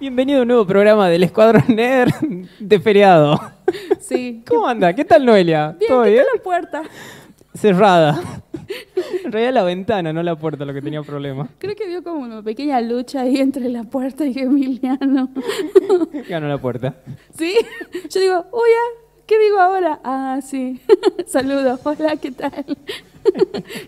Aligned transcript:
Bienvenido 0.00 0.38
a 0.38 0.42
un 0.42 0.48
nuevo 0.48 0.66
programa 0.66 1.08
del 1.08 1.22
Escuadrón 1.24 1.64
Nerd 1.68 2.12
de 2.58 2.80
feriado. 2.80 3.40
Sí. 4.00 4.42
¿Cómo 4.46 4.66
anda? 4.66 4.92
¿Qué 4.94 5.04
tal, 5.04 5.24
Noelia? 5.24 5.74
Bien, 5.78 5.88
¿Todo 5.90 6.04
¿qué 6.04 6.10
bien? 6.10 6.24
tal 6.24 6.36
la 6.36 6.42
puerta? 6.42 6.82
Cerrada. 7.54 8.20
En 9.24 9.32
realidad 9.32 9.54
la 9.54 9.62
ventana, 9.64 10.12
no 10.12 10.22
la 10.22 10.36
puerta, 10.36 10.64
lo 10.64 10.72
que 10.74 10.82
tenía 10.82 11.02
problema. 11.02 11.48
Creo 11.58 11.74
que 11.74 11.86
vio 11.86 12.02
como 12.02 12.20
una 12.20 12.42
pequeña 12.42 12.80
lucha 12.80 13.22
ahí 13.22 13.38
entre 13.38 13.68
la 13.68 13.84
puerta 13.84 14.24
y 14.26 14.38
Emiliano. 14.38 15.30
Ganó 16.28 16.48
la 16.48 16.58
puerta. 16.58 16.94
¿Sí? 17.36 17.54
Yo 18.10 18.20
digo, 18.20 18.34
ah, 18.34 19.00
¿qué 19.26 19.38
digo 19.38 19.58
ahora? 19.58 20.00
Ah, 20.04 20.40
sí. 20.42 20.80
Saludos, 21.26 21.80
hola, 21.84 22.16
¿qué 22.16 22.30
tal? 22.32 22.64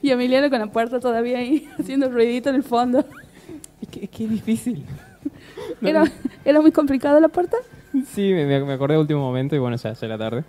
y 0.02 0.10
Emiliano 0.10 0.50
con 0.50 0.58
la 0.58 0.66
puerta 0.68 0.98
todavía 1.00 1.38
ahí, 1.38 1.68
haciendo 1.78 2.08
ruidito 2.10 2.48
en 2.50 2.56
el 2.56 2.62
fondo. 2.64 3.04
Es 3.80 3.88
que, 3.88 4.04
es 4.04 4.10
que 4.10 4.24
es 4.24 4.30
difícil. 4.30 4.84
No, 5.80 5.88
¿Era, 5.88 6.04
¿Era 6.44 6.60
muy 6.60 6.72
complicado 6.72 7.20
la 7.20 7.28
puerta? 7.28 7.56
Sí, 8.06 8.32
me, 8.32 8.46
me 8.46 8.72
acordé 8.72 8.94
de 8.94 9.00
último 9.00 9.20
momento 9.20 9.56
y 9.56 9.58
bueno, 9.58 9.76
ya, 9.76 9.92
ya 9.92 10.06
era 10.06 10.18
tarde. 10.18 10.44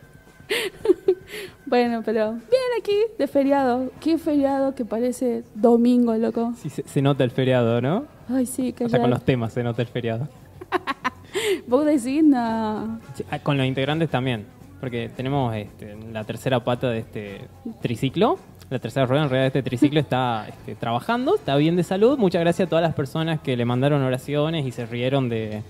Bueno, 1.66 2.02
pero 2.04 2.32
bien 2.32 2.72
aquí, 2.80 2.96
de 3.20 3.28
feriado. 3.28 3.92
Qué 4.00 4.18
feriado 4.18 4.74
que 4.74 4.86
parece 4.86 5.44
domingo, 5.54 6.16
loco. 6.16 6.54
Sí, 6.58 6.70
se, 6.72 6.82
se 6.82 7.00
nota 7.00 7.24
el 7.24 7.30
feriado, 7.30 7.80
¿no? 7.80 8.06
Ay, 8.28 8.48
sí, 8.48 8.74
que 8.74 8.86
O 8.86 8.90
sea, 8.90 9.00
con 9.00 9.12
los 9.12 9.24
temas 9.24 9.54
se 9.54 9.64
nota 9.64 9.84
el 9.84 9.88
feriado. 9.88 10.28
Vos 11.68 11.86
decís, 11.86 12.24
no. 12.24 13.00
Sí, 13.14 13.24
ah, 13.30 13.38
con 13.38 13.58
los 13.58 13.68
integrantes 13.68 14.10
también, 14.10 14.48
porque 14.80 15.12
tenemos 15.16 15.56
este, 15.56 15.96
la 16.12 16.24
tercera 16.24 16.64
pata 16.64 16.90
de 16.90 17.00
este 17.00 17.42
triciclo. 17.84 18.40
La 18.70 18.78
tercera 18.78 19.08
rueda 19.08 19.24
en 19.24 19.30
realidad 19.30 19.52
de 19.52 19.60
este 19.60 19.70
triciclo 19.70 20.00
está 20.00 20.48
este, 20.48 20.76
trabajando, 20.76 21.36
está 21.36 21.56
bien 21.56 21.76
de 21.76 21.84
salud. 21.84 22.20
Muchas 22.20 22.42
gracias 22.42 22.68
a 22.68 22.70
todas 22.70 22.84
las 22.84 22.94
personas 22.94 23.40
que 23.42 23.58
le 23.58 23.66
mandaron 23.66 24.02
oraciones 24.04 24.66
y 24.66 24.72
se 24.72 24.86
rieron 24.86 25.28
de, 25.28 25.64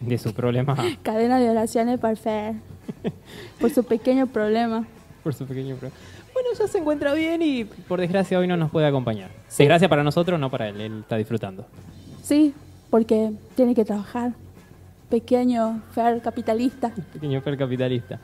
de 0.00 0.18
su 0.18 0.32
problema 0.32 0.76
Cadena 1.02 1.40
de 1.40 1.50
oraciones 1.50 1.98
por 1.98 2.16
Fer. 2.16 2.54
Por 3.60 3.70
su 3.70 3.82
pequeño 3.84 4.28
problema. 4.28 4.86
por 5.24 5.34
su 5.34 5.44
pequeño 5.44 5.74
problema. 5.74 5.96
Bueno, 6.32 6.50
ya 6.56 6.68
se 6.68 6.78
encuentra 6.78 7.14
bien 7.14 7.42
y 7.42 7.64
por 7.64 7.98
desgracia 8.00 8.38
hoy 8.38 8.46
no 8.46 8.56
nos 8.56 8.70
puede 8.70 8.86
acompañar. 8.86 9.30
Desgracia 9.58 9.88
para 9.88 10.04
nosotros, 10.04 10.38
no 10.38 10.48
para 10.48 10.68
él, 10.68 10.80
él 10.80 10.98
está 11.00 11.16
disfrutando. 11.16 11.66
Sí, 12.22 12.54
porque 12.90 13.32
tiene 13.56 13.74
que 13.74 13.84
trabajar. 13.84 14.32
Pequeño 15.10 15.82
Fer 15.92 16.20
capitalista. 16.20 16.92
Pequeño 17.12 17.40
fer 17.40 17.56
capitalista. 17.56 18.20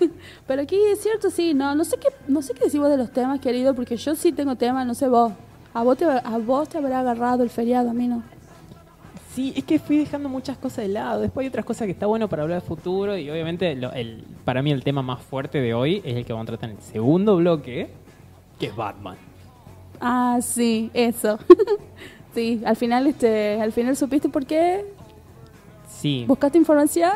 Pero 0.46 0.62
aquí 0.62 0.76
es 0.92 1.00
cierto, 1.00 1.30
sí, 1.30 1.54
no, 1.54 1.74
no 1.74 1.84
sé 1.84 1.96
qué, 1.98 2.08
no 2.28 2.42
sé 2.42 2.54
qué 2.54 2.64
decís 2.64 2.80
vos 2.80 2.88
de 2.90 2.96
los 2.96 3.10
temas, 3.12 3.40
querido, 3.40 3.74
porque 3.74 3.96
yo 3.96 4.14
sí 4.14 4.32
tengo 4.32 4.56
temas, 4.56 4.86
no 4.86 4.94
sé 4.94 5.08
vos. 5.08 5.32
A 5.72 5.82
vos 5.84 5.96
te, 5.96 6.04
a 6.04 6.38
vos 6.38 6.68
te 6.68 6.78
habrá 6.78 7.00
agarrado 7.00 7.42
el 7.42 7.50
feriado, 7.50 7.90
a 7.90 7.92
mí 7.92 8.08
no. 8.08 8.22
Sí, 9.34 9.52
es 9.56 9.62
que 9.62 9.78
fui 9.78 9.96
dejando 9.98 10.28
muchas 10.28 10.58
cosas 10.58 10.78
de 10.78 10.88
lado. 10.88 11.20
Después 11.20 11.44
hay 11.44 11.48
otras 11.48 11.64
cosas 11.64 11.86
que 11.86 11.92
está 11.92 12.06
bueno 12.06 12.28
para 12.28 12.42
hablar 12.42 12.60
de 12.62 12.66
futuro 12.66 13.16
y 13.16 13.30
obviamente 13.30 13.76
lo- 13.76 13.92
el, 13.92 14.24
para 14.44 14.60
mí 14.62 14.72
el 14.72 14.82
tema 14.82 15.02
más 15.02 15.22
fuerte 15.22 15.60
de 15.60 15.72
hoy 15.72 16.02
es 16.04 16.16
el 16.16 16.24
que 16.24 16.32
vamos 16.32 16.44
a 16.44 16.48
tratar 16.48 16.70
en 16.70 16.76
el 16.76 16.82
segundo 16.82 17.36
bloque, 17.36 17.90
que 18.58 18.66
es 18.66 18.74
Batman. 18.74 19.16
Ah, 20.00 20.38
sí, 20.42 20.90
eso. 20.94 21.38
sí, 22.34 22.60
al 22.64 22.74
final, 22.74 23.06
este, 23.06 23.60
al 23.60 23.70
final 23.70 23.96
supiste 23.96 24.28
por 24.28 24.44
qué. 24.46 24.84
Sí, 25.88 26.24
¿Buscaste 26.26 26.58
información? 26.58 27.12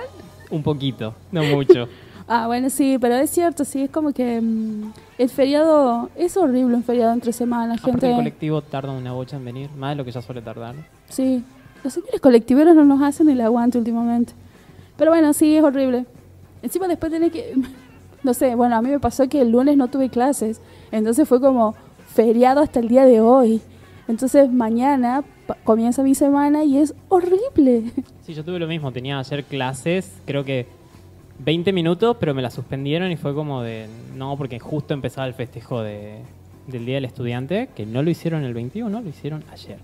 un 0.51 0.63
poquito, 0.63 1.15
no 1.33 1.43
mucho. 1.45 1.89
Ah, 2.27 2.47
bueno, 2.47 2.71
sí, 2.71 2.97
pero 2.99 3.17
es 3.17 3.31
cierto, 3.31 3.65
sí, 3.65 3.83
es 3.83 3.91
como 3.91 4.13
que 4.13 4.41
mm, 4.41 4.93
el 5.19 5.29
feriado 5.29 6.09
es 6.17 6.37
horrible, 6.37 6.75
un 6.77 6.83
feriado 6.83 7.13
entre 7.13 7.33
semanas, 7.33 7.79
Aparte 7.81 7.93
gente. 7.93 8.11
el 8.11 8.17
colectivo 8.17 8.63
tarda 8.63 8.93
una 8.93 9.13
bocha 9.13 9.37
en 9.37 9.45
venir, 9.45 9.71
más 9.77 9.91
de 9.91 9.97
lo 9.97 10.05
que 10.05 10.11
ya 10.11 10.23
suele 10.23 10.41
tardar. 10.41 10.75
Sí, 11.11 11.45
los 11.83 11.93
señores 11.93 12.21
colectiveros 12.21 12.75
no 12.75 12.85
nos 12.85 13.03
hacen 13.03 13.29
el 13.29 13.41
aguante 13.43 13.77
últimamente. 13.79 14.33
Pero 14.97 15.11
bueno, 15.11 15.33
sí, 15.35 15.55
es 15.57 15.63
horrible. 15.63 16.07
Encima 16.63 16.89
después 16.89 17.13
tenés 17.13 17.33
que... 17.33 17.55
No 18.23 18.33
sé, 18.33 18.55
bueno, 18.55 18.75
a 18.75 18.81
mí 18.81 18.89
me 18.89 18.99
pasó 18.99 19.29
que 19.29 19.43
el 19.43 19.51
lunes 19.51 19.77
no 19.77 19.89
tuve 19.89 20.09
clases. 20.09 20.59
Entonces 20.91 21.29
fue 21.29 21.43
como 21.43 21.75
feriado 22.07 22.63
hasta 22.63 22.81
el 22.81 22.89
día 22.89 23.05
de 23.05 23.21
hoy. 23.21 23.61
Entonces 24.09 24.51
mañana 24.51 25.23
comienza 25.63 26.03
mi 26.03 26.15
semana 26.15 26.65
y 26.65 26.79
es 26.79 26.95
horrible. 27.11 27.93
Sí, 28.23 28.33
yo 28.33 28.43
tuve 28.43 28.59
lo 28.59 28.67
mismo, 28.67 28.91
tenía 28.93 29.19
ayer 29.19 29.45
clases, 29.45 30.11
creo 30.25 30.43
que 30.43 30.67
20 31.39 31.73
minutos, 31.73 32.17
pero 32.19 32.35
me 32.35 32.43
las 32.43 32.55
suspendieron 32.55 33.11
y 33.11 33.17
fue 33.17 33.35
como 33.35 33.63
de, 33.63 33.89
no, 34.15 34.37
porque 34.37 34.59
justo 34.59 34.95
empezaba 34.95 35.27
el 35.27 35.35
festejo 35.35 35.83
de, 35.83 36.19
del 36.67 36.87
Día 36.87 36.97
del 36.97 37.05
Estudiante, 37.05 37.69
que 37.75 37.87
no 37.87 38.03
lo 38.03 38.11
hicieron 38.11 38.45
el 38.45 38.55
21, 38.55 39.01
lo 39.01 39.09
hicieron 39.09 39.45
ayer. 39.51 39.79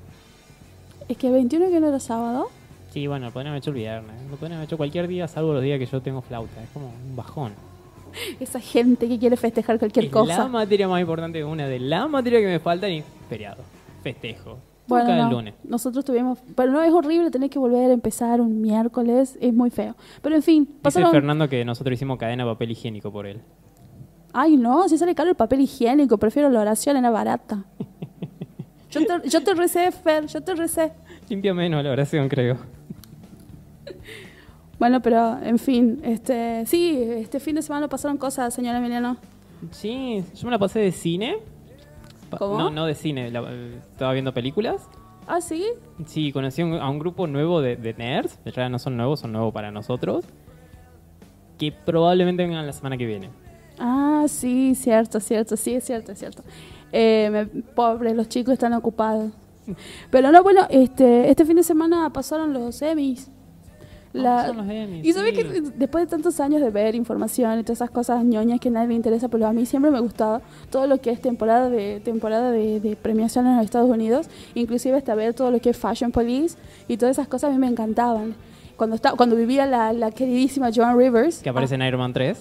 Es 1.08 1.16
que 1.16 1.30
21 1.30 1.70
que 1.70 1.80
no 1.80 1.88
era 1.88 2.00
sábado. 2.00 2.48
Sí, 2.92 3.06
bueno, 3.06 3.26
lo 3.26 3.32
podrían 3.32 3.52
haber 3.52 3.62
hecho 3.62 3.70
el 3.70 3.76
viernes, 3.76 4.14
lo 4.30 4.36
podrían 4.36 4.58
haber 4.58 4.66
hecho 4.66 4.76
cualquier 4.76 5.08
día, 5.08 5.28
salvo 5.28 5.52
los 5.52 5.62
días 5.62 5.78
que 5.78 5.86
yo 5.86 6.00
tengo 6.00 6.22
flauta, 6.22 6.62
es 6.62 6.70
como 6.70 6.86
un 6.86 7.16
bajón. 7.16 7.52
Esa 8.40 8.60
gente 8.60 9.08
que 9.08 9.18
quiere 9.18 9.36
festejar 9.36 9.78
cualquier 9.78 10.06
es 10.06 10.10
cosa. 10.10 10.38
la 10.38 10.48
materia 10.48 10.88
más 10.88 11.00
importante, 11.00 11.44
una 11.44 11.66
de 11.66 11.78
las 11.78 12.08
materias 12.08 12.42
que 12.42 12.48
me 12.48 12.58
faltan 12.58 12.90
y 12.92 13.04
feriado, 13.28 13.62
festejo. 14.02 14.58
Bueno, 14.90 15.16
no, 15.16 15.30
lunes. 15.30 15.54
nosotros 15.64 16.04
tuvimos... 16.04 16.38
Pero 16.54 16.72
no, 16.72 16.82
es 16.82 16.92
horrible 16.92 17.30
tener 17.30 17.48
que 17.48 17.58
volver 17.58 17.90
a 17.90 17.94
empezar 17.94 18.40
un 18.40 18.60
miércoles. 18.60 19.38
Es 19.40 19.54
muy 19.54 19.70
feo. 19.70 19.96
Pero 20.20 20.36
en 20.36 20.42
fin, 20.42 20.64
Dice 20.64 20.78
pasaron... 20.82 21.10
Fernando 21.10 21.48
que 21.48 21.64
nosotros 21.64 21.94
hicimos 21.94 22.18
cadena 22.18 22.44
de 22.44 22.50
papel 22.50 22.72
higiénico 22.72 23.10
por 23.10 23.26
él. 23.26 23.40
Ay, 24.32 24.56
no, 24.56 24.88
si 24.88 24.98
sale 24.98 25.14
caro 25.14 25.30
el 25.30 25.36
papel 25.36 25.60
higiénico, 25.60 26.18
prefiero 26.18 26.50
la 26.50 26.60
oración, 26.60 26.96
era 26.96 27.10
barata. 27.10 27.64
Yo 28.90 29.06
te, 29.06 29.28
yo 29.28 29.44
te 29.44 29.54
recé, 29.54 29.92
Fer, 29.92 30.26
yo 30.26 30.42
te 30.42 30.52
recé. 30.52 30.90
Limpia 31.28 31.54
menos 31.54 31.84
la 31.84 31.92
oración, 31.92 32.28
creo. 32.28 32.56
Bueno, 34.80 35.00
pero 35.00 35.38
en 35.42 35.58
fin, 35.60 36.00
este, 36.02 36.64
sí, 36.66 36.98
este 37.00 37.38
fin 37.38 37.54
de 37.54 37.62
semana 37.62 37.86
pasaron 37.86 38.16
cosas, 38.16 38.52
señora 38.52 38.78
Emiliano. 38.78 39.16
Sí, 39.70 40.24
yo 40.34 40.46
me 40.46 40.50
la 40.50 40.58
pasé 40.58 40.80
de 40.80 40.90
cine. 40.90 41.36
No, 42.58 42.70
no 42.70 42.86
de 42.86 42.94
cine, 42.94 43.30
la- 43.30 43.50
estaba 43.92 44.12
viendo 44.12 44.32
películas. 44.32 44.88
Ah, 45.26 45.40
sí. 45.40 45.64
Sí, 46.06 46.32
conocí 46.32 46.62
a 46.62 46.64
un, 46.66 46.74
a 46.74 46.88
un 46.90 46.98
grupo 46.98 47.26
nuevo 47.26 47.60
de, 47.60 47.76
de 47.76 47.94
nerds. 47.94 48.38
En 48.44 48.52
realidad 48.52 48.70
no 48.70 48.78
son 48.78 48.96
nuevos, 48.96 49.20
son 49.20 49.32
nuevos 49.32 49.52
para 49.52 49.70
nosotros. 49.70 50.24
Que 51.58 51.72
probablemente 51.72 52.42
vengan 52.42 52.66
la 52.66 52.72
semana 52.72 52.96
que 52.96 53.06
viene. 53.06 53.30
Ah, 53.78 54.24
sí, 54.28 54.74
cierto, 54.74 55.20
cierto, 55.20 55.56
sí, 55.56 55.74
es 55.74 55.84
cierto, 55.84 56.12
es 56.12 56.18
cierto. 56.18 56.42
Eh, 56.92 57.28
me- 57.30 57.46
pobre, 57.62 58.14
los 58.14 58.28
chicos 58.28 58.54
están 58.54 58.72
ocupados. 58.72 59.30
Pero 60.10 60.32
no, 60.32 60.42
bueno, 60.42 60.62
este, 60.70 61.30
este 61.30 61.44
fin 61.44 61.56
de 61.56 61.62
semana 61.62 62.10
pasaron 62.12 62.52
los 62.52 62.80
Emmys. 62.82 63.30
La- 64.12 64.40
Ah, 64.40 64.46
son 64.48 64.56
los 64.56 64.68
Emmys, 64.68 65.06
y 65.06 65.12
sabes 65.12 65.36
sí. 65.36 65.42
que 65.42 65.60
después 65.76 66.04
de 66.04 66.10
tantos 66.10 66.40
años 66.40 66.60
de 66.60 66.70
ver 66.70 66.96
información 66.96 67.60
y 67.60 67.62
todas 67.62 67.78
esas 67.78 67.90
cosas 67.90 68.24
ñoñas 68.24 68.58
que 68.58 68.68
a 68.68 68.72
nadie 68.72 68.88
le 68.88 68.94
interesa, 68.94 69.28
pero 69.28 69.46
a 69.46 69.52
mí 69.52 69.66
siempre 69.66 69.90
me 69.92 69.98
ha 69.98 70.00
gustado 70.00 70.42
todo 70.70 70.88
lo 70.88 71.00
que 71.00 71.10
es 71.10 71.20
temporada 71.20 71.70
de 71.70 72.00
temporada 72.00 72.50
de, 72.50 72.80
de 72.80 72.96
premiación 72.96 73.46
en 73.46 73.54
los 73.56 73.64
Estados 73.64 73.88
Unidos, 73.88 74.28
inclusive 74.54 74.96
hasta 74.96 75.14
ver 75.14 75.34
todo 75.34 75.52
lo 75.52 75.60
que 75.60 75.70
es 75.70 75.76
Fashion 75.78 76.10
Police 76.10 76.56
y 76.88 76.96
todas 76.96 77.16
esas 77.16 77.28
cosas 77.28 77.50
a 77.50 77.52
mí 77.52 77.58
me 77.58 77.68
encantaban. 77.68 78.34
Cuando 78.76 78.96
estaba, 78.96 79.16
cuando 79.16 79.36
vivía 79.36 79.64
la, 79.66 79.92
la 79.92 80.10
queridísima 80.10 80.70
Joan 80.74 80.98
Rivers, 80.98 81.38
Que 81.42 81.50
aparece 81.50 81.76
en 81.76 81.82
Iron 81.82 82.00
Man 82.00 82.12
3. 82.12 82.38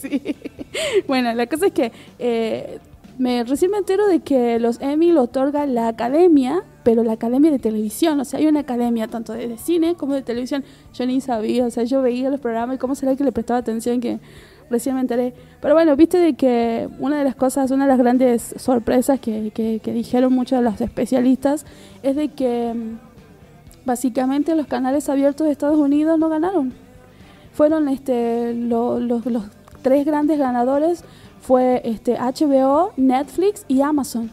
Sí. 0.00 0.36
Bueno, 1.06 1.32
la 1.34 1.46
cosa 1.46 1.66
es 1.66 1.72
que 1.72 1.92
eh, 2.18 2.78
me 3.18 3.44
recién 3.44 3.70
me 3.70 3.78
entero 3.78 4.06
de 4.06 4.20
que 4.20 4.58
los 4.58 4.80
Emmy 4.80 5.12
lo 5.12 5.22
otorga 5.22 5.66
la 5.66 5.88
academia, 5.88 6.62
pero 6.82 7.04
la 7.04 7.12
academia 7.12 7.50
de 7.50 7.58
televisión. 7.58 8.18
O 8.20 8.24
sea, 8.24 8.40
hay 8.40 8.46
una 8.46 8.60
academia 8.60 9.06
tanto 9.08 9.32
de, 9.32 9.56
cine 9.58 9.94
como 9.94 10.14
de 10.14 10.22
televisión. 10.22 10.64
Yo 10.94 11.06
ni 11.06 11.20
sabía, 11.20 11.66
o 11.66 11.70
sea, 11.70 11.84
yo 11.84 12.02
veía 12.02 12.30
los 12.30 12.40
programas 12.40 12.76
y 12.76 12.78
cómo 12.78 12.94
será 12.94 13.14
que 13.14 13.24
le 13.24 13.32
prestaba 13.32 13.58
atención 13.60 14.00
que 14.00 14.18
recién 14.70 14.94
me 14.94 15.02
enteré. 15.02 15.34
Pero 15.60 15.74
bueno, 15.74 15.94
viste 15.96 16.18
de 16.18 16.34
que 16.34 16.88
una 16.98 17.18
de 17.18 17.24
las 17.24 17.34
cosas, 17.36 17.70
una 17.70 17.84
de 17.84 17.90
las 17.90 17.98
grandes 17.98 18.54
sorpresas 18.56 19.20
que, 19.20 19.50
que- 19.54 19.80
que 19.82 19.92
dijeron 19.92 20.32
muchos 20.32 20.58
de 20.58 20.64
los 20.64 20.80
especialistas 20.80 21.66
es 22.02 22.16
de 22.16 22.28
que 22.28 22.72
mm, 22.74 22.98
básicamente 23.84 24.54
los 24.54 24.66
canales 24.66 25.08
abiertos 25.08 25.46
de 25.46 25.52
Estados 25.52 25.78
Unidos 25.78 26.18
no 26.18 26.28
ganaron 26.28 26.72
fueron 27.52 27.88
este 27.88 28.54
lo- 28.54 28.98
los, 28.98 29.26
los 29.26 29.44
tres 29.82 30.06
grandes 30.06 30.38
ganadores 30.38 31.04
fue 31.42 31.82
este 31.84 32.16
HBO, 32.18 32.92
Netflix 32.96 33.64
y 33.68 33.82
Amazon. 33.82 34.30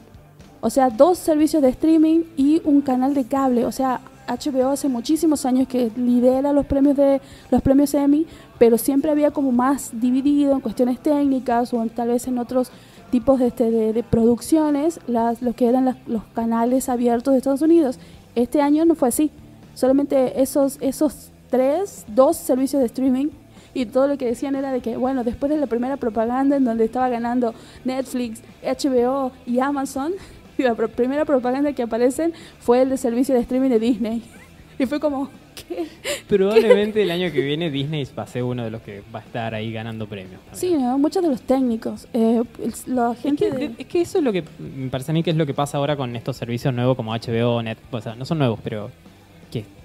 O 0.61 0.69
sea, 0.69 0.89
dos 0.89 1.17
servicios 1.17 1.61
de 1.61 1.69
streaming 1.69 2.21
y 2.37 2.61
un 2.65 2.81
canal 2.81 3.13
de 3.13 3.25
cable. 3.25 3.65
O 3.65 3.71
sea, 3.71 3.99
HBO 4.27 4.69
hace 4.69 4.87
muchísimos 4.89 5.45
años 5.45 5.67
que 5.67 5.91
lidera 5.95 6.53
los 6.53 6.65
premios 6.67 6.95
de 6.95 7.19
los 7.49 7.61
premios 7.63 7.93
Emmy, 7.95 8.27
pero 8.59 8.77
siempre 8.77 9.09
había 9.09 9.31
como 9.31 9.51
más 9.51 9.89
dividido 9.99 10.53
en 10.53 10.59
cuestiones 10.59 10.99
técnicas 10.99 11.73
o 11.73 11.81
en- 11.81 11.89
tal 11.89 12.09
vez 12.09 12.27
en 12.27 12.37
otros 12.37 12.71
tipos 13.09 13.39
de, 13.39 13.47
este, 13.47 13.71
de, 13.71 14.03
producciones, 14.03 14.99
las, 15.07 15.41
los 15.41 15.55
que 15.55 15.67
eran 15.67 15.97
los 16.05 16.23
canales 16.35 16.89
abiertos 16.89 17.31
de 17.33 17.39
Estados 17.39 17.63
Unidos. 17.63 17.97
Este 18.35 18.61
año 18.61 18.85
no 18.85 18.93
fue 18.93 19.07
así. 19.09 19.31
Solamente 19.73 20.41
esos, 20.43 20.77
esos 20.79 21.31
tres, 21.49 22.05
dos 22.07 22.37
servicios 22.37 22.81
de 22.81 22.85
streaming 22.85 23.29
y 23.73 23.85
todo 23.85 24.07
lo 24.07 24.17
que 24.17 24.25
decían 24.25 24.55
era 24.55 24.71
de 24.71 24.81
que, 24.81 24.97
bueno, 24.97 25.23
después 25.23 25.49
de 25.51 25.57
la 25.57 25.67
primera 25.67 25.97
propaganda 25.97 26.55
en 26.57 26.65
donde 26.65 26.85
estaba 26.85 27.09
ganando 27.09 27.53
Netflix, 27.85 28.41
HBO 28.63 29.31
y 29.45 29.59
Amazon, 29.59 30.13
y 30.57 30.63
la 30.63 30.75
pro- 30.75 30.89
primera 30.89 31.25
propaganda 31.25 31.73
que 31.73 31.83
aparecen 31.83 32.33
fue 32.59 32.81
el 32.81 32.89
de 32.89 32.97
servicio 32.97 33.33
de 33.35 33.41
streaming 33.41 33.69
de 33.69 33.79
Disney. 33.79 34.23
Y 34.81 34.85
fue 34.85 34.97
como, 35.01 35.29
¿qué? 35.67 35.87
Probablemente 36.29 37.01
el 37.03 37.11
año 37.11 37.31
que 37.33 37.41
viene 37.41 37.69
Disney 37.69 38.07
va 38.17 38.23
a 38.23 38.27
ser 38.27 38.43
uno 38.43 38.63
de 38.63 38.71
los 38.71 38.81
que 38.81 39.03
va 39.13 39.19
a 39.19 39.21
estar 39.23 39.53
ahí 39.53 39.73
ganando 39.73 40.07
premios. 40.07 40.39
también. 40.49 40.55
Sí, 40.55 40.73
¿no? 40.81 40.97
muchos 40.97 41.21
de 41.21 41.27
los 41.29 41.41
técnicos. 41.41 42.07
Eh, 42.13 42.41
la 42.85 43.11
Es 43.11 43.19
gente 43.19 43.49
que, 43.49 43.51
de- 43.51 43.67
de- 43.67 43.75
es 43.77 43.87
que 43.87 43.99
eso 43.99 44.19
es 44.19 44.23
lo 44.23 44.31
que 44.31 44.45
me 44.57 44.89
parece 44.89 45.11
a 45.11 45.13
mí 45.13 45.21
que 45.21 45.31
es 45.31 45.35
lo 45.35 45.45
que 45.45 45.53
pasa 45.53 45.77
ahora 45.77 45.97
con 45.97 46.15
estos 46.15 46.37
servicios 46.37 46.73
nuevos 46.73 46.95
como 46.95 47.11
HBO, 47.13 47.61
Net, 47.61 47.77
o 47.91 47.99
sea, 47.99 48.15
no 48.15 48.23
son 48.23 48.37
nuevos, 48.39 48.59
pero 48.63 48.89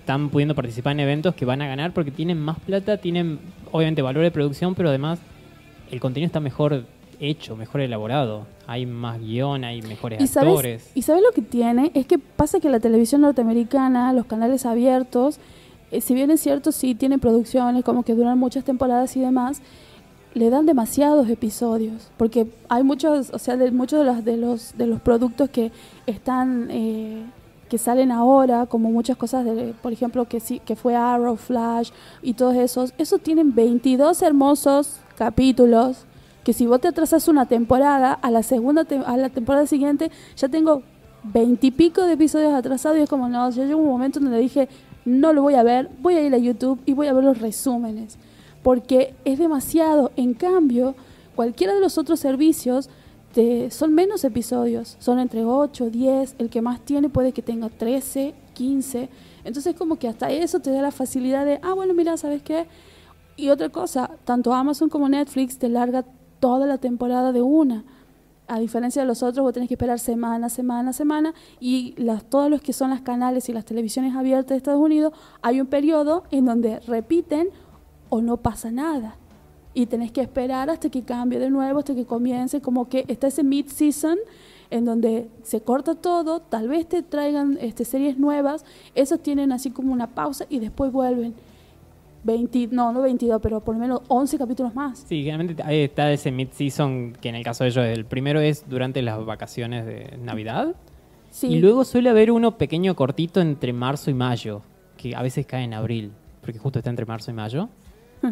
están 0.04 0.28
pudiendo 0.28 0.54
participar 0.54 0.92
en 0.92 1.00
eventos 1.00 1.34
que 1.34 1.46
van 1.46 1.62
a 1.62 1.66
ganar 1.66 1.94
porque 1.94 2.10
tienen 2.10 2.38
más 2.38 2.58
plata, 2.60 2.98
tienen 2.98 3.38
obviamente 3.72 4.02
valor 4.02 4.22
de 4.22 4.30
producción, 4.30 4.74
pero 4.74 4.90
además 4.90 5.18
el 5.90 5.98
contenido 5.98 6.26
está 6.26 6.40
mejor 6.40 6.84
hecho, 7.20 7.56
mejor 7.56 7.80
elaborado. 7.80 8.46
Hay 8.66 8.84
más 8.84 9.18
guion, 9.18 9.64
hay 9.64 9.80
mejores 9.80 10.20
¿Y 10.20 10.26
sabes, 10.26 10.50
actores. 10.50 10.90
¿Y 10.94 11.00
sabes 11.00 11.22
lo 11.22 11.32
que 11.32 11.40
tiene? 11.40 11.90
Es 11.94 12.04
que 12.04 12.18
pasa 12.18 12.60
que 12.60 12.68
la 12.68 12.80
televisión 12.80 13.22
norteamericana, 13.22 14.12
los 14.12 14.26
canales 14.26 14.66
abiertos, 14.66 15.38
eh, 15.90 16.02
si 16.02 16.12
bien 16.12 16.30
es 16.30 16.42
cierto, 16.42 16.70
sí 16.70 16.94
tienen 16.94 17.18
producciones 17.18 17.82
como 17.82 18.02
que 18.02 18.14
duran 18.14 18.38
muchas 18.38 18.62
temporadas 18.62 19.16
y 19.16 19.20
demás, 19.20 19.62
le 20.34 20.50
dan 20.50 20.66
demasiados 20.66 21.30
episodios. 21.30 22.10
Porque 22.18 22.46
hay 22.68 22.82
muchos, 22.82 23.30
o 23.30 23.38
sea, 23.38 23.56
de 23.56 23.70
muchos 23.70 24.00
de 24.00 24.04
los, 24.04 24.22
de 24.22 24.36
los, 24.36 24.76
de 24.76 24.86
los 24.86 25.00
productos 25.00 25.48
que 25.48 25.72
están, 26.06 26.68
eh, 26.70 27.24
salen 27.78 28.12
ahora, 28.12 28.66
como 28.66 28.90
muchas 28.90 29.16
cosas, 29.16 29.44
de, 29.44 29.74
por 29.82 29.92
ejemplo, 29.92 30.26
que, 30.26 30.40
sí, 30.40 30.60
que 30.64 30.76
fue 30.76 30.94
Arrow, 30.96 31.36
Flash 31.36 31.90
y 32.22 32.34
todos 32.34 32.54
esos, 32.56 32.92
esos 32.98 33.20
tienen 33.20 33.54
22 33.54 34.22
hermosos 34.22 35.00
capítulos 35.16 36.04
que 36.44 36.52
si 36.52 36.66
vos 36.66 36.80
te 36.80 36.88
atrasas 36.88 37.26
una 37.28 37.46
temporada, 37.46 38.12
a 38.12 38.30
la 38.30 38.42
segunda 38.42 38.84
te- 38.84 38.98
a 38.98 39.16
la 39.16 39.30
temporada 39.30 39.66
siguiente 39.66 40.10
ya 40.36 40.48
tengo 40.48 40.82
veintipico 41.22 42.02
de 42.02 42.12
episodios 42.14 42.52
atrasados 42.52 42.98
y 42.98 43.02
es 43.02 43.08
como, 43.08 43.28
no, 43.28 43.48
ya 43.50 43.64
llegó 43.64 43.80
un 43.80 43.88
momento 43.88 44.20
donde 44.20 44.38
dije, 44.38 44.68
no 45.06 45.32
lo 45.32 45.42
voy 45.42 45.54
a 45.54 45.62
ver, 45.62 45.88
voy 46.00 46.14
a 46.14 46.20
ir 46.22 46.34
a 46.34 46.38
YouTube 46.38 46.80
y 46.84 46.92
voy 46.92 47.06
a 47.06 47.12
ver 47.14 47.24
los 47.24 47.40
resúmenes, 47.40 48.18
porque 48.62 49.14
es 49.24 49.38
demasiado. 49.38 50.12
En 50.16 50.34
cambio, 50.34 50.94
cualquiera 51.34 51.74
de 51.74 51.80
los 51.80 51.96
otros 51.96 52.20
servicios 52.20 52.90
te- 53.34 53.70
son 53.70 53.92
menos 53.94 54.24
episodios, 54.24 54.96
son 55.00 55.18
entre 55.18 55.44
8, 55.44 55.90
10, 55.90 56.36
el 56.38 56.48
que 56.48 56.62
más 56.62 56.80
tiene 56.80 57.10
puede 57.10 57.32
que 57.32 57.42
tenga 57.42 57.68
13, 57.68 58.34
15, 58.54 59.10
entonces 59.44 59.74
como 59.74 59.96
que 59.96 60.08
hasta 60.08 60.30
eso 60.30 60.60
te 60.60 60.70
da 60.70 60.80
la 60.80 60.90
facilidad 60.92 61.44
de, 61.44 61.58
ah, 61.62 61.74
bueno, 61.74 61.92
mira, 61.92 62.16
¿sabes 62.16 62.42
qué? 62.42 62.66
Y 63.36 63.50
otra 63.50 63.68
cosa, 63.68 64.10
tanto 64.24 64.54
Amazon 64.54 64.88
como 64.88 65.08
Netflix 65.08 65.58
te 65.58 65.68
larga 65.68 66.04
toda 66.40 66.66
la 66.66 66.78
temporada 66.78 67.32
de 67.32 67.42
una. 67.42 67.84
A 68.46 68.58
diferencia 68.60 69.02
de 69.02 69.08
los 69.08 69.22
otros, 69.22 69.42
vos 69.42 69.52
tenés 69.54 69.68
que 69.68 69.74
esperar 69.74 69.98
semana, 69.98 70.48
semana, 70.50 70.92
semana. 70.92 71.32
Y 71.60 71.94
las, 71.96 72.24
todos 72.24 72.50
los 72.50 72.60
que 72.60 72.72
son 72.74 72.90
las 72.90 73.00
canales 73.00 73.48
y 73.48 73.52
las 73.54 73.64
televisiones 73.64 74.14
abiertas 74.14 74.50
de 74.50 74.56
Estados 74.58 74.80
Unidos, 74.80 75.14
hay 75.42 75.60
un 75.60 75.66
periodo 75.66 76.24
en 76.30 76.44
donde 76.44 76.78
repiten 76.80 77.48
o 78.10 78.20
no 78.20 78.36
pasa 78.36 78.70
nada. 78.70 79.16
Y 79.74 79.86
tenés 79.86 80.12
que 80.12 80.20
esperar 80.20 80.70
hasta 80.70 80.88
que 80.88 81.02
cambie 81.02 81.38
de 81.38 81.50
nuevo, 81.50 81.80
hasta 81.80 81.94
que 81.94 82.04
comience. 82.04 82.60
Como 82.60 82.88
que 82.88 83.04
está 83.08 83.26
ese 83.26 83.42
mid-season 83.42 84.18
en 84.70 84.84
donde 84.84 85.28
se 85.42 85.60
corta 85.60 85.94
todo, 85.94 86.40
tal 86.40 86.68
vez 86.68 86.88
te 86.88 87.02
traigan 87.02 87.58
este, 87.60 87.84
series 87.84 88.18
nuevas. 88.18 88.64
Esos 88.94 89.22
tienen 89.22 89.52
así 89.52 89.70
como 89.70 89.92
una 89.92 90.14
pausa 90.14 90.46
y 90.48 90.58
después 90.58 90.92
vuelven. 90.92 91.34
20, 92.24 92.68
no, 92.72 92.90
no 92.90 93.02
22, 93.02 93.40
pero 93.42 93.60
por 93.60 93.74
lo 93.74 93.80
menos 93.80 94.00
11 94.08 94.38
capítulos 94.38 94.74
más. 94.74 95.04
Sí, 95.06 95.18
generalmente 95.18 95.62
ahí 95.62 95.82
está 95.82 96.10
ese 96.10 96.32
mid-season 96.32 97.12
que 97.20 97.28
en 97.28 97.34
el 97.34 97.44
caso 97.44 97.64
de 97.64 97.70
ellos, 97.70 97.84
el 97.84 98.06
primero 98.06 98.40
es 98.40 98.68
durante 98.68 99.02
las 99.02 99.24
vacaciones 99.24 99.84
de 99.84 100.16
Navidad. 100.22 100.74
Sí. 101.30 101.48
Y 101.48 101.58
luego 101.58 101.84
suele 101.84 102.08
haber 102.08 102.30
uno 102.30 102.56
pequeño 102.56 102.96
cortito 102.96 103.40
entre 103.40 103.72
marzo 103.74 104.10
y 104.10 104.14
mayo, 104.14 104.62
que 104.96 105.14
a 105.14 105.20
veces 105.20 105.44
cae 105.44 105.64
en 105.64 105.74
abril, 105.74 106.12
porque 106.40 106.58
justo 106.58 106.78
está 106.78 106.90
entre 106.90 107.04
marzo 107.04 107.30
y 107.30 107.34
mayo, 107.34 107.68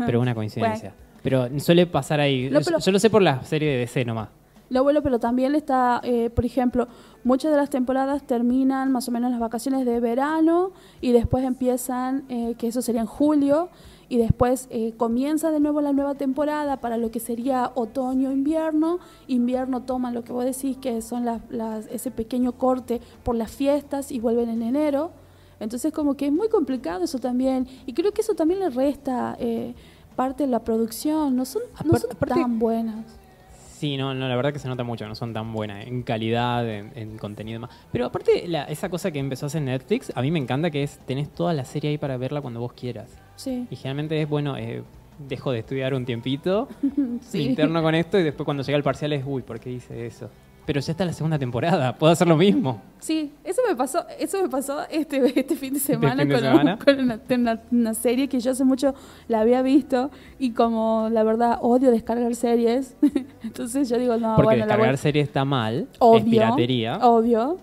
pero 0.06 0.20
una 0.20 0.34
coincidencia. 0.34 0.94
Pero 1.22 1.48
suele 1.60 1.86
pasar 1.86 2.20
ahí. 2.20 2.48
No, 2.50 2.58
Yo- 2.60 2.64
pero- 2.64 2.78
Yo 2.78 2.92
lo 2.92 2.98
sé 2.98 3.10
por 3.10 3.22
la 3.22 3.42
serie 3.44 3.70
de 3.70 3.78
DC 3.78 4.04
nomás. 4.04 4.28
Lo 4.70 4.82
bueno, 4.82 5.02
pero 5.02 5.18
también 5.20 5.54
está, 5.54 6.00
eh, 6.02 6.30
por 6.30 6.46
ejemplo, 6.46 6.88
muchas 7.24 7.50
de 7.50 7.58
las 7.58 7.68
temporadas 7.68 8.22
terminan 8.26 8.90
más 8.90 9.06
o 9.06 9.10
menos 9.12 9.30
las 9.30 9.38
vacaciones 9.38 9.84
de 9.84 10.00
verano 10.00 10.72
y 11.02 11.12
después 11.12 11.44
empiezan, 11.44 12.24
eh, 12.30 12.54
que 12.56 12.68
eso 12.68 12.80
sería 12.80 13.02
en 13.02 13.06
julio, 13.06 13.68
y 14.08 14.16
después 14.16 14.68
eh, 14.70 14.94
comienza 14.96 15.50
de 15.50 15.60
nuevo 15.60 15.82
la 15.82 15.92
nueva 15.92 16.14
temporada 16.14 16.78
para 16.80 16.96
lo 16.96 17.10
que 17.10 17.20
sería 17.20 17.70
otoño-invierno. 17.74 18.98
Invierno 19.26 19.82
toman 19.82 20.14
lo 20.14 20.22
que 20.24 20.32
vos 20.32 20.44
decís, 20.44 20.76
que 20.78 21.02
son 21.02 21.24
las, 21.24 21.40
las- 21.50 21.86
ese 21.88 22.10
pequeño 22.10 22.52
corte 22.52 23.00
por 23.24 23.34
las 23.36 23.50
fiestas 23.50 24.10
y 24.12 24.20
vuelven 24.20 24.48
en 24.48 24.62
enero. 24.62 25.12
Entonces 25.60 25.92
como 25.92 26.14
que 26.16 26.26
es 26.26 26.32
muy 26.32 26.48
complicado 26.48 27.04
eso 27.04 27.18
también. 27.18 27.68
Y 27.86 27.92
creo 27.92 28.12
que 28.12 28.20
eso 28.22 28.34
también 28.34 28.60
le 28.60 28.70
resta 28.70 29.36
eh, 29.38 29.74
parte 30.12 30.44
de 30.44 30.48
la 30.50 30.60
producción. 30.60 31.34
No 31.36 31.44
son, 31.44 31.62
no 31.84 31.98
son 31.98 32.10
tan 32.28 32.58
buenas. 32.58 33.04
Sí, 33.78 33.96
no, 33.96 34.14
no, 34.14 34.28
la 34.28 34.36
verdad 34.36 34.52
que 34.52 34.60
se 34.60 34.68
nota 34.68 34.84
mucho, 34.84 35.08
no 35.08 35.16
son 35.16 35.32
tan 35.32 35.52
buenas 35.52 35.84
en 35.88 36.02
calidad, 36.04 36.68
en, 36.68 36.92
en 36.94 37.18
contenido 37.18 37.54
y 37.54 37.60
demás. 37.62 37.70
Pero 37.90 38.06
aparte, 38.06 38.46
la- 38.46 38.62
esa 38.64 38.88
cosa 38.88 39.10
que 39.10 39.18
empezó 39.18 39.46
a 39.46 39.48
hacer 39.48 39.60
Netflix, 39.62 40.12
a 40.14 40.22
mí 40.22 40.30
me 40.30 40.38
encanta 40.38 40.70
que 40.70 40.84
es, 40.84 40.98
tenés 40.98 41.28
toda 41.30 41.52
la 41.52 41.64
serie 41.64 41.90
ahí 41.90 41.98
para 41.98 42.16
verla 42.16 42.40
cuando 42.40 42.60
vos 42.60 42.72
quieras. 42.74 43.10
Sí. 43.34 43.66
Y 43.70 43.74
generalmente 43.74 44.22
es, 44.22 44.28
bueno, 44.28 44.56
eh, 44.56 44.84
dejo 45.28 45.50
de 45.50 45.58
estudiar 45.58 45.94
un 45.94 46.04
tiempito, 46.04 46.68
Sí. 47.22 47.38
me 47.38 47.42
interno 47.42 47.82
con 47.82 47.96
esto 47.96 48.20
y 48.20 48.22
después 48.22 48.44
cuando 48.44 48.62
llega 48.62 48.76
el 48.78 48.84
parcial 48.84 49.12
es, 49.14 49.24
uy, 49.26 49.42
¿por 49.42 49.58
qué 49.58 49.70
hice 49.72 50.06
eso? 50.06 50.30
Pero 50.64 50.80
ya 50.80 50.92
está 50.92 51.04
la 51.04 51.12
segunda 51.12 51.38
temporada, 51.40 51.96
puedo 51.96 52.12
hacer 52.12 52.28
lo 52.28 52.36
mismo. 52.36 52.80
Sí, 53.00 53.32
eso 53.42 53.60
me 53.68 53.74
pasó, 53.74 54.06
eso 54.20 54.40
me 54.42 54.48
pasó 54.48 54.78
este, 54.90 55.20
este 55.40 55.56
fin 55.56 55.74
de 55.74 55.80
semana, 55.80 56.22
fin 56.22 56.28
de 56.28 56.34
con, 56.36 56.44
un- 56.44 56.50
semana? 56.50 56.78
con 56.84 57.00
una, 57.00 57.20
una- 57.30 57.60
una 57.72 57.94
serie 57.94 58.28
que 58.28 58.38
yo 58.38 58.52
hace 58.52 58.64
mucho 58.64 58.94
la 59.26 59.40
había 59.40 59.60
visto 59.62 60.10
y 60.38 60.50
como 60.52 61.08
la 61.10 61.24
verdad 61.24 61.58
odio 61.62 61.90
descargar 61.90 62.34
series, 62.36 62.94
entonces 63.42 63.88
yo 63.88 63.98
digo, 63.98 64.16
no, 64.18 64.36
Porque 64.36 64.44
bueno, 64.44 64.58
la 64.60 64.66
descargar 64.66 64.90
voy- 64.94 64.98
serie 64.98 65.22
está 65.22 65.44
mal, 65.44 65.88
es 65.92 65.96
obvio, 65.98 66.24
piratería. 66.30 66.98
obvio, 67.02 67.58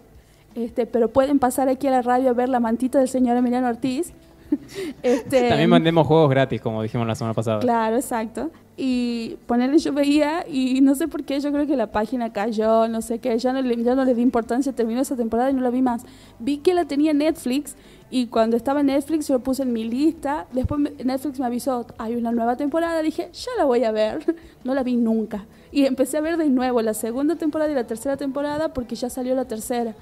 este, 0.56 0.86
pero 0.86 1.08
pueden 1.08 1.40
pasar 1.40 1.70
aquí 1.70 1.88
a 1.88 1.92
la 1.92 2.02
radio 2.02 2.32
a 2.32 2.34
ver 2.34 2.50
la 2.50 2.60
mantita 2.60 3.00
del 3.00 3.08
señor 3.08 3.38
Emiliano 3.38 3.68
Ortiz. 3.70 4.12
este, 5.04 5.50
También 5.50 5.70
mandemos 5.70 6.06
juegos 6.08 6.30
gratis, 6.30 6.62
como 6.62 6.82
dijimos 6.82 7.08
la 7.08 7.16
semana 7.16 7.34
pasada. 7.34 7.60
Claro, 7.60 7.96
exacto. 7.96 8.52
Y 8.78 9.38
ponerle 9.46 9.78
yo 9.78 9.92
veía 9.92 10.46
y 10.48 10.80
no 10.82 10.96
sé 10.96 11.10
por 11.10 11.26
qué, 11.26 11.40
yo 11.42 11.52
creo 11.52 11.68
que 11.68 11.76
la 11.76 11.92
página 11.92 12.32
cayó, 12.32 12.88
no 12.88 13.02
sé 13.02 13.20
qué, 13.20 13.38
ya 13.38 13.52
no 13.52 13.62
le, 13.62 13.84
ya 13.84 13.94
no 13.94 14.06
le 14.06 14.16
di 14.16 14.22
importancia, 14.22 14.72
terminó 14.72 15.02
esa 15.02 15.18
temporada 15.18 15.52
y 15.52 15.54
no 15.54 15.62
la 15.62 15.70
vi 15.70 15.82
más. 15.82 16.04
Vi 16.40 16.60
que 16.60 16.74
la 16.74 16.86
tenía 16.86 17.14
Netflix 17.14 17.76
y 18.10 18.28
cuando 18.28 18.58
estaba 18.58 18.80
en 18.80 18.88
Netflix 18.88 19.28
yo 19.28 19.36
lo 19.36 19.40
puse 19.42 19.64
en 19.64 19.74
mi 19.74 19.84
lista, 19.84 20.48
después 20.52 20.82
Netflix 21.04 21.40
me 21.40 21.46
avisó, 21.46 21.86
hay 21.98 22.16
una 22.16 22.32
nueva 22.32 22.56
temporada, 22.56 23.02
dije, 23.02 23.30
ya 23.34 23.52
la 23.58 23.66
voy 23.66 23.84
a 23.84 23.92
ver, 23.92 24.36
no 24.64 24.74
la 24.74 24.84
vi 24.84 24.96
nunca. 24.96 25.46
Y 25.72 25.86
empecé 25.86 26.18
a 26.18 26.22
ver 26.22 26.38
de 26.38 26.50
nuevo 26.50 26.82
la 26.82 26.94
segunda 26.94 27.36
temporada 27.36 27.72
y 27.72 27.76
la 27.76 27.86
tercera 27.86 28.18
temporada 28.18 28.74
porque 28.74 28.96
ya 28.96 29.10
salió 29.10 29.36
la 29.36 29.46
tercera. 29.46 29.94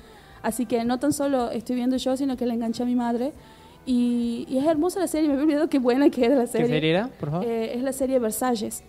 Así 0.41 0.65
que 0.65 0.85
no 0.85 0.99
tan 0.99 1.13
solo 1.13 1.51
estoy 1.51 1.75
viendo 1.75 1.97
yo, 1.97 2.15
sino 2.15 2.37
que 2.37 2.45
la 2.45 2.53
enganché 2.53 2.83
a 2.83 2.85
mi 2.85 2.95
madre. 2.95 3.33
Y, 3.87 4.45
y 4.49 4.57
es 4.59 4.65
hermosa 4.67 4.99
la 4.99 5.07
serie, 5.07 5.27
me 5.29 5.33
había 5.33 5.45
olvidado 5.45 5.69
qué 5.69 5.79
buena 5.79 6.09
que 6.11 6.25
era 6.25 6.35
la 6.35 6.41
¿Qué 6.41 6.47
serie. 6.47 6.67
serie 6.67 6.89
era, 6.91 7.07
por 7.07 7.31
favor? 7.31 7.47
Eh, 7.47 7.73
es 7.75 7.81
la 7.81 7.93
serie 7.93 8.19
Versalles. 8.19 8.83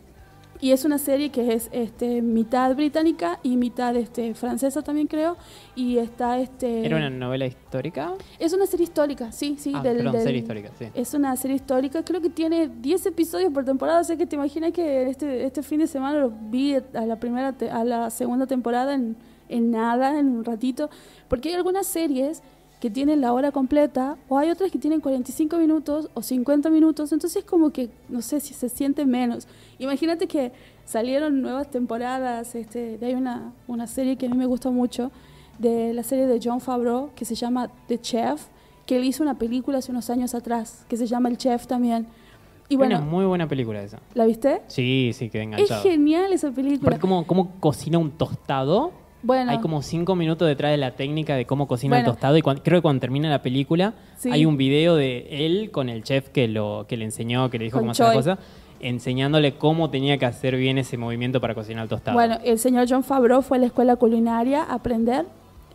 Y 0.60 0.72
es 0.72 0.84
una 0.84 0.98
serie 0.98 1.30
que 1.30 1.52
es 1.52 1.68
este, 1.70 2.20
mitad 2.20 2.74
británica 2.74 3.38
y 3.44 3.56
mitad 3.56 3.94
este, 3.94 4.34
francesa 4.34 4.82
también 4.82 5.06
creo. 5.06 5.36
Y 5.76 5.98
está 5.98 6.40
este. 6.40 6.84
¿Era 6.84 6.96
una 6.96 7.10
novela 7.10 7.46
histórica? 7.46 8.14
Es 8.40 8.52
una 8.52 8.66
serie 8.66 8.82
histórica, 8.82 9.30
sí, 9.30 9.54
sí. 9.56 9.70
ah, 9.72 9.82
del- 9.82 9.98
perdón, 9.98 10.14
del- 10.14 10.22
serie 10.24 10.40
histórica, 10.40 10.70
sí. 10.76 10.86
Es 10.94 11.14
una 11.14 11.36
serie 11.36 11.54
histórica, 11.54 12.04
creo 12.04 12.20
que 12.20 12.28
tiene 12.30 12.66
10 12.66 13.06
episodios 13.06 13.52
por 13.52 13.64
temporada, 13.64 14.00
o 14.00 14.04
sea 14.04 14.16
que 14.16 14.26
te 14.26 14.34
imaginas 14.34 14.72
que 14.72 15.08
este, 15.08 15.44
este 15.44 15.62
fin 15.62 15.78
de 15.78 15.86
semana 15.86 16.18
lo 16.18 16.32
vi 16.50 16.74
a 16.74 17.06
la 17.06 17.20
primera 17.20 17.52
te- 17.52 17.70
a 17.70 17.84
la 17.84 18.10
segunda 18.10 18.48
temporada 18.48 18.94
en, 18.94 19.14
en 19.48 19.70
nada, 19.70 20.18
en 20.18 20.26
un 20.28 20.44
ratito, 20.44 20.90
porque 21.28 21.50
hay 21.50 21.54
algunas 21.54 21.86
series 21.86 22.42
que 22.80 22.90
tienen 22.90 23.20
la 23.20 23.32
hora 23.32 23.50
completa 23.50 24.16
o 24.28 24.38
hay 24.38 24.50
otras 24.50 24.70
que 24.70 24.78
tienen 24.78 25.00
45 25.00 25.56
minutos 25.58 26.10
o 26.14 26.22
50 26.22 26.70
minutos, 26.70 27.12
entonces 27.12 27.44
como 27.44 27.70
que 27.70 27.90
no 28.08 28.22
sé 28.22 28.40
si 28.40 28.54
se 28.54 28.68
siente 28.68 29.04
menos. 29.04 29.48
Imagínate 29.78 30.28
que 30.28 30.52
salieron 30.84 31.42
nuevas 31.42 31.70
temporadas, 31.70 32.54
este, 32.54 32.98
hay 33.02 33.14
una, 33.14 33.52
una 33.66 33.86
serie 33.86 34.16
que 34.16 34.26
a 34.26 34.28
mí 34.28 34.36
me 34.36 34.46
gusta 34.46 34.70
mucho, 34.70 35.10
de 35.58 35.92
la 35.92 36.04
serie 36.04 36.26
de 36.26 36.38
John 36.42 36.60
Favreau 36.60 37.10
que 37.16 37.24
se 37.24 37.34
llama 37.34 37.68
The 37.88 38.00
Chef, 38.00 38.46
que 38.86 38.96
él 38.96 39.04
hizo 39.04 39.22
una 39.22 39.38
película 39.38 39.78
hace 39.78 39.90
unos 39.90 40.08
años 40.08 40.34
atrás, 40.34 40.86
que 40.88 40.96
se 40.96 41.06
llama 41.06 41.28
El 41.28 41.36
Chef 41.36 41.66
también. 41.66 42.06
Y 42.70 42.76
Una 42.76 42.86
bueno, 42.86 43.02
muy 43.02 43.24
buena 43.24 43.48
película 43.48 43.82
esa. 43.82 43.98
¿la 44.14 44.24
viste? 44.26 44.62
Sí, 44.68 45.10
sí, 45.14 45.30
quedé 45.30 45.42
Es 45.42 45.46
enganchado. 45.48 45.82
genial 45.82 46.32
esa 46.32 46.52
película. 46.52 46.98
Cómo, 46.98 47.26
cómo 47.26 47.52
cocina 47.60 47.98
un 47.98 48.10
tostado. 48.12 48.92
Bueno, 49.22 49.50
Hay 49.50 49.58
como 49.58 49.82
cinco 49.82 50.14
minutos 50.14 50.46
detrás 50.46 50.70
de 50.70 50.76
la 50.76 50.92
técnica 50.92 51.34
de 51.34 51.44
cómo 51.44 51.66
cocina 51.66 51.96
Bueno. 51.96 52.08
el 52.10 52.14
tostado 52.14 52.36
y 52.36 52.42
cuan- 52.42 52.60
creo 52.62 52.78
que 52.78 52.82
cuando 52.82 53.00
termina 53.00 53.28
la 53.28 53.42
película 53.42 53.94
Sí. 54.16 54.30
hay 54.30 54.44
un 54.46 54.56
video 54.56 54.94
de 54.94 55.44
él 55.44 55.70
con 55.72 55.88
el 55.88 56.04
chef 56.04 56.28
que 56.28 56.46
lo 56.46 56.86
que 56.88 56.96
le 56.96 57.04
enseñó, 57.04 57.50
que 57.50 57.58
le 57.58 57.64
dijo 57.64 57.78
Con 57.78 57.82
cómo 57.82 57.90
hacer 57.92 58.06
la 58.06 58.12
cosa, 58.14 58.38
enseñándole 58.80 59.54
cómo 59.54 59.90
tenía 59.90 60.18
que 60.18 60.26
hacer 60.26 60.56
bien 60.56 60.78
ese 60.78 60.96
movimiento 60.96 61.40
para 61.40 61.54
cocinar 61.54 61.82
el 61.84 61.88
tostado. 61.88 62.14
bueno, 62.16 62.38
el 62.44 62.58
señor 62.60 62.86
John 62.88 63.02
Favreau 63.02 63.42
fue 63.42 63.56
a 63.56 63.60
la 63.60 63.66
escuela 63.66 63.96
culinaria 63.96 64.62
a 64.62 64.74
aprender 64.74 65.26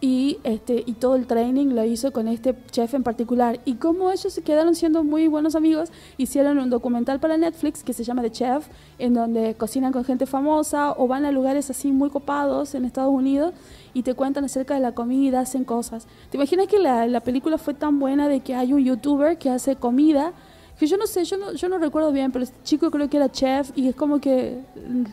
y 0.04 0.38
este 0.44 0.84
y 0.86 0.96
todo 0.96 1.16
el 1.16 1.28
training 1.28 1.68
lo 1.68 1.86
hizo 1.86 2.12
con 2.12 2.28
este 2.28 2.54
chef 2.72 2.94
en 2.94 3.04
particular. 3.04 3.62
Y 3.64 3.76
como 3.76 4.12
ellos 4.12 4.34
se 4.34 4.42
quedaron 4.42 4.76
siendo 4.76 5.06
muy 5.06 5.30
buenos 5.30 5.56
amigos 5.56 5.94
hicieron 6.18 6.60
un 6.60 6.70
documental 6.70 7.22
para 7.22 7.38
Netflix 7.38 7.86
que 7.86 7.94
se 7.94 8.04
llama 8.04 8.22
The 8.22 8.32
Chef 8.32 8.68
en 9.00 9.14
donde 9.14 9.56
cocinan 9.56 9.94
con 9.94 10.04
gente 10.04 10.26
famosa 10.26 10.92
o 10.92 11.08
van 11.08 11.24
a 11.24 11.32
lugares 11.32 11.70
así 11.70 11.94
muy 11.94 12.10
copados 12.10 12.76
en 12.76 12.84
Estados 12.84 13.14
Unidos 13.14 13.54
y 13.94 14.04
te 14.04 14.14
cuentan 14.14 14.44
acerca 14.44 14.74
de 14.74 14.82
la 14.82 14.92
comida 14.92 15.40
hacen 15.40 15.64
cosas. 15.64 16.06
Te 16.30 16.36
imaginas 16.36 16.68
que 16.68 16.80
la, 16.80 17.08
la 17.08 17.22
película 17.22 17.58
fue 17.58 17.74
tan 17.74 17.98
buena 17.98 18.28
de 18.28 18.42
que 18.42 18.56
hay 18.56 18.74
un 18.74 18.84
youtuber 18.84 19.38
que 19.38 19.52
hace 19.52 19.78
comida 19.78 20.34
que 20.78 20.86
yo 20.86 20.98
no 20.98 21.08
sé, 21.08 21.24
yo 21.24 21.38
no, 21.38 21.54
yo 21.54 21.70
no 21.70 21.78
recuerdo 21.78 22.12
bien, 22.12 22.34
pero 22.34 22.44
este 22.44 22.58
chico 22.64 22.92
creo 22.92 23.10
que 23.10 23.16
era 23.16 23.32
chef 23.32 23.72
y 23.74 23.88
es 23.88 23.96
como 23.96 24.20
que 24.20 24.60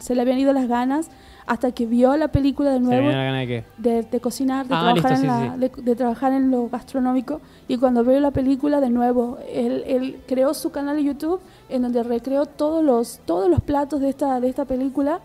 se 0.01 0.17
le 0.17 0.23
habían 0.23 0.41
ido 0.41 0.53
las 0.53 0.67
ganas 0.67 1.11
hasta 1.47 1.73
que 1.73 1.87
vio 1.87 2.17
la 2.17 2.29
película 2.29 2.71
de 2.71 2.77
¿Se 2.79 2.85
le 2.85 2.87
nuevo 2.89 3.09
la 3.11 3.25
gana 3.25 3.39
de 3.41 3.47
qué? 3.47 3.65
de, 3.79 4.03
de 4.03 4.21
cocinar, 4.21 4.67
de, 4.69 4.75
Ah, 4.75 4.93
trabajar 4.95 4.95
listo, 4.95 5.09
en 5.11 5.21
sí, 5.21 5.27
la- 5.27 5.55
sí. 5.55 5.61
De, 5.83 5.83
de 5.91 5.97
trabajar 5.97 6.33
en 6.33 6.51
lo 6.51 6.69
gastronómico. 6.69 7.41
Y 7.69 7.77
cuando 7.79 8.05
veo 8.05 8.21
la 8.21 8.31
película 8.31 8.81
de 8.81 8.91
nuevo, 8.91 9.39
él, 9.53 9.83
él 9.87 10.21
creó 10.27 10.55
su 10.55 10.71
canal 10.71 10.97
de 10.97 11.05
YouTube 11.05 11.41
en 11.69 11.83
donde 11.83 12.03
recreó 12.03 12.47
todos 12.47 12.85
los, 12.85 13.21
todos 13.25 13.49
los 13.51 13.61
platos 13.61 14.01
de 14.01 14.09
esta, 14.11 14.41
de 14.41 14.49
esta 14.49 14.65
película. 14.65 15.21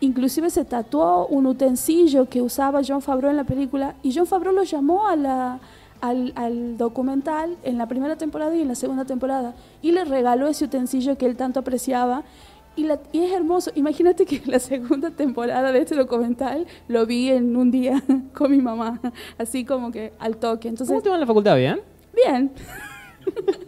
Inclusive 0.00 0.50
se 0.50 0.64
tatuó 0.64 1.26
un 1.26 1.46
utensilio 1.46 2.28
que 2.28 2.42
usaba 2.42 2.82
John 2.86 3.00
Favreau 3.00 3.30
en 3.30 3.36
la 3.38 3.44
película 3.44 3.94
y 4.02 4.14
John 4.14 4.26
Favreau 4.26 4.54
lo 4.54 4.62
llamó 4.62 5.08
a 5.08 5.16
la, 5.16 5.58
al, 6.02 6.32
al 6.36 6.76
documental 6.76 7.56
en 7.62 7.78
la 7.78 7.86
primera 7.86 8.16
temporada 8.16 8.54
y 8.54 8.60
en 8.60 8.68
la 8.68 8.74
segunda 8.74 9.06
temporada 9.06 9.54
y 9.80 9.92
le 9.92 10.04
regaló 10.04 10.48
ese 10.48 10.66
utensilio 10.66 11.16
que 11.16 11.24
él 11.24 11.34
tanto 11.36 11.60
apreciaba 11.60 12.24
y, 12.76 12.84
la- 12.84 13.00
y 13.12 13.24
es 13.24 13.32
hermoso. 13.32 13.70
Imagínate 13.74 14.26
que 14.26 14.42
la 14.46 14.58
segunda 14.58 15.10
temporada 15.10 15.72
de 15.72 15.78
este 15.80 15.94
documental 15.96 16.66
lo 16.88 17.06
vi 17.06 17.30
en 17.30 17.56
un 17.56 17.70
día 17.70 18.02
con 18.34 18.50
mi 18.50 18.60
mamá, 18.60 19.00
así 19.38 19.64
como 19.64 19.90
que 19.90 20.12
al 20.18 20.36
toque. 20.36 20.68
Entonces, 20.68 20.92
¿Cómo 20.92 21.02
te 21.02 21.08
va 21.08 21.16
en 21.16 21.20
la 21.22 21.26
facultad? 21.26 21.56
¿Bien? 21.56 21.80
bien. 22.24 22.52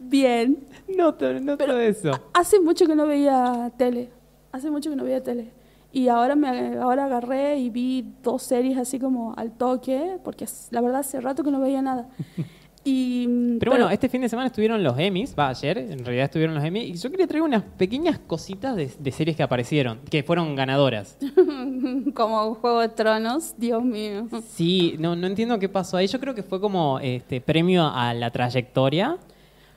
bien. 0.00 0.66
No, 0.88 1.14
no 1.40 1.56
todo 1.56 1.80
eso. 1.80 2.10
Hace 2.32 2.60
mucho 2.60 2.86
que 2.86 2.96
no 2.96 3.06
veía 3.06 3.72
tele. 3.76 4.10
Hace 4.52 4.70
mucho 4.70 4.90
que 4.90 4.96
no 4.96 5.04
veía 5.04 5.22
tele. 5.22 5.52
Y 5.92 6.08
ahora 6.08 6.36
me 6.36 6.76
ahora 6.78 7.06
agarré 7.06 7.58
y 7.58 7.70
vi 7.70 8.12
dos 8.22 8.42
series 8.42 8.78
así 8.78 8.98
como 9.00 9.34
al 9.36 9.52
toque, 9.52 10.18
porque 10.22 10.46
la 10.70 10.80
verdad 10.80 11.00
hace 11.00 11.20
rato 11.20 11.42
que 11.42 11.50
no 11.50 11.60
veía 11.60 11.82
nada. 11.82 12.08
Y, 12.82 13.58
Pero 13.58 13.72
bueno, 13.72 13.90
este 13.90 14.08
fin 14.08 14.22
de 14.22 14.28
semana 14.28 14.46
estuvieron 14.46 14.82
los 14.82 14.98
Emmys, 14.98 15.34
va, 15.38 15.48
ayer 15.50 15.76
en 15.76 16.02
realidad 16.02 16.24
estuvieron 16.24 16.54
los 16.54 16.64
Emmys, 16.64 16.84
y 16.88 16.94
yo 16.94 17.10
quería 17.10 17.26
traer 17.26 17.42
unas 17.42 17.62
pequeñas 17.62 18.18
cositas 18.18 18.74
de, 18.74 18.90
de 18.98 19.12
series 19.12 19.36
que 19.36 19.42
aparecieron, 19.42 20.00
que 20.10 20.22
fueron 20.22 20.54
ganadoras. 20.56 21.18
como 22.14 22.54
Juego 22.54 22.80
de 22.80 22.88
Tronos, 22.88 23.54
Dios 23.58 23.82
mío. 23.84 24.26
Sí, 24.48 24.96
no, 24.98 25.14
no 25.14 25.26
entiendo 25.26 25.58
qué 25.58 25.68
pasó 25.68 25.98
ahí. 25.98 26.06
Yo 26.06 26.18
creo 26.20 26.34
que 26.34 26.42
fue 26.42 26.58
como 26.60 26.98
este 27.00 27.42
premio 27.42 27.86
a 27.86 28.14
la 28.14 28.30
trayectoria, 28.30 29.18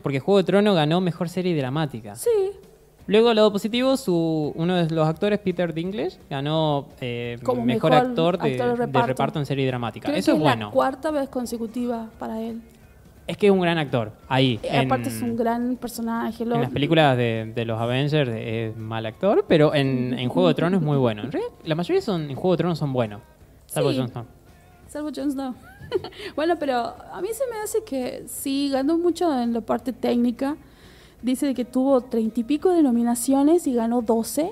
porque 0.01 0.19
Juego 0.21 0.37
de 0.37 0.43
Trono 0.45 0.73
ganó 0.73 1.01
mejor 1.01 1.27
serie 1.29 1.55
dramática. 1.57 2.15
Sí, 2.15 2.29
Luego, 3.05 3.29
al 3.29 3.35
lado 3.35 3.51
positivo, 3.51 3.97
su, 3.97 4.53
uno 4.55 4.75
de 4.77 4.89
los 4.95 5.05
actores, 5.05 5.37
Peter 5.39 5.73
Dinklage, 5.73 6.17
ganó 6.29 6.87
eh, 7.01 7.37
Como 7.43 7.65
mejor, 7.65 7.91
mejor 7.91 8.07
actor, 8.07 8.37
de, 8.37 8.51
actor 8.53 8.65
de 8.65 8.77
de 8.77 8.85
reparto. 8.85 9.07
reparto 9.07 9.39
en 9.39 9.45
serie 9.45 9.67
dramática. 9.67 10.05
creo 10.05 10.17
Eso 10.17 10.31
que 10.31 10.37
es 10.37 10.37
es 10.37 10.41
bueno. 10.41 10.67
la 10.67 10.71
cuarta 10.71 11.11
vez 11.11 11.27
consecutiva 11.27 12.09
para 12.17 12.41
él. 12.41 12.61
Es 13.25 13.37
que 13.37 13.47
es 13.47 13.51
un 13.53 13.61
gran 13.61 13.77
actor. 13.77 14.11
Ahí. 14.27 14.59
Eh, 14.63 14.69
en- 14.71 14.85
Aparte 14.87 15.07
es 15.09 15.21
un 15.21 15.35
gran 15.37 15.77
personaje. 15.77 16.45
lo- 16.45 16.55
En 16.55 16.61
las 16.61 16.71
películas 16.71 17.15
de, 17.15 17.51
de 17.55 17.65
los 17.65 17.79
Avengers 17.79 18.29
es 18.33 18.75
mal 18.77 19.05
actor, 19.05 19.45
pero 19.47 19.73
en, 19.73 20.13
en 20.19 20.27
Juego 20.29 20.49
de 20.49 20.53
Tronos 20.55 20.81
es 20.81 20.85
muy 20.85 20.97
bueno. 20.97 21.23
En 21.23 21.31
realidad, 21.31 21.53
la 21.63 21.75
mayoría 21.75 22.01
son, 22.01 22.29
en 22.29 22.35
Juego 22.35 22.51
de 22.51 22.57
Tronos 22.57 22.79
son 22.79 22.91
buenos. 22.91 23.21
Salvo 23.67 23.91
Sí. 23.91 23.97
Jon 23.99 24.09
Snow. 24.09 24.25
Salvo 24.87 25.09
Jon 25.15 25.31
Snow. 25.31 25.55
bueno, 26.35 26.55
pero 26.59 26.77
a 27.13 27.21
mí 27.21 27.29
se 27.33 27.43
me 27.49 27.57
hace 27.63 27.83
que 27.85 28.23
sí, 28.27 28.69
ganó 28.71 28.97
mucho 28.97 29.33
en 29.41 29.53
la 29.53 29.61
parte 29.61 29.93
técnica. 29.93 30.57
Dice 31.21 31.53
que 31.53 31.63
tuvo 31.63 32.01
treinta 32.01 32.41
y 32.41 32.43
pico 32.43 32.71
de 32.73 32.83
nominaciones 32.83 33.65
y 33.67 33.73
ganó 33.73 34.01
12. 34.01 34.51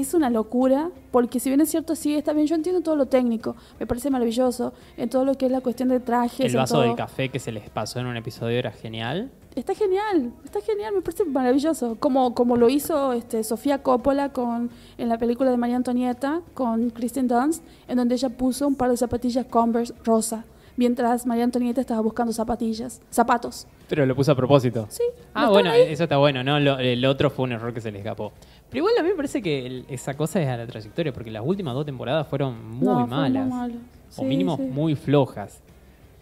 Es 0.00 0.14
una 0.14 0.30
locura, 0.30 0.90
porque 1.10 1.38
si 1.40 1.50
bien 1.50 1.60
es 1.60 1.70
cierto, 1.70 1.94
sí, 1.96 2.14
está 2.14 2.32
bien, 2.32 2.46
yo 2.46 2.54
entiendo 2.54 2.80
todo 2.80 2.96
lo 2.96 3.06
técnico, 3.06 3.56
me 3.78 3.86
parece 3.86 4.10
maravilloso, 4.10 4.72
en 4.96 5.08
todo 5.10 5.24
lo 5.24 5.34
que 5.34 5.46
es 5.46 5.52
la 5.52 5.60
cuestión 5.60 5.88
de 5.88 6.00
trajes. 6.00 6.46
El 6.46 6.56
vaso 6.56 6.74
todo. 6.76 6.82
del 6.84 6.94
café 6.96 7.28
que 7.28 7.38
se 7.38 7.52
les 7.52 7.68
pasó 7.70 7.98
en 8.00 8.06
un 8.06 8.16
episodio 8.16 8.58
era 8.58 8.70
genial. 8.70 9.30
Está 9.54 9.74
genial, 9.74 10.32
está 10.44 10.60
genial, 10.62 10.94
me 10.94 11.02
parece 11.02 11.24
maravilloso. 11.26 11.96
Como, 12.00 12.34
como 12.34 12.56
lo 12.56 12.70
hizo 12.70 13.12
este, 13.12 13.44
Sofía 13.44 13.82
Coppola 13.82 14.30
con, 14.32 14.70
en 14.96 15.08
la 15.10 15.18
película 15.18 15.50
de 15.50 15.58
María 15.58 15.76
Antonieta 15.76 16.40
con 16.54 16.88
Kristen 16.90 17.28
Dunst, 17.28 17.62
en 17.86 17.98
donde 17.98 18.14
ella 18.14 18.30
puso 18.30 18.66
un 18.66 18.74
par 18.76 18.88
de 18.90 18.96
zapatillas 18.96 19.44
Converse 19.44 19.92
rosa, 20.04 20.44
mientras 20.78 21.26
María 21.26 21.44
Antonieta 21.44 21.82
estaba 21.82 22.00
buscando 22.00 22.32
zapatillas, 22.32 23.02
zapatos. 23.10 23.66
Pero 23.88 24.06
lo 24.06 24.16
puso 24.16 24.32
a 24.32 24.34
propósito. 24.34 24.86
Sí. 24.88 25.02
Ah, 25.34 25.44
¿no 25.44 25.50
bueno, 25.50 25.70
ahí? 25.70 25.82
eso 25.82 26.04
está 26.04 26.16
bueno, 26.16 26.42
¿no? 26.42 26.58
Lo- 26.58 26.78
el 26.78 27.04
otro 27.04 27.28
fue 27.28 27.44
un 27.44 27.52
error 27.52 27.74
que 27.74 27.82
se 27.82 27.92
le 27.92 27.98
escapó. 27.98 28.32
Pero 28.72 28.78
igual 28.78 28.94
a 28.98 29.02
mí 29.02 29.10
me 29.10 29.14
parece 29.14 29.42
que 29.42 29.66
el- 29.66 29.84
esa 29.88 30.14
cosa 30.16 30.40
es 30.42 30.48
a 30.48 30.56
la 30.56 30.66
trayectoria, 30.66 31.12
porque 31.12 31.30
las 31.30 31.42
últimas 31.44 31.74
dos 31.74 31.84
temporadas 31.86 32.26
fueron 32.26 32.54
muy 32.78 32.86
No, 32.88 32.98
fue 33.00 33.06
malas. 33.06 33.48
Malo. 33.48 33.74
O 34.10 34.22
Sí, 34.22 34.24
mínimo 34.24 34.56
sí. 34.56 34.62
muy 34.62 34.94
flojas. 34.96 35.60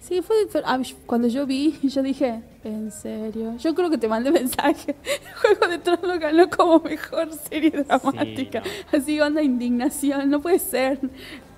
Sí, 0.01 0.23
fue, 0.23 0.35
ah, 0.65 0.79
yo- 0.81 0.97
cuando 1.07 1.29
yo 1.29 1.47
vi, 1.47 1.79
yo 1.83 2.03
dije, 2.03 2.41
¿en 2.65 2.91
serio? 2.91 3.57
Yo 3.59 3.75
creo 3.75 3.91
que 3.91 3.99
te 3.99 4.09
mandé 4.09 4.31
mensaje. 4.43 4.97
Juego 5.43 5.69
de 5.69 5.79
Tronos 5.79 6.19
ganó 6.19 6.49
como 6.51 6.81
mejor 6.81 7.33
serie 7.35 7.71
dramática. 7.71 8.63
Así 8.93 9.21
onda 9.21 9.43
indignación, 9.43 10.31
no 10.31 10.41
puede 10.41 10.59
ser. 10.59 10.99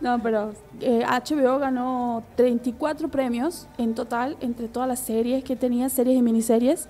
No, 0.01 0.21
pero 0.21 0.53
eh, 0.81 1.05
HBO 1.07 1.59
ganó 1.61 2.25
34 2.35 3.09
premios 3.09 3.69
en 3.79 3.95
total 3.95 4.37
entre 4.41 4.67
todas 4.69 4.89
las 4.89 4.99
series 5.01 5.45
que 5.45 5.55
tenía, 5.55 5.89
series 5.89 6.19
y 6.19 6.23
miniseries. 6.23 6.89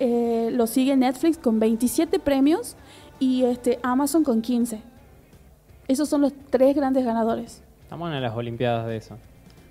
Eh, 0.00 0.50
lo 0.52 0.66
sigue 0.66 0.96
Netflix 0.96 1.38
con 1.38 1.58
27 1.60 2.18
premios 2.18 2.76
y 3.18 3.44
este 3.44 3.78
Amazon 3.82 4.24
con 4.24 4.42
15. 4.42 4.80
Esos 5.88 6.08
son 6.08 6.20
los 6.22 6.32
tres 6.50 6.74
grandes 6.76 7.04
ganadores. 7.04 7.62
Estamos 7.82 8.12
en 8.12 8.20
las 8.20 8.34
Olimpiadas 8.36 8.86
de 8.86 8.96
eso. 8.96 9.16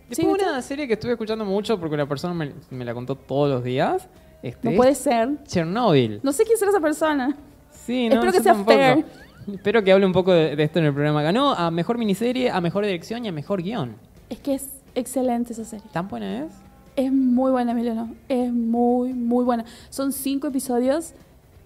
Sí, 0.10 0.22
Después 0.24 0.42
una 0.42 0.62
serie 0.62 0.88
que 0.88 0.94
estuve 0.94 1.12
escuchando 1.12 1.46
mucho 1.46 1.80
porque 1.80 1.96
una 1.96 2.08
persona 2.08 2.34
me, 2.34 2.54
me 2.72 2.86
la 2.86 2.94
contó 2.94 3.16
todos 3.16 3.50
los 3.50 3.63
días. 3.63 4.08
Este, 4.42 4.70
No 4.70 4.75
puede 4.75 4.96
ser. 4.96 5.44
Chernobyl. 5.46 6.20
No 6.24 6.32
sé 6.32 6.44
quién 6.46 6.58
será 6.58 6.72
esa 6.72 6.80
persona. 6.80 7.36
Sí, 7.72 8.08
no, 8.10 8.16
Espero 8.16 8.32
que 8.32 8.42
sea 8.42 8.54
tampoco. 8.54 8.77
fair. 8.77 9.06
Espero 9.54 9.84
que 9.84 9.92
hable 9.92 10.06
un 10.06 10.13
poco 10.13 10.32
de, 10.34 10.56
de 10.56 10.63
esto 10.63 10.80
en 10.80 10.86
el 10.86 10.94
programa. 10.94 11.22
Ganó 11.22 11.54
a 11.54 11.70
mejor 11.72 11.98
miniserie, 11.98 12.50
a 12.50 12.60
mejor 12.62 12.86
dirección 12.86 13.25
y 13.25 13.27
a 13.27 13.32
mejor 13.32 13.62
guion. 13.62 13.96
Es 14.30 14.39
que 14.39 14.56
es 14.56 14.68
excelente 14.96 15.54
esa 15.54 15.66
serie. 15.66 15.86
¿Tan 15.92 16.08
buena 16.08 16.46
es? 16.46 16.51
Es 16.96 17.12
muy 17.12 17.51
buena, 17.51 17.72
Emiliano. 17.74 18.13
Es 18.27 18.51
muy, 18.51 19.13
muy 19.13 19.46
buena. 19.46 19.66
Son 19.89 20.12
cinco 20.12 20.48
episodios 20.48 21.13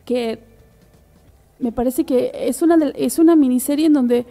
que 0.06 0.40
me 1.62 1.72
parece 1.72 2.03
que 2.06 2.32
es 2.34 2.62
una, 2.62 2.75
de- 2.77 2.94
es 2.98 3.20
una 3.20 3.36
miniserie 3.36 3.86
en 3.88 3.94
donde 3.94 4.25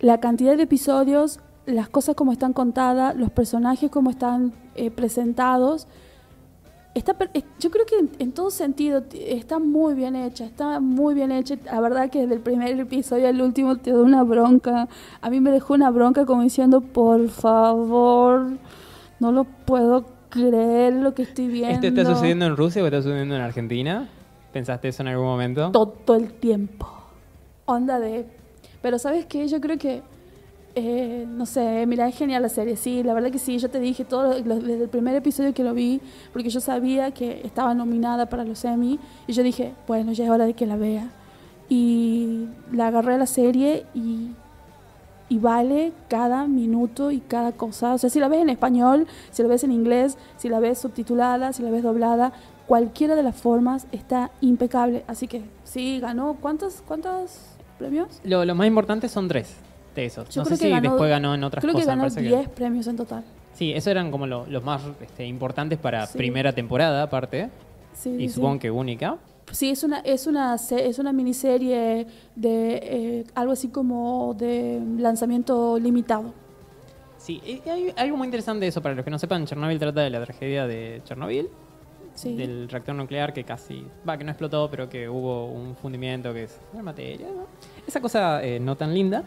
la 0.00 0.18
cantidad 0.20 0.56
de 0.56 0.64
episodios, 0.64 1.40
las 1.64 1.88
cosas 1.88 2.14
como 2.14 2.32
están 2.32 2.52
contadas, 2.52 3.16
los 3.16 3.30
personajes 3.30 3.90
como 3.90 4.10
están 4.10 4.52
eh, 4.74 4.90
presentados, 4.90 5.86
está, 6.94 7.16
yo 7.60 7.70
creo 7.70 7.86
que 7.86 7.98
en, 7.98 8.10
en 8.18 8.32
todo 8.32 8.50
sentido 8.50 9.04
está 9.14 9.58
muy 9.58 9.94
bien 9.94 10.16
hecha, 10.16 10.44
está 10.44 10.80
muy 10.80 11.14
bien 11.14 11.32
hecha. 11.32 11.56
La 11.64 11.80
verdad 11.80 12.10
que 12.10 12.20
desde 12.22 12.34
el 12.34 12.40
primer 12.40 12.78
episodio 12.78 13.28
al 13.28 13.40
último 13.40 13.76
te 13.76 13.92
da 13.92 14.00
una 14.00 14.22
bronca. 14.22 14.88
A 15.20 15.30
mí 15.30 15.40
me 15.40 15.50
dejó 15.50 15.74
una 15.74 15.90
bronca 15.90 16.24
como 16.26 16.42
diciendo, 16.42 16.80
por 16.80 17.28
favor, 17.28 18.48
no 19.20 19.32
lo 19.32 19.44
puedo 19.44 20.06
creer 20.30 20.94
lo 20.94 21.14
que 21.14 21.22
estoy 21.22 21.48
viendo. 21.48 21.74
¿Esto 21.74 21.86
está 21.86 22.04
sucediendo 22.04 22.46
en 22.46 22.56
Rusia 22.56 22.82
o 22.82 22.86
está 22.86 23.00
sucediendo 23.02 23.34
en 23.36 23.40
Argentina? 23.42 24.08
¿Pensaste 24.56 24.88
eso 24.88 25.02
en 25.02 25.08
algún 25.08 25.26
momento? 25.26 25.70
todo 25.70 26.16
el 26.16 26.32
tiempo. 26.32 26.88
Onda 27.66 28.00
de... 28.00 28.24
Pero 28.80 28.98
sabes 28.98 29.26
qué, 29.26 29.46
yo 29.48 29.60
creo 29.60 29.76
que... 29.76 30.00
eh, 30.74 31.26
no 31.28 31.44
sé, 31.44 31.84
mira, 31.86 32.08
es 32.08 32.16
genial 32.16 32.40
la 32.40 32.48
serie, 32.48 32.74
sí, 32.76 33.02
la 33.02 33.12
verdad 33.12 33.30
que 33.30 33.38
sí, 33.38 33.58
yo 33.58 33.68
te 33.68 33.78
dije 33.80 34.06
todo 34.06 34.38
lo- 34.42 34.54
desde 34.58 34.84
el 34.84 34.88
primer 34.88 35.14
episodio 35.14 35.52
que 35.52 35.62
lo 35.62 35.74
vi, 35.74 36.00
porque 36.32 36.48
yo 36.48 36.60
sabía 36.60 37.10
que 37.10 37.42
estaba 37.44 37.74
nominada 37.74 38.30
para 38.30 38.44
los 38.44 38.64
Emmy, 38.64 38.98
y 39.26 39.32
yo 39.34 39.42
dije, 39.42 39.74
bueno, 39.86 40.12
ya 40.12 40.24
es 40.24 40.30
hora 40.30 40.46
de 40.46 40.54
que 40.54 40.64
la 40.64 40.76
vea. 40.76 41.10
Y 41.68 42.46
la 42.72 42.86
agarré 42.86 43.14
a 43.14 43.18
la 43.18 43.26
serie 43.26 43.84
y, 43.94 44.30
y 45.28 45.38
vale 45.38 45.92
cada 46.08 46.46
minuto 46.46 47.10
y 47.10 47.20
cada 47.20 47.52
cosa. 47.52 47.92
O 47.92 47.98
sea, 47.98 48.08
si 48.08 48.20
la 48.20 48.28
ves 48.28 48.40
en 48.40 48.48
español, 48.48 49.06
si 49.32 49.42
la 49.42 49.48
ves 49.48 49.64
en 49.64 49.72
inglés, 49.72 50.16
si 50.38 50.48
la 50.48 50.60
ves 50.60 50.78
subtitulada, 50.78 51.52
si 51.52 51.62
la 51.62 51.70
ves 51.70 51.82
doblada, 51.82 52.32
cualquiera 52.66 53.14
de 53.14 53.22
las 53.22 53.36
formas 53.36 53.86
está 53.92 54.30
impecable. 54.40 55.04
Así 55.06 55.28
que 55.28 55.42
sí, 55.64 56.00
ganó. 56.00 56.36
¿Cuántos, 56.40 56.82
cuántos 56.86 57.38
premios? 57.78 58.20
Lo, 58.24 58.44
lo 58.44 58.54
más 58.54 58.66
importante 58.66 59.08
son 59.08 59.28
tres 59.28 59.54
de 59.94 60.06
esos. 60.06 60.28
Yo 60.30 60.42
no 60.42 60.46
creo 60.46 60.56
sé 60.56 60.62
que 60.62 60.68
si 60.68 60.72
ganó- 60.72 60.90
después 60.90 61.10
ganó 61.10 61.34
en 61.34 61.44
otras 61.44 61.62
Creo 61.62 61.72
cosas. 61.72 61.86
que 61.86 61.90
me 61.90 61.96
ganó 61.96 62.02
parece 62.14 62.20
10 62.22 62.48
premios 62.50 62.86
en 62.86 62.96
total. 62.96 63.24
Sí, 63.54 63.72
esos 63.72 63.86
eran 63.88 64.10
como 64.10 64.26
lo- 64.26 64.46
los 64.46 64.62
más 64.62 64.82
este, 65.00 65.26
importantes 65.26 65.78
para 65.78 66.06
Sí. 66.06 66.18
primera 66.18 66.52
temporada, 66.52 67.02
aparte. 67.02 67.48
Sí, 67.94 68.10
y 68.10 68.28
sí. 68.28 68.34
supongo 68.34 68.58
que 68.58 68.70
única. 68.70 69.16
Sí, 69.52 69.70
es 69.70 69.84
una, 69.84 70.00
es 70.00 70.26
una, 70.26 70.56
es 70.56 70.98
una 70.98 71.12
miniserie 71.12 72.06
de 72.34 72.74
eh, 72.82 73.24
algo 73.34 73.52
así 73.52 73.68
como 73.68 74.34
de 74.36 74.82
lanzamiento 74.98 75.78
limitado. 75.78 76.34
Sí, 77.18 77.40
hay 77.66 77.92
algo 77.96 78.16
muy 78.16 78.26
interesante 78.26 78.60
de 78.64 78.68
eso. 78.68 78.82
Para 78.82 78.94
los 78.94 79.04
que 79.04 79.10
no 79.10 79.18
sepan, 79.18 79.46
Chernobyl 79.46 79.78
trata 79.78 80.02
de 80.02 80.10
la 80.10 80.22
tragedia 80.24 80.66
de 80.66 81.00
Chernobyl, 81.04 81.48
Sí. 82.16 82.34
del 82.34 82.68
reactor 82.68 82.94
nuclear 82.96 83.32
que 83.32 83.44
casi, 83.44 83.84
va, 84.08 84.18
que 84.18 84.24
no 84.24 84.30
explotó, 84.32 84.68
pero 84.70 84.88
que 84.88 85.08
hubo 85.08 85.46
un 85.46 85.76
fundimiento 85.76 86.32
que 86.34 86.42
es 86.44 86.58
una 86.72 86.82
materia, 86.82 87.28
¿no? 87.28 87.46
Esa 87.86 88.00
cosa 88.00 88.42
eh, 88.42 88.58
no 88.58 88.74
tan 88.76 88.92
linda. 88.92 89.22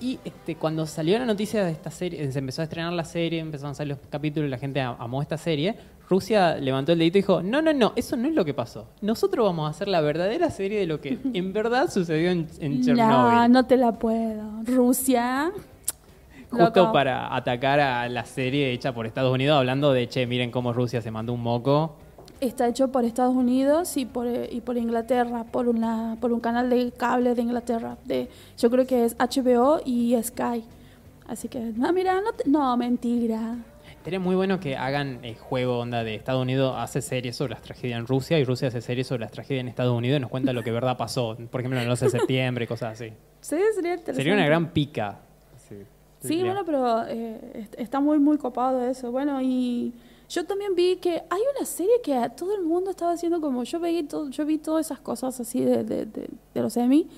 Y 0.00 0.20
este, 0.24 0.54
cuando 0.54 0.86
salió 0.86 1.18
la 1.18 1.26
noticia 1.26 1.64
de 1.64 1.72
esta 1.72 1.90
serie, 1.90 2.30
se 2.30 2.38
empezó 2.38 2.62
a 2.62 2.64
estrenar 2.64 2.92
la 2.92 3.04
serie, 3.04 3.40
empezaron 3.40 3.72
a 3.72 3.74
salir 3.74 3.96
los 3.96 4.06
capítulos 4.08 4.46
y 4.46 4.50
la 4.50 4.58
gente 4.58 4.80
am- 4.80 4.94
amó 5.00 5.20
esta 5.20 5.36
serie, 5.36 5.74
Rusia 6.08 6.56
levantó 6.56 6.92
el 6.92 7.00
dedito 7.00 7.18
y 7.18 7.20
dijo, 7.22 7.42
no, 7.42 7.60
no, 7.60 7.72
no, 7.74 7.92
eso 7.96 8.16
no 8.16 8.28
es 8.28 8.34
lo 8.34 8.44
que 8.44 8.54
pasó. 8.54 8.86
Nosotros 9.02 9.44
vamos 9.44 9.66
a 9.66 9.70
hacer 9.70 9.88
la 9.88 10.00
verdadera 10.00 10.50
serie 10.50 10.78
de 10.78 10.86
lo 10.86 11.00
que 11.00 11.18
en 11.34 11.52
verdad 11.52 11.90
sucedió 11.90 12.30
en, 12.30 12.46
en 12.60 12.80
Chernobyl. 12.84 13.08
No, 13.34 13.48
no 13.48 13.66
te 13.66 13.76
la 13.76 13.90
puedo. 13.92 14.44
Rusia. 14.64 15.50
Justo 16.50 16.80
loco. 16.80 16.92
para 16.92 17.34
atacar 17.34 17.80
a 17.80 18.08
la 18.08 18.24
serie 18.24 18.72
hecha 18.72 18.94
por 18.94 19.04
Estados 19.04 19.34
Unidos, 19.34 19.58
hablando 19.58 19.92
de, 19.92 20.08
che, 20.08 20.26
miren 20.26 20.50
cómo 20.50 20.72
Rusia 20.72 21.02
se 21.02 21.10
mandó 21.10 21.32
un 21.34 21.42
moco. 21.42 21.96
Está 22.40 22.68
hecho 22.68 22.88
por 22.92 23.04
Estados 23.04 23.34
Unidos 23.34 23.96
y 23.96 24.06
por, 24.06 24.26
eh, 24.28 24.48
y 24.52 24.60
por 24.60 24.76
Inglaterra, 24.76 25.44
por 25.44 25.68
una 25.68 26.16
por 26.20 26.32
un 26.32 26.38
canal 26.40 26.70
de 26.70 26.92
cable 26.96 27.34
de 27.34 27.42
Inglaterra. 27.42 27.96
De, 28.04 28.28
yo 28.56 28.70
creo 28.70 28.86
que 28.86 29.04
es 29.04 29.16
HBO 29.18 29.80
y 29.84 30.16
Sky. 30.22 30.62
Así 31.26 31.48
que, 31.48 31.58
no, 31.58 31.92
mira, 31.92 32.20
no, 32.20 32.32
te- 32.32 32.48
no 32.48 32.76
mentira. 32.76 33.56
Sería 34.04 34.20
muy 34.20 34.36
bueno 34.36 34.58
que 34.60 34.76
hagan 34.76 35.18
el 35.24 35.34
juego 35.36 35.80
onda 35.80 36.02
de 36.04 36.14
Estados 36.14 36.40
Unidos 36.40 36.74
hace 36.78 37.02
series 37.02 37.36
sobre 37.36 37.50
las 37.54 37.60
tragedias 37.62 37.98
en 37.98 38.06
Rusia 38.06 38.38
y 38.38 38.44
Rusia 38.44 38.68
hace 38.68 38.80
series 38.80 39.06
sobre 39.08 39.20
las 39.22 39.32
tragedias 39.32 39.60
en 39.62 39.68
Estados 39.68 39.94
Unidos 39.94 40.18
y 40.18 40.20
nos 40.20 40.30
cuenta 40.30 40.52
lo 40.54 40.62
que 40.62 40.70
verdad 40.70 40.96
pasó. 40.96 41.36
Por 41.50 41.60
ejemplo, 41.60 41.78
en 41.78 41.84
el 41.84 41.90
11 41.90 42.04
de 42.06 42.10
septiembre, 42.12 42.66
cosas 42.66 42.92
así. 42.92 43.12
Sí, 43.40 43.56
sería 43.74 43.90
interesante. 43.94 44.14
Sería 44.14 44.32
una 44.34 44.46
gran 44.46 44.68
pica. 44.70 45.18
Sí, 45.68 45.76
Sí, 46.20 46.40
bueno, 46.42 46.62
pero 46.64 47.04
eh, 47.06 47.38
est- 47.54 47.74
está 47.78 48.00
muy, 48.00 48.18
muy 48.18 48.38
copado 48.38 48.82
eso. 48.88 49.10
Bueno, 49.12 49.42
y 49.42 49.92
yo 50.28 50.44
también 50.44 50.74
vi 50.74 50.96
que 50.96 51.22
hay 51.30 51.40
una 51.56 51.64
serie 51.66 52.00
que 52.02 52.14
a 52.14 52.28
todo 52.28 52.54
el 52.54 52.62
mundo 52.62 52.90
estaba 52.90 53.12
haciendo 53.12 53.40
como... 53.40 53.62
Yo 53.64 53.80
vi, 53.80 54.02
todo, 54.02 54.28
yo 54.28 54.44
vi 54.44 54.58
todas 54.58 54.86
esas 54.86 55.00
cosas 55.00 55.40
así 55.40 55.60
de, 55.60 55.84
de, 55.84 56.04
de- 56.06 56.28
de 56.54 56.60
los 56.62 56.76
Emmy. 56.76 57.08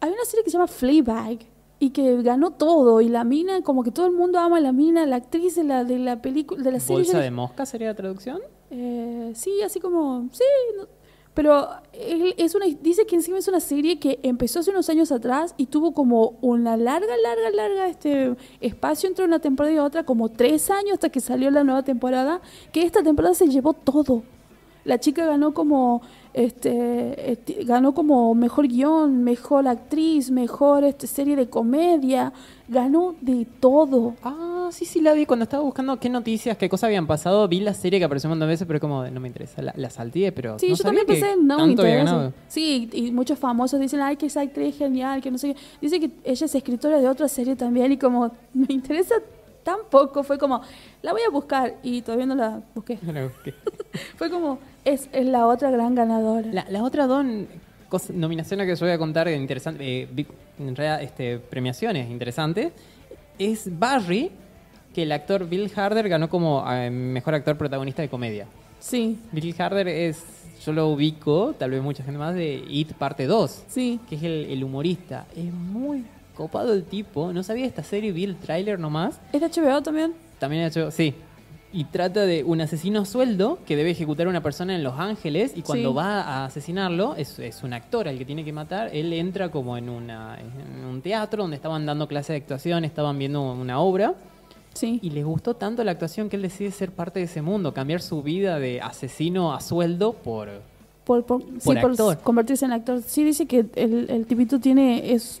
Hay 0.00 0.10
una 0.10 0.24
serie 0.24 0.44
que 0.44 0.50
se 0.50 0.54
llama 0.56 0.66
Fleabag 0.66 1.38
y 1.78 1.90
que 1.90 2.22
ganó 2.22 2.50
todo. 2.52 3.00
Y 3.00 3.08
la 3.08 3.24
mina, 3.24 3.62
como 3.62 3.82
que 3.82 3.90
todo 3.90 4.06
el 4.06 4.12
mundo 4.12 4.38
ama 4.38 4.58
a 4.58 4.60
la 4.60 4.72
mina, 4.72 5.06
la 5.06 5.16
actriz 5.16 5.54
de 5.56 5.64
la, 5.64 5.84
de 5.84 5.98
la 5.98 6.20
película, 6.22 6.62
de 6.62 6.72
la 6.72 6.80
serie. 6.80 7.02
¿Bolsa 7.04 7.20
de 7.20 7.30
mosca 7.30 7.66
sería 7.66 7.88
la 7.88 7.94
traducción? 7.94 8.40
eh, 8.70 9.30
sí, 9.36 9.62
así 9.62 9.78
como, 9.78 10.28
sí, 10.32 10.42
no- 10.76 10.88
pero 11.36 11.68
él 11.92 12.34
es 12.38 12.54
una, 12.54 12.64
dice 12.64 13.04
que 13.04 13.14
encima 13.14 13.36
es 13.36 13.46
una 13.46 13.60
serie 13.60 13.98
que 13.98 14.18
empezó 14.22 14.60
hace 14.60 14.70
unos 14.70 14.88
años 14.88 15.12
atrás 15.12 15.54
y 15.58 15.66
tuvo 15.66 15.92
como 15.92 16.38
una 16.40 16.78
larga, 16.78 17.14
larga, 17.22 17.50
larga 17.50 17.88
este 17.88 18.34
espacio 18.62 19.06
entre 19.06 19.26
una 19.26 19.38
temporada 19.38 19.74
y 19.74 19.78
otra, 19.78 20.04
como 20.04 20.30
tres 20.30 20.70
años 20.70 20.94
hasta 20.94 21.10
que 21.10 21.20
salió 21.20 21.50
la 21.50 21.62
nueva 21.62 21.82
temporada, 21.82 22.40
que 22.72 22.84
esta 22.84 23.02
temporada 23.02 23.34
se 23.34 23.48
llevó 23.48 23.74
todo. 23.74 24.22
La 24.84 24.98
chica 24.98 25.26
ganó 25.26 25.52
como 25.52 26.00
este, 26.36 27.32
este, 27.32 27.64
ganó 27.64 27.94
como 27.94 28.34
mejor 28.34 28.68
guion, 28.68 29.24
mejor 29.24 29.66
actriz, 29.66 30.30
mejor 30.30 30.84
este, 30.84 31.06
serie 31.06 31.34
de 31.34 31.48
comedia, 31.48 32.30
ganó 32.68 33.14
de 33.22 33.46
todo. 33.58 34.14
Ah, 34.22 34.68
sí, 34.70 34.84
sí, 34.84 35.00
la 35.00 35.14
vi. 35.14 35.24
Cuando 35.24 35.44
estaba 35.44 35.62
buscando 35.62 35.98
qué 35.98 36.10
noticias, 36.10 36.58
qué 36.58 36.68
cosas 36.68 36.88
habían 36.88 37.06
pasado, 37.06 37.48
vi 37.48 37.60
la 37.60 37.72
serie 37.72 37.98
que 37.98 38.04
apareció 38.04 38.28
un 38.28 38.32
montón 38.32 38.48
de 38.48 38.52
veces, 38.52 38.66
pero 38.66 38.80
como 38.80 39.06
no 39.06 39.18
me 39.18 39.28
interesa. 39.28 39.62
La, 39.62 39.72
la 39.76 39.88
salteé, 39.88 40.30
pero. 40.30 40.58
Sí, 40.58 40.66
no 40.66 40.76
yo 40.76 40.82
sabía 40.82 41.06
también 41.06 41.22
pensé, 41.22 41.42
no 41.42 41.56
me 41.64 41.72
interesa. 41.72 42.04
ganado. 42.04 42.32
Sí, 42.48 42.90
y 42.92 43.10
muchos 43.12 43.38
famosos 43.38 43.80
dicen, 43.80 44.00
ay, 44.02 44.18
que 44.18 44.26
esa 44.26 44.42
actriz 44.42 44.74
es 44.74 44.76
genial, 44.76 45.22
que 45.22 45.30
no 45.30 45.38
sé 45.38 45.54
qué. 45.54 45.60
Dice 45.80 45.98
que 46.00 46.10
ella 46.22 46.44
es 46.44 46.54
escritora 46.54 47.00
de 47.00 47.08
otra 47.08 47.28
serie 47.28 47.56
también 47.56 47.92
y 47.92 47.96
como 47.96 48.30
me 48.52 48.66
interesa 48.68 49.14
tan 49.66 49.80
poco, 49.90 50.22
fue 50.22 50.38
como, 50.38 50.62
la 51.02 51.10
voy 51.12 51.22
a 51.26 51.30
buscar 51.30 51.74
y 51.82 52.00
todavía 52.00 52.24
no 52.26 52.36
la 52.36 52.62
busqué. 52.74 52.98
No 53.02 53.12
la 53.12 53.24
busqué. 53.24 53.52
Fue 54.16 54.30
como, 54.30 54.60
es, 54.84 55.08
es 55.12 55.26
la 55.26 55.46
otra 55.48 55.70
gran 55.72 55.94
ganadora. 55.96 56.46
La, 56.52 56.66
las 56.70 56.82
otras 56.82 57.08
dos 57.08 57.26
cos- 57.90 58.10
nominaciones 58.14 58.66
que 58.68 58.76
yo 58.76 58.86
voy 58.86 58.94
a 58.94 58.98
contar, 58.98 59.28
interesante, 59.28 60.02
eh, 60.02 60.08
vi- 60.10 60.26
en 60.60 60.76
realidad 60.76 61.02
este, 61.02 61.38
premiaciones 61.40 62.08
interesantes, 62.08 62.72
es 63.38 63.68
Barry, 63.78 64.30
que 64.94 65.02
el 65.02 65.10
actor 65.12 65.48
Bill 65.48 65.70
Harder 65.74 66.08
ganó 66.08 66.28
como 66.30 66.64
eh, 66.72 66.88
mejor 66.88 67.34
actor 67.34 67.58
protagonista 67.58 68.00
de 68.02 68.08
comedia. 68.08 68.46
Sí, 68.78 69.18
Bill 69.32 69.54
Harder 69.58 69.88
es, 69.88 70.24
yo 70.64 70.72
lo 70.72 70.88
ubico, 70.88 71.54
tal 71.58 71.72
vez 71.72 71.82
mucha 71.82 72.04
gente 72.04 72.18
más, 72.18 72.34
de 72.34 72.62
It 72.68 72.92
Parte 72.94 73.26
2, 73.26 73.64
sí. 73.66 73.98
que 74.08 74.14
es 74.14 74.22
el, 74.22 74.46
el 74.48 74.62
humorista. 74.64 75.26
Es 75.36 75.52
muy 75.52 76.04
copado 76.36 76.72
el 76.72 76.84
tipo. 76.84 77.32
No 77.32 77.42
sabía 77.42 77.66
esta 77.66 77.82
serie, 77.82 78.12
vi 78.12 78.24
el 78.24 78.36
tráiler 78.36 78.78
nomás. 78.78 79.20
¿Es 79.32 79.40
de 79.40 79.48
HBO 79.48 79.82
también? 79.82 80.12
También 80.38 80.64
ha 80.64 80.66
hecho, 80.68 80.90
sí. 80.90 81.14
Y 81.72 81.84
trata 81.84 82.20
de 82.26 82.42
un 82.44 82.60
asesino 82.60 83.00
a 83.00 83.04
sueldo 83.04 83.58
que 83.66 83.76
debe 83.76 83.90
ejecutar 83.90 84.26
a 84.26 84.30
una 84.30 84.42
persona 84.42 84.74
en 84.74 84.82
Los 84.82 84.98
Ángeles 84.98 85.52
y 85.56 85.62
cuando 85.62 85.90
Sí. 85.90 85.96
va 85.96 86.20
a 86.22 86.44
asesinarlo, 86.46 87.16
es, 87.16 87.38
es 87.38 87.62
un 87.64 87.72
actor 87.72 88.08
al 88.08 88.16
que 88.16 88.24
tiene 88.24 88.44
que 88.44 88.52
matar, 88.52 88.90
él 88.94 89.12
entra 89.12 89.50
como 89.50 89.76
en, 89.76 89.88
una, 89.90 90.38
en 90.40 90.84
un 90.84 91.02
teatro 91.02 91.42
donde 91.42 91.56
estaban 91.56 91.84
dando 91.84 92.06
clases 92.08 92.28
de 92.28 92.36
actuación, 92.36 92.84
estaban 92.84 93.18
viendo 93.18 93.42
una 93.52 93.80
obra 93.80 94.14
Sí. 94.74 94.98
y 95.02 95.10
les 95.10 95.24
gustó 95.24 95.54
tanto 95.54 95.82
la 95.84 95.90
actuación 95.92 96.28
que 96.28 96.36
él 96.36 96.42
decide 96.42 96.70
ser 96.70 96.92
parte 96.92 97.18
de 97.18 97.24
ese 97.24 97.42
mundo, 97.42 97.72
cambiar 97.74 98.00
su 98.00 98.22
vida 98.22 98.58
de 98.58 98.80
asesino 98.80 99.52
a 99.54 99.60
sueldo 99.60 100.12
por... 100.12 100.48
Por, 101.04 101.24
por, 101.24 101.40
sí, 101.60 101.70
Por 101.80 102.18
convertirse 102.18 102.64
en 102.64 102.72
actor. 102.72 103.00
Sí, 103.00 103.22
dice 103.22 103.46
que 103.46 103.64
el, 103.76 104.10
el 104.10 104.26
tipito 104.26 104.58
tiene, 104.58 105.12
es, 105.12 105.40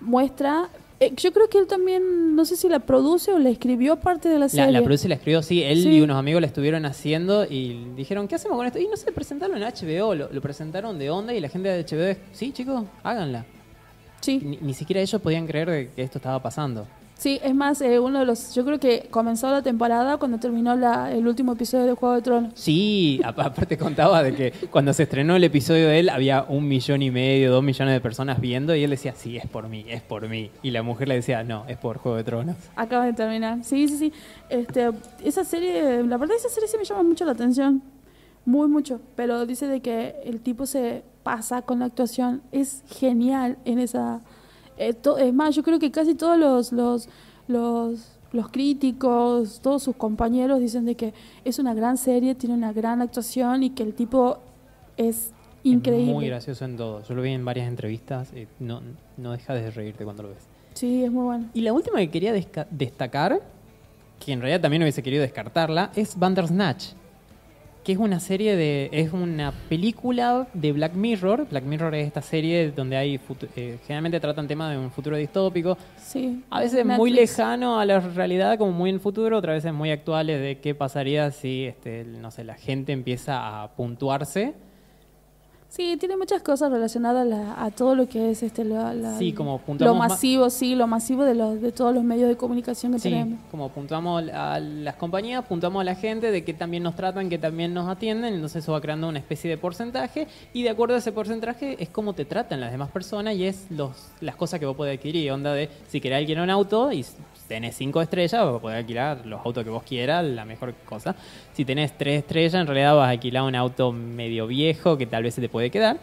muestra, 0.00 0.68
eh, 1.00 1.12
yo 1.16 1.32
creo 1.32 1.48
que 1.48 1.58
él 1.58 1.66
también, 1.66 2.34
no 2.34 2.44
sé 2.44 2.56
si 2.56 2.68
la 2.68 2.80
produce 2.80 3.32
o 3.32 3.38
la 3.38 3.50
escribió 3.50 3.96
parte 3.96 4.28
de 4.28 4.38
la 4.38 4.48
serie. 4.48 4.72
la 4.72 4.82
produce 4.82 5.06
y 5.06 5.08
la 5.10 5.14
escribió, 5.14 5.42
sí, 5.42 5.62
él 5.62 5.82
Sí. 5.82 5.90
y 5.90 6.00
unos 6.00 6.16
amigos 6.16 6.40
la 6.40 6.46
estuvieron 6.48 6.84
haciendo 6.86 7.44
y 7.44 7.84
dijeron, 7.96 8.26
¿qué 8.26 8.34
hacemos 8.34 8.56
con 8.56 8.66
esto? 8.66 8.78
Y 8.78 8.86
no 8.88 8.96
sé, 8.96 9.12
presentaron 9.12 9.56
en 9.56 9.62
HBO, 9.62 10.14
lo, 10.14 10.32
lo 10.32 10.40
presentaron 10.40 10.98
de 10.98 11.10
onda 11.10 11.32
y 11.34 11.40
la 11.40 11.48
gente 11.48 11.68
de 11.68 11.84
HBO, 11.84 12.18
sí, 12.32 12.52
chicos, 12.52 12.84
háganla. 13.02 13.44
Sí. 14.20 14.40
Ni, 14.44 14.56
ni 14.56 14.74
siquiera 14.74 15.00
ellos 15.00 15.20
podían 15.22 15.46
creer 15.46 15.90
que 15.94 16.02
esto 16.02 16.18
estaba 16.18 16.42
pasando. 16.42 16.86
Sí, 17.18 17.40
es 17.42 17.52
más, 17.52 17.80
eh, 17.80 17.98
uno 17.98 18.20
de 18.20 18.24
los. 18.24 18.54
Yo 18.54 18.64
creo 18.64 18.78
que 18.78 19.08
comenzó 19.10 19.50
la 19.50 19.60
temporada 19.60 20.18
cuando 20.18 20.38
terminó 20.38 20.76
la, 20.76 21.12
el 21.12 21.26
último 21.26 21.54
episodio 21.54 21.84
de 21.84 21.94
Juego 21.94 22.14
de 22.14 22.22
Tronos. 22.22 22.52
Sí, 22.54 23.20
aparte 23.24 23.76
contaba 23.76 24.22
de 24.22 24.34
que 24.36 24.52
cuando 24.70 24.92
se 24.92 25.02
estrenó 25.02 25.34
el 25.34 25.42
episodio 25.42 25.88
de 25.88 25.98
él 25.98 26.10
había 26.10 26.44
un 26.48 26.68
millón 26.68 27.02
y 27.02 27.10
medio, 27.10 27.50
dos 27.50 27.64
millones 27.64 27.92
de 27.92 28.00
personas 28.00 28.40
viendo 28.40 28.72
y 28.72 28.84
él 28.84 28.90
decía, 28.90 29.14
sí, 29.16 29.36
es 29.36 29.48
por 29.48 29.68
mí, 29.68 29.84
es 29.88 30.00
por 30.00 30.28
mí. 30.28 30.52
Y 30.62 30.70
la 30.70 30.84
mujer 30.84 31.08
le 31.08 31.16
decía, 31.16 31.42
no, 31.42 31.64
es 31.66 31.76
por 31.76 31.98
Juego 31.98 32.16
de 32.16 32.22
Tronos. 32.22 32.54
Acaba 32.76 33.04
de 33.04 33.14
terminar. 33.14 33.64
Sí, 33.64 33.88
sí, 33.88 33.98
sí. 33.98 34.12
Este, 34.48 34.88
esa 35.24 35.42
serie, 35.42 36.04
la 36.04 36.18
verdad, 36.18 36.36
esa 36.36 36.48
serie 36.48 36.68
sí 36.68 36.76
me 36.78 36.84
llama 36.84 37.02
mucho 37.02 37.24
la 37.24 37.32
atención. 37.32 37.82
Muy, 38.44 38.68
mucho. 38.68 39.00
Pero 39.16 39.44
dice 39.44 39.66
de 39.66 39.80
que 39.80 40.14
el 40.24 40.40
tipo 40.40 40.66
se 40.66 41.02
pasa 41.24 41.62
con 41.62 41.80
la 41.80 41.86
actuación. 41.86 42.42
Es 42.52 42.84
genial 42.86 43.58
en 43.64 43.80
esa. 43.80 44.22
Eh, 44.78 44.94
to- 44.94 45.18
es 45.18 45.32
más, 45.34 45.54
yo 45.54 45.62
creo 45.62 45.78
que 45.78 45.90
casi 45.90 46.14
todos 46.14 46.38
los, 46.38 46.72
los, 46.72 47.08
los, 47.48 48.00
los 48.32 48.48
críticos, 48.50 49.60
todos 49.60 49.82
sus 49.82 49.96
compañeros 49.96 50.60
dicen 50.60 50.84
de 50.84 50.94
que 50.94 51.14
es 51.44 51.58
una 51.58 51.74
gran 51.74 51.96
serie, 51.96 52.34
tiene 52.34 52.54
una 52.54 52.72
gran 52.72 53.02
actuación 53.02 53.62
y 53.62 53.70
que 53.70 53.82
el 53.82 53.94
tipo 53.94 54.38
es 54.96 55.32
increíble. 55.62 56.10
Es 56.10 56.14
muy 56.14 56.26
gracioso 56.28 56.64
en 56.64 56.76
todo. 56.76 57.02
Yo 57.04 57.14
lo 57.14 57.22
vi 57.22 57.30
en 57.32 57.44
varias 57.44 57.68
entrevistas, 57.68 58.30
eh, 58.34 58.46
no, 58.60 58.80
no 59.16 59.32
deja 59.32 59.54
de 59.54 59.70
reírte 59.70 60.04
cuando 60.04 60.22
lo 60.24 60.28
ves. 60.30 60.38
Sí, 60.74 61.02
es 61.04 61.10
muy 61.10 61.24
bueno. 61.24 61.46
Y 61.54 61.62
la 61.62 61.72
última 61.72 61.98
que 61.98 62.10
quería 62.10 62.32
destacar, 62.70 63.40
que 64.24 64.32
en 64.32 64.40
realidad 64.40 64.60
también 64.60 64.82
hubiese 64.82 65.02
querido 65.02 65.22
descartarla, 65.22 65.90
es 65.96 66.16
Bandersnatch. 66.18 66.92
Que 67.88 67.92
es 67.92 67.98
una 67.98 68.20
serie 68.20 68.54
de. 68.54 68.90
Es 68.92 69.14
una 69.14 69.50
película 69.70 70.46
de 70.52 70.72
Black 70.72 70.92
Mirror. 70.92 71.46
Black 71.48 71.64
Mirror 71.64 71.94
es 71.94 72.06
esta 72.06 72.20
serie 72.20 72.70
donde 72.70 72.98
hay. 72.98 73.18
eh, 73.56 73.78
generalmente 73.86 74.20
tratan 74.20 74.46
temas 74.46 74.72
de 74.72 74.76
un 74.76 74.90
futuro 74.90 75.16
distópico. 75.16 75.78
Sí. 75.96 76.44
A 76.50 76.60
veces 76.60 76.84
muy 76.84 77.10
lejano 77.10 77.80
a 77.80 77.86
la 77.86 78.00
realidad, 78.00 78.58
como 78.58 78.72
muy 78.72 78.90
en 78.90 78.96
el 78.96 79.00
futuro, 79.00 79.38
otras 79.38 79.54
veces 79.54 79.72
muy 79.72 79.90
actuales 79.90 80.38
de 80.38 80.58
qué 80.58 80.74
pasaría 80.74 81.30
si, 81.30 81.64
este, 81.64 82.04
no 82.04 82.30
sé, 82.30 82.44
la 82.44 82.56
gente 82.56 82.92
empieza 82.92 83.62
a 83.62 83.74
puntuarse. 83.74 84.52
Sí, 85.70 85.98
tiene 86.00 86.16
muchas 86.16 86.40
cosas 86.42 86.72
relacionadas 86.72 87.22
a, 87.22 87.24
la- 87.26 87.62
a 87.64 87.70
todo 87.70 87.94
lo 87.94 88.08
que 88.08 88.30
es 88.30 88.42
este 88.42 88.64
la- 88.64 88.94
la- 88.94 89.18
Sí, 89.18 89.34
como 89.34 89.60
lo 89.78 89.94
ma- 89.94 90.08
masivo, 90.08 90.48
sí, 90.48 90.74
lo 90.74 90.86
masivo 90.86 91.24
de 91.24 91.34
los 91.34 91.60
de 91.60 91.72
todos 91.72 91.94
los 91.94 92.02
medios 92.02 92.26
de 92.28 92.36
comunicación 92.38 92.92
que 92.92 92.98
Sí, 92.98 93.10
tenemos. 93.10 93.38
como 93.50 93.68
puntuamos 93.68 94.24
a 94.32 94.58
las 94.60 94.94
compañías, 94.96 95.44
puntuamos 95.44 95.82
a 95.82 95.84
la 95.84 95.94
gente 95.94 96.30
de 96.30 96.42
que 96.42 96.54
también 96.54 96.82
nos 96.82 96.96
tratan, 96.96 97.28
que 97.28 97.36
también 97.38 97.74
nos 97.74 97.86
atienden, 97.86 98.32
entonces 98.34 98.64
eso 98.64 98.72
va 98.72 98.80
creando 98.80 99.08
una 99.08 99.18
especie 99.18 99.50
de 99.50 99.58
porcentaje 99.58 100.26
y 100.54 100.62
de 100.62 100.70
acuerdo 100.70 100.94
a 100.94 100.98
ese 100.98 101.12
porcentaje 101.12 101.76
es 101.82 101.90
como 101.90 102.14
te 102.14 102.24
tratan 102.24 102.60
las 102.62 102.72
demás 102.72 102.90
personas 102.90 103.34
y 103.36 103.44
es 103.44 103.66
los, 103.70 103.90
las 104.22 104.36
cosas 104.36 104.58
que 104.60 104.64
vos 104.66 104.74
podés 104.74 104.96
adquirir, 104.96 105.30
onda 105.32 105.52
de 105.52 105.68
si 105.88 106.00
querés 106.00 106.18
alquilar 106.20 106.44
un 106.44 106.50
auto 106.50 106.90
y 106.92 107.04
tenés 107.48 107.76
cinco 107.76 108.00
estrellas, 108.02 108.44
vos 108.44 108.60
podés 108.60 108.78
alquilar 108.78 109.24
los 109.26 109.44
autos 109.44 109.64
que 109.64 109.70
vos 109.70 109.82
quieras, 109.82 110.24
la 110.24 110.44
mejor 110.44 110.74
cosa. 110.84 111.16
Si 111.54 111.64
tenés 111.64 111.96
tres 111.96 112.20
estrellas, 112.20 112.54
en 112.54 112.66
realidad 112.66 112.94
vas 112.94 113.06
a 113.06 113.10
alquilar 113.10 113.42
un 113.42 113.54
auto 113.54 113.90
medio 113.90 114.46
viejo 114.46 114.96
que 114.96 115.06
tal 115.06 115.22
vez 115.22 115.34
se 115.34 115.40
te 115.40 115.48
puede 115.48 115.70
quedar. 115.70 115.98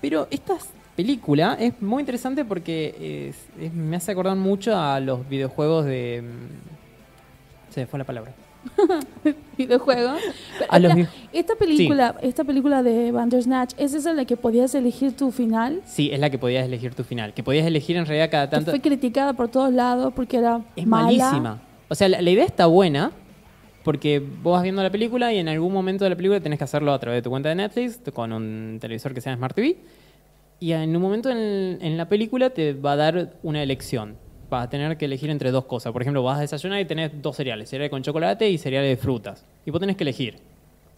Pero 0.00 0.26
estas 0.30 0.68
película 0.94 1.56
es 1.58 1.80
muy 1.82 2.02
interesante 2.02 2.44
porque 2.44 3.32
me 3.72 3.96
hace 3.96 4.12
acordar 4.12 4.36
mucho 4.36 4.76
a 4.76 5.00
los 5.00 5.28
videojuegos 5.28 5.84
de... 5.86 6.22
mm, 6.22 7.72
Se 7.72 7.80
me 7.80 7.86
fue 7.86 7.98
la 7.98 8.04
palabra. 8.04 8.32
videojuego. 9.58 10.14
A 10.68 10.78
los 10.78 10.92
esta 11.32 11.54
película, 11.56 12.16
esta 12.22 12.44
película 12.44 12.82
de 12.82 13.12
Bandersnatch, 13.12 13.74
¿es 13.78 13.94
esa 13.94 14.12
la 14.12 14.24
que 14.24 14.36
podías 14.36 14.74
elegir 14.74 15.16
tu 15.16 15.30
final? 15.30 15.80
Sí, 15.84 16.10
es 16.12 16.18
la 16.20 16.30
que 16.30 16.38
podías 16.38 16.64
elegir 16.64 16.94
tu 16.94 17.04
final. 17.04 17.34
Que 17.34 17.42
podías 17.42 17.66
elegir 17.66 17.96
en 17.96 18.06
realidad 18.06 18.30
cada 18.30 18.46
Que 18.48 18.56
tanto... 18.56 18.70
fue 18.70 18.80
criticada 18.80 19.32
por 19.32 19.48
todos 19.48 19.72
lados 19.72 20.12
porque 20.14 20.38
era 20.38 20.60
Es 20.76 20.86
mala. 20.86 21.04
malísima. 21.06 21.62
O 21.88 21.94
sea, 21.94 22.08
la, 22.08 22.20
la 22.22 22.30
idea 22.30 22.44
está 22.44 22.66
buena 22.66 23.12
porque 23.82 24.18
vos 24.20 24.54
vas 24.54 24.62
viendo 24.62 24.82
la 24.82 24.90
película 24.90 25.32
y 25.32 25.38
en 25.38 25.48
algún 25.48 25.72
momento 25.72 26.04
de 26.04 26.10
la 26.10 26.16
película 26.16 26.40
tenés 26.40 26.58
que 26.58 26.64
hacerlo 26.64 26.92
a 26.92 26.98
través 26.98 27.18
de 27.18 27.22
tu 27.22 27.30
cuenta 27.30 27.50
de 27.50 27.54
Netflix 27.56 28.00
con 28.14 28.32
un 28.32 28.78
televisor 28.80 29.12
que 29.14 29.20
sea 29.20 29.36
Smart 29.36 29.54
TV. 29.54 29.76
Y 30.60 30.72
en 30.72 30.94
un 30.96 31.02
momento 31.02 31.28
en, 31.30 31.78
en 31.82 31.96
la 31.98 32.08
película 32.08 32.50
te 32.50 32.72
va 32.72 32.92
a 32.92 32.96
dar 32.96 33.34
una 33.42 33.62
elección. 33.62 34.16
Vas 34.50 34.66
a 34.66 34.70
tener 34.70 34.96
que 34.96 35.04
elegir 35.06 35.30
entre 35.30 35.50
dos 35.50 35.64
cosas. 35.64 35.92
Por 35.92 36.02
ejemplo, 36.02 36.22
vas 36.22 36.38
a 36.38 36.40
desayunar 36.42 36.80
y 36.80 36.84
tenés 36.84 37.10
dos 37.22 37.36
cereales, 37.36 37.68
cereal 37.70 37.90
con 37.90 38.02
chocolate 38.02 38.48
y 38.50 38.58
cereales 38.58 38.90
de 38.90 38.96
frutas. 39.02 39.44
Y 39.64 39.70
vos 39.70 39.80
tenés 39.80 39.96
que 39.96 40.04
elegir. 40.04 40.38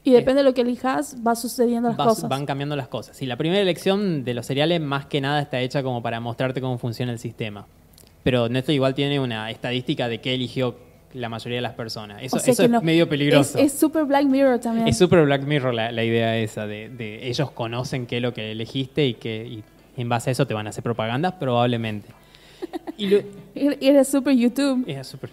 Y 0.05 0.13
depende 0.13 0.43
de 0.43 0.45
lo 0.49 0.55
que 0.55 0.61
elijas, 0.61 1.17
va 1.27 1.35
sucediendo 1.35 1.89
las 1.89 1.97
Vas- 1.99 2.09
cosas. 2.09 2.29
Van 2.31 2.47
cambiando 2.47 2.77
las 2.77 2.87
cosas. 2.89 3.21
Y 3.23 3.27
la 3.27 3.37
primera 3.37 3.61
elección 3.61 4.25
de 4.25 4.35
los 4.35 4.47
cereales 4.47 4.81
más 4.81 5.07
que 5.07 5.21
nada 5.21 5.41
está 5.43 5.61
hecha 5.61 5.83
como 5.83 6.03
para 6.03 6.21
mostrarte 6.21 6.61
cómo 6.61 6.79
funciona 6.79 7.11
el 7.13 7.19
sistema. 7.19 7.67
Pero 8.23 8.49
Netflix 8.49 8.75
igual 8.77 8.95
tiene 8.95 9.19
una 9.21 9.51
estadística 9.51 10.09
de 10.09 10.21
qué 10.21 10.35
eligió 10.35 10.77
la 11.15 11.29
mayoría 11.29 11.57
de 11.59 11.63
las 11.63 11.73
personas. 11.75 12.23
Eso, 12.23 12.37
O 12.37 12.39
sea 12.41 12.53
eso 12.53 12.63
que 12.63 12.67
es 12.67 12.71
no- 12.71 12.83
medio 12.83 13.09
peligroso. 13.09 13.59
Es, 13.59 13.73
super 13.73 14.05
Black 14.05 14.25
Mirror 14.27 14.59
también. 14.61 14.87
Es 14.87 14.99
súper 14.99 15.25
Black 15.25 15.43
Mirror 15.43 15.73
la, 15.75 15.91
la 15.91 16.05
idea 16.05 16.37
esa 16.37 16.67
de, 16.67 16.89
de 16.89 17.29
ellos 17.29 17.51
conocen 17.51 18.07
qué 18.07 18.17
es 18.19 18.23
lo 18.23 18.33
que 18.35 18.53
elegiste 18.53 19.07
y 19.07 19.15
que 19.15 19.45
y 19.47 19.65
en 20.01 20.09
base 20.09 20.31
a 20.31 20.33
eso 20.33 20.47
te 20.47 20.55
van 20.55 20.67
a 20.67 20.71
hacer 20.71 20.85
propaganda, 20.85 21.39
probablemente. 21.39 22.09
Y 22.97 23.07
lo- 23.09 23.23
Era 23.55 23.77
era 23.81 24.05
super 24.05 24.35
YouTube. 24.35 24.85
es 24.87 25.07
súper- 25.07 25.31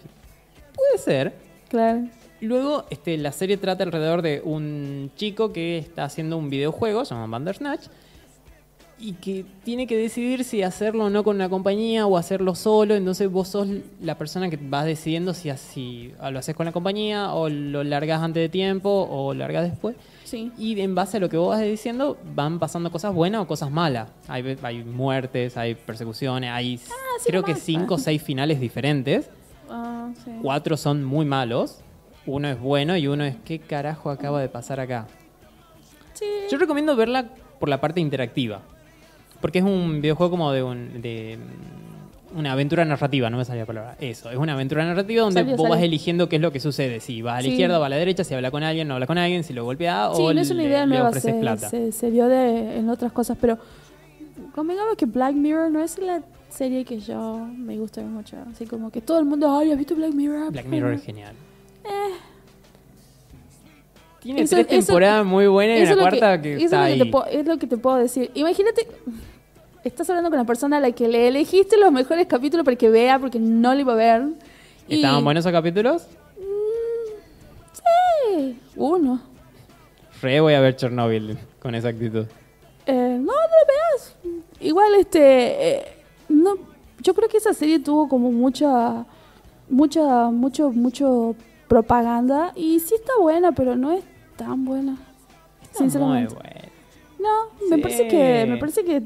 Puede 0.76 0.98
ser. 0.98 1.34
Claro. 1.70 2.08
Luego, 2.42 2.86
este, 2.90 3.18
la 3.18 3.32
serie 3.32 3.58
trata 3.58 3.84
alrededor 3.84 4.22
de 4.22 4.42
un 4.44 5.12
chico 5.16 5.54
que 5.54 5.78
está 5.78 6.04
haciendo 6.04 6.38
un 6.38 6.50
videojuego, 6.50 7.06
se 7.06 7.16
llama 7.16 7.28
Bandersnatch, 7.28 7.88
y 9.00 9.14
que 9.14 9.46
tiene 9.64 9.88
que 9.88 9.98
decidir 9.98 10.44
si 10.44 10.62
hacerlo 10.62 11.06
o 11.06 11.10
no 11.10 11.24
con 11.24 11.36
una 11.38 11.50
compañía 11.50 12.06
o 12.06 12.18
hacerlo 12.18 12.54
solo. 12.56 12.96
Entonces 12.96 13.30
vos 13.30 13.48
sos 13.50 13.68
la 14.02 14.18
persona 14.18 14.50
que 14.50 14.58
vas 14.62 14.86
decidiendo 14.86 15.34
si, 15.34 15.50
así 15.50 16.14
lo 16.32 16.40
haces 16.40 16.56
con 16.56 16.66
la 16.66 16.72
compañía 16.72 17.34
o 17.34 17.50
lo 17.50 17.84
largas 17.84 18.22
antes 18.22 18.42
de 18.42 18.50
tiempo 18.50 19.08
o 19.10 19.34
lo 19.34 19.40
largas 19.40 19.70
después. 19.70 19.96
Sí. 20.34 20.52
Y 20.58 20.82
en 20.82 20.96
base 20.96 21.18
a 21.18 21.20
lo 21.20 21.30
que 21.30 21.38
vos 21.38 21.50
vas 21.50 21.62
diciendo, 21.62 22.18
van 22.34 22.58
pasando 22.58 22.92
cosas 22.92 23.14
buenas 23.14 23.42
o 23.44 23.46
cosas 23.48 23.70
malas. 23.70 24.10
Hay, 24.28 24.58
hay 24.64 24.84
muertes, 24.84 25.58
hay 25.58 25.76
persecuciones, 25.76 26.50
hay 26.50 26.80
sí, 26.80 26.90
creo 27.28 27.44
que 27.44 27.54
cinco 27.54 27.94
o 27.94 27.98
seis 28.00 28.20
finales 28.24 28.60
diferentes. 28.60 29.30
Ah, 29.70 30.10
sí. 30.26 30.32
Cuatro 30.42 30.76
son 30.76 31.04
muy 31.04 31.24
malos. 31.24 31.82
Uno 32.26 32.48
es 32.48 32.60
bueno 32.60 32.98
y 32.98 33.06
uno 33.06 33.24
es 33.26 33.36
¿qué 33.46 33.60
carajo 33.60 34.10
acaba 34.10 34.42
de 34.42 34.50
pasar 34.50 34.80
acá? 34.80 35.06
Sí. 36.14 36.26
Yo 36.50 36.58
recomiendo 36.58 36.96
verla 36.96 37.30
por 37.60 37.70
la 37.70 37.80
parte 37.80 38.00
interactiva. 38.02 38.62
Porque 39.40 39.60
es 39.60 39.66
un 39.66 40.02
videojuego 40.02 40.32
como 40.32 40.52
de, 40.52 40.64
un- 40.64 41.00
de 41.04 41.38
una 42.36 42.52
aventura 42.54 42.84
narrativa, 42.86 43.30
no 43.30 43.38
me 43.38 43.46
salía 43.46 43.62
la 43.64 43.66
palabra. 43.68 43.96
Eso, 44.00 44.30
es 44.32 44.38
una 44.38 44.54
aventura 44.54 44.86
narrativa 44.86 45.22
donde 45.24 45.42
Salió, 45.42 45.56
vos 45.58 45.70
vas 45.70 45.82
eligiendo 45.82 46.30
qué 46.30 46.38
es 46.38 46.42
lo 46.42 46.52
que 46.52 46.60
sucede. 46.60 47.00
Si 47.00 47.22
vas 47.22 47.34
a 47.34 47.38
la 47.38 47.42
Sí. 47.44 47.50
izquierda 47.52 47.78
o 47.78 47.80
va 47.82 47.86
a 47.88 47.90
la 47.90 47.96
derecha, 47.98 48.24
si 48.24 48.34
habla 48.34 48.52
con 48.52 48.64
alguien, 48.64 48.88
no 48.88 48.96
habla 48.96 49.08
con 49.08 49.18
alguien, 49.18 49.44
si 49.44 49.54
lo 49.54 49.64
golpea 49.66 50.10
Sí, 50.16 50.22
o 50.22 50.34
no 50.34 50.42
es 50.42 50.50
una 50.52 50.62
le- 50.64 50.68
idea 50.70 50.82
le, 50.82 50.88
nueva, 50.88 51.10
ofreces 51.10 51.34
se, 51.36 51.40
plata. 51.40 51.70
se, 51.70 51.92
se 51.92 52.10
vio 52.10 52.28
de, 52.28 52.78
en 52.78 52.90
otras 52.90 53.12
cosas, 53.12 53.38
pero 53.40 53.58
convengamos 54.56 54.96
que 54.96 55.06
Black 55.06 55.34
Mirror 55.34 55.72
no 55.72 55.84
es 55.84 55.98
la 56.00 56.22
serie 56.50 56.86
que 56.86 57.00
yo 57.00 57.48
me 57.58 57.78
gusta 57.78 58.02
mucho. 58.02 58.38
Así 58.52 58.66
como 58.66 58.92
que 58.92 59.02
todo 59.02 59.20
el 59.20 59.26
mundo, 59.26 59.56
ay, 59.58 59.72
¿has 59.72 59.78
visto 59.78 59.96
Black 59.96 60.14
Mirror? 60.14 60.52
Black 60.52 60.66
Mirror 60.66 60.94
es 60.94 61.04
genial. 61.04 61.34
Tiene 64.22 64.40
Eh. 64.42 64.44
Eso- 64.44 64.56
tres 64.56 64.68
eso- 64.70 64.88
temporadas 64.88 65.26
muy 65.26 65.48
buenas 65.48 65.80
y 65.80 65.84
una 65.92 66.02
cuarta 66.02 66.42
que, 66.42 66.56
está 66.64 66.86
que 66.86 66.94
ahí. 66.94 67.12
te 67.12 67.40
es 67.40 67.46
lo 67.46 67.58
que 67.58 67.68
te 67.68 67.78
puedo 67.78 67.98
decir. 67.98 68.32
Imagínate, 68.36 68.88
estás 69.84 70.10
hablando 70.10 70.30
con 70.30 70.40
la 70.40 70.46
persona 70.46 70.78
a 70.78 70.80
la 70.80 70.92
que 70.92 71.08
le 71.08 71.28
elegiste 71.28 71.78
los 71.78 71.92
mejores 71.92 72.28
capítulos 72.28 72.64
para 72.66 72.78
que 72.78 72.90
vea, 72.90 73.20
porque 73.20 73.40
no 73.40 73.74
le 73.74 73.82
iba 73.82 73.94
a 73.94 73.96
ver. 73.96 74.24
y- 74.88 74.96
¿Estaban 74.96 75.24
buenos 75.24 75.44
esos 75.46 75.52
capítulos? 75.52 76.08
Sí, 77.74 78.60
uno. 78.76 79.22
Re 80.22 80.40
voy 80.40 80.54
a 80.54 80.62
ver 80.62 80.76
Chernobyl 80.76 81.38
con 81.60 81.76
esa 81.76 81.90
actitud. 81.90 82.26
Eh, 82.86 82.94
no, 83.20 83.26
no 83.26 83.32
lo 83.32 83.68
veas. 83.68 84.16
Igual, 84.60 84.96
este. 84.96 85.70
eh, 85.78 85.86
no, 86.30 86.56
yo 87.02 87.14
creo 87.14 87.28
que 87.30 87.38
esa 87.38 87.54
serie 87.54 87.80
tuvo 87.80 88.08
como 88.08 88.32
mucha. 88.32 89.06
Mucha, 89.70 90.30
mucho, 90.30 90.72
mucho 90.72 91.36
propaganda. 91.68 92.52
Y 92.56 92.80
sí 92.82 92.96
está 92.96 93.14
buena, 93.20 93.54
pero 93.54 93.76
no 93.76 93.92
es 93.94 94.04
tan 94.36 94.66
buena. 94.66 94.98
Está 95.64 95.80
Sinceramente. 95.80 96.34
Muy 96.36 96.44
bueno. 96.44 96.60
No, 97.20 97.70
me 97.70 97.76
Sí. 97.78 97.82
parece 97.82 98.08
que. 98.08 98.46
Me 98.48 98.58
parece 98.58 98.84
que. 98.86 99.02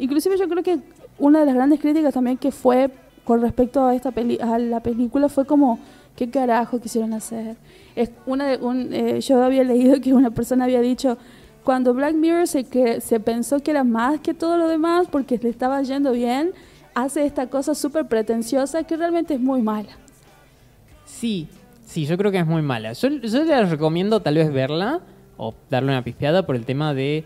Inclusive 0.00 0.36
yo 0.36 0.48
creo 0.48 0.62
que 0.62 0.80
una 1.18 1.40
de 1.40 1.46
las 1.46 1.54
grandes 1.54 1.78
críticas 1.78 2.12
también 2.12 2.38
que 2.38 2.50
fue 2.50 2.90
con 3.24 3.40
respecto 3.40 3.86
a 3.86 3.94
esta 3.94 4.10
peli 4.10 4.38
a 4.40 4.58
la 4.58 4.80
película 4.80 5.28
fue 5.28 5.46
como. 5.46 5.78
¿Qué 6.16 6.28
carajo 6.28 6.80
quisieron 6.80 7.14
hacer? 7.14 7.56
Es 7.96 8.10
una 8.26 8.52
eh, 8.52 9.20
yo 9.22 9.42
había 9.42 9.64
leído 9.64 10.00
que 10.02 10.12
una 10.12 10.30
persona 10.30 10.64
había 10.64 10.80
dicho, 10.80 11.16
cuando 11.64 11.94
Black 11.94 12.14
Mirror 12.14 12.46
se, 12.46 12.64
que, 12.64 13.00
se 13.00 13.20
pensó 13.20 13.60
que 13.60 13.70
era 13.70 13.84
más 13.84 14.20
que 14.20 14.34
todo 14.34 14.58
lo 14.58 14.68
demás 14.68 15.06
porque 15.10 15.38
le 15.38 15.48
estaba 15.48 15.80
yendo 15.82 16.12
bien, 16.12 16.52
hace 16.94 17.24
esta 17.24 17.48
cosa 17.48 17.74
súper 17.74 18.06
pretenciosa 18.06 18.82
que 18.84 18.96
realmente 18.96 19.34
es 19.34 19.40
muy 19.40 19.62
mala. 19.62 19.90
Sí, 21.06 21.48
sí, 21.84 22.04
yo 22.04 22.18
creo 22.18 22.30
que 22.30 22.38
es 22.38 22.46
muy 22.46 22.60
mala. 22.60 22.92
Yo, 22.92 23.08
yo 23.08 23.44
les 23.44 23.70
recomiendo 23.70 24.20
tal 24.20 24.34
vez 24.34 24.52
verla 24.52 25.00
o 25.36 25.54
darle 25.70 25.92
una 25.92 26.04
pispeada 26.04 26.44
por 26.44 26.56
el 26.56 26.66
tema 26.66 26.92
de 26.92 27.24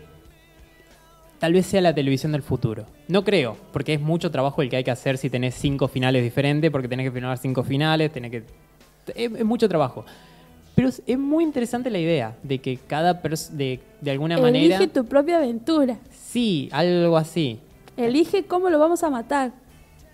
tal 1.39 1.53
vez 1.53 1.65
sea 1.65 1.81
la 1.81 1.93
televisión 1.93 2.31
del 2.31 2.41
futuro. 2.41 2.85
No 3.07 3.23
creo, 3.23 3.57
porque 3.73 3.93
es 3.93 4.01
mucho 4.01 4.31
trabajo 4.31 4.61
el 4.61 4.69
que 4.69 4.77
hay 4.77 4.83
que 4.83 4.91
hacer 4.91 5.17
si 5.17 5.29
tenés 5.29 5.55
cinco 5.55 5.87
finales 5.87 6.23
diferentes, 6.23 6.71
porque 6.71 6.87
tenés 6.87 7.05
que 7.07 7.11
filmar 7.11 7.37
cinco 7.37 7.63
finales, 7.63 8.11
tenés 8.11 8.31
que... 8.31 8.43
Es, 9.15 9.31
es 9.31 9.45
mucho 9.45 9.67
trabajo. 9.69 10.05
Pero 10.75 10.89
es, 10.89 11.01
es 11.07 11.17
muy 11.17 11.43
interesante 11.43 11.89
la 11.89 11.99
idea 11.99 12.35
de 12.43 12.59
que 12.59 12.77
cada 12.77 13.21
persona, 13.21 13.57
de, 13.57 13.79
de 14.01 14.11
alguna 14.11 14.37
manera... 14.37 14.75
Elige 14.77 14.87
tu 14.87 15.05
propia 15.05 15.37
aventura. 15.37 15.97
Sí, 16.11 16.67
algo 16.71 17.15
así. 17.17 17.59
Elige 17.95 18.43
cómo 18.43 18.69
lo 18.69 18.77
vamos 18.79 19.03
a 19.03 19.09
matar. 19.09 19.51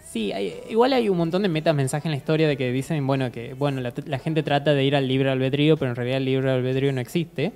Sí, 0.08 0.32
hay- 0.34 0.54
igual 0.70 0.94
hay 0.94 1.08
un 1.10 1.18
montón 1.18 1.42
de 1.42 1.48
metas 1.50 1.74
mensajes 1.74 2.06
en 2.06 2.12
la 2.12 2.18
historia 2.18 2.48
de 2.48 2.58
que 2.58 2.72
dicen, 2.72 3.08
bueno, 3.08 3.32
que 3.32 3.54
bueno 3.54 3.80
la, 3.82 3.94
la 4.06 4.20
gente 4.20 4.44
trata 4.44 4.74
de 4.74 4.84
ir 4.84 4.96
al 4.96 5.08
libre 5.08 5.30
albedrío, 5.32 5.78
pero 5.78 5.90
en 5.90 5.96
realidad 5.96 6.18
el 6.18 6.26
libre 6.26 6.52
albedrío 6.52 6.92
no 6.92 7.00
existe. 7.02 7.54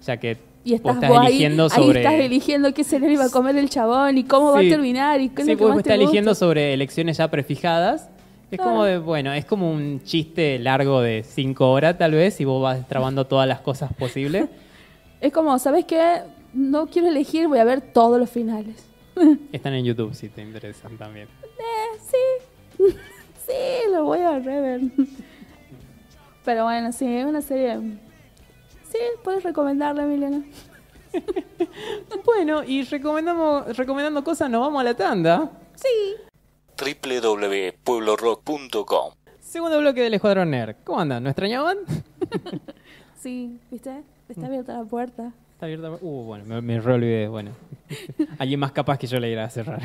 O 0.00 0.02
sea 0.02 0.18
que 0.18 0.36
Y 0.66 0.74
estás, 0.74 0.96
estás 0.96 1.08
vos 1.10 1.18
ahí, 1.20 1.26
eligiendo 1.28 1.62
ahí 1.64 1.70
sobre... 1.70 2.00
estás 2.00 2.14
eligiendo 2.14 2.74
qué 2.74 2.82
cereal 2.84 3.12
iba 3.12 3.24
a 3.26 3.30
comer 3.30 3.56
el 3.56 3.70
chabón 3.70 4.18
y 4.18 4.24
cómo 4.24 4.50
va 4.50 4.58
a 4.58 4.62
terminar 4.62 5.20
y 5.20 5.28
qué 5.28 5.42
es 5.42 5.46
Sí, 5.46 5.52
lo 5.52 5.58
que 5.58 5.62
vos 5.64 5.70
más 5.70 5.78
estás 5.78 5.90
te 5.92 5.96
gusta. 5.96 6.02
eligiendo 6.04 6.34
sobre 6.34 6.74
elecciones 6.74 7.16
ya 7.18 7.30
prefijadas. 7.30 8.10
Es 8.50 8.58
Claro. 8.58 8.70
como 8.72 8.84
de, 8.84 8.98
bueno, 8.98 9.32
es 9.32 9.44
como 9.44 9.70
un 9.70 10.02
chiste 10.02 10.58
largo 10.58 11.00
de 11.00 11.22
cinco 11.24 11.70
horas 11.70 11.96
tal 11.98 12.12
vez 12.12 12.40
y 12.40 12.44
vos 12.44 12.60
vas 12.62 12.86
trabando 12.88 13.26
todas 13.26 13.46
las 13.48 13.60
cosas 13.60 13.92
posibles. 13.94 14.48
Es 15.20 15.32
como, 15.32 15.58
¿sabes 15.58 15.84
qué? 15.86 16.18
No 16.52 16.88
quiero 16.88 17.08
elegir, 17.08 17.48
voy 17.48 17.58
a 17.58 17.64
ver 17.64 17.80
todos 17.80 18.18
los 18.20 18.28
finales. 18.28 18.86
Están 19.52 19.72
en 19.74 19.84
YouTube 19.84 20.14
si 20.14 20.28
te 20.28 20.42
interesan 20.42 20.98
también. 20.98 21.26
Eh, 21.42 21.98
sí. 22.02 22.84
sí, 23.46 23.90
lo 23.92 24.04
voy 24.04 24.18
a 24.18 24.38
rever. 24.38 24.80
Pero 26.44 26.64
bueno, 26.64 26.92
sí, 26.92 27.06
es 27.06 27.24
una 27.24 27.40
serie... 27.40 27.78
Sí, 28.90 28.98
puedes 29.22 29.42
recomendarla, 29.42 30.04
Emiliano. 30.04 30.42
Bueno, 32.24 32.62
y 32.64 32.82
recomendamos, 32.82 33.76
recomendando 33.76 34.22
cosas, 34.22 34.50
nos 34.50 34.60
vamos 34.60 34.80
a 34.80 34.84
la 34.84 34.94
tanda. 34.94 35.50
Sí. 35.74 36.14
www.pueblorock.com 36.78 39.12
Segundo 39.40 39.78
bloque 39.78 40.02
del 40.02 40.14
Escuadrón 40.14 40.50
Nerd. 40.50 40.76
¿Cómo 40.84 41.00
andan? 41.00 41.22
¿No 41.22 41.30
extrañaban? 41.30 41.78
Sí, 43.18 43.58
¿viste? 43.72 44.02
Está 44.28 44.46
abierta 44.46 44.74
la 44.74 44.84
puerta. 44.84 45.32
Está 45.54 45.66
abierta. 45.66 45.90
Uh, 46.00 46.22
bueno, 46.24 46.44
me, 46.44 46.60
me 46.60 46.80
re 46.80 46.92
olvidé. 46.92 47.26
Bueno, 47.26 47.50
alguien 48.38 48.60
más 48.60 48.70
capaz 48.70 48.98
que 48.98 49.08
yo 49.08 49.18
le 49.18 49.28
irá 49.30 49.42
a 49.44 49.50
cerrar. 49.50 49.80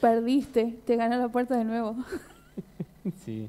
Perdiste, 0.00 0.76
te 0.84 0.94
ganó 0.94 1.16
la 1.16 1.28
puerta 1.28 1.56
de 1.56 1.64
nuevo. 1.64 1.96
Sí. 3.24 3.48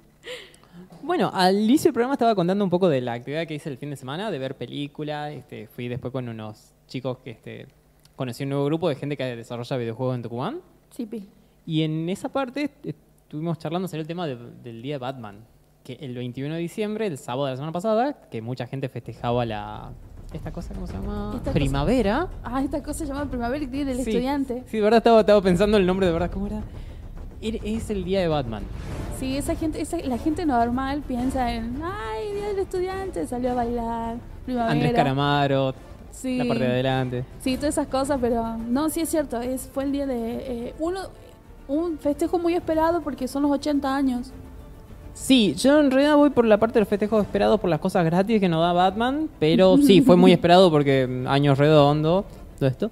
Bueno, 1.04 1.32
al 1.34 1.56
inicio 1.60 1.90
del 1.90 1.94
programa 1.94 2.14
estaba 2.14 2.36
contando 2.36 2.64
un 2.64 2.70
poco 2.70 2.90
de 2.90 3.02
la 3.02 3.14
actividad 3.14 3.46
que 3.48 3.56
hice 3.56 3.70
el 3.70 3.78
fin 3.78 3.90
de 3.90 3.96
semana, 3.96 4.30
de 4.32 4.40
ver 4.40 4.56
películas. 4.56 5.32
Este, 5.34 5.68
fui 5.68 5.88
después 5.88 6.12
con 6.12 6.28
unos 6.28 6.74
chicos 6.88 7.20
que 7.24 7.32
este, 7.32 7.68
conocí 8.16 8.44
un 8.44 8.50
nuevo 8.50 8.66
grupo 8.66 8.90
de 8.90 8.96
gente 8.96 9.16
que 9.18 9.24
desarrolla 9.36 9.78
videojuegos 9.78 10.16
en 10.16 10.24
Tucumán. 10.24 10.60
Sí, 10.92 11.06
pi. 11.06 11.28
Y 11.66 11.84
en 11.84 12.10
esa 12.10 12.30
parte 12.30 12.64
est- 12.64 12.86
estuvimos 13.24 13.58
charlando 13.58 13.88
sobre 13.88 14.02
el 14.02 14.08
tema 14.08 14.26
de- 14.28 14.38
del 14.64 14.82
día 14.82 14.96
de 14.96 15.00
Batman. 15.00 15.38
Que 15.84 15.94
el 16.02 16.16
21 16.16 16.54
de 16.56 16.60
diciembre, 16.60 17.08
el 17.08 17.18
sábado 17.18 17.46
de 17.46 17.52
la 17.52 17.56
semana 17.58 17.72
pasada, 17.72 18.14
que 18.30 18.42
mucha 18.42 18.68
gente 18.68 18.90
festejaba 18.90 19.46
la, 19.46 19.92
esta 20.34 20.52
cosa, 20.52 20.74
¿cómo 20.74 20.88
se 20.88 20.94
llama? 20.94 21.32
Esta 21.34 21.40
cosa- 21.46 21.54
Primavera. 21.54 22.28
Ah, 22.44 22.62
esta 22.62 22.84
cosa 22.84 23.06
llamada 23.06 23.26
primavera 23.28 23.64
y 23.64 23.68
tiene 23.68 23.92
el 23.92 23.98
Sí. 24.00 24.10
estudiante. 24.10 24.64
Sí, 24.68 24.78
de 24.78 24.84
verdad 24.84 24.98
estaba, 24.98 25.22
estaba 25.22 25.42
pensando 25.42 25.78
el 25.78 25.86
nombre 25.86 26.08
de 26.08 26.12
verdad, 26.14 26.30
¿cómo 26.32 26.48
era? 26.48 26.62
Es 27.42 27.90
el 27.90 28.04
día 28.04 28.22
de 28.22 28.28
Batman. 28.28 28.64
Sí, 29.20 29.38
esa 29.38 29.56
gente, 29.56 29.82
esa, 29.82 29.98
la 29.98 30.18
gente 30.18 30.46
normal 30.46 31.04
piensa 31.08 31.54
en, 31.54 31.80
ay, 31.84 32.34
día 32.34 32.48
del 32.48 32.60
estudiante, 32.60 33.26
salió 33.28 33.52
a 33.52 33.54
bailar, 33.56 34.18
primavera. 34.46 34.72
Andrés 34.72 34.94
Caramaro, 34.94 35.74
Sí. 36.12 36.38
la 36.38 36.46
parte 36.46 36.64
de 36.64 36.70
adelante. 36.72 37.26
Sí, 37.40 37.56
todas 37.58 37.76
esas 37.76 37.88
cosas, 37.88 38.18
pero 38.22 38.58
no, 38.58 38.90
sí 38.90 39.02
es 39.02 39.10
cierto, 39.10 39.40
es, 39.42 39.70
fue 39.74 39.84
el 39.84 39.92
día 39.92 40.06
de 40.08 40.36
eh, 40.70 40.74
uno, 40.80 41.00
un 41.68 41.98
festejo 42.00 42.40
muy 42.40 42.54
esperado 42.56 43.02
porque 43.02 43.28
son 43.28 43.44
los 43.44 43.52
80 43.52 43.96
años. 43.96 44.32
Sí, 45.14 45.56
yo 45.56 45.80
en 45.80 45.90
realidad 45.92 46.16
voy 46.16 46.30
por 46.30 46.46
la 46.46 46.58
parte 46.60 46.76
de 46.76 46.82
los 46.82 46.90
festejos 46.90 47.24
esperados 47.24 47.60
por 47.60 47.70
las 47.72 47.80
cosas 47.80 48.06
gratis 48.06 48.40
que 48.40 48.50
nos 48.50 48.62
da 48.62 48.72
Batman, 48.74 49.30
pero 49.40 49.78
sí, 49.78 50.02
fue 50.02 50.16
muy 50.16 50.32
esperado 50.34 50.70
porque 50.72 51.08
mm, 51.08 51.28
años 51.28 51.58
redondo, 51.58 52.24
todo 52.60 52.70
esto. 52.70 52.92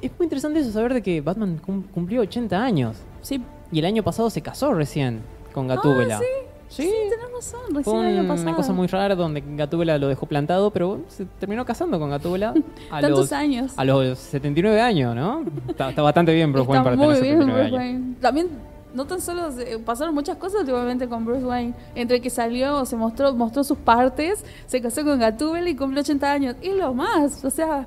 Es 0.00 0.10
muy 0.18 0.24
interesante 0.24 0.60
eso, 0.60 0.70
saber 0.72 0.94
de 0.94 1.02
que 1.02 1.20
Batman 1.20 1.58
cum- 1.64 1.82
cumplió 1.94 2.22
80 2.22 2.62
años. 2.62 2.96
Sí, 3.20 3.42
Y 3.72 3.78
el 3.78 3.84
año 3.84 4.02
pasado 4.02 4.30
se 4.30 4.40
casó 4.42 4.74
recién 4.74 5.20
con 5.52 5.66
Gatúbela. 5.68 6.16
Ah, 6.18 6.20
sí. 6.68 6.82
sí, 6.84 6.90
tenés 7.10 7.32
razón, 7.34 7.60
Fue 7.70 7.78
recién 7.78 8.04
el 8.04 8.18
año 8.20 8.28
pasado. 8.28 8.48
una 8.48 8.56
cosa 8.56 8.72
muy 8.72 8.86
rara 8.88 9.14
donde 9.14 9.42
Gatúbela 9.56 9.98
lo 9.98 10.08
dejó 10.08 10.26
plantado, 10.26 10.70
pero 10.70 11.00
se 11.08 11.24
terminó 11.38 11.64
casando 11.64 11.98
con 11.98 12.10
Gatúbela 12.10 12.54
a 12.90 13.00
Tantos 13.00 13.20
los, 13.20 13.32
años. 13.32 13.72
a 13.76 13.84
los 13.84 14.18
79 14.18 14.80
años, 14.80 15.14
¿no? 15.14 15.44
Está, 15.68 15.90
está 15.90 16.02
bastante 16.02 16.32
bien 16.34 16.52
Bruce 16.52 16.68
Wayne 16.68 16.84
para 16.84 16.96
muy 16.96 17.06
tener 17.14 17.22
bien 17.22 17.38
79 17.38 17.70
Bruce 17.70 17.76
años. 17.84 18.00
Wayne. 18.02 18.14
También, 18.20 18.48
no 18.94 19.04
tan 19.06 19.20
solo 19.20 19.52
se- 19.52 19.78
pasaron 19.78 20.14
muchas 20.14 20.36
cosas 20.36 20.60
últimamente 20.62 21.08
con 21.08 21.24
Bruce 21.24 21.44
Wayne. 21.44 21.74
Entre 21.94 22.20
que 22.20 22.28
salió, 22.30 22.84
se 22.84 22.96
mostró, 22.96 23.32
mostró 23.34 23.62
sus 23.64 23.78
partes, 23.78 24.44
se 24.66 24.80
casó 24.80 25.04
con 25.04 25.18
Gatúbela 25.20 25.68
y 25.70 25.76
cumplió 25.76 26.00
80 26.02 26.32
años. 26.32 26.56
Es 26.60 26.74
lo 26.74 26.92
más, 26.94 27.44
o 27.44 27.50
sea, 27.50 27.86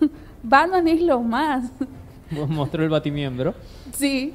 Batman 0.42 0.86
es 0.88 1.02
lo 1.02 1.20
más. 1.20 1.70
Mostró 2.48 2.82
el 2.82 2.88
batimiembro. 2.90 3.54
Sí, 3.92 4.32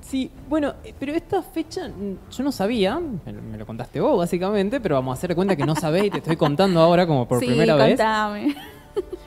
Sí, 0.00 0.30
bueno, 0.48 0.74
eh, 0.82 0.94
pero 0.98 1.12
esta 1.12 1.42
fecha 1.42 1.88
mm, 1.88 2.30
yo 2.30 2.44
no 2.44 2.52
sabía, 2.52 2.98
me 2.98 3.58
lo, 3.58 3.66
contaste 3.66 4.00
vos 4.00 4.16
básicamente, 4.16 4.80
pero 4.80 4.94
vamos 4.94 5.16
a 5.16 5.18
hacer 5.18 5.34
cuenta 5.34 5.56
que 5.56 5.66
no 5.66 5.74
sabés 5.74 6.04
y 6.04 6.10
te 6.10 6.18
estoy 6.18 6.36
contando 6.36 6.80
ahora 6.80 7.06
como 7.06 7.28
por 7.28 7.40
sí, 7.40 7.46
primera 7.46 7.74
vez. 7.74 7.90
contame. 7.90 8.56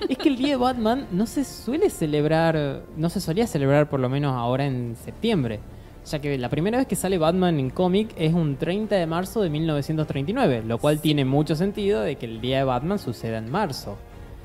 Es 0.09 0.17
que 0.17 0.29
el 0.29 0.37
Día 0.37 0.49
de 0.49 0.55
Batman 0.55 1.07
no 1.11 1.27
se 1.27 1.45
suele 1.45 1.89
celebrar, 1.89 2.81
no 2.97 3.09
se 3.09 3.21
solía 3.21 3.47
celebrar 3.47 3.89
por 3.89 3.99
lo 3.99 4.09
menos 4.09 4.35
ahora 4.35 4.65
en 4.65 4.95
septiembre, 4.95 5.59
ya 6.05 6.19
que 6.19 6.37
la 6.37 6.49
primera 6.49 6.79
vez 6.79 6.87
que 6.87 6.95
sale 6.95 7.17
Batman 7.17 7.59
en 7.59 7.69
cómic 7.69 8.09
es 8.17 8.33
un 8.33 8.57
30 8.57 8.95
de 8.95 9.05
marzo 9.05 9.41
de 9.41 9.49
1939, 9.49 10.63
lo 10.65 10.79
cual 10.79 10.99
tiene 10.99 11.23
mucho 11.23 11.55
sentido 11.55 12.01
de 12.01 12.15
que 12.15 12.25
el 12.25 12.41
Día 12.41 12.57
de 12.57 12.63
Batman 12.63 12.99
suceda 12.99 13.37
en 13.37 13.51
marzo. 13.51 13.97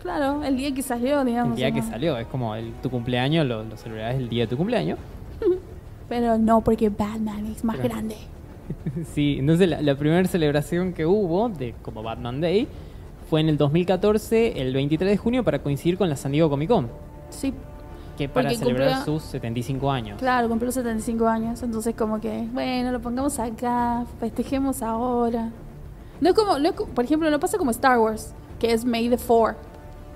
Claro, 0.03 0.45
el 0.45 0.57
día 0.57 0.73
que 0.73 0.83
salió, 0.83 1.25
digamos. 1.25 1.53
El 1.53 1.57
día 1.57 1.73
que 1.73 1.83
salió, 1.83 2.17
es 2.19 2.27
como 2.29 2.55
el, 2.55 2.73
tu 2.75 2.91
cumpleaños, 2.91 3.47
lo, 3.47 3.65
lo 3.65 3.77
celebrás 3.77 4.15
el 4.15 4.29
día 4.29 4.45
de 4.45 4.49
tu 4.49 4.57
cumpleaños. 4.57 4.99
Pero 6.09 6.39
no, 6.39 6.61
porque 6.61 6.89
Batman 6.89 7.47
es 7.47 7.65
más 7.65 7.79
grande. 7.79 8.17
Sí, 9.15 9.37
entonces 9.39 9.69
la, 9.69 9.81
la 9.81 9.95
primera 9.97 10.27
celebración 10.27 10.93
que 10.93 11.07
hubo 11.07 11.49
de 11.49 11.75
como 11.83 12.03
Batman 12.03 12.41
Day 12.41 12.67
fue 13.31 13.41
en 13.41 13.49
el 13.49 13.57
2014, 13.57 14.61
el 14.61 14.75
23 14.75 15.09
de 15.11 15.17
junio, 15.17 15.45
para 15.45 15.61
coincidir 15.61 15.97
con 15.97 16.09
la 16.09 16.17
San 16.17 16.33
Diego 16.33 16.49
Comic 16.51 16.69
Con, 16.69 16.89
Sí, 17.31 17.53
que 18.17 18.29
para 18.29 18.49
Porque 18.49 18.59
celebrar 18.59 19.05
sus 19.05 19.23
75 19.25 19.91
años. 19.91 20.19
claro, 20.19 20.49
cumplió 20.49 20.73
75 20.73 21.27
años. 21.29 21.63
Entonces, 21.63 21.95
como 21.95 22.21
que, 22.21 22.47
bueno, 22.53 22.91
lo 22.93 23.01
pongamos 23.01 23.39
acá, 23.39 24.05
festejemos 24.19 24.83
ahora. 24.83 25.51
No 26.21 26.31
es 26.31 26.35
como, 26.35 26.59
no 26.59 26.69
es 26.69 26.75
por 26.75 27.05
ejemplo, 27.05 27.31
no 27.31 27.39
pasa 27.39 27.59
como 27.59 27.71
Star 27.71 27.99
Wars, 27.99 28.33
que 28.59 28.73
es 28.73 28.85
May 28.85 29.09
the 29.09 29.17
4th. 29.19 29.57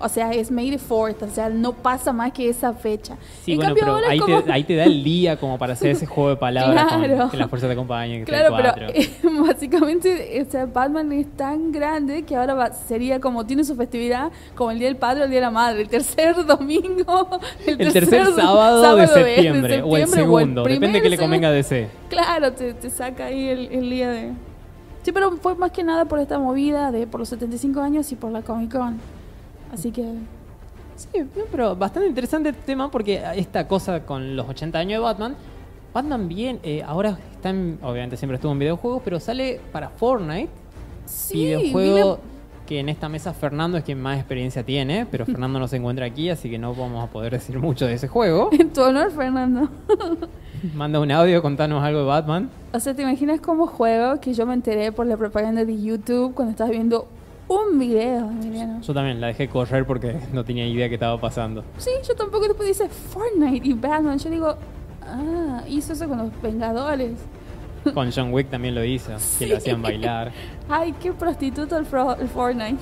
O 0.03 0.09
sea, 0.09 0.31
es 0.33 0.51
May 0.51 0.71
the 0.71 0.79
4th, 0.79 1.23
o 1.23 1.29
sea, 1.29 1.49
no 1.51 1.73
pasa 1.75 2.13
más 2.13 2.33
que 2.33 2.49
esa 2.49 2.73
fecha. 2.73 3.17
Sí, 3.45 3.53
en 3.53 3.59
bueno, 3.59 3.69
cambio, 3.75 3.83
pero 3.85 3.93
ahora 3.97 4.09
ahí, 4.11 4.19
como... 4.19 4.43
te, 4.43 4.51
ahí 4.53 4.65
te 4.65 4.75
da 4.77 4.85
el 4.85 5.05
día 5.05 5.37
como 5.39 5.59
para 5.59 5.75
hacer 5.75 5.91
ese 5.91 6.07
juego 6.07 6.31
de 6.31 6.37
palabras 6.37 6.87
Claro. 6.95 7.19
con 7.19 7.31
que 7.31 7.37
la 7.37 7.49
fuerza 7.49 7.67
te 7.67 7.75
acompañe. 7.75 8.25
que 8.25 8.27
sea 8.33 8.49
Claro, 8.49 8.73
pero 8.75 8.89
eh, 8.95 9.11
básicamente 9.47 10.43
o 10.47 10.51
sea, 10.51 10.67
Batman 10.67 11.13
es 11.13 11.27
tan 11.37 11.71
grande 11.71 12.23
que 12.23 12.35
ahora 12.37 12.55
va- 12.55 12.73
sería 12.73 13.21
como 13.21 13.45
tiene 13.45 13.63
su 13.65 13.77
festividad 13.77 14.31
como 14.55 14.71
el 14.71 14.79
Día 14.79 14.89
del 14.89 14.97
Padre 14.97 15.21
o 15.21 15.25
el 15.25 15.31
Día 15.31 15.41
de 15.41 15.47
la 15.47 15.51
Madre, 15.51 15.83
el 15.83 15.89
tercer 15.89 16.35
domingo, 16.47 17.29
el, 17.67 17.81
el 17.81 17.93
tercer 17.93 18.27
sábado, 18.35 18.97
de, 18.97 19.03
de- 19.03 19.07
septiembre, 19.09 19.83
o 19.83 19.97
el 19.97 20.07
segundo, 20.09 20.63
depende 20.65 21.03
que 21.03 21.11
le 21.11 21.17
sábado. 21.17 21.25
convenga 21.31 21.51
DC. 21.53 21.89
Claro, 22.09 22.53
te, 22.53 22.73
te 22.75 22.89
saca 22.91 23.27
ahí 23.27 23.49
el, 23.49 23.67
el 23.73 23.91
día 23.91 24.11
de... 24.11 24.33
Sí, 25.03 25.13
pero 25.13 25.31
fue 25.39 25.55
más 25.55 25.71
que 25.71 25.83
nada 25.83 26.05
por 26.05 26.19
esta 26.19 26.39
movida 26.39 26.91
de 26.93 27.07
por 27.07 27.21
los 27.21 27.29
75 27.31 27.81
años 27.81 28.11
y 28.13 28.17
por 28.17 28.31
la 28.33 28.43
Comic 28.43 28.73
Con. 28.73 28.99
Así 29.73 29.91
que... 29.91 30.05
Sí, 30.97 31.09
pero 31.51 31.75
bastante 31.77 32.09
interesante 32.09 32.51
el 32.51 32.57
tema 32.57 32.91
porque 32.91 33.23
esta 33.35 33.67
cosa 33.67 34.05
con 34.05 34.37
los 34.37 34.49
80 34.49 34.79
años 34.79 35.01
de 35.01 35.05
Batman, 35.05 35.35
Batman 35.95 36.29
bien, 36.29 36.61
eh, 36.63 36.83
ahora 36.83 37.19
está 37.33 37.49
en, 37.51 37.79
obviamente 37.83 38.19
siempre 38.19 38.35
estuvo 38.35 38.53
en 38.53 38.59
videojuegos, 38.59 39.01
pero 39.03 39.19
sale 39.19 39.61
para 39.73 39.89
Fortnite, 39.89 40.51
Sí, 41.07 41.39
videojuego 41.39 42.21
que 42.71 42.79
en 42.79 42.89
esta 42.89 43.09
mesa 43.09 43.35
Fernando 43.35 43.79
es 43.79 43.83
quien 43.83 44.01
más 44.01 44.17
experiencia 44.17 44.63
tiene, 44.63 45.05
pero 45.11 45.27
Fernando 45.27 45.59
no 45.59 45.67
se 45.67 45.77
encuentra 45.77 46.07
aquí, 46.07 46.31
así 46.31 46.49
que 46.49 46.57
no 46.57 46.73
vamos 46.73 47.03
a 47.03 47.09
poder 47.09 47.33
decir 47.33 47.59
mucho 47.59 47.85
de 47.85 47.95
ese 47.95 48.07
juego. 48.07 48.51
En 48.61 48.73
tu 48.73 48.81
honor, 48.83 49.11
Fernando. 49.11 49.69
Manda 50.77 51.01
un 51.01 51.11
audio, 51.11 51.43
contanos 51.43 51.83
algo 51.83 51.99
de 51.99 52.05
Batman. 52.05 52.49
O 52.73 52.79
sea, 52.79 52.95
¿te 52.95 53.03
imaginas 53.03 53.41
cómo 53.41 53.67
juego 53.67 54.21
que 54.21 54.35
yo 54.35 54.47
me 54.47 54.55
enteré 54.55 54.93
por 54.93 55.07
la 55.07 55.17
propaganda 55.17 55.65
de 55.65 55.83
YouTube 55.83 56.33
cuando 56.35 56.53
estabas 56.53 56.71
viendo 56.71 57.09
un 57.51 57.79
video, 57.79 58.31
Emiliano? 58.31 58.81
Yo 58.81 58.95
también 58.95 59.21
la 59.21 59.27
dejé 59.29 59.49
correr 59.49 59.85
porque 59.87 60.17
no 60.33 60.45
tenía 60.45 60.67
idea 60.67 60.89
qué 60.89 60.95
estaba 60.95 61.21
pasando. 61.21 61.65
Sí, 61.79 61.91
yo 62.07 62.15
tampoco 62.15 62.47
después 62.47 62.69
dice 62.69 62.89
Fortnite 62.89 63.67
y 63.69 63.73
Batman. 63.75 64.19
Yo 64.19 64.31
digo, 64.31 64.55
ah, 65.03 65.63
hizo 65.69 65.93
eso 65.93 66.09
con 66.09 66.19
los 66.19 66.43
Vengadores. 66.43 67.13
Con 67.95 68.13
John 68.13 68.31
Wick 68.35 68.51
también 68.51 68.75
lo 68.75 68.85
hizo, 68.85 69.11
que 69.39 69.47
lo 69.47 69.57
hacían 69.57 69.81
bailar, 69.81 70.33
Ay, 70.69 70.93
qué 71.01 71.15
prostituto 71.15 71.79
el, 71.79 71.87
fro- 71.87 72.15
el 72.21 72.29
Fortnite. 72.29 72.77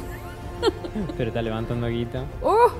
pero 1.17 1.29
está 1.29 1.41
levantando 1.41 1.87
guita. 1.87 2.25
¡Oh! 2.43 2.73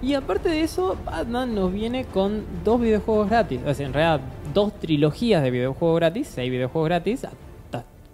Y 0.00 0.14
aparte 0.14 0.48
de 0.48 0.62
eso, 0.62 0.96
Batman 1.04 1.52
nos 1.54 1.72
viene 1.72 2.04
con 2.04 2.44
dos 2.64 2.80
videojuegos 2.80 3.28
gratis. 3.28 3.60
O 3.66 3.74
sea, 3.74 3.86
en 3.86 3.92
realidad, 3.92 4.20
dos 4.54 4.72
trilogías 4.78 5.42
de 5.42 5.50
videojuegos 5.50 5.96
gratis, 5.98 6.28
seis 6.32 6.48
videojuegos 6.48 6.88
gratis. 6.88 7.26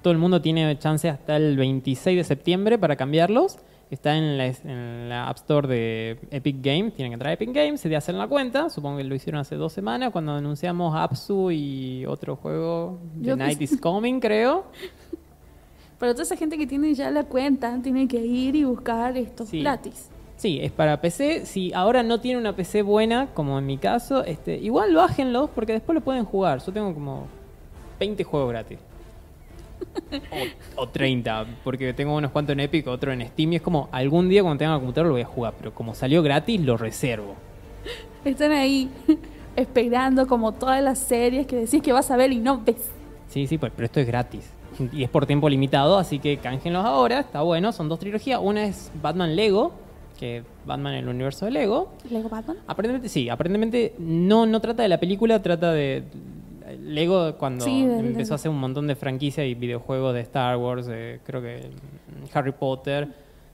Todo 0.09 0.15
el 0.15 0.19
mundo 0.21 0.41
tiene 0.41 0.79
chance 0.79 1.07
hasta 1.07 1.37
el 1.37 1.55
26 1.59 2.17
de 2.17 2.25
septiembre 2.25 2.79
para 2.79 2.97
cambiarlos. 2.97 3.59
Está 3.91 4.17
en 4.17 4.39
la, 4.39 4.47
en 4.47 5.11
la 5.11 5.29
App 5.29 5.37
Store 5.37 5.69
de 5.69 6.19
Epic 6.31 6.63
Games. 6.63 6.95
Tienen 6.95 7.11
que 7.11 7.15
entrar 7.17 7.29
a 7.29 7.33
Epic 7.35 7.53
Games, 7.53 7.79
se 7.79 7.95
hacen 7.95 8.17
la 8.17 8.27
cuenta. 8.27 8.71
Supongo 8.71 8.97
que 8.97 9.05
lo 9.05 9.15
hicieron 9.15 9.39
hace 9.39 9.57
dos 9.57 9.75
semanas 9.75 10.11
cuando 10.11 10.33
anunciamos 10.33 10.97
Apsu 10.97 11.51
y 11.51 12.07
otro 12.07 12.37
juego, 12.37 12.99
The 13.21 13.27
Yo 13.27 13.37
Night 13.37 13.61
is 13.61 13.79
Coming, 13.79 14.19
creo. 14.19 14.65
Pero 15.99 16.13
toda 16.13 16.23
esa 16.23 16.37
gente 16.37 16.57
que 16.57 16.67
tiene 16.67 16.95
ya 16.95 17.11
la 17.11 17.25
cuenta 17.25 17.79
tiene 17.83 18.09
que 18.09 18.25
ir 18.25 18.57
y 18.57 18.65
buscar 18.65 19.15
esto 19.15 19.45
Sí. 19.45 19.61
gratis. 19.61 20.09
Sí, 20.39 20.59
es 20.63 20.73
para 20.73 21.03
PC. 21.03 21.45
Si 21.45 21.71
ahora 21.75 22.03
no 22.03 22.19
tiene 22.19 22.41
una 22.41 22.57
PC 22.57 22.81
buena, 22.81 23.27
como 23.35 23.59
en 23.59 23.67
mi 23.67 23.77
caso, 23.77 24.25
este, 24.25 24.57
igual 24.57 24.95
bájenlos 24.95 25.51
porque 25.55 25.75
después 25.75 25.95
lo 25.95 26.01
pueden 26.01 26.25
jugar. 26.25 26.61
Yo 26.65 26.73
tengo 26.73 26.95
como 26.95 27.27
20 28.01 28.25
juegos 28.25 28.49
gratis. 28.49 28.79
O, 30.77 30.83
o 30.83 30.89
30, 30.89 31.47
porque 31.65 31.93
tengo 31.93 32.17
unos 32.17 32.31
cuantos 32.31 32.55
en 32.55 32.61
Epic, 32.61 32.87
otro 32.87 33.13
en 33.13 33.27
Steam. 33.27 33.53
Y 33.53 33.57
es 33.57 33.63
como, 33.63 33.89
algún 33.93 34.29
día 34.29 34.43
cuando 34.43 34.59
tenga 34.59 34.73
la 34.73 34.79
computadora 34.79 35.09
lo 35.09 35.15
voy 35.15 35.23
a 35.23 35.27
jugar, 35.27 35.55
pero 35.59 35.75
como 35.75 35.95
salió 35.95 36.23
gratis, 36.23 36.61
lo 36.61 36.77
reservo. 36.77 37.35
Están 38.25 38.53
ahí 38.53 38.89
esperando 39.57 40.27
como 40.27 40.53
todas 40.53 40.83
las 40.83 40.99
series 40.99 41.47
que 41.47 41.57
decís 41.57 41.83
que 41.83 41.93
vas 41.93 42.11
a 42.11 42.17
ver 42.17 42.33
y 42.33 42.39
no 42.39 42.63
ves. 42.63 42.91
Sí, 43.29 43.47
sí, 43.47 43.59
pues, 43.59 43.73
pero 43.75 43.87
esto 43.87 44.01
es 44.01 44.07
gratis. 44.07 44.51
Y 44.93 45.03
es 45.03 45.11
por 45.11 45.27
tiempo 45.27 45.49
limitado, 45.49 45.99
así 45.99 46.19
que 46.19 46.37
cánjenlos 46.39 46.85
ahora. 46.85 47.21
Está 47.21 47.43
bueno, 47.43 47.73
son 47.73 47.89
dos 47.89 47.99
trilogías. 47.99 48.41
Una 48.43 48.65
es 48.65 48.93
Batman 49.03 49.35
Lego, 49.35 49.73
que 50.19 50.45
Batman 50.65 50.95
en 50.95 51.05
el 51.05 51.09
universo 51.09 51.47
de 51.47 51.51
Lego. 51.51 51.93
Lego 52.11 52.29
Batman. 52.29 52.59
Aparentemente 52.67 53.09
sí, 53.09 53.29
aparentemente 53.29 53.95
no, 53.99 54.47
no 54.47 54.61
trata 54.61 54.83
de 54.83 54.89
la 54.89 55.01
película, 55.01 55.43
trata 55.43 55.73
de 55.73 56.05
Lego 56.73 57.37
cuando 57.37 57.65
Sí, 57.65 57.83
empezó 57.83 58.35
a 58.35 58.37
hacer 58.37 58.51
un 58.51 58.59
montón 58.59 58.87
de 58.87 58.97
franquicias 58.97 59.47
y 59.47 59.55
videojuegos 59.55 60.15
de 60.15 60.21
Star 60.21 60.57
Wars, 60.57 60.87
creo 61.25 61.43
que 61.43 61.71
mm, 61.71 62.37
Harry 62.37 62.53
Potter. 62.53 63.09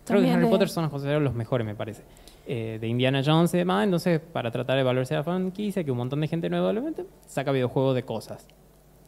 Creo 0.04 0.20
que 0.20 0.30
Harry 0.30 0.44
de- 0.44 0.50
Potter 0.50 0.68
son 0.68 0.88
considerados 0.90 1.22
los 1.22 1.34
mejores, 1.34 1.66
me 1.66 1.74
parece. 1.74 2.02
Eh, 2.46 2.76
de 2.78 2.88
Indiana 2.88 3.22
Jones 3.24 3.54
y 3.54 3.58
demás, 3.58 3.84
entonces 3.84 4.20
para 4.20 4.50
tratar 4.50 4.76
de 4.76 4.82
evaluarse 4.82 5.14
la 5.14 5.24
franquicia, 5.24 5.82
que 5.82 5.90
un 5.90 5.96
montón 5.96 6.20
de 6.20 6.28
gente 6.28 6.50
nueva 6.50 6.74
saca 7.26 7.52
videojuegos 7.52 7.94
de 7.94 8.02
cosas. 8.02 8.46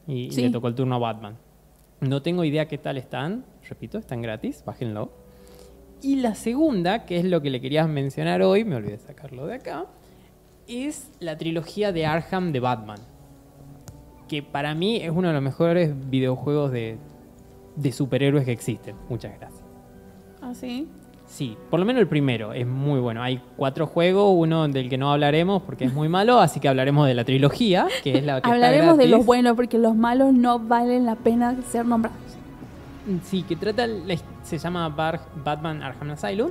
Y, 0.06 0.30
le 0.30 0.50
tocó 0.50 0.68
el 0.68 0.74
turno 0.74 0.94
a 0.94 0.98
Batman. 0.98 1.36
No 2.00 2.22
tengo 2.22 2.44
idea 2.44 2.66
qué 2.66 2.78
tal 2.78 2.96
están, 2.96 3.44
repito, 3.68 3.98
están 3.98 4.22
gratis, 4.22 4.62
bájenlo. 4.64 5.10
Y 6.00 6.16
la 6.16 6.34
segunda, 6.34 7.04
que 7.04 7.18
es 7.18 7.24
lo 7.24 7.42
que 7.42 7.50
le 7.50 7.60
quería 7.60 7.86
mencionar 7.86 8.40
hoy, 8.40 8.64
me 8.64 8.76
olvidé 8.76 8.92
de 8.92 8.98
sacarlo 8.98 9.46
de 9.46 9.56
acá, 9.56 9.84
es 10.66 11.10
la 11.20 11.36
trilogía 11.36 11.92
de 11.92 12.06
Arkham 12.06 12.52
de 12.52 12.60
Batman. 12.60 12.98
Que 14.28 14.42
para 14.42 14.74
mí 14.74 14.96
es 14.96 15.10
uno 15.10 15.28
de 15.28 15.34
los 15.34 15.42
mejores 15.42 15.92
videojuegos 16.10 16.72
de, 16.72 16.98
de 17.76 17.92
superhéroes 17.92 18.44
que 18.44 18.52
existen. 18.52 18.96
Muchas 19.08 19.38
gracias. 19.38 19.62
Ah, 20.42 20.52
sí. 20.54 20.88
Sí, 21.26 21.56
por 21.70 21.80
lo 21.80 21.86
menos 21.86 22.00
el 22.00 22.06
primero 22.06 22.52
es 22.52 22.66
muy 22.66 23.00
bueno. 23.00 23.20
Hay 23.22 23.40
cuatro 23.56 23.86
juegos, 23.88 24.32
uno 24.36 24.68
del 24.68 24.88
que 24.88 24.96
no 24.96 25.12
hablaremos 25.12 25.60
porque 25.62 25.84
es 25.86 25.92
muy 25.92 26.08
malo, 26.08 26.38
así 26.38 26.60
que 26.60 26.68
hablaremos 26.68 27.06
de 27.08 27.14
la 27.14 27.24
trilogía, 27.24 27.88
que 28.04 28.18
es 28.18 28.24
la 28.24 28.40
que 28.40 28.48
Hablaremos 28.48 28.92
está 28.92 29.02
de 29.02 29.08
los 29.08 29.26
buenos 29.26 29.56
porque 29.56 29.76
los 29.76 29.96
malos 29.96 30.32
no 30.32 30.60
valen 30.60 31.04
la 31.04 31.16
pena 31.16 31.56
ser 31.68 31.84
nombrados. 31.84 32.16
Sí, 33.24 33.42
que 33.42 33.56
trata, 33.56 33.86
se 34.44 34.58
llama 34.58 34.88
Bar- 34.88 35.20
Batman 35.44 35.82
Arkham 35.82 36.10
Asylum. 36.12 36.50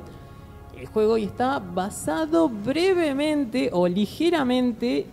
El 0.77 0.87
juego 0.87 1.17
y 1.17 1.23
está 1.23 1.59
basado 1.59 2.49
brevemente 2.49 3.69
o 3.71 3.87
ligeramente 3.87 5.05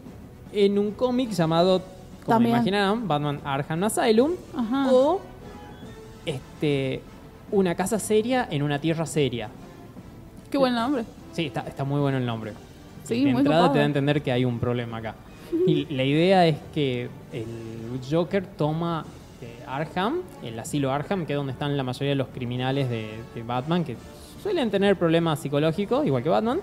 en 0.52 0.76
un 0.76 0.90
cómic 0.90 1.30
llamado, 1.30 1.80
como 2.24 2.36
También. 2.36 2.56
imaginarán, 2.56 3.06
Batman 3.08 3.40
Arkham 3.44 3.84
Asylum. 3.84 4.32
Ajá. 4.56 4.92
O 4.92 5.20
este, 6.24 7.00
una 7.50 7.74
casa 7.74 7.98
seria 7.98 8.46
en 8.50 8.62
una 8.62 8.78
tierra 8.80 9.06
seria. 9.06 9.48
Qué 10.50 10.58
buen 10.58 10.74
nombre. 10.74 11.04
Sí, 11.32 11.46
está, 11.46 11.62
está 11.62 11.84
muy 11.84 12.00
bueno 12.00 12.18
el 12.18 12.26
nombre. 12.26 12.52
Sí, 13.04 13.24
de 13.24 13.32
muy 13.32 13.40
entrada 13.40 13.62
copado. 13.62 13.72
te 13.72 13.78
da 13.78 13.84
a 13.84 13.86
entender 13.86 14.22
que 14.22 14.32
hay 14.32 14.44
un 14.44 14.58
problema 14.58 14.98
acá. 14.98 15.14
Y 15.66 15.86
la 15.94 16.04
idea 16.04 16.46
es 16.46 16.56
que 16.72 17.10
el 17.32 18.00
Joker 18.10 18.46
toma 18.46 19.04
eh, 19.42 19.62
Arkham, 19.66 20.20
el 20.42 20.58
asilo 20.58 20.90
Arkham, 20.92 21.26
que 21.26 21.32
es 21.32 21.36
donde 21.36 21.52
están 21.52 21.76
la 21.76 21.82
mayoría 21.82 22.10
de 22.10 22.16
los 22.16 22.28
criminales 22.28 22.88
de, 22.88 23.10
de 23.34 23.42
Batman, 23.42 23.84
que 23.84 23.96
suelen 24.42 24.70
tener 24.70 24.96
problemas 24.96 25.40
psicológicos, 25.40 26.06
igual 26.06 26.22
que 26.22 26.28
Batman. 26.28 26.60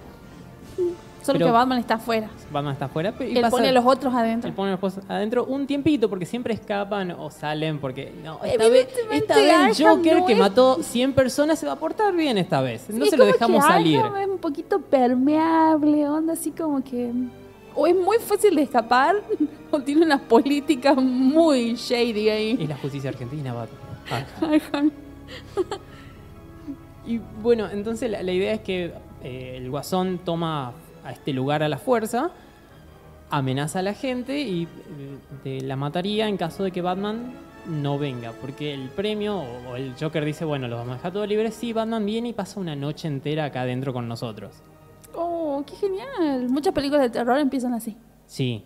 Solo 1.22 1.38
Pero- 1.38 1.46
que 1.48 1.52
Batman 1.52 1.80
está 1.80 1.96
afuera. 1.96 2.30
Batman 2.52 2.74
está 2.74 2.86
afuera. 2.86 3.14
pero- 3.18 3.30
y 3.30 3.36
Él 3.36 3.42
pasa- 3.42 3.58
pone 3.58 3.68
a 3.70 3.72
los 3.74 3.86
otros 3.86 4.14
adentro. 4.14 4.48
él 4.50 4.56
pone 4.56 4.70
a 4.70 4.72
los 4.72 4.80
cosas 4.80 5.04
adentro 5.10 5.44
un 5.46 5.68
tiempito 5.68 6.10
porque 6.10 6.26
siempre 6.26 6.54
escapan 6.54 7.12
o 7.12 7.30
salen 7.30 7.78
porque 7.80 8.14
no, 8.24 8.40
esta 8.44 8.68
vez, 8.70 8.88
esta 9.12 9.36
vez 9.36 9.80
el 9.80 9.86
Joker 9.88 10.18
no 10.20 10.26
que 10.26 10.36
mató 10.36 10.82
100 10.82 11.14
personas 11.14 11.60
se 11.60 11.66
va 11.66 11.74
a 11.74 11.76
portar 11.76 12.16
bien 12.16 12.38
esta 12.38 12.62
vez. 12.62 12.90
No 12.90 13.04
Sí, 13.06 13.12
se 13.12 13.18
lo 13.18 13.26
dejamos 13.26 13.66
que 13.66 13.72
salir. 13.72 14.00
Es 14.00 14.28
un 14.28 14.38
poquito 14.40 14.80
permeable, 14.82 16.08
onda 16.08 16.34
así 16.34 16.52
como 16.52 16.84
que... 16.84 17.12
O 17.76 17.86
es 17.88 17.96
muy 17.96 18.18
fácil 18.18 18.56
de 18.56 18.64
escapar, 18.64 19.16
o 19.72 19.80
tiene 19.82 20.06
unas 20.06 20.22
políticas 20.22 20.96
muy 20.98 21.76
shady 21.76 22.30
ahí. 22.30 22.58
Es 22.62 22.68
la 22.70 22.78
justicia 22.78 23.10
argentina, 23.12 23.54
Batman. 23.54 24.92
Y 27.06 27.20
bueno, 27.42 27.68
entonces 27.72 28.10
la, 28.12 28.22
la 28.22 28.32
idea 28.32 28.54
es 28.54 28.62
que 28.62 28.94
eh, 29.24 29.54
el 29.58 29.70
guasón 29.70 30.20
toma 30.24 30.74
a 31.10 31.12
este 31.14 31.34
lugar 31.34 31.64
a 31.64 31.70
la 31.70 31.78
fuerza, 31.78 32.32
amenaza 33.32 33.80
a 33.80 33.82
la 33.82 33.94
gente 33.94 34.40
y 34.42 34.64
eh, 34.64 34.68
de- 35.44 35.62
la 35.62 35.76
mataría 35.76 36.28
en 36.28 36.38
caso 36.38 36.64
de 36.64 36.72
que 36.72 36.82
Batman 36.82 37.34
no 37.68 37.98
venga. 38.00 38.32
Porque 38.40 38.74
el 38.74 38.90
premio, 38.90 39.38
o, 39.70 39.76
el 39.76 39.94
Joker 40.00 40.24
dice, 40.24 40.46
bueno, 40.46 40.68
los 40.68 40.78
vamos 40.80 40.94
a 40.94 40.96
dejar 40.98 41.12
todos 41.14 41.28
libres. 41.28 41.54
Sí, 41.56 41.74
Batman 41.74 42.06
viene 42.06 42.30
y 42.30 42.34
pasa 42.34 42.60
una 42.60 42.76
noche 42.76 43.08
entera 43.08 43.46
acá 43.46 43.62
adentro 43.62 43.92
con 43.94 44.08
nosotros. 44.08 44.56
Oh, 45.16 45.64
qué 45.66 45.76
genial. 45.76 46.48
Muchas 46.50 46.74
películas 46.74 47.04
de 47.04 47.10
terror 47.10 47.38
empiezan 47.40 47.74
así, 47.74 47.98
Sí. 48.26 48.64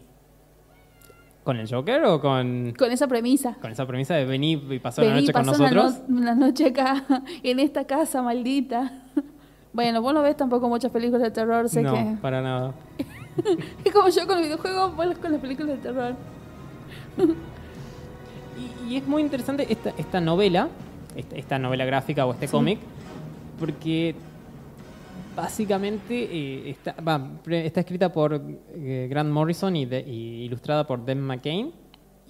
¿Con 1.44 1.58
el 1.58 1.70
Joker 1.70 2.04
o 2.06 2.22
con, 2.22 2.74
con 2.78 2.90
esa 2.92 3.06
premisa. 3.08 3.56
con 3.62 3.70
esa 3.72 3.86
premisa 3.86 4.14
de 4.16 4.24
venir 4.24 4.64
y 4.72 4.80
pasar 4.80 5.04
Vení, 5.04 5.22
noche 5.22 5.34
con 5.34 5.42
una 5.42 5.52
nosotros? 5.52 6.02
no- 6.08 6.18
Una, 6.22 6.36
noche 6.36 6.68
acá, 6.68 7.04
en 7.44 7.60
esta 7.60 7.86
casa 7.86 8.22
maldita. 8.22 9.03
Bueno, 9.74 10.02
vos 10.02 10.14
no 10.14 10.22
ves 10.22 10.38
tampoco 10.38 10.70
muchas 10.70 10.92
películas 10.92 11.22
de 11.24 11.32
terror, 11.32 11.68
sé 11.68 11.82
no, 11.82 11.94
que... 11.94 12.18
para 12.22 12.42
nada. 12.42 12.74
Es 13.84 13.92
como 13.92 14.08
yo 14.10 14.28
con 14.28 14.36
los 14.38 14.46
videojuegos, 14.46 14.96
vos 14.96 15.08
con 15.20 15.32
las 15.32 15.42
películas 15.42 15.78
de 15.78 15.78
terror. 15.78 16.16
Y, 18.88 18.94
y 18.94 18.98
es 18.98 19.08
muy 19.08 19.24
interesante 19.24 19.66
esta, 19.72 19.92
esta 19.98 20.22
novela, 20.22 20.70
esta, 21.16 21.36
esta 21.36 21.58
novela 21.58 21.86
gráfica 21.86 22.24
o 22.28 22.34
este 22.34 22.46
Sí. 22.46 22.52
cómic, 22.52 22.78
porque 23.60 24.14
básicamente 25.36 26.24
eh, 26.32 26.70
está, 26.70 26.94
va, 27.02 27.20
pre- 27.44 27.66
está 27.66 27.80
escrita 27.80 28.12
por 28.14 28.40
eh, 28.76 29.08
Grant 29.10 29.32
Morrison 29.32 29.76
y, 29.76 29.86
de- 29.88 30.02
y 30.08 30.44
ilustrada 30.44 30.86
por 30.86 31.04
Dan 31.04 31.20
McCain. 31.22 31.72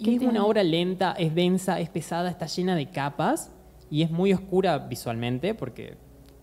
¿Qué 0.01 0.11
Y 0.11 0.13
es 0.13 0.19
tiene? 0.19 0.29
una 0.29 0.45
obra 0.45 0.63
lenta, 0.63 1.11
es 1.19 1.35
densa, 1.35 1.81
es 1.81 1.89
pesada, 1.89 2.29
está 2.29 2.45
llena 2.45 2.75
de 2.77 2.89
capas 2.89 3.51
y 3.89 4.01
es 4.01 4.09
muy 4.09 4.31
oscura 4.31 4.77
visualmente 4.77 5.53
porque 5.53 5.95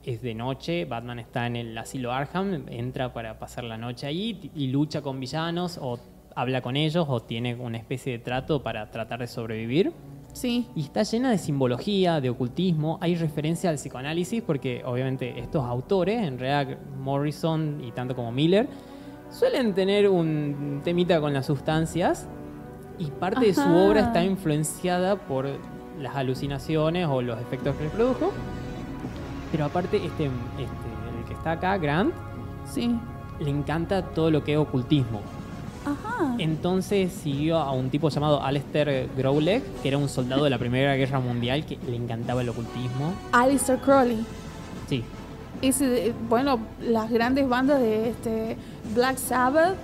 es 0.05 0.23
de 0.23 0.35
noche, 0.35 0.85
Batman 0.85 1.19
está 1.19 1.47
en 1.47 1.57
el 1.57 1.77
asilo 1.77 2.13
Arkham, 2.13 2.67
entra 2.69 3.13
para 3.13 3.39
pasar 3.39 3.65
la 3.65 3.77
noche 3.77 4.07
ahí 4.07 4.51
y 4.55 4.69
lucha 4.69 5.03
con 5.03 5.21
villanos 5.21 5.79
o 5.81 5.99
habla 6.35 6.63
con 6.63 6.77
ellos 6.77 7.07
o 7.09 7.21
tiene 7.21 7.55
una 7.55 7.79
especie 7.79 8.13
de 8.13 8.19
trato 8.19 8.63
para 8.63 8.91
tratar 8.91 9.21
de 9.21 9.27
sobrevivir. 9.27 9.93
Sí. 10.33 10.69
Y 10.77 10.83
está 10.83 11.03
llena 11.03 11.31
de 11.31 11.39
simbología, 11.39 12.21
de 12.21 12.31
ocultismo, 12.31 12.99
hay 13.01 13.17
referencia 13.17 13.69
al 13.69 13.77
psicoanálisis 13.77 14.43
porque 14.43 14.83
obviamente 14.85 15.39
estos 15.39 15.65
autores, 15.65 16.23
en 16.23 16.39
realidad 16.39 16.79
Morrison 16.99 17.83
y 17.85 17.91
tanto 17.93 18.15
como 18.15 18.31
Miller, 18.33 18.69
suelen 19.31 19.75
tener 19.75 20.09
un 20.09 20.81
temita 20.85 21.21
con 21.21 21.35
las 21.35 21.47
sustancias 21.47 22.29
y 22.99 23.07
parte 23.07 23.47
de 23.47 23.55
su 23.55 23.69
obra 23.69 24.01
está 24.01 24.25
influenciada 24.25 25.17
por 25.17 25.49
las 25.99 26.17
alucinaciones 26.17 27.07
o 27.07 27.23
los 27.23 27.41
efectos 27.41 27.75
que 27.77 27.85
le 27.85 27.91
produjo. 27.91 28.33
Pero 29.53 29.65
aparte, 29.65 29.97
este, 29.97 30.25
este, 30.27 30.31
el 31.19 31.25
que 31.27 31.35
está 31.35 31.53
acá, 31.53 31.77
Grant, 31.79 32.13
Sí. 32.73 32.95
le 33.41 33.51
encanta 33.51 34.03
todo 34.03 34.31
lo 34.31 34.45
que 34.45 34.53
es 34.53 34.59
ocultismo. 34.59 35.21
Ajá. 35.85 36.35
Entonces 36.39 37.11
siguió 37.13 37.57
a 37.59 37.73
un 37.73 37.89
tipo 37.91 38.11
llamado 38.11 38.43
Alistair 38.43 39.09
Growler, 39.17 39.63
que 39.83 39.89
era 39.89 39.97
un 39.99 40.09
soldado 40.09 40.45
de 40.45 40.51
la 40.51 40.59
Primera 40.59 40.95
Guerra 40.95 41.21
Mundial 41.21 41.65
que 41.65 41.79
le 41.89 41.97
encantaba 41.97 42.43
el 42.43 42.49
ocultismo. 42.51 43.15
Alistair 43.33 43.79
Crowley. 43.81 44.25
Sí, 44.89 45.03
Ese, 45.63 46.09
eh, 46.09 46.15
bueno, 46.29 46.59
las 46.81 47.11
grandes 47.11 47.47
bandas 47.49 47.81
de 47.81 48.11
este 48.11 48.57
Black 48.95 49.17
Sabbath, 49.19 49.75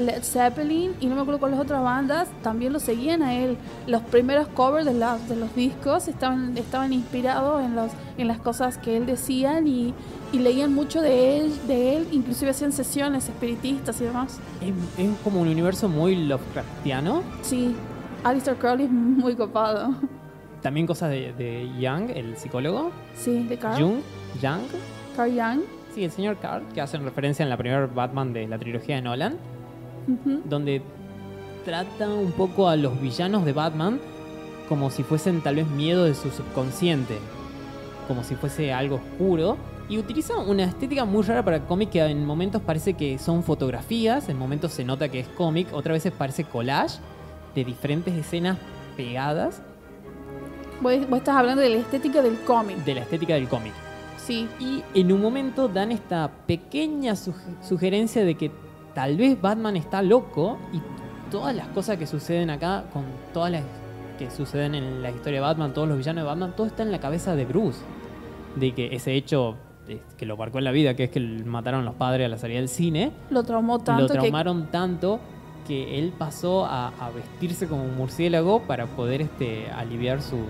Led 0.00 0.22
Zeppelin 0.22 0.92
y 1.00 1.06
no 1.06 1.14
me 1.16 1.20
acuerdo 1.22 1.40
cuáles 1.40 1.58
otras 1.58 1.82
bandas 1.82 2.28
también 2.42 2.72
lo 2.72 2.80
seguían 2.80 3.22
a 3.22 3.34
él. 3.34 3.56
Los 3.86 4.02
primeros 4.02 4.48
covers 4.48 4.84
de, 4.86 4.94
las- 4.94 5.28
de 5.28 5.36
los 5.36 5.54
discos 5.54 6.08
estaban, 6.08 6.56
estaban 6.56 6.92
inspirados 6.92 7.64
en, 7.64 7.74
los, 7.76 7.90
en 8.18 8.28
las 8.28 8.38
cosas 8.38 8.78
que 8.78 8.96
él 8.96 9.06
decía 9.06 9.60
y, 9.60 9.94
y 10.32 10.38
leían 10.38 10.72
mucho 10.74 11.00
de 11.00 11.38
él, 11.40 11.52
de 11.66 11.96
él, 11.96 12.06
inclusive 12.12 12.50
hacían 12.50 12.72
sesiones 12.72 13.28
espiritistas 13.28 14.00
y 14.00 14.04
demás. 14.04 14.38
es, 14.60 14.72
es 15.04 15.10
como 15.24 15.40
un 15.40 15.48
universo 15.48 15.88
muy 15.88 16.16
Lovecraftiano. 16.26 17.22
Sí, 17.42 17.74
Alistair 18.24 18.56
Crowley 18.56 18.86
es 18.86 18.90
muy 18.92 19.34
copado. 19.36 19.94
También 20.62 20.86
cosas 20.86 21.10
de, 21.10 21.32
de 21.34 21.70
Young, 21.78 22.10
el 22.14 22.36
psicólogo. 22.36 22.90
Sí, 23.14 23.44
de 23.44 23.56
Carl, 23.56 23.80
Jung, 23.80 23.98
Young. 24.42 24.60
Carl 25.16 25.32
Young. 25.32 25.60
Sí, 25.94 26.04
el 26.04 26.10
señor 26.10 26.36
Carl, 26.38 26.62
que 26.74 26.80
hacen 26.80 27.04
referencia 27.04 27.42
en 27.42 27.48
la 27.50 27.56
primera 27.56 27.86
Batman 27.86 28.32
de 28.32 28.46
la 28.48 28.58
trilogía 28.58 28.96
de 28.96 29.02
Nolan. 29.02 29.36
Donde 30.44 30.82
trata 31.64 32.08
un 32.08 32.32
poco 32.32 32.68
a 32.68 32.76
los 32.76 33.00
villanos 33.00 33.44
de 33.44 33.52
Batman 33.52 33.98
como 34.68 34.90
si 34.90 35.02
fuesen 35.02 35.40
tal 35.42 35.56
vez 35.56 35.66
miedo 35.68 36.04
de 36.04 36.14
su 36.14 36.30
subconsciente, 36.30 37.18
como 38.08 38.22
si 38.24 38.34
fuese 38.34 38.72
algo 38.72 38.96
oscuro. 38.96 39.56
Y 39.88 39.98
utiliza 39.98 40.36
una 40.38 40.64
estética 40.64 41.04
muy 41.04 41.22
rara 41.22 41.44
para 41.44 41.60
cómic 41.60 41.90
que 41.90 42.04
en 42.04 42.24
momentos 42.26 42.60
parece 42.62 42.94
que 42.94 43.18
son 43.20 43.44
fotografías, 43.44 44.28
en 44.28 44.36
momentos 44.38 44.72
se 44.72 44.84
nota 44.84 45.08
que 45.08 45.20
es 45.20 45.28
cómic, 45.28 45.68
otras 45.72 45.94
veces 45.94 46.12
parece 46.12 46.42
collage 46.44 46.98
de 47.54 47.64
diferentes 47.64 48.12
escenas 48.14 48.58
pegadas 48.96 49.62
Vos, 50.80 50.92
vos 51.08 51.18
estás 51.18 51.36
hablando 51.36 51.62
de 51.62 51.70
la 51.70 51.76
estética 51.76 52.20
del 52.20 52.36
cómic. 52.40 52.76
de 52.84 52.94
la 52.96 53.00
estética 53.02 53.34
del 53.34 53.48
cómic. 53.48 53.72
Sí, 54.18 54.48
Y 54.58 54.82
en 54.98 55.12
un 55.12 55.22
momento 55.22 55.68
dan 55.68 55.92
esta 55.92 56.30
pequeña 56.46 57.12
suge- 57.14 57.62
sugerencia 57.62 58.24
de 58.24 58.34
que 58.34 58.50
tal 58.96 59.14
vez 59.18 59.38
Batman 59.38 59.76
está 59.76 60.00
loco 60.00 60.56
y 60.72 60.80
todas 61.30 61.54
las 61.54 61.68
cosas 61.68 61.98
que 61.98 62.06
suceden 62.06 62.48
acá, 62.48 62.84
con 62.94 63.04
todas 63.34 63.52
las 63.52 63.62
que 64.18 64.30
suceden 64.30 64.74
en 64.74 65.02
la 65.02 65.10
historia 65.10 65.40
de 65.40 65.46
Batman, 65.46 65.74
todos 65.74 65.86
los 65.86 65.98
villanos 65.98 66.24
de 66.24 66.26
Batman, 66.26 66.54
todo 66.56 66.66
está 66.66 66.82
en 66.82 66.90
la 66.90 66.98
cabeza 66.98 67.36
de 67.36 67.44
Bruce. 67.44 67.78
De 68.54 68.72
que 68.72 68.94
ese 68.96 69.12
hecho 69.14 69.56
que 70.16 70.24
lo 70.24 70.38
marcó 70.38 70.56
en 70.58 70.64
la 70.64 70.70
vida, 70.70 70.94
que 70.96 71.04
es 71.04 71.10
que 71.10 71.20
mataron 71.20 71.84
los 71.84 71.94
padres 71.94 72.24
a 72.24 72.28
la 72.30 72.38
salida 72.38 72.58
del 72.58 72.70
cine, 72.70 73.12
lo 73.28 73.42
traumó 73.42 73.80
tanto 73.80 74.02
lo 74.04 74.08
que 74.08 74.14
traumaron 74.14 74.66
tanto 74.68 75.20
que 75.66 75.98
él 75.98 76.14
pasó 76.16 76.64
a, 76.64 76.88
a 76.98 77.10
vestirse 77.10 77.66
como 77.68 77.84
un 77.84 77.96
murciélago 77.98 78.62
para 78.62 78.86
poder 78.86 79.20
este, 79.20 79.70
aliviar 79.76 80.22
sus, 80.22 80.40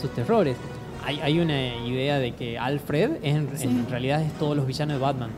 sus 0.00 0.10
terrores. 0.14 0.56
Hay, 1.04 1.20
hay 1.20 1.40
una 1.40 1.76
idea 1.86 2.18
de 2.18 2.32
que 2.32 2.58
Alfred 2.58 3.18
en, 3.22 3.50
Sí. 3.58 3.66
en 3.68 3.86
realidad 3.90 4.22
es 4.22 4.32
todos 4.38 4.56
los 4.56 4.66
villanos 4.66 4.96
de 4.96 5.02
Batman. 5.02 5.30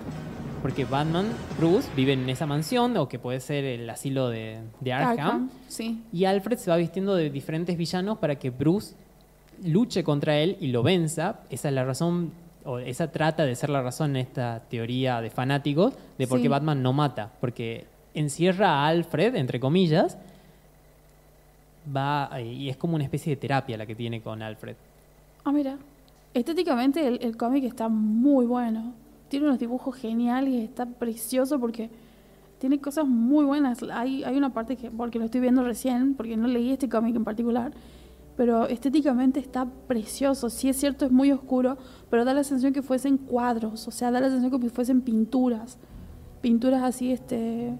Porque 0.66 0.84
Batman, 0.84 1.26
Bruce, 1.56 1.88
vive 1.94 2.14
en 2.14 2.28
esa 2.28 2.44
mansión, 2.44 2.96
o 2.96 3.08
que 3.08 3.20
puede 3.20 3.38
ser 3.38 3.62
el 3.64 3.88
asilo 3.88 4.30
de, 4.30 4.58
de 4.80 4.92
Arkham, 4.92 5.10
Arkham, 5.20 5.50
sí. 5.68 6.02
y 6.12 6.24
Alfred 6.24 6.58
se 6.58 6.72
va 6.72 6.76
vistiendo 6.76 7.14
de 7.14 7.30
diferentes 7.30 7.76
villanos 7.76 8.18
para 8.18 8.34
que 8.34 8.50
Bruce 8.50 8.96
luche 9.64 10.02
contra 10.02 10.36
él 10.38 10.56
y 10.58 10.66
lo 10.72 10.82
venza. 10.82 11.38
Esa 11.50 11.68
es 11.68 11.74
la 11.76 11.84
razón, 11.84 12.32
o 12.64 12.80
esa 12.80 13.12
trata 13.12 13.44
de 13.44 13.54
ser 13.54 13.70
la 13.70 13.80
razón 13.80 14.16
en 14.16 14.22
esta 14.22 14.60
teoría 14.68 15.20
de 15.20 15.30
fanáticos 15.30 15.94
de 16.18 16.26
por 16.26 16.38
Sí. 16.38 16.42
qué 16.42 16.48
Batman 16.48 16.82
no 16.82 16.92
mata. 16.92 17.30
Porque 17.40 17.86
encierra 18.14 18.68
a 18.70 18.88
Alfred, 18.88 19.36
entre 19.36 19.60
comillas, 19.60 20.18
va 21.96 22.28
y 22.40 22.68
es 22.68 22.76
como 22.76 22.96
una 22.96 23.04
especie 23.04 23.30
de 23.30 23.36
terapia 23.36 23.76
la 23.76 23.86
que 23.86 23.94
tiene 23.94 24.20
con 24.20 24.42
Alfred. 24.42 24.74
Ah, 25.44 25.52
mira. 25.52 25.78
Estéticamente 26.34 27.06
el, 27.06 27.20
el 27.22 27.36
cómic 27.36 27.62
está 27.62 27.88
muy 27.88 28.46
bueno. 28.46 28.94
Tiene 29.28 29.46
unos 29.46 29.58
dibujos 29.58 29.96
geniales, 29.96 30.54
está 30.62 30.86
precioso 30.86 31.58
porque 31.58 31.90
tiene 32.58 32.80
cosas 32.80 33.06
muy 33.06 33.44
buenas. 33.44 33.82
Hay, 33.92 34.24
hay 34.24 34.36
una 34.36 34.50
parte 34.52 34.76
que, 34.76 34.90
porque 34.90 35.18
lo 35.18 35.24
estoy 35.24 35.40
viendo 35.40 35.62
recién, 35.62 36.14
porque 36.14 36.36
no 36.36 36.48
leí 36.48 36.72
este 36.72 36.88
cómic 36.88 37.16
en 37.16 37.24
particular, 37.24 37.72
pero 38.36 38.66
estéticamente 38.66 39.40
está 39.40 39.66
precioso. 39.86 40.50
Sí 40.50 40.68
es 40.68 40.76
cierto, 40.76 41.04
es 41.04 41.12
muy 41.12 41.32
oscuro, 41.32 41.76
pero 42.10 42.24
da 42.24 42.34
la 42.34 42.44
sensación 42.44 42.72
que 42.72 42.82
fuesen 42.82 43.18
cuadros, 43.18 43.88
o 43.88 43.90
sea, 43.90 44.10
da 44.10 44.20
la 44.20 44.28
sensación 44.28 44.60
que 44.60 44.70
fuesen 44.70 45.00
pinturas. 45.00 45.78
Pinturas 46.40 46.82
así, 46.82 47.12
este, 47.12 47.76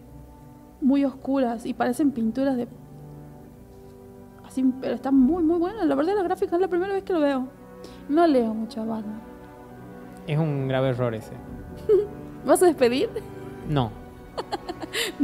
muy 0.81 1.05
oscuras 1.05 1.67
y 1.67 1.75
parecen 1.75 2.11
pinturas 2.11 2.57
de... 2.57 2.69
Así, 4.45 4.65
pero 4.81 4.95
está 4.95 5.11
muy, 5.11 5.43
muy 5.43 5.59
bueno. 5.59 5.85
La 5.85 5.95
verdad, 5.95 6.15
la 6.17 6.23
gráfica 6.23 6.57
es 6.57 6.61
la 6.61 6.69
primera 6.69 6.93
vez 6.93 7.05
que 7.05 7.13
lo 7.13 7.21
veo. 7.21 7.49
No 8.09 8.27
leo 8.27 8.55
mucho 8.55 8.81
a 8.83 8.85
Batman. 8.85 9.26
Es 10.27 10.39
un 10.39 10.69
grave 10.69 10.91
error 10.91 11.15
ese. 11.15 11.33
¿Vas 12.45 12.63
a 12.63 12.67
despedir? 12.67 13.09
No, 13.69 13.91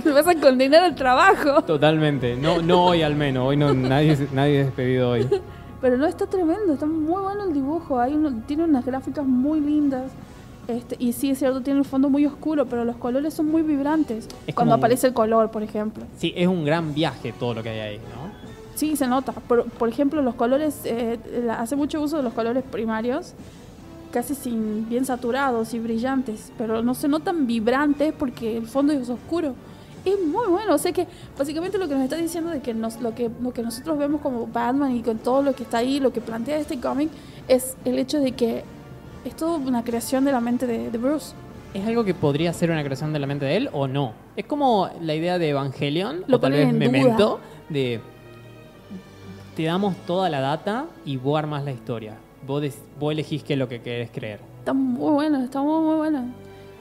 Me 0.05 0.11
vas 0.13 0.27
a 0.27 0.35
condenar 0.35 0.83
al 0.85 0.95
trabajo. 0.95 1.63
totalmente. 1.63 2.37
No, 2.37 2.61
no 2.63 2.85
hoy 2.87 3.03
al 3.03 3.15
menos. 3.15 3.47
Hoy 3.49 3.57
no, 3.57 3.73
nadie, 3.75 4.17
nadie 4.33 4.61
es 4.61 4.67
despedido 4.67 5.11
hoy. 5.11 5.29
Pero 5.81 5.97
no, 5.97 6.07
está 6.07 6.27
tremendo, 6.27 6.73
está 6.73 6.87
muy 6.87 7.21
bueno 7.23 7.45
el 7.45 7.53
dibujo. 7.53 7.99
Hay 7.99 8.15
uno- 8.15 8.43
tiene 8.47 8.65
unas 8.65 8.85
gráficas 8.85 9.25
muy 9.27 9.61
lindas. 9.61 10.13
Este, 10.69 10.95
y 11.01 11.13
sí, 11.13 11.31
es 11.31 11.39
cierto, 11.41 11.61
tiene 11.61 11.81
el 11.81 11.85
fondo 11.85 12.09
muy 12.09 12.25
oscuro, 12.25 12.67
pero 12.67 12.85
los 12.85 12.95
colores 12.97 13.35
son 13.35 13.47
muy 13.47 13.63
vibrantes. 13.63 14.29
Es 14.47 14.55
cuando 14.55 14.75
aparece 14.77 15.09
el 15.09 15.13
color, 15.13 15.51
por 15.51 15.65
ejemplo. 15.65 16.05
Sí, 16.19 16.33
es 16.37 16.47
un 16.47 16.65
gran 16.65 16.95
viaje 16.95 17.33
todo 17.37 17.53
lo 17.55 17.65
que 17.65 17.71
hay 17.71 17.81
ahí, 17.81 17.97
¿no? 17.99 18.31
Sí, 18.77 18.95
se 18.95 19.09
nota. 19.09 19.33
Por, 19.33 19.65
por 19.65 19.89
ejemplo, 19.89 20.23
los 20.23 20.37
colores, 20.37 20.83
eh, 20.85 21.19
hace 21.51 21.75
mucho 21.75 22.01
uso 22.01 22.17
de 22.19 22.23
los 22.23 22.33
colores 22.33 22.63
primarios, 22.63 23.35
casi 24.13 24.35
sin 24.35 24.89
bien 24.89 25.05
saturados 25.05 25.75
y 25.75 25.79
brillantes, 25.79 26.53
pero 26.57 26.83
no 26.83 26.95
se 26.95 27.09
notan 27.09 27.47
vibrantes 27.47 28.13
porque 28.13 28.57
el 28.57 28.67
fondo 28.67 28.93
es 28.93 29.09
oscuro. 29.09 29.55
Es 30.05 30.21
muy 30.21 30.47
bueno, 30.49 30.75
o 30.75 30.79
sea 30.79 30.93
que 30.93 31.07
básicamente 31.39 31.79
lo 31.79 31.89
que 31.89 31.95
nos 31.95 32.05
está 32.05 32.17
diciendo 32.17 32.51
de 32.51 32.61
que 32.61 32.75
nos, 32.75 33.01
lo 33.01 33.15
que 33.15 33.31
lo 33.41 33.53
que 33.53 33.63
nosotros 33.63 33.99
vemos 33.99 34.21
como 34.21 34.47
Batman 34.47 34.97
y 34.97 35.03
con 35.03 35.19
todo 35.19 35.43
lo 35.43 35.55
que 35.55 35.63
está 35.63 35.79
ahí, 35.79 36.01
lo 36.01 36.13
que 36.13 36.21
plantea 36.21 36.59
este 36.59 36.81
cómic 36.81 37.09
es 37.49 37.77
el 37.85 37.99
hecho 37.99 38.19
de 38.19 38.33
que 38.33 38.65
es 39.25 39.37
todo 39.37 39.57
una 39.57 39.85
creación 39.85 40.25
de 40.25 40.33
la 40.33 40.41
mente 40.41 40.67
de, 40.67 40.91
de 40.91 40.99
Bruce. 40.99 41.35
¿Es 41.73 41.87
algo 41.87 42.05
que 42.05 42.15
podría 42.15 42.53
ser 42.53 42.71
una 42.71 42.83
creación 42.83 43.13
de 43.13 43.19
la 43.19 43.27
mente 43.27 43.47
de 43.47 43.57
él 43.57 43.71
o 43.73 43.87
no? 43.87 44.13
Es 44.37 44.45
como 44.45 44.91
la 45.01 45.15
idea 45.15 45.39
de 45.39 45.51
Evangelion, 45.51 46.25
Lo 46.27 46.37
o 46.37 46.41
tal 46.41 46.53
vez 46.53 46.69
en 46.69 46.79
Memento, 46.79 47.17
duda. 47.17 47.41
de 47.69 48.01
te 49.57 49.65
damos 49.65 49.95
toda 50.07 50.29
la 50.31 50.41
data 50.41 50.87
y 51.05 51.17
vos 51.17 51.39
armás 51.39 51.65
la 51.65 51.73
historia. 51.73 52.17
Vos, 52.47 52.61
des- 52.63 52.83
vos 52.99 53.13
elegís 53.13 53.43
qué 53.45 53.53
es 53.55 53.59
lo 53.59 53.69
que 53.69 53.81
querés 53.81 54.11
creer. 54.11 54.41
Está 54.59 54.73
muy 54.73 55.13
bueno, 55.13 55.43
está 55.43 55.61
muy 55.63 55.81
muy 55.83 55.97
bueno. 55.97 56.25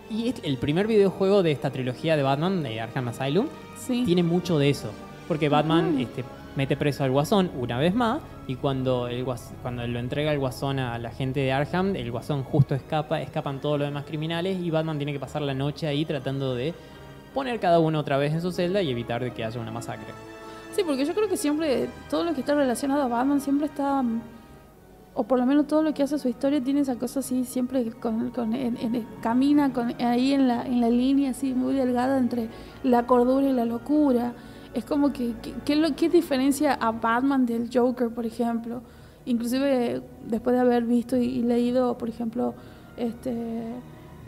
Y 0.10 0.28
es 0.28 0.36
el 0.44 0.58
primer 0.58 0.88
videojuego 0.88 1.44
de 1.44 1.52
esta 1.52 1.70
trilogía 1.70 2.18
de 2.18 2.24
Batman, 2.24 2.64
de 2.64 2.82
Arkham 2.82 3.08
Asylum, 3.08 3.48
Sí. 3.78 4.04
tiene 4.06 4.24
mucho 4.24 4.58
de 4.60 4.70
eso. 4.70 4.90
Porque 5.28 5.48
Batman 5.50 5.94
Ujú. 5.94 6.00
este, 6.04 6.24
mete 6.56 6.76
preso 6.76 7.04
al 7.04 7.12
Guasón 7.12 7.50
una 7.58 7.78
vez 7.78 7.96
más 7.96 8.20
y 8.48 8.56
cuando, 8.56 9.08
el 9.08 9.24
guas- 9.24 9.54
cuando 9.62 9.88
lo 9.88 10.00
entrega 10.00 10.34
el 10.34 10.40
Guasón 10.40 10.80
a 10.80 10.98
la 10.98 11.12
gente 11.12 11.40
de 11.40 11.54
Arkham, 11.54 11.96
el 11.96 12.12
Guasón 12.12 12.44
justo 12.44 12.76
escapa, 12.76 13.22
escapan 13.22 13.62
todos 13.62 13.80
los 13.80 13.88
demás 13.88 14.04
criminales 14.06 14.60
y 14.60 14.70
Batman 14.70 14.98
tiene 14.98 15.14
que 15.14 15.20
pasar 15.20 15.42
la 15.44 15.54
noche 15.54 15.88
ahí 15.88 16.04
tratando 16.04 16.56
de 16.56 16.74
poner 17.34 17.60
cada 17.62 17.80
uno 17.80 18.00
otra 18.00 18.18
vez 18.18 18.34
en 18.34 18.42
su 18.42 18.52
celda 18.52 18.82
y 18.82 18.90
evitar 18.92 19.24
de 19.24 19.32
que 19.32 19.46
haya 19.46 19.62
una 19.62 19.72
masacre. 19.72 20.08
Sí, 20.76 20.82
porque 20.86 21.06
yo 21.06 21.14
creo 21.14 21.30
que 21.30 21.38
siempre 21.38 21.88
todo 22.10 22.26
lo 22.26 22.34
que 22.34 22.42
está 22.42 22.54
relacionado 22.56 23.04
a 23.04 23.08
Batman 23.08 23.40
siempre 23.40 23.68
está, 23.68 24.04
o 25.14 25.24
por 25.26 25.38
lo 25.40 25.46
menos 25.46 25.68
todo 25.68 25.84
lo 25.84 25.94
que 25.94 26.04
hace 26.04 26.18
su 26.18 26.30
historia 26.30 26.62
tiene 26.64 26.80
esa 26.82 26.96
cosa 26.96 27.20
así, 27.20 27.44
siempre 27.46 27.84
con, 27.92 28.30
con- 28.32 28.54
en- 28.54 28.78
en- 28.78 29.06
camina 29.22 29.74
con, 29.74 29.94
ahí 30.02 30.34
en 30.34 30.48
la, 30.48 30.66
en 30.66 30.80
la 30.82 30.90
línea 30.90 31.32
así 31.32 31.54
muy 31.54 31.74
delgada 31.74 32.18
entre 32.18 32.50
la 32.84 33.06
cordura 33.06 33.46
y 33.48 33.54
la 33.54 33.66
locura. 33.66 34.34
Es 34.74 34.86
como 34.86 35.12
que, 35.12 35.34
que- 35.42 35.54
¿qué, 35.66 35.76
lo, 35.76 35.94
¿qué 35.96 36.08
diferencia 36.10 36.74
a 36.76 36.92
Batman 36.92 37.46
del 37.46 37.70
Joker, 37.74 38.10
por 38.10 38.26
ejemplo? 38.26 38.82
Inclusive 39.26 40.02
después 40.28 40.56
de 40.56 40.62
haber 40.62 40.84
visto 40.86 41.18
y, 41.18 41.26
y 41.26 41.42
leído, 41.44 41.98
por 41.98 42.08
ejemplo, 42.10 42.54
este, 42.98 43.34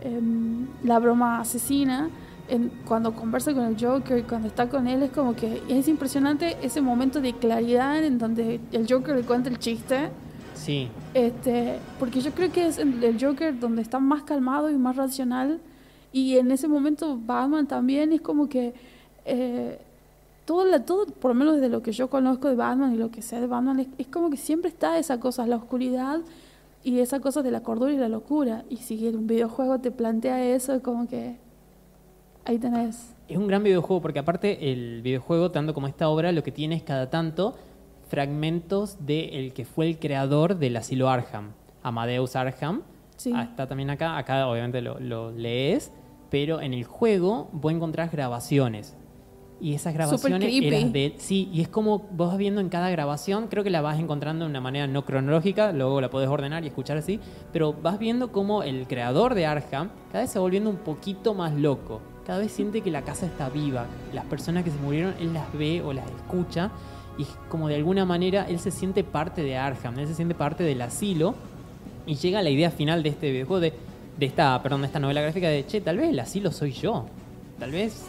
em, 0.02 0.68
La 0.84 1.00
broma 1.00 1.40
asesina, 1.40 2.10
en- 2.50 2.72
cuando 2.86 3.14
conversa 3.14 3.54
con 3.54 3.64
el 3.64 3.78
Joker, 3.80 4.24
cuando 4.26 4.50
está 4.50 4.68
con 4.70 4.88
él, 4.88 5.02
es 5.04 5.12
como 5.12 5.34
que 5.36 5.62
es 5.70 5.88
impresionante 5.88 6.58
ese 6.62 6.82
momento 6.82 7.22
de 7.22 7.34
claridad 7.34 8.04
en 8.04 8.18
donde 8.18 8.60
el 8.74 8.86
Joker 8.90 9.16
le 9.16 9.24
cuenta 9.24 9.50
el 9.50 9.60
chiste. 9.60 10.10
Sí, 10.54 10.90
Este, 11.14 11.80
porque 12.00 12.22
yo 12.22 12.32
creo 12.32 12.52
que 12.52 12.68
es 12.68 12.78
el 12.78 13.18
Joker 13.20 13.60
donde 13.60 13.82
está 13.82 14.00
más 14.00 14.24
calmado 14.24 14.70
y 14.70 14.76
más 14.76 14.96
racional. 14.96 15.60
Y 16.12 16.38
en 16.38 16.52
ese 16.52 16.68
momento 16.68 17.18
Batman 17.20 17.68
también 17.68 18.14
es 18.14 18.22
como 18.22 18.48
que 18.48 18.74
eh, 19.26 19.80
todo, 20.46 20.66
la, 20.66 20.86
todo, 20.86 21.08
por 21.08 21.32
lo 21.32 21.36
menos 21.36 21.56
desde 21.56 21.70
lo 21.70 21.82
que 21.82 21.92
yo 21.92 22.10
conozco 22.10 22.50
de 22.50 22.56
Batman 22.56 22.94
y 22.94 22.98
lo 22.98 23.10
que 23.10 23.22
sé 23.22 23.40
de 23.42 23.48
Batman, 23.48 23.80
es, 23.80 23.88
es 23.98 24.08
como 24.08 24.30
que 24.30 24.38
siempre 24.38 24.70
está 24.70 24.98
esa 24.98 25.20
cosa, 25.20 25.48
la 25.48 25.56
oscuridad 25.56 26.20
y 26.84 27.00
esa 27.00 27.20
cosa 27.20 27.42
de 27.42 27.52
la 27.52 27.64
cordura 27.64 27.92
y 27.94 27.98
la 27.98 28.10
locura. 28.10 28.64
Y 28.70 28.78
si 28.78 29.08
un 29.08 29.26
videojuego 29.26 29.80
te 29.80 29.90
plantea 29.90 30.46
eso, 30.46 30.76
es 30.76 30.82
como 30.82 31.08
que 31.08 31.38
ahí 32.46 32.58
tenés. 32.60 33.14
es 33.28 33.38
un 33.38 33.48
gran 33.48 33.64
videojuego 33.64 34.02
porque 34.02 34.20
aparte 34.20 34.72
el 34.72 35.02
videojuego, 35.02 35.50
tanto 35.52 35.74
como 35.74 35.88
esta 35.88 36.10
obra, 36.10 36.32
lo 36.32 36.44
que 36.44 36.52
tiene 36.52 36.76
es 36.76 36.84
cada 36.84 37.10
tanto 37.10 37.56
fragmentos 38.14 39.04
de 39.08 39.40
el 39.40 39.54
que 39.54 39.66
fue 39.66 39.88
el 39.88 39.98
creador 39.98 40.60
del 40.60 40.78
asilo 40.78 41.10
Arkham, 41.10 41.54
Amadeus 41.82 42.36
Arkham. 42.36 42.84
Sí. 43.16 43.34
Ah, 43.36 43.46
está 43.50 43.66
también 43.66 43.90
acá, 43.90 44.20
acá 44.20 44.46
obviamente 44.46 44.84
lo, 44.84 45.00
lo 45.00 45.32
lees, 45.32 45.92
pero 46.30 46.62
en 46.62 46.76
el 46.76 46.84
juego 46.84 47.50
vos 47.54 47.74
encontrás 47.74 48.12
grabaciones. 48.12 48.96
Y 49.60 49.74
esas 49.74 49.96
grabaciones 49.96 50.54
eran 50.62 50.92
de... 50.92 51.16
Sí, 51.18 51.50
y 51.52 51.62
es 51.62 51.70
como 51.70 52.08
vos 52.12 52.30
vas 52.30 52.38
viendo 52.38 52.62
en 52.62 52.70
cada 52.70 52.92
grabación, 52.92 53.48
creo 53.48 53.64
que 53.64 53.72
la 53.72 53.82
vas 53.82 53.98
encontrando 53.98 54.46
de 54.46 54.52
una 54.52 54.62
manera 54.62 54.86
no 54.86 55.06
cronológica, 55.06 55.72
luego 55.72 56.00
la 56.00 56.12
podés 56.12 56.30
ordenar 56.30 56.64
y 56.64 56.68
escuchar 56.68 56.98
así, 56.98 57.20
pero 57.52 57.74
vas 57.74 57.98
viendo 57.98 58.32
como 58.32 58.62
el 58.62 58.86
creador 58.86 59.34
de 59.34 59.48
Arkham 59.48 59.90
cada 60.12 60.26
vez 60.26 60.30
se 60.30 60.38
va 60.38 60.44
volviendo 60.44 60.70
un 60.70 60.78
poquito 60.78 61.34
más 61.34 61.52
loco. 61.56 62.00
Cada 62.28 62.38
vez 62.38 62.52
siente 62.52 62.82
que 62.82 62.92
la 62.92 63.02
casa 63.02 63.26
está 63.26 63.50
viva. 63.50 63.88
Las 64.14 64.26
personas 64.26 64.64
que 64.64 64.70
se 64.70 64.78
murieron, 64.78 65.16
él 65.20 65.34
las 65.34 65.52
ve 65.54 65.82
o 65.82 65.94
las 65.94 66.06
escucha. 66.12 66.70
Y 67.18 67.24
es 67.24 67.30
como 67.50 67.68
de 67.68 67.76
alguna 67.76 68.06
manera 68.06 68.46
él 68.48 68.60
se 68.60 68.72
siente 68.72 69.04
parte 69.04 69.44
de 69.44 69.58
Arkham, 69.58 69.98
él 70.00 70.08
se 70.08 70.16
siente 70.16 70.36
parte 70.36 70.64
del 70.64 70.82
asilo. 70.82 71.36
Y 72.06 72.16
llega 72.16 72.42
la 72.42 72.50
idea 72.50 72.70
final 72.70 73.02
de 73.04 73.10
este 73.10 73.32
videojuego, 73.32 73.62
de, 73.62 73.74
de 74.18 74.26
esta, 74.26 74.62
perdón, 74.62 74.82
de 74.82 74.88
esta 74.88 75.00
novela 75.00 75.22
gráfica 75.22 75.48
de, 75.48 75.66
che, 75.66 75.80
tal 75.82 75.98
vez 75.98 76.10
el 76.10 76.20
asilo 76.20 76.52
soy 76.52 76.72
yo. 76.72 77.06
Tal 77.60 77.72
vez 77.72 78.06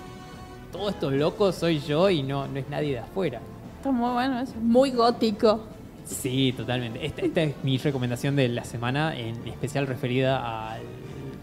todos 0.73 0.95
estos 0.95 1.13
locos 1.13 1.55
soy 1.55 1.79
yo 1.81 2.11
y 2.11 2.23
no, 2.23 2.49
no 2.49 2.59
es 2.59 2.69
nadie 2.69 2.93
de 2.93 2.99
afuera. 2.99 3.41
Está 3.77 3.93
muy 3.93 4.11
bueno 4.13 4.41
eso. 4.41 4.55
Muy 4.61 4.91
gótico. 4.91 5.61
Sí, 6.05 6.53
totalmente. 6.57 7.05
Esta, 7.05 7.23
esta 7.23 7.43
es 7.43 7.55
mi 7.63 7.79
recomendación 7.79 8.37
de 8.37 8.49
la 8.49 8.65
semana, 8.65 9.17
en 9.17 9.47
especial 9.47 9.87
referida 9.87 10.73
al, 10.73 10.81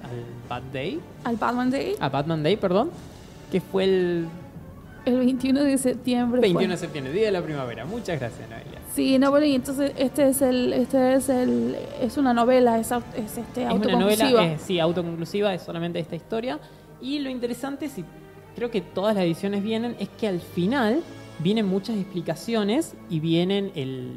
al 0.03 0.25
Bad 0.49 0.63
Day, 0.73 0.99
Al 1.23 1.37
Batman 1.37 1.71
Day, 1.71 1.95
a 1.99 2.09
Batman 2.09 2.43
Day, 2.43 2.57
perdón, 2.57 2.91
que 3.51 3.61
fue 3.61 3.85
el 3.85 4.27
el 5.05 5.17
21 5.17 5.63
de 5.63 5.77
septiembre. 5.77 6.39
fue. 6.39 6.49
21 6.49 6.73
de 6.73 6.77
septiembre, 6.77 7.13
día 7.13 7.25
de 7.25 7.31
la 7.31 7.41
primavera. 7.41 7.85
Muchas 7.85 8.19
gracias, 8.19 8.49
Noelia. 8.49 8.79
Sí, 8.93 9.17
no, 9.17 9.31
bueno, 9.31 9.45
y 9.45 9.55
entonces 9.55 9.93
este 9.97 10.27
es 10.29 10.41
el, 10.41 10.73
este 10.73 11.13
es 11.13 11.29
el, 11.29 11.75
es 12.01 12.17
una 12.17 12.33
novela, 12.33 12.79
es, 12.79 12.91
es 12.91 13.37
este, 13.37 13.63
Es 13.63 13.71
una 13.71 13.95
novela, 13.97 14.45
es, 14.45 14.61
sí, 14.61 14.79
autoconclusiva, 14.79 15.53
es 15.53 15.61
solamente 15.61 15.99
esta 15.99 16.15
historia. 16.15 16.59
Y 17.01 17.19
lo 17.19 17.29
interesante, 17.29 17.89
si 17.89 18.03
creo 18.55 18.69
que 18.69 18.81
todas 18.81 19.15
las 19.15 19.23
ediciones 19.23 19.63
vienen, 19.63 19.95
es 19.99 20.09
que 20.09 20.27
al 20.27 20.39
final 20.39 21.01
vienen 21.39 21.65
muchas 21.67 21.97
explicaciones 21.97 22.93
y 23.09 23.19
vienen 23.19 23.71
el 23.75 24.11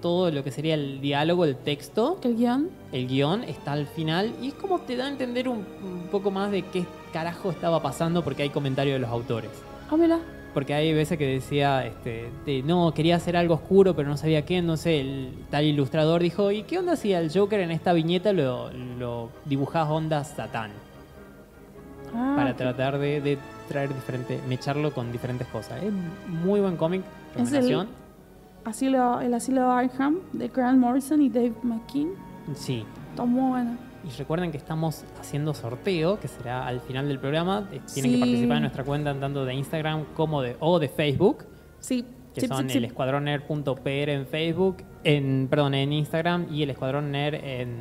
todo 0.00 0.30
lo 0.30 0.44
que 0.44 0.50
sería 0.50 0.74
el 0.74 1.00
diálogo, 1.00 1.46
el 1.46 1.56
texto, 1.56 2.18
El 2.22 2.36
guion. 2.36 2.68
el 2.92 3.08
guion 3.08 3.42
está 3.42 3.72
al 3.72 3.86
final 3.86 4.34
y 4.42 4.48
es 4.48 4.54
como 4.54 4.80
te 4.80 4.96
da 4.96 5.06
a 5.06 5.08
entender 5.08 5.48
un, 5.48 5.64
un 5.82 6.08
poco 6.10 6.30
más 6.30 6.50
de 6.50 6.60
qué 6.60 6.84
carajo 7.10 7.50
estaba 7.50 7.80
pasando 7.80 8.22
porque 8.22 8.42
hay 8.42 8.50
comentarios 8.50 8.96
de 8.96 8.98
los 8.98 9.08
autores. 9.08 9.50
Ah, 9.90 9.96
mira. 9.96 10.18
Porque 10.52 10.72
hay 10.72 10.92
veces 10.94 11.18
que 11.18 11.26
decía, 11.26 11.84
este, 11.84 12.30
de, 12.46 12.62
no, 12.62 12.92
quería 12.94 13.16
hacer 13.16 13.36
algo 13.36 13.54
oscuro, 13.54 13.94
pero 13.96 14.08
no 14.08 14.16
sabía 14.16 14.44
qué. 14.44 14.62
No 14.62 14.76
sé, 14.76 15.00
el 15.00 15.34
tal 15.50 15.64
ilustrador 15.64 16.22
dijo, 16.22 16.52
¿y 16.52 16.62
qué 16.62 16.78
onda 16.78 16.94
si 16.96 17.12
al 17.12 17.30
Joker 17.32 17.58
en 17.60 17.72
esta 17.72 17.92
viñeta 17.92 18.32
lo, 18.32 18.70
lo 18.72 19.30
dibujás 19.44 19.88
onda 19.90 20.22
Satán? 20.22 20.70
Ah, 22.14 22.34
para 22.36 22.54
tratar 22.54 22.98
de, 22.98 23.20
de 23.20 23.38
traer 23.68 23.92
diferente, 23.92 24.40
mecharlo 24.48 24.92
con 24.92 25.10
diferentes 25.10 25.48
cosas. 25.48 25.82
Es 25.82 25.92
muy 26.28 26.60
buen 26.60 26.76
cómic, 26.76 27.02
Es 27.02 27.38
el- 27.38 27.44
recomendación. 27.46 27.88
Asilo, 28.64 29.20
el 29.20 29.34
asilo 29.34 29.70
Arkham 29.72 30.20
de 30.32 30.48
Grant 30.48 30.78
Morrison 30.78 31.20
y 31.20 31.28
Dave 31.28 31.52
McKean. 31.64 32.10
Sí. 32.54 32.84
Está 33.10 33.24
muy 33.24 33.50
bueno. 33.50 33.76
Y 34.06 34.10
recuerden 34.18 34.50
que 34.50 34.58
estamos 34.58 35.04
haciendo 35.18 35.54
sorteo, 35.54 36.20
que 36.20 36.28
será 36.28 36.66
al 36.66 36.80
final 36.80 37.08
del 37.08 37.18
programa. 37.18 37.68
Eh, 37.72 37.80
Tienen 37.92 38.12
Sí. 38.12 38.16
que 38.16 38.20
participar 38.20 38.56
en 38.58 38.62
nuestra 38.62 38.84
cuenta 38.84 39.14
tanto 39.18 39.44
de 39.44 39.54
Instagram 39.54 40.04
como 40.14 40.42
de, 40.42 40.56
o 40.60 40.78
de 40.78 40.88
Facebook. 40.88 41.44
Sí, 41.78 42.04
que 42.34 42.42
Sí, 42.42 42.46
son 42.48 42.68
sí. 42.68 42.78
el 42.78 42.84
escuadronner.pr 42.84 44.08
en 44.10 44.26
Facebook, 44.26 44.76
en, 45.04 45.46
perdón, 45.48 45.74
en 45.74 45.92
Instagram 45.92 46.46
y 46.52 46.62
el 46.62 46.70
escuadronner 46.70 47.34
en 47.36 47.76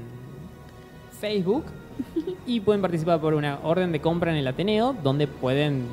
Facebook. 1.19 1.65
y 2.47 2.59
pueden 2.61 2.82
participar 2.82 3.19
por 3.19 3.34
una 3.34 3.59
orden 3.63 3.91
de 3.91 3.99
compra 4.01 4.32
en 4.32 4.38
el 4.38 4.47
Ateneo, 4.47 4.95
donde 5.03 5.28
pueden 5.28 5.84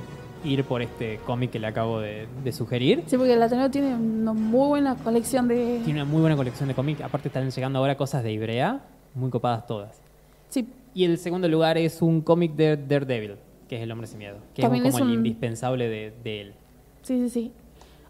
ir 0.45 0.65
por 0.65 0.81
este 0.81 1.19
cómic 1.27 1.51
que 1.51 1.59
le 1.59 1.67
acabo 1.67 2.01
de, 2.01 2.27
de 2.43 2.53
sugerir. 2.53 3.03
Sí, 3.07 3.17
porque 3.17 3.35
el 3.35 3.43
Ateneo 3.43 3.71
tiene 3.71 3.95
una 3.95 4.33
muy 4.33 4.69
buena 4.69 4.95
colección 4.97 5.49
de... 5.49 5.81
Tiene 5.85 6.03
una 6.03 6.11
muy 6.11 6.21
buena 6.21 6.37
colección 6.37 6.69
de 6.69 6.75
cómics. 6.75 7.01
Aparte 7.03 7.29
están 7.29 7.51
llegando 7.51 7.79
ahora 7.79 7.97
cosas 7.97 8.23
de 8.23 8.33
Ibrea, 8.33 8.81
muy 9.15 9.29
copadas 9.31 9.67
todas. 9.67 10.01
Sí, 10.51 10.69
Y 10.95 11.05
el 11.05 11.17
segundo 11.19 11.49
lugar 11.49 11.79
es 11.79 12.03
un 12.03 12.21
cómic 12.21 12.55
de 12.55 12.77
Daredevil, 12.77 13.37
que 13.69 13.77
es 13.77 13.83
El 13.83 13.91
Hombre 13.93 14.07
Sin 14.07 14.19
Miedo, 14.19 14.37
que 14.55 14.63
También 14.63 14.85
es 14.87 14.93
como 14.93 15.05
es 15.05 15.11
el 15.11 15.15
indispensable 15.17 15.89
de, 15.89 16.13
de 16.23 16.41
él. 16.43 16.55
sí, 17.03 17.19
sí, 17.23 17.31
sí. 17.31 17.53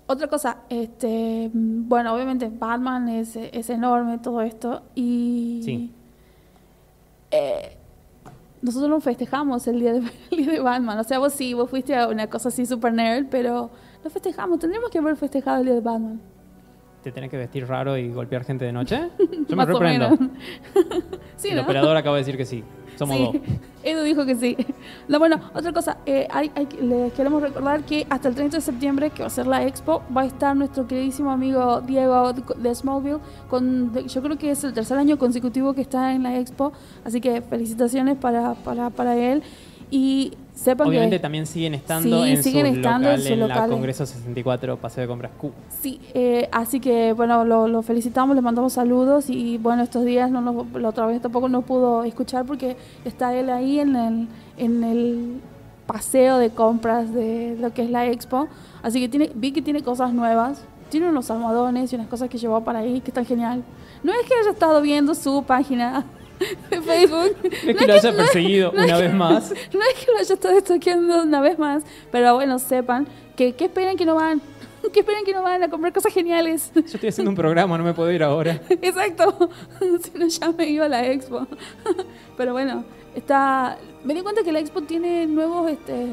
Otra 0.06 0.26
cosa, 0.26 0.62
este, 0.70 1.50
bueno, 1.54 2.12
obviamente 2.12 2.50
Batman 2.52 3.08
es, 3.08 3.36
es 3.36 3.70
enorme 3.70 4.18
todo 4.18 4.40
esto 4.42 4.82
y 4.96 5.60
Sí. 5.64 5.92
eh, 7.30 7.76
nosotros 8.62 8.90
no 8.90 9.00
festejamos 9.00 9.66
el 9.68 9.78
día, 9.80 9.92
de, 9.92 9.98
el 10.32 10.36
día 10.38 10.52
de 10.52 10.60
Batman. 10.60 10.98
O 10.98 11.04
sea, 11.04 11.18
vos 11.18 11.32
sí, 11.32 11.54
vos 11.54 11.70
fuiste 11.70 11.94
a 11.94 12.08
una 12.08 12.26
cosa 12.28 12.48
así 12.48 12.66
super 12.66 12.92
nerd, 12.92 13.26
pero 13.30 13.70
no 14.04 14.10
festejamos. 14.10 14.58
Tendríamos 14.58 14.90
que 14.90 14.98
haber 14.98 15.16
festejado 15.16 15.60
el 15.60 15.66
día 15.66 15.74
de 15.74 15.80
Batman. 15.80 16.20
¿Te 17.02 17.12
tenés 17.12 17.30
que 17.30 17.38
vestir 17.38 17.66
raro 17.66 17.96
y 17.96 18.10
golpear 18.12 18.44
gente 18.44 18.64
de 18.66 18.72
noche? 18.72 19.08
Yo 19.18 19.26
me 19.50 19.56
Más 19.56 19.68
o 19.68 19.72
reprendo. 19.72 20.10
menos. 20.10 20.30
sí, 21.36 21.48
el 21.48 21.56
¿no? 21.56 21.62
operador 21.62 21.96
acaba 21.96 22.16
de 22.16 22.20
decir 22.22 22.36
que 22.36 22.44
sí. 22.44 22.62
Somos 22.98 23.16
Sí, 23.16 23.22
dos. 23.24 23.36
Edu 23.82 24.02
dijo 24.02 24.26
que 24.26 24.34
sí. 24.34 24.54
No, 25.08 25.18
bueno, 25.18 25.40
otra 25.54 25.72
cosa, 25.72 25.96
eh, 26.04 26.28
hay- 26.30 26.50
hay- 26.54 26.68
les 26.82 27.14
queremos 27.14 27.40
recordar 27.40 27.82
que 27.84 28.06
hasta 28.10 28.28
el 28.28 28.34
30 28.34 28.58
de 28.58 28.60
septiembre, 28.60 29.08
que 29.08 29.22
va 29.22 29.28
a 29.28 29.30
ser 29.30 29.46
la 29.46 29.64
expo, 29.66 30.02
va 30.14 30.20
a 30.22 30.26
estar 30.26 30.54
nuestro 30.54 30.86
queridísimo 30.86 31.30
amigo 31.30 31.80
Diego 31.80 32.34
de 32.34 32.74
Smallville. 32.74 33.20
Con, 33.48 33.92
de- 33.94 34.06
yo 34.06 34.20
creo 34.22 34.36
que 34.36 34.50
es 34.50 34.62
el 34.64 34.74
tercer 34.74 34.98
año 34.98 35.16
consecutivo 35.18 35.72
que 35.72 35.80
está 35.80 36.12
en 36.12 36.24
la 36.24 36.38
expo, 36.38 36.72
así 37.02 37.22
que 37.22 37.40
felicitaciones 37.40 38.18
para, 38.18 38.52
para, 38.56 38.90
para 38.90 39.16
él. 39.16 39.42
Y 39.90 40.34
sepan 40.54 40.86
Obviamente 40.88 41.16
que... 41.16 41.20
también 41.20 41.46
siguen 41.46 41.74
estando 41.74 42.24
Sí, 42.24 42.30
en 42.30 42.42
siguen 42.42 42.66
su 42.66 42.72
estando 42.80 43.08
local 43.08 43.20
en 43.20 43.26
su 43.26 43.32
en 43.32 43.40
la 43.40 43.46
local. 43.48 43.70
Congreso 43.70 44.06
64 44.06 44.76
Paseo 44.76 45.02
de 45.02 45.08
Compras 45.08 45.32
Q. 45.38 45.50
Sí, 45.80 46.00
eh, 46.14 46.48
así 46.52 46.78
que 46.80 47.12
bueno, 47.12 47.44
lo, 47.44 47.66
lo 47.66 47.82
felicitamos, 47.82 48.36
le 48.36 48.42
mandamos 48.42 48.74
saludos 48.74 49.28
y 49.30 49.58
bueno, 49.58 49.82
estos 49.82 50.04
días 50.04 50.30
no 50.30 50.40
nos- 50.40 50.72
la 50.80 50.88
otra 50.90 51.06
vez 51.06 51.20
tampoco 51.20 51.48
no 51.48 51.62
pudo 51.62 52.04
escuchar 52.04 52.44
porque 52.44 52.76
está 53.04 53.34
él 53.34 53.50
ahí 53.50 53.80
en 53.80 53.96
el, 53.96 54.28
en 54.58 54.84
el 54.84 55.40
paseo 55.86 56.38
de 56.38 56.50
compras 56.50 57.12
de 57.12 57.56
lo 57.60 57.72
que 57.74 57.82
es 57.82 57.90
la 57.90 58.06
expo, 58.06 58.46
así 58.82 59.00
que 59.00 59.08
tiene, 59.08 59.30
vi 59.34 59.50
que 59.50 59.60
tiene 59.60 59.82
cosas 59.82 60.12
nuevas, 60.12 60.62
tiene 60.88 61.08
unos 61.08 61.30
almohadones 61.32 61.92
y 61.92 61.96
unas 61.96 62.06
cosas 62.06 62.28
que 62.28 62.38
llevó 62.38 62.62
para 62.62 62.78
ahí 62.80 63.00
que 63.00 63.10
están 63.10 63.24
genial. 63.26 63.64
No 64.04 64.12
es 64.12 64.20
que 64.28 64.34
haya 64.40 64.50
estado 64.50 64.80
viendo 64.82 65.14
su 65.16 65.42
página 65.42 66.04
de 66.70 66.80
Facebook, 66.80 67.36
Es 67.66 67.76
que 67.76 67.86
lo 67.86 67.94
haya 67.94 68.16
perseguido 68.16 68.72
una 68.72 68.98
vez 68.98 69.14
más. 69.14 69.50
no 69.50 69.80
es 69.82 70.04
que 70.04 70.10
lo 70.12 70.18
haya 70.18 70.34
estado 70.34 70.58
estoqueando 70.58 71.22
una 71.22 71.40
vez 71.40 71.58
más, 71.58 71.82
pero 72.10 72.34
bueno, 72.34 72.58
sepan 72.58 73.06
que, 73.36 73.52
que 73.52 73.66
esperen 73.66 73.96
que 73.96 74.04
no 74.06 74.14
van, 74.14 74.40
que 74.92 75.00
esperen 75.00 75.24
que 75.24 75.32
no 75.32 75.42
van 75.42 75.62
a 75.62 75.68
comprar 75.68 75.92
cosas 75.92 76.12
geniales. 76.12 76.72
Yo 76.74 76.80
estoy 76.80 77.08
haciendo 77.08 77.30
un 77.30 77.36
programa, 77.36 77.76
no 77.76 77.84
me 77.84 77.94
puedo 77.94 78.10
ir 78.10 78.22
ahora. 78.22 78.60
Exacto, 78.68 79.50
si 80.02 80.18
no 80.18 80.26
ya 80.26 80.52
me 80.52 80.68
iba 80.68 80.86
a 80.86 80.88
la 80.88 81.06
expo. 81.06 81.46
Pero 82.36 82.52
bueno, 82.52 82.84
está. 83.14 83.78
Me 84.04 84.14
di 84.14 84.22
cuenta 84.22 84.42
que 84.42 84.52
la 84.52 84.60
expo 84.60 84.80
tiene 84.82 85.26
nuevos, 85.26 85.70
este, 85.70 86.06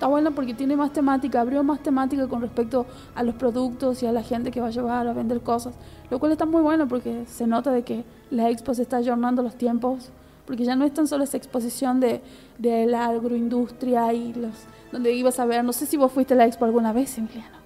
está 0.00 0.06
bueno 0.06 0.30
porque 0.30 0.54
tiene 0.54 0.76
más 0.76 0.94
temática, 0.94 1.42
abrió 1.42 1.62
más 1.62 1.82
temática 1.82 2.26
con 2.26 2.40
respecto 2.40 2.86
a 3.14 3.22
los 3.22 3.34
productos 3.34 4.02
y 4.02 4.06
a 4.06 4.12
la 4.12 4.22
gente 4.22 4.50
que 4.50 4.58
va 4.58 4.68
a 4.68 4.70
llevar 4.70 5.06
a 5.06 5.12
vender 5.12 5.42
cosas, 5.42 5.74
lo 6.08 6.18
cual 6.18 6.32
está 6.32 6.46
muy 6.46 6.62
bueno 6.62 6.88
porque 6.88 7.26
se 7.26 7.46
nota 7.46 7.70
de 7.70 7.82
que 7.82 8.04
la 8.30 8.48
expo 8.48 8.72
se 8.72 8.80
está 8.80 8.96
ayornando 8.96 9.42
los 9.42 9.56
tiempos, 9.56 10.08
porque 10.46 10.64
ya 10.64 10.74
no 10.74 10.86
es 10.86 10.94
tan 10.94 11.06
solo 11.06 11.24
esa 11.24 11.36
exposición 11.36 12.00
de, 12.00 12.22
de 12.56 12.86
la 12.86 13.08
agroindustria 13.08 14.10
y 14.14 14.32
los 14.32 14.54
donde 14.90 15.12
ibas 15.12 15.38
a 15.38 15.44
ver, 15.44 15.62
no 15.64 15.74
sé 15.74 15.84
si 15.84 15.98
vos 15.98 16.10
fuiste 16.10 16.32
a 16.32 16.38
la 16.38 16.46
expo 16.46 16.64
alguna 16.64 16.94
vez, 16.94 17.18
Emiliano. 17.18 17.58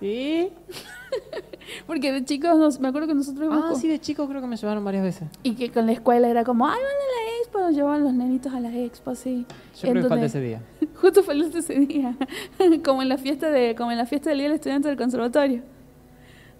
¿Sí? 0.00 0.50
Porque 1.86 2.12
de 2.12 2.24
chicos 2.24 2.56
nos- 2.58 2.80
me 2.80 2.88
acuerdo 2.88 3.08
que 3.08 3.14
nosotros 3.14 3.44
íbamos 3.46 3.64
Ah, 3.64 3.68
con- 3.72 3.80
sí, 3.80 3.88
de 3.88 3.98
chico 4.00 4.26
creo 4.28 4.40
que 4.40 4.46
me 4.46 4.56
llevaron 4.56 4.84
varias 4.84 5.02
veces. 5.04 5.28
Y 5.42 5.54
que 5.54 5.70
con 5.70 5.86
la 5.86 5.92
escuela 5.92 6.28
era 6.28 6.44
como, 6.44 6.66
ay, 6.66 6.72
van 6.72 6.78
a 6.80 6.82
la 6.84 7.38
expo, 7.42 7.58
nos 7.60 7.72
llevaban 7.74 8.04
los 8.04 8.12
nenitos 8.14 8.52
a 8.52 8.60
la 8.60 8.74
expo, 8.76 9.14
sí. 9.14 9.46
Yo 9.80 9.90
creo 9.90 10.02
que 10.02 10.08
falta 10.08 10.26
ese 10.26 10.40
día. 10.40 10.62
Justo 11.00 11.22
faltaste 11.22 11.58
ese 11.58 11.74
día, 11.80 12.16
como 12.84 13.02
en 13.02 13.08
la 13.08 13.18
fiesta 13.18 13.50
de, 13.50 13.74
como 13.74 13.90
en 13.92 13.98
la 13.98 14.06
fiesta 14.06 14.30
del 14.30 14.38
día 14.38 14.48
del 14.48 14.56
estudiante 14.56 14.88
del 14.88 14.96
conservatorio. 14.98 15.62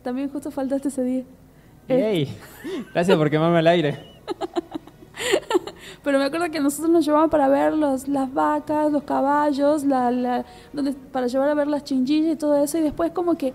También 0.02 0.30
justo 0.30 0.50
faltaste 0.50 0.88
ese 0.88 1.02
día. 1.02 1.24
Eh, 1.88 2.10
¡Ey! 2.10 2.36
Gracias 2.94 3.18
por 3.18 3.28
quemarme 3.28 3.58
al 3.58 3.66
aire. 3.66 3.98
Pero 6.02 6.18
me 6.18 6.24
acuerdo 6.24 6.50
que 6.50 6.60
nosotros 6.60 6.90
nos 6.90 7.04
llevaban 7.04 7.28
para 7.28 7.48
ver 7.48 7.74
los, 7.74 8.08
las 8.08 8.32
vacas, 8.32 8.90
los 8.90 9.02
caballos, 9.02 9.84
la, 9.84 10.10
la, 10.10 10.44
donde, 10.72 10.92
para 10.92 11.26
llevar 11.26 11.48
a 11.50 11.54
ver 11.54 11.66
las 11.66 11.84
chinchillas 11.84 12.32
y 12.32 12.36
todo 12.36 12.62
eso. 12.62 12.78
Y 12.78 12.80
después 12.80 13.10
como 13.12 13.34
que 13.36 13.52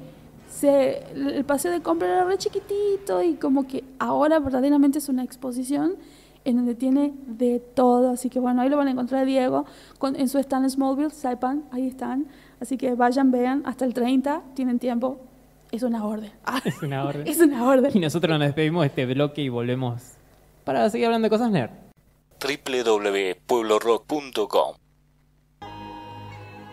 se, 0.55 1.03
el 1.13 1.43
paseo 1.43 1.71
de 1.71 1.81
compra 1.81 2.07
era 2.07 2.23
re 2.23 2.37
chiquitito 2.37 3.21
y 3.21 3.35
como 3.35 3.67
que 3.67 3.83
ahora 3.99 4.39
verdaderamente 4.39 4.99
es 4.99 5.09
una 5.09 5.21
exposición 5.23 5.97
en 6.45 6.55
donde 6.55 6.75
tiene 6.75 7.13
de 7.27 7.59
todo. 7.59 8.11
Así 8.11 8.29
que 8.29 8.39
bueno, 8.39 8.61
ahí 8.61 8.69
lo 8.69 8.77
van 8.77 8.87
a 8.87 8.91
encontrar 8.91 9.23
a 9.23 9.25
Diego 9.25 9.65
con, 9.97 10.15
en 10.15 10.29
su 10.29 10.37
stand 10.37 10.63
en 10.63 10.69
Smallville, 10.69 11.09
Saipan, 11.09 11.65
ahí 11.71 11.87
están. 11.87 12.27
Así 12.61 12.77
que 12.77 12.95
vayan, 12.95 13.31
vean, 13.31 13.63
hasta 13.65 13.83
el 13.83 13.93
30, 13.93 14.43
tienen 14.53 14.79
tiempo. 14.79 15.19
Es 15.71 15.83
una 15.83 16.05
orden. 16.05 16.31
Ah, 16.45 16.61
Es 16.65 16.81
una 16.81 17.03
orden. 17.03 17.27
es 17.31 17.41
una 17.41 17.67
orden. 17.67 17.91
Y 17.93 17.99
nosotros 17.99 18.39
nos 18.39 18.47
despedimos 18.47 18.83
de 18.83 18.87
este 18.87 19.05
bloque 19.05 19.41
y 19.41 19.49
volvemos 19.49 20.13
para 20.63 20.89
seguir 20.89 21.07
hablando 21.07 21.25
de 21.25 21.31
cosas 21.31 21.51
nerd. 21.51 21.71
www.pueblorock.com 22.39 24.84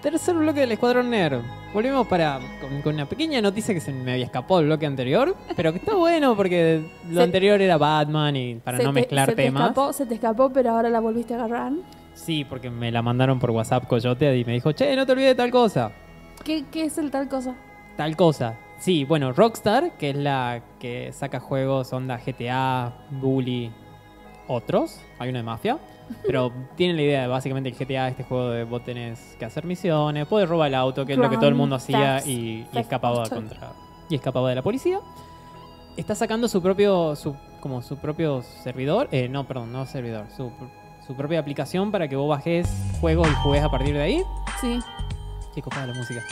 Tercer 0.03 0.35
bloque 0.35 0.61
del 0.61 0.73
Escuadrón 0.73 1.11
Nerd. 1.11 1.43
Volvemos 1.73 2.07
para 2.09 2.41
con, 2.61 2.83
con 2.83 2.95
una 2.95 3.07
pequeña 3.07 3.41
noticia 3.41 3.73
que 3.73 3.81
se 3.81 3.93
me 3.93 4.13
había 4.13 4.25
escapado 4.25 4.59
el 4.61 4.67
bloque 4.67 4.85
anterior, 4.85 5.37
pero 5.57 5.71
que 5.73 5.79
está 5.79 5.95
bueno 5.95 6.37
porque 6.37 6.85
lo 7.09 7.19
Se- 7.19 7.23
anterior 7.23 7.61
era 7.61 7.77
Batman 7.79 8.35
y 8.35 8.57
para 8.57 8.79
no 8.79 8.85
te- 8.85 8.93
mezclar 8.93 9.29
se 9.31 9.37
te 9.37 9.43
temas. 9.45 9.63
escapó, 9.63 9.93
se 9.93 10.05
te 10.07 10.15
escapó, 10.15 10.51
pero 10.51 10.71
ahora 10.73 10.89
la 10.91 10.99
volviste 11.01 11.35
a 11.35 11.37
agarrar. 11.45 11.73
Sí, 12.15 12.45
porque 12.45 12.69
me 12.69 12.91
la 12.91 13.01
mandaron 13.01 13.39
por 13.39 13.53
WhatsApp 13.53 13.87
Coyote 13.87 14.37
y 14.37 14.45
me 14.45 14.53
dijo, 14.55 14.73
che, 14.73 14.95
no 14.97 15.07
te 15.07 15.13
olvides 15.13 15.31
de 15.31 15.35
tal 15.37 15.51
cosa. 15.53 15.93
¿Qué, 16.45 16.65
qué 16.73 16.85
es 16.87 16.99
el 16.99 17.11
tal 17.13 17.29
cosa? 17.29 17.55
Tal 17.97 18.17
cosa. 18.17 18.57
Sí, 18.79 19.05
bueno, 19.05 19.33
Rockstar, 19.33 19.93
que 19.99 20.11
es 20.11 20.17
la 20.17 20.61
que 20.81 21.13
saca 21.13 21.39
juegos 21.39 21.93
onda 21.93 22.19
GTA, 22.19 22.93
Bully, 23.11 23.71
otros. 24.49 25.01
Hay 25.21 25.29
uno 25.31 25.39
de 25.39 25.45
mafia. 25.45 25.79
Pero 26.27 26.53
tienen 26.77 26.97
la 26.97 27.03
idea 27.03 27.23
de 27.23 27.29
básicamente 27.29 27.69
el 27.69 27.77
GTA, 27.77 28.09
este 28.09 28.25
juego 28.25 28.51
de 28.51 28.65
vos 28.65 28.85
tenés 28.85 29.37
que 29.39 29.45
hacer 29.45 29.65
misiones, 29.65 30.27
podés 30.27 30.49
robar 30.49 30.69
el 30.69 30.75
auto, 30.75 31.07
que 31.07 31.13
es 31.13 31.19
lo 31.19 31.31
que 31.31 31.37
todo 31.37 31.49
el 31.49 31.55
mundo 31.55 31.77
hacía 31.77 32.25
y, 32.25 32.67
y 32.73 32.79
escapaba 32.79 33.29
contra. 33.29 33.73
Y 34.09 34.15
escapaba 34.15 34.49
de 34.51 34.57
la 34.57 34.63
policía. 34.63 35.01
Está 35.97 36.15
sacando 36.15 36.49
su 36.49 36.63
propio. 36.63 37.17
Su, 37.17 37.37
como 37.61 37.83
su 37.83 37.97
propio 37.97 38.43
servidor. 38.43 39.09
Eh, 39.13 39.29
no, 39.29 39.47
perdón, 39.47 39.73
no 39.73 39.87
servidor. 39.87 40.27
Su, 40.37 40.51
su 41.07 41.15
propia 41.15 41.39
aplicación 41.39 41.91
para 41.91 42.09
que 42.09 42.17
vos 42.17 42.29
bajes 42.29 42.69
juegos 43.01 43.29
y 43.29 43.35
juegues 43.37 43.65
a 43.65 43.71
partir 43.71 43.95
de 43.95 44.03
ahí. 44.03 44.23
Sí. 44.61 44.79
Qué 45.55 45.63
copada 45.63 45.87
la 45.87 45.95
música. 45.95 46.23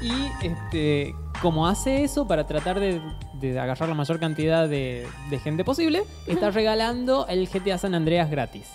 Y 0.00 0.46
este, 0.46 1.14
como 1.42 1.66
hace 1.66 2.04
eso 2.04 2.28
para 2.28 2.46
tratar 2.46 2.78
de, 2.78 3.00
de 3.34 3.58
agarrar 3.58 3.88
la 3.88 3.94
mayor 3.94 4.20
cantidad 4.20 4.68
de, 4.68 5.06
de 5.30 5.38
gente 5.38 5.64
posible, 5.64 6.04
está 6.26 6.50
regalando 6.50 7.26
el 7.28 7.48
GTA 7.48 7.78
San 7.78 7.94
Andreas 7.94 8.30
gratis. 8.30 8.72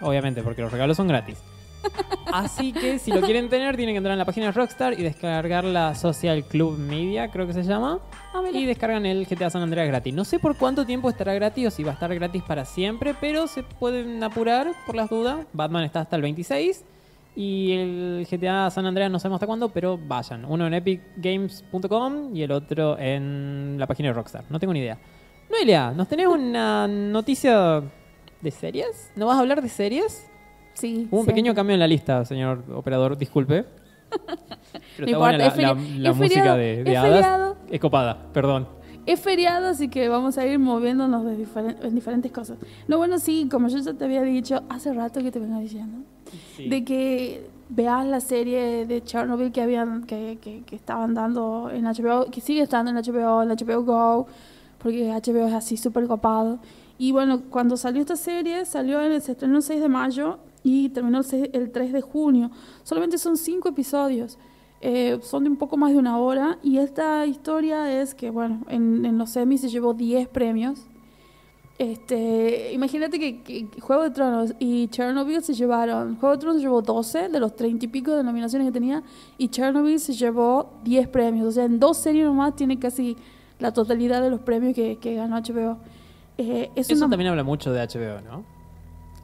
Obviamente, 0.00 0.42
porque 0.42 0.62
los 0.62 0.72
regalos 0.72 0.96
son 0.96 1.08
gratis. 1.08 1.38
Así 2.32 2.72
que 2.72 2.98
si 2.98 3.10
lo 3.10 3.20
quieren 3.20 3.48
tener, 3.48 3.76
tienen 3.76 3.94
que 3.94 3.98
entrar 3.98 4.12
en 4.12 4.18
la 4.18 4.24
página 4.24 4.46
de 4.46 4.52
Rockstar 4.52 4.98
y 4.98 5.02
descargar 5.02 5.64
la 5.64 5.94
Social 5.94 6.44
Club 6.44 6.78
Media, 6.78 7.28
creo 7.30 7.46
que 7.46 7.52
se 7.52 7.62
llama. 7.62 8.00
Ah. 8.34 8.42
Y 8.52 8.66
descargan 8.66 9.06
el 9.06 9.26
GTA 9.26 9.50
San 9.50 9.62
Andreas 9.62 9.86
gratis. 9.88 10.12
No 10.12 10.24
sé 10.24 10.38
por 10.38 10.56
cuánto 10.56 10.84
tiempo 10.84 11.08
estará 11.08 11.34
gratis 11.34 11.68
o 11.68 11.70
si 11.70 11.84
va 11.84 11.92
a 11.92 11.94
estar 11.94 12.14
gratis 12.14 12.42
para 12.42 12.64
siempre, 12.64 13.14
pero 13.18 13.46
se 13.46 13.62
pueden 13.62 14.22
apurar 14.22 14.72
por 14.86 14.94
las 14.94 15.08
dudas. 15.08 15.46
Batman 15.52 15.84
está 15.84 16.00
hasta 16.00 16.16
el 16.16 16.22
26 16.22 16.84
y 17.34 17.72
el 17.72 18.26
GTA 18.30 18.70
San 18.70 18.84
Andreas 18.84 19.10
no 19.10 19.18
sabemos 19.18 19.36
hasta 19.36 19.46
cuándo, 19.46 19.68
pero 19.70 19.98
vayan. 19.98 20.44
Uno 20.44 20.66
en 20.66 20.74
epicgames.com 20.74 22.36
y 22.36 22.42
el 22.42 22.52
otro 22.52 22.98
en 22.98 23.76
la 23.78 23.86
página 23.86 24.08
de 24.08 24.14
Rockstar. 24.14 24.44
No 24.50 24.58
tengo 24.58 24.72
ni 24.72 24.80
idea. 24.80 24.98
Noelia, 25.50 25.92
¿nos 25.92 26.08
tenés 26.08 26.26
una 26.26 26.86
noticia 26.86 27.82
de 28.40 28.50
series? 28.50 29.12
¿No 29.16 29.26
vas 29.26 29.36
a 29.36 29.40
hablar 29.40 29.62
de 29.62 29.68
series? 29.68 30.26
Sí. 30.74 31.08
Hubo 31.10 31.20
un 31.20 31.26
pequeño 31.26 31.54
cambio 31.54 31.74
en 31.74 31.80
la 31.80 31.86
lista, 31.88 32.24
señor 32.24 32.62
operador, 32.74 33.16
disculpe. 33.18 33.64
Pero 34.96 35.06
está 35.06 35.18
buena 35.18 35.38
la, 35.38 35.56
la- 35.56 35.74
la 35.74 36.12
música 36.12 36.34
feriado, 36.40 36.56
de, 36.58 36.84
de 36.84 36.92
es 36.92 36.98
hadas. 36.98 37.12
feriado. 37.14 37.56
Es 37.70 37.80
copada, 37.80 38.26
perdón. 38.32 38.68
Es 39.06 39.20
feriado, 39.20 39.68
así 39.68 39.88
que 39.88 40.08
vamos 40.08 40.36
a 40.38 40.46
ir 40.46 40.58
moviéndonos 40.58 41.24
de 41.24 41.36
diferen- 41.36 41.76
en 41.82 41.94
diferentes 41.94 42.30
cosas. 42.30 42.58
No, 42.88 42.98
bueno, 42.98 43.18
sí, 43.18 43.48
como 43.50 43.68
yo 43.68 43.78
ya 43.78 43.94
te 43.94 44.04
había 44.04 44.22
dicho 44.22 44.62
hace 44.68 44.92
rato 44.92 45.20
que 45.22 45.30
te 45.32 45.38
vengo 45.38 45.58
diciendo, 45.60 45.98
Sí. 46.56 46.68
de 46.68 46.84
que 46.84 47.50
veas 47.70 48.06
la 48.06 48.20
serie 48.20 48.86
de 48.86 49.02
Chernobyl 49.02 49.50
que 49.50 49.62
habían 49.62 50.04
que, 50.04 50.38
que, 50.42 50.62
que 50.62 50.76
estaban 50.76 51.14
dando 51.14 51.70
en 51.72 51.84
HBO, 51.86 52.30
que 52.30 52.40
sigue 52.42 52.62
estando 52.62 52.90
en 52.90 52.96
HBO, 52.98 53.42
en 53.42 53.48
HBO 53.50 53.82
Go, 53.82 54.26
porque 54.78 55.08
HBO 55.10 55.46
es 55.48 55.54
así 55.54 55.76
súper 55.78 56.06
copado. 56.06 56.58
Y 56.98 57.12
bueno, 57.12 57.42
cuando 57.48 57.76
salió 57.76 58.00
esta 58.00 58.16
serie, 58.16 58.64
salió 58.64 59.00
en 59.00 59.12
el, 59.12 59.22
se 59.22 59.32
estrenó 59.32 59.58
el 59.58 59.62
6 59.62 59.80
de 59.80 59.88
mayo 59.88 60.38
y 60.64 60.88
terminó 60.88 61.18
el, 61.18 61.24
6 61.24 61.50
el 61.52 61.70
3 61.70 61.92
de 61.92 62.00
junio. 62.00 62.50
Solamente 62.82 63.18
son 63.18 63.36
cinco 63.36 63.68
episodios. 63.68 64.36
Eh, 64.80 65.18
son 65.22 65.44
de 65.44 65.50
un 65.50 65.56
poco 65.56 65.76
más 65.76 65.92
de 65.92 65.98
una 65.98 66.18
hora 66.18 66.58
y 66.62 66.78
esta 66.78 67.26
historia 67.26 68.00
es 68.00 68.14
que, 68.14 68.30
bueno, 68.30 68.64
en, 68.68 69.18
los 69.18 69.30
semis 69.30 69.60
se 69.60 69.68
llevó 69.68 69.94
10 69.94 70.28
premios. 70.28 70.86
Este, 71.78 72.72
imagínate 72.72 73.18
que 73.20 73.68
Juego 73.80 74.02
de 74.02 74.10
Tronos 74.10 74.54
y 74.58 74.88
Chernobyl 74.88 75.42
se 75.42 75.54
llevaron, 75.54 76.16
Juego 76.16 76.34
de 76.34 76.40
Tronos 76.40 76.56
se 76.56 76.62
llevó 76.62 76.82
12 76.82 77.28
de 77.28 77.38
los 77.38 77.54
30 77.54 77.84
y 77.84 77.88
pico 77.88 78.16
de 78.16 78.24
nominaciones 78.24 78.66
que 78.66 78.72
tenía 78.72 79.04
y 79.36 79.48
Chernobyl 79.48 80.00
se 80.00 80.12
llevó 80.12 80.72
10 80.82 81.06
premios, 81.08 81.46
o 81.46 81.52
sea, 81.52 81.64
en 81.64 81.78
dos 81.78 81.98
series 81.98 82.24
nomás 82.24 82.56
tiene 82.56 82.80
casi 82.80 83.16
la 83.60 83.72
totalidad 83.72 84.22
de 84.22 84.30
los 84.30 84.40
premios 84.40 84.74
que, 84.74 84.96
que 84.96 85.14
ganó 85.14 85.36
HBO. 85.36 85.78
Eh, 86.38 86.70
es 86.74 86.88
Eso 86.90 87.04
una- 87.04 87.10
también 87.10 87.30
habla 87.30 87.44
mucho 87.44 87.72
de 87.72 87.80
HBO, 87.80 88.20
¿no? 88.22 88.44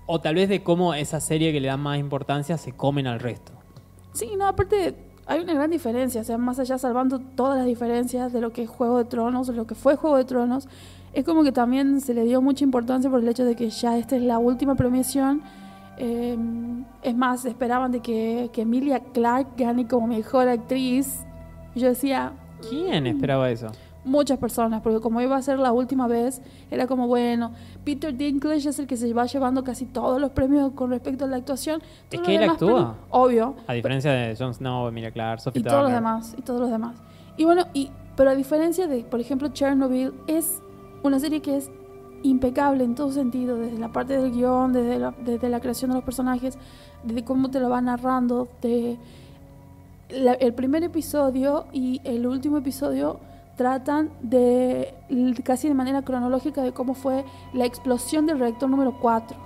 O 0.07 0.21
tal 0.21 0.35
vez 0.35 0.49
de 0.49 0.63
cómo 0.63 0.93
esa 0.95 1.21
serie 1.21 1.53
que 1.53 1.61
le 1.61 1.69
da 1.69 1.77
más 1.77 1.99
importancia 1.99 2.59
se 2.59 2.73
comen 2.73 3.07
al 3.07 3.21
resto. 3.21 3.53
Sí, 4.13 4.31
no, 4.37 4.47
aparte 4.47 4.95
hay 5.27 5.41
una 5.41 5.55
gran 5.55 5.71
diferencia, 5.71 6.21
o 6.21 6.25
sea, 6.25 6.37
más 6.37 6.59
allá 6.59 6.77
salvando 6.77 7.19
todas 7.21 7.57
las 7.57 7.67
diferencias 7.67 8.33
de 8.33 8.41
lo 8.43 8.53
que 8.53 8.65
es 8.65 8.69
Juego 8.69 8.99
de 8.99 9.05
Tronos, 9.07 9.47
de 9.47 9.55
lo 9.55 9.67
que 9.67 9.75
fue 9.75 9.97
Juego 9.97 10.17
de 10.19 10.25
Tronos, 10.25 10.69
es 11.15 11.25
como 11.25 11.43
que 11.45 11.53
también 11.53 12.01
se 12.01 12.13
le 12.13 12.25
dio 12.25 12.43
mucha 12.43 12.65
importancia 12.65 13.09
por 13.09 13.21
el 13.21 13.29
hecho 13.29 13.45
de 13.45 13.55
que 13.57 13.71
ya 13.71 13.97
esta 13.97 14.17
es 14.17 14.23
la 14.23 14.39
última 14.39 14.75
premiación. 14.75 15.43
Eh, 15.97 16.37
es 17.03 17.15
más, 17.17 17.45
esperaban 17.45 17.93
de 17.93 18.01
que, 18.01 18.51
que 18.53 18.63
Emilia 18.63 18.99
Clarke 19.01 19.49
gane 19.65 19.87
como 19.87 20.09
mejor 20.09 20.49
actriz. 20.49 21.21
Yo 21.77 21.87
decía, 21.89 22.33
¿Quién 22.69 23.07
esperaba 23.07 23.49
eso? 23.51 23.69
Muchas 24.05 24.39
personas, 24.39 24.83
porque 24.83 25.01
como 25.01 25.21
iba 25.21 25.37
a 25.37 25.43
ser 25.43 25.59
la 25.59 25.73
última 25.73 26.07
vez, 26.07 26.43
era 26.71 26.87
como, 26.87 27.07
bueno, 27.09 27.53
Peter 27.85 28.15
Dinklage 28.17 28.69
es 28.69 28.79
el 28.79 28.87
que 28.87 28.97
se 28.97 29.13
va 29.15 29.25
llevando 29.27 29.65
casi 29.65 29.87
todos 29.87 30.21
los 30.21 30.31
premios 30.33 30.73
con 30.75 30.91
respecto 30.91 31.25
a 31.25 31.29
la 31.29 31.37
actuación. 31.37 31.81
Es 32.11 32.21
que 32.21 32.35
él 32.37 32.43
actúa. 32.49 32.97
obvio. 33.11 33.55
A 33.67 33.73
diferencia 33.73 34.13
de 34.13 34.37
Jon 34.37 34.53
Snow, 34.55 34.89
Emilia 34.89 35.11
Clarke, 35.11 35.41
Sophie 35.43 35.61
y 35.61 35.65
todos 35.65 35.83
los 35.85 35.93
demás 35.93 36.35
y 36.39 36.43
todos 36.43 36.61
los 36.61 36.71
demás 36.71 36.97
y 37.37 37.45
bueno 37.45 37.65
y 37.75 37.91
pero 38.17 38.31
a 38.31 38.35
diferencia 38.37 38.87
de 38.87 39.01
por 39.03 39.19
ejemplo 39.21 39.49
Chernobyl 39.49 40.13
es 40.29 40.63
una 41.03 41.19
serie 41.19 41.41
que 41.43 41.57
es 41.57 41.69
impecable 42.23 42.85
en 42.85 42.95
todo 42.95 43.11
sentido 43.11 43.57
desde 43.57 43.77
la 43.79 43.89
parte 43.93 44.17
del 44.17 44.31
guion 44.31 44.73
desde 44.73 45.01
la, 45.01 45.13
desde 45.25 45.49
la 45.49 45.59
creación 45.59 45.91
de 45.91 45.97
los 45.97 46.05
personajes 46.05 46.57
desde 47.03 47.25
cómo 47.25 47.51
te 47.51 47.59
lo 47.59 47.71
va 47.71 47.81
narrando 47.81 48.47
de 48.63 48.99
la- 50.11 50.35
el 50.35 50.55
primer 50.55 50.85
episodio 50.85 51.65
y 51.73 52.01
el 52.05 52.27
último 52.27 52.59
episodio 52.59 53.19
tratan 53.57 54.11
de 54.21 54.95
casi 55.45 55.69
de 55.69 55.75
manera 55.75 56.03
cronológica 56.03 56.63
de 56.63 56.73
cómo 56.73 56.95
fue 56.95 57.25
la 57.53 57.65
explosión 57.65 58.27
del 58.27 58.39
reactor 58.39 58.69
número 58.69 58.99
4 59.01 59.37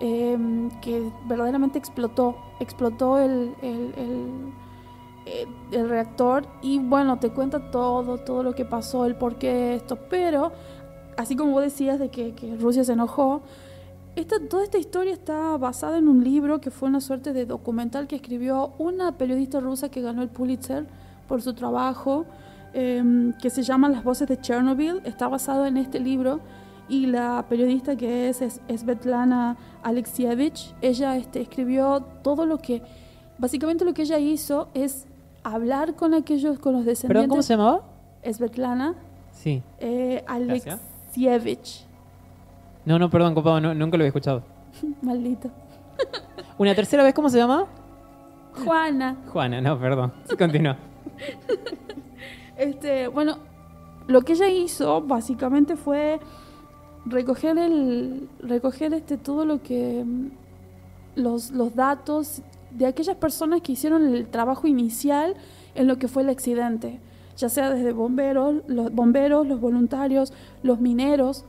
em, 0.00 0.70
que 0.80 1.10
verdaderamente 1.26 1.78
explotó 1.78 2.36
explotó 2.60 3.18
el, 3.18 3.54
el- 3.62 3.92
eh, 5.26 5.46
el 5.72 5.88
reactor. 5.88 6.46
Y 6.62 6.78
bueno, 6.78 7.18
te 7.18 7.30
cuenta 7.30 7.70
todo, 7.70 8.18
todo 8.18 8.42
lo 8.42 8.54
que 8.54 8.64
pasó, 8.64 9.04
el 9.04 9.14
por 9.14 9.36
qué 9.36 9.74
esto, 9.74 9.96
pero 10.08 10.52
así 11.16 11.36
como 11.36 11.52
vos 11.52 11.62
decías 11.62 11.98
de 11.98 12.08
que, 12.08 12.34
que 12.34 12.56
Rusia 12.56 12.82
se 12.84 12.94
enojó, 12.94 13.42
esta, 14.16 14.36
toda 14.48 14.64
esta 14.64 14.78
historia 14.78 15.12
está 15.12 15.56
basada 15.58 15.98
en 15.98 16.08
un 16.08 16.24
libro 16.24 16.60
que 16.60 16.70
fue 16.70 16.88
una 16.88 17.00
suerte 17.00 17.32
de 17.32 17.44
documental 17.46 18.06
que 18.08 18.16
escribió 18.16 18.72
una 18.78 19.16
periodista 19.18 19.60
rusa 19.60 19.90
que 19.90 20.00
ganó 20.00 20.22
el 20.22 20.28
Pulitzer 20.28 20.86
por 21.28 21.42
su 21.42 21.52
trabajo, 21.54 22.24
em, 22.78 23.32
que 23.34 23.50
se 23.50 23.62
llama 23.62 23.88
Las 23.88 24.02
voces 24.04 24.28
de 24.28 24.40
Chernobyl, 24.40 25.00
está 25.04 25.28
basado 25.28 25.66
en 25.66 25.76
este 25.76 26.00
libro 26.00 26.40
y 26.88 27.06
la 27.06 27.44
periodista 27.48 27.96
que 27.96 28.28
es, 28.28 28.40
es 28.42 28.60
Svetlana 28.80 29.56
Alexievich, 29.82 30.74
ella 30.80 31.16
este, 31.16 31.40
escribió 31.40 32.00
todo 32.22 32.46
lo 32.46 32.58
que, 32.58 32.82
básicamente 33.38 33.84
lo 33.84 33.92
que 33.94 34.02
ella 34.02 34.18
hizo 34.18 34.68
es 34.74 35.06
hablar 35.44 35.94
con 35.94 36.14
aquellos, 36.14 36.58
con 36.58 36.72
los 36.74 36.84
descendientes. 36.84 37.08
¿Perdón, 37.08 37.28
cómo 37.28 37.42
se 37.42 37.52
llamaba? 37.54 37.82
Svetlana 38.32 38.94
Sí. 39.32 39.62
eh. 39.78 40.24
Alexievich. 40.26 41.84
No, 42.84 42.98
no, 42.98 43.08
perdón, 43.10 43.34
copado, 43.34 43.60
no- 43.60 43.74
nunca 43.74 43.96
lo 43.96 44.02
había 44.02 44.08
escuchado. 44.08 44.42
Maldito. 45.02 45.50
¿Una 46.58 46.74
tercera 46.74 47.02
vez 47.04 47.14
cómo 47.14 47.28
se 47.28 47.38
llama? 47.38 47.66
Juana. 48.64 49.16
Juana, 49.32 49.60
no, 49.60 49.78
perdón. 49.78 50.12
Continúa. 50.38 50.76
Este, 52.58 53.06
bueno, 53.06 53.38
lo 54.08 54.22
que 54.22 54.32
ella 54.32 54.48
hizo 54.48 55.00
básicamente 55.00 55.76
fue 55.76 56.18
recoger 57.06 57.56
el 57.56 58.28
recoger 58.40 58.92
este 58.94 59.16
todo 59.16 59.44
lo 59.44 59.62
que 59.62 60.04
mm, 60.04 60.30
los, 61.14 61.52
los 61.52 61.74
datos 61.76 62.42
de 62.72 62.86
aquellas 62.86 63.16
personas 63.16 63.62
que 63.62 63.72
hicieron 63.72 64.12
el 64.12 64.26
trabajo 64.26 64.66
inicial 64.66 65.36
en 65.76 65.86
lo 65.86 65.98
que 65.98 66.08
fue 66.08 66.22
el 66.24 66.30
accidente, 66.30 66.98
ya 67.36 67.48
sea 67.48 67.70
desde 67.70 67.92
bomberos, 67.92 68.56
los 68.66 68.92
bomberos, 68.92 69.46
los 69.46 69.60
voluntarios, 69.60 70.32
los 70.64 70.80
mineros, 70.80 71.44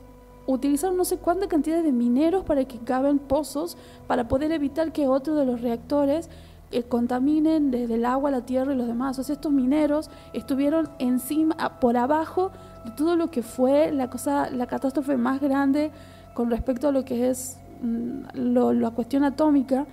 utilizaron 0.45 0.95
no 0.95 1.05
sé 1.05 1.17
cuánta 1.17 1.47
cantidad 1.47 1.81
de 1.81 1.91
mineros 1.91 2.43
para 2.43 2.65
que 2.65 2.77
caben 2.77 3.17
pozos 3.17 3.77
para 4.07 4.27
poder 4.27 4.51
evitar 4.51 4.91
que 4.91 5.07
otro 5.07 5.35
de 5.35 5.45
los 5.45 5.61
reactores 5.61 6.29
eh, 6.71 6.83
contaminen 6.83 7.71
desde 7.71 7.95
el 7.95 8.05
agua, 8.05 8.31
la 8.31 8.41
tierra 8.41 8.73
y 8.73 8.77
los 8.77 8.87
demás. 8.87 9.17
O 9.19 9.23
sea, 9.23 9.33
estos 9.33 9.51
mineros 9.51 10.09
estuvieron 10.33 10.89
encima, 10.99 11.79
por 11.79 11.97
abajo 11.97 12.51
de 12.85 12.91
todo 12.91 13.15
lo 13.15 13.29
que 13.31 13.41
fue 13.43 13.91
la 13.91 14.09
cosa, 14.09 14.49
la 14.49 14.67
catástrofe 14.67 15.17
más 15.17 15.41
grande 15.41 15.91
con 16.33 16.49
respecto 16.49 16.87
a 16.87 16.91
lo 16.91 17.03
que 17.05 17.29
es 17.29 17.57
mm, 17.81 18.21
lo- 18.53 18.73
la 18.73 18.91
cuestión 18.91 19.23
atómica. 19.23 19.85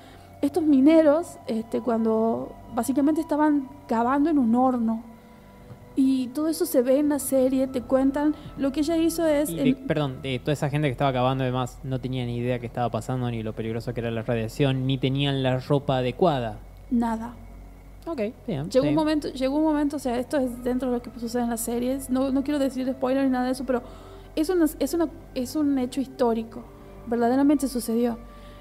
Estos 0.42 0.62
mineros, 0.64 1.38
este, 1.46 1.80
cuando 1.80 2.52
básicamente 2.74 3.20
estaban 3.22 3.68
cavando 3.88 4.28
en 4.30 4.38
un 4.38 4.54
horno. 4.54 5.02
Y 5.98 6.26
todo 6.28 6.48
eso 6.48 6.66
se 6.66 6.82
ve 6.82 6.98
en 6.98 7.08
la 7.08 7.18
serie, 7.18 7.66
te 7.68 7.80
cuentan. 7.80 8.34
Lo 8.58 8.70
que 8.70 8.80
ella 8.80 8.98
hizo 8.98 9.26
es. 9.26 9.50
Perdón, 9.86 10.20
de 10.22 10.38
toda 10.38 10.52
esa 10.52 10.68
gente 10.68 10.88
que 10.88 10.92
estaba 10.92 11.08
acabando, 11.08 11.42
además, 11.42 11.78
no 11.84 11.98
tenía 12.00 12.26
ni 12.26 12.36
idea 12.36 12.58
qué 12.58 12.66
estaba 12.66 12.90
pasando, 12.90 13.30
ni 13.30 13.42
lo 13.42 13.54
peligroso 13.54 13.94
que 13.94 14.00
era 14.00 14.10
la 14.10 14.20
radiación, 14.20 14.86
ni 14.86 14.98
tenían 14.98 15.42
la 15.42 15.58
ropa 15.58 15.96
adecuada. 15.96 16.58
Nada. 16.90 17.34
Ok, 18.06 18.20
bien. 18.46 18.70
Llegó 18.70 18.88
un 18.88 18.94
momento, 18.94 19.28
llegó 19.28 19.56
un 19.56 19.64
momento, 19.64 19.96
o 19.96 19.98
sea, 19.98 20.18
esto 20.18 20.36
es 20.36 20.62
dentro 20.62 20.90
de 20.90 20.98
lo 20.98 21.02
que 21.02 21.10
sucede 21.18 21.42
en 21.42 21.50
las 21.50 21.60
series. 21.60 22.08
No, 22.08 22.30
no 22.30 22.44
quiero 22.44 22.58
decir 22.58 22.88
spoiler 22.92 23.24
ni 23.24 23.30
nada 23.30 23.46
de 23.46 23.52
eso, 23.52 23.64
pero 23.64 23.82
es 24.36 24.48
una, 24.48 24.66
es 24.78 24.94
una, 24.94 25.08
es 25.34 25.56
un 25.56 25.78
hecho 25.78 26.00
histórico. 26.00 26.62
Verdaderamente 27.06 27.66
sucedió. 27.66 28.16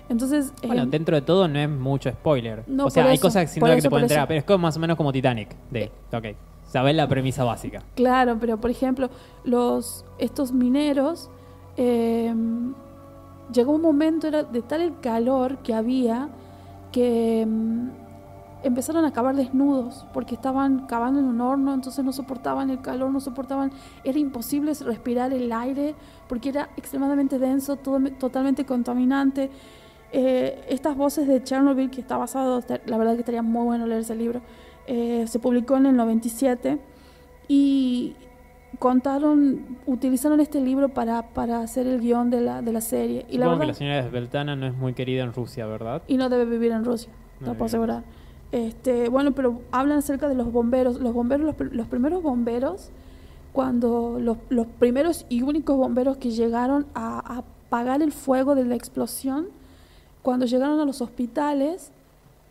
Entonces, 0.10 0.54
Bueno, 0.66 0.84
eh, 0.84 0.88
dentro 0.88 1.16
de 1.16 1.22
todo 1.22 1.48
no 1.48 1.60
es 1.60 1.70
mucho 1.70 2.12
spoiler. 2.12 2.64
No, 2.68 2.86
o 2.86 2.90
sea, 2.90 3.06
hay 3.06 3.16
eso, 3.16 3.24
cosas 3.24 3.52
sin 3.52 3.62
duda 3.62 3.74
que 3.74 3.80
eso, 3.80 3.86
te 3.86 3.90
pueden 3.90 4.06
enterar, 4.06 4.28
pero 4.28 4.40
es 4.40 4.46
como 4.46 4.60
más 4.60 4.78
o 4.78 4.80
menos 4.80 4.98
como 4.98 5.12
Titanic. 5.12 5.50
De, 5.70 5.92
ok, 6.12 6.26
sabes 6.68 6.96
la 6.96 7.08
premisa 7.08 7.44
básica. 7.44 7.84
Claro, 7.96 8.38
pero 8.40 8.60
por 8.60 8.70
ejemplo, 8.70 9.10
los 9.44 10.06
estos 10.18 10.52
mineros 10.52 11.30
eh, 11.78 12.34
llegó 13.52 13.74
un 13.74 13.82
momento 13.82 14.28
era 14.28 14.44
de 14.44 14.62
tal 14.62 14.82
el 14.82 15.00
calor 15.00 15.58
que 15.60 15.74
había 15.74 16.30
que 16.92 17.46
mm, 17.48 18.05
empezaron 18.66 19.06
a 19.06 19.14
cavar 19.14 19.36
desnudos 19.36 20.06
porque 20.12 20.36
estaban 20.36 20.88
cavando 20.88 21.20
en 21.20 21.28
un 21.28 21.40
horno, 21.40 21.74
entonces 21.74 22.04
no 22.04 22.12
soportaban 22.12 22.70
el 22.72 22.82
calor, 22.82 23.12
no 23.12 23.20
soportaban, 23.20 23.72
era 24.04 24.18
imposible 24.18 24.74
respirar 24.74 25.32
el 25.34 25.52
aire 25.52 25.94
porque 26.28 26.50
era 26.50 26.70
extremadamente 26.76 27.38
denso, 27.38 27.76
todo, 27.76 28.00
totalmente 28.20 28.66
contaminante. 28.66 29.52
Eh, 30.12 30.66
estas 30.68 30.98
voces 30.98 31.28
de 31.28 31.44
Chernobyl, 31.44 31.92
que 31.92 32.02
está 32.02 32.18
basado, 32.18 32.64
la 32.86 32.98
verdad 32.98 33.14
que 33.14 33.20
estaría 33.20 33.44
muy 33.44 33.66
bueno 33.66 33.86
leer 33.86 34.02
ese 34.02 34.16
libro, 34.16 34.42
eh, 34.88 35.26
se 35.28 35.40
publicó 35.40 35.78
en 35.78 35.86
el 35.86 35.96
97 35.96 36.80
y 37.48 38.16
contaron, 38.80 39.78
utilizaron 39.86 40.40
este 40.40 40.60
libro 40.60 40.90
para, 40.90 41.30
para 41.34 41.60
hacer 41.60 41.86
el 41.86 42.02
guion 42.02 42.32
de 42.32 42.42
la, 42.42 42.62
de 42.62 42.72
la 42.72 42.82
serie. 42.82 43.26
Y 43.30 43.38
la 43.38 43.46
Supongo 43.46 43.50
verdad, 43.50 43.62
que 43.62 43.68
la 43.68 43.74
señora 43.74 44.10
Sveltana 44.10 44.56
no 44.56 44.66
es 44.66 44.74
muy 44.74 44.94
querida 44.94 45.24
en 45.24 45.34
Rusia, 45.34 45.68
¿verdad? 45.68 46.02
y 46.08 46.18
no 46.18 46.30
debe 46.30 46.46
vivir 46.46 46.72
en 46.72 46.84
Rusia, 46.84 47.12
No 47.42 47.54
puedo 47.54 47.66
asegurar. 47.66 48.04
Este, 48.52 49.10
bueno, 49.10 49.32
pero 49.34 49.62
hablan 49.72 49.98
acerca 49.98 50.30
de 50.30 50.36
los 50.36 50.52
bomberos. 50.52 51.00
Los 51.02 51.14
bomberos, 51.14 51.46
los, 51.46 51.56
pr- 51.56 51.72
los 51.72 51.88
primeros 51.88 52.24
bomberos, 52.24 52.90
cuando 53.54 54.18
los, 54.20 54.38
los 54.50 54.68
primeros 54.68 55.26
y 55.30 55.42
únicos 55.42 55.78
bomberos 55.78 56.18
que 56.18 56.32
llegaron 56.32 56.86
a, 56.94 57.20
a 57.36 57.38
apagar 57.40 58.02
el 58.02 58.12
fuego 58.12 58.56
de 58.56 58.66
la 58.66 58.76
explosión, 58.76 59.48
cuando 60.22 60.46
llegaron 60.46 60.80
a 60.80 60.86
los 60.86 61.02
hospitales, 61.02 61.92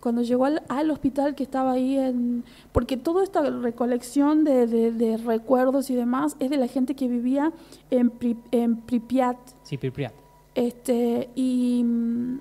cuando 0.00 0.20
llegó 0.22 0.44
al, 0.44 0.62
al 0.68 0.90
hospital 0.90 1.34
que 1.34 1.42
estaba 1.42 1.72
ahí 1.72 1.96
en... 1.98 2.44
Porque 2.72 2.96
toda 2.98 3.24
esta 3.24 3.40
recolección 3.40 4.44
de, 4.44 4.66
de- 4.66 4.92
de 4.92 5.16
recuerdos 5.16 5.88
y 5.88 5.94
demás 5.94 6.36
es 6.40 6.50
de 6.50 6.58
la 6.58 6.66
gente 6.68 6.94
que 6.94 7.08
vivía 7.08 7.52
en, 7.90 8.10
Pri- 8.10 8.36
en 8.50 8.76
Pripyat, 8.76 9.38
Sí, 9.62 9.78
Pripyat. 9.78 10.12
este, 10.54 11.30
y 11.34 11.82
mm, 11.84 12.38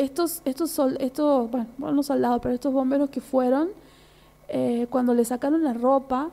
estos, 0.00 0.42
estos, 0.44 0.70
sol- 0.70 0.96
estos 1.00 1.50
bueno, 1.50 1.66
no 1.78 2.02
soldados, 2.02 2.40
pero 2.42 2.54
estos 2.54 2.72
bomberos 2.72 3.10
que 3.10 3.20
fueron, 3.20 3.68
eh, 4.48 4.86
cuando 4.90 5.14
le 5.14 5.24
sacaron 5.24 5.62
la 5.62 5.72
ropa 5.74 6.30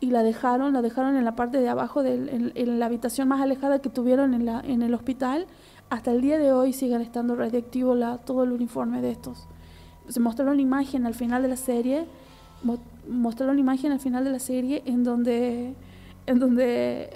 y 0.00 0.10
la 0.10 0.22
dejaron, 0.22 0.72
la 0.72 0.82
dejaron 0.82 1.16
en 1.16 1.24
la 1.24 1.34
parte 1.34 1.58
de 1.60 1.68
abajo, 1.68 2.02
del, 2.02 2.52
en, 2.54 2.78
la 2.78 2.86
habitación 2.86 3.28
más 3.28 3.40
alejada 3.40 3.80
que 3.80 3.88
tuvieron 3.88 4.34
en, 4.34 4.46
la, 4.46 4.60
en 4.60 4.82
el 4.82 4.94
hospital, 4.94 5.46
hasta 5.90 6.12
el 6.12 6.20
día 6.20 6.38
de 6.38 6.52
hoy 6.52 6.72
siguen 6.72 7.00
estando 7.00 7.34
radiactivo 7.34 7.94
la, 7.94 8.18
todo 8.18 8.44
el 8.44 8.52
uniforme 8.52 9.00
de 9.00 9.10
estos. 9.10 9.46
Se 10.08 10.20
mostraron 10.20 10.56
la 10.56 10.62
imagen 10.62 11.06
al 11.06 11.14
final 11.14 11.42
de 11.42 11.48
la 11.48 11.56
serie, 11.56 12.06
mo- 12.62 12.78
mostraron 13.08 13.56
la 13.56 13.60
imagen 13.60 13.92
al 13.92 13.98
final 14.00 14.24
de 14.24 14.30
la 14.30 14.38
serie 14.38 14.82
en 14.86 15.02
donde, 15.04 15.74
en 16.26 16.38
donde 16.38 17.10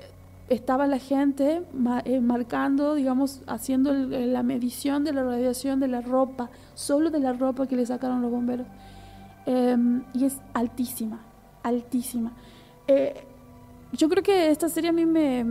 estaba 0.55 0.87
la 0.87 0.99
gente 0.99 1.63
eh, 2.05 2.21
marcando, 2.21 2.95
digamos, 2.95 3.43
haciendo 3.47 3.93
la 3.93 4.43
medición 4.43 5.05
de 5.05 5.13
la 5.13 5.23
radiación 5.25 5.81
de 5.81 5.89
la 5.89 6.01
ropa, 6.01 6.51
solo 6.75 7.11
de 7.11 7.21
la 7.21 7.33
ropa 7.33 7.67
que 7.67 7.77
le 7.77 7.87
sacaron 7.87 8.23
los 8.23 8.31
bomberos. 8.31 8.67
Em, 9.47 10.03
y 10.15 10.25
es 10.25 10.39
altísima, 10.55 11.21
altísima. 11.63 12.33
Eh, 12.87 13.15
yo 13.93 14.09
creo 14.09 14.23
que 14.23 14.51
esta 14.51 14.69
serie 14.69 14.91
a 14.91 14.93
mí 14.93 15.07
me, 15.07 15.45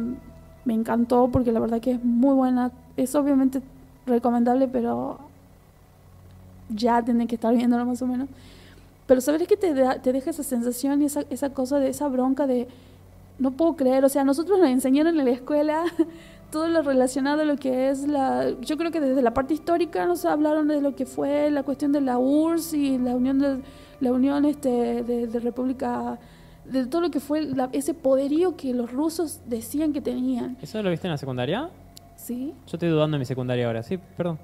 me 0.66 0.74
encantó 0.74 1.30
porque 1.32 1.52
la 1.52 1.60
verdad 1.60 1.82
que 1.82 1.91
es 1.91 2.04
muy 2.04 2.36
buena. 2.36 2.72
Es 2.97 3.16
obviamente 3.16 3.62
recomendable, 4.06 4.68
pero 4.68 5.20
ya 6.70 7.02
tienen 7.04 7.28
que 7.28 7.36
estar 7.36 7.56
viéndolo 7.56 7.86
más 7.86 8.02
o 8.02 8.08
menos. 8.08 8.30
Pero 9.08 9.20
sabes 9.20 9.47
que 9.47 9.58
te, 9.58 9.74
te 9.74 10.14
deja 10.14 10.30
esa 10.30 10.43
sensación 10.43 11.02
y 11.02 11.06
esa, 11.06 11.24
esa 11.30 11.49
cosa 11.49 11.80
de 11.80 11.89
esa 11.89 12.08
bronca 12.08 12.47
de 12.47 12.68
no 13.42 13.52
puedo 13.52 13.76
creer, 13.76 14.06
o 14.06 14.10
sea, 14.10 14.24
nosotros 14.24 14.60
nos 14.60 14.70
enseñaron 14.70 15.20
en 15.20 15.26
la 15.26 15.32
escuela 15.32 15.84
todo 16.52 16.68
lo 16.70 16.82
relacionado 16.82 17.42
a 17.42 17.46
lo 17.46 17.56
que 17.58 17.89
es 17.89 18.08
la, 18.08 18.52
yo 18.62 18.78
creo 18.78 18.92
que 18.92 19.00
desde 19.02 19.22
la 19.22 19.34
parte 19.34 19.54
histórica 19.54 20.06
nos 20.06 20.24
hablaron 20.26 20.68
de 20.68 20.80
lo 20.80 20.96
que 20.96 21.06
fue 21.06 21.50
la 21.52 21.64
cuestión 21.64 21.92
de 21.92 22.02
la 22.02 22.18
URSS 22.18 22.74
y 22.76 22.98
la 22.98 23.16
unión 23.16 23.39
de 23.39 23.60
la 24.00 24.12
unión 24.12 24.46
este 24.46 25.04
de, 25.04 25.28
de 25.28 25.39
República 25.39 26.20
de 26.66 26.86
todo 26.86 27.02
lo 27.02 27.10
que 27.12 27.20
fue 27.20 27.42
la- 27.42 27.70
ese 27.74 27.94
poderío 27.94 28.56
que 28.56 28.74
los 28.74 28.92
rusos 28.92 29.42
decían 29.48 29.92
que 29.94 30.02
tenían, 30.02 30.58
¿Eso 30.62 30.82
lo 30.84 30.89
viste 30.89 31.08
en 31.08 31.12
la 31.12 31.18
secundaria? 31.18 31.70
¿sí? 32.16 32.54
Yo 32.68 32.72
estoy 32.78 32.89
dudando 32.89 33.18
en 33.18 33.20
mi 33.20 33.26
secundaria 33.26 33.66
ahora, 33.68 33.82
sí, 33.84 33.98
perdón. 34.16 34.38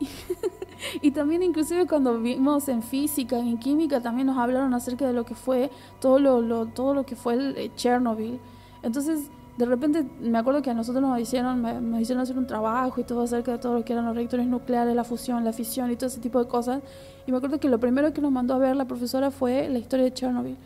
Y 1.02 1.10
también 1.12 1.42
inclusive 1.42 1.86
cuando 1.86 2.18
vimos 2.20 2.68
en 2.68 2.82
física, 2.82 3.38
en 3.38 3.58
química, 3.58 4.00
también 4.00 4.26
nos 4.26 4.38
hablaron 4.38 4.74
acerca 4.74 5.06
de 5.06 5.12
lo 5.12 5.24
que 5.24 5.34
fue 5.34 5.70
todo 6.00 6.18
lo, 6.18 6.40
lo- 6.40 6.66
todo 6.66 6.94
lo 6.94 7.04
que 7.04 7.16
fue 7.16 7.34
el 7.34 7.56
eh, 7.56 7.70
Chernobyl. 7.76 8.38
Entonces, 8.82 9.30
de 9.56 9.66
repente 9.66 10.06
me 10.20 10.38
acuerdo 10.38 10.62
que 10.62 10.70
a 10.70 10.74
nosotros 10.74 11.02
nos 11.02 11.18
hicieron, 11.18 11.60
me- 11.62 11.80
nos 11.80 12.00
hicieron 12.00 12.22
hacer 12.22 12.38
un 12.38 12.46
trabajo 12.46 13.00
y 13.00 13.04
todo 13.04 13.22
acerca 13.22 13.52
de 13.52 13.58
todo 13.58 13.74
lo 13.74 13.84
que 13.84 13.92
eran 13.92 14.06
los 14.06 14.14
reactores 14.16 14.46
nucleares, 14.46 14.94
la 14.94 15.04
fusión, 15.04 15.44
la 15.44 15.52
fisión 15.52 15.90
y 15.90 15.96
todo 15.96 16.06
ese 16.06 16.20
tipo 16.20 16.38
de 16.42 16.48
cosas. 16.48 16.80
Y 17.26 17.32
me 17.32 17.38
acuerdo 17.38 17.58
que 17.58 17.68
lo 17.68 17.78
primero 17.80 18.12
que 18.12 18.20
nos 18.20 18.30
mandó 18.32 18.54
a 18.54 18.58
ver 18.58 18.76
la 18.76 18.84
profesora 18.86 19.30
fue 19.30 19.68
la 19.68 19.78
historia 19.78 20.04
de 20.04 20.12
Chernobyl. 20.14 20.56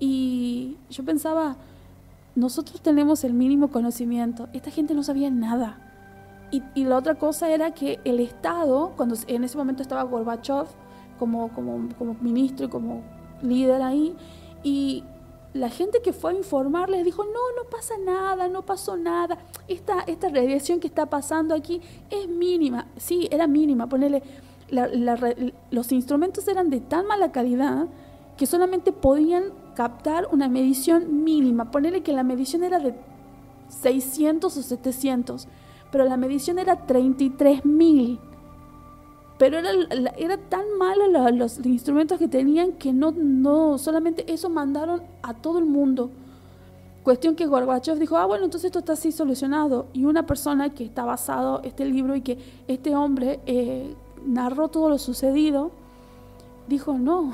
Y 0.00 0.76
yo 0.90 1.04
pensaba, 1.04 1.56
nosotros 2.34 2.80
tenemos 2.80 3.24
el 3.24 3.32
mínimo 3.32 3.68
conocimiento, 3.68 4.48
esta 4.52 4.70
gente 4.70 4.94
no 4.94 5.02
sabía 5.02 5.30
nada. 5.30 5.78
Y, 6.54 6.62
y 6.74 6.84
la 6.84 6.98
otra 6.98 7.16
cosa 7.16 7.50
era 7.50 7.72
que 7.72 7.98
el 8.04 8.20
Estado, 8.20 8.92
cuando 8.96 9.16
en 9.26 9.42
ese 9.42 9.58
momento 9.58 9.82
estaba 9.82 10.04
Gorbachev 10.04 10.66
como, 11.18 11.48
como, 11.48 11.88
como 11.98 12.14
ministro 12.20 12.66
y 12.66 12.68
como 12.68 13.02
líder 13.42 13.82
ahí, 13.82 14.14
y 14.62 15.02
la 15.52 15.68
gente 15.68 16.00
que 16.00 16.12
fue 16.12 16.30
a 16.30 16.34
informar 16.34 16.90
les 16.90 17.04
dijo, 17.04 17.24
no, 17.24 17.30
no 17.30 17.68
pasa 17.70 17.94
nada, 18.04 18.46
no 18.48 18.62
pasó 18.62 18.96
nada, 18.96 19.38
esta, 19.66 20.00
esta 20.06 20.28
radiación 20.28 20.78
que 20.78 20.86
está 20.86 21.06
pasando 21.06 21.56
aquí 21.56 21.80
es 22.10 22.28
mínima, 22.28 22.86
sí, 22.96 23.26
era 23.32 23.48
mínima, 23.48 23.88
ponele, 23.88 24.22
la- 24.70 24.88
los 25.72 25.90
instrumentos 25.90 26.46
eran 26.46 26.70
de 26.70 26.80
tan 26.80 27.06
mala 27.06 27.32
calidad 27.32 27.86
que 28.36 28.46
solamente 28.46 28.92
podían 28.92 29.44
captar 29.74 30.28
una 30.30 30.48
medición 30.48 31.24
mínima, 31.24 31.72
ponele 31.72 32.02
que 32.04 32.12
la 32.12 32.22
medición 32.22 32.62
era 32.62 32.78
de 32.78 32.94
600 33.68 34.56
o 34.56 34.62
700, 34.62 35.48
pero 35.94 36.06
la 36.06 36.16
medición 36.16 36.58
era 36.58 36.88
33.000. 36.88 38.18
Pero 39.38 39.58
era, 39.58 39.70
era 40.18 40.36
tan 40.38 40.76
malo 40.76 41.06
la- 41.06 41.30
los 41.30 41.64
instrumentos 41.64 42.18
que 42.18 42.26
tenían 42.26 42.72
que 42.72 42.92
no, 42.92 43.12
no, 43.12 43.78
solamente 43.78 44.24
eso 44.32 44.50
mandaron 44.50 45.02
a 45.22 45.34
todo 45.34 45.60
el 45.60 45.66
mundo. 45.66 46.10
Cuestión 47.04 47.36
que 47.36 47.46
Gorbachev 47.46 47.96
dijo, 48.00 48.16
ah, 48.16 48.26
bueno, 48.26 48.44
entonces 48.44 48.66
esto 48.66 48.80
está 48.80 48.94
así 48.94 49.12
solucionado. 49.12 49.86
Y 49.92 50.04
una 50.04 50.26
persona 50.26 50.70
que 50.74 50.82
está 50.82 51.04
basado 51.04 51.60
este 51.62 51.84
libro 51.84 52.16
y 52.16 52.22
que 52.22 52.38
este 52.66 52.96
hombre 52.96 53.38
eh, 53.46 53.94
narró 54.26 54.66
todo 54.66 54.88
lo 54.88 54.98
sucedido, 54.98 55.70
dijo, 56.66 56.94
no, 56.98 57.30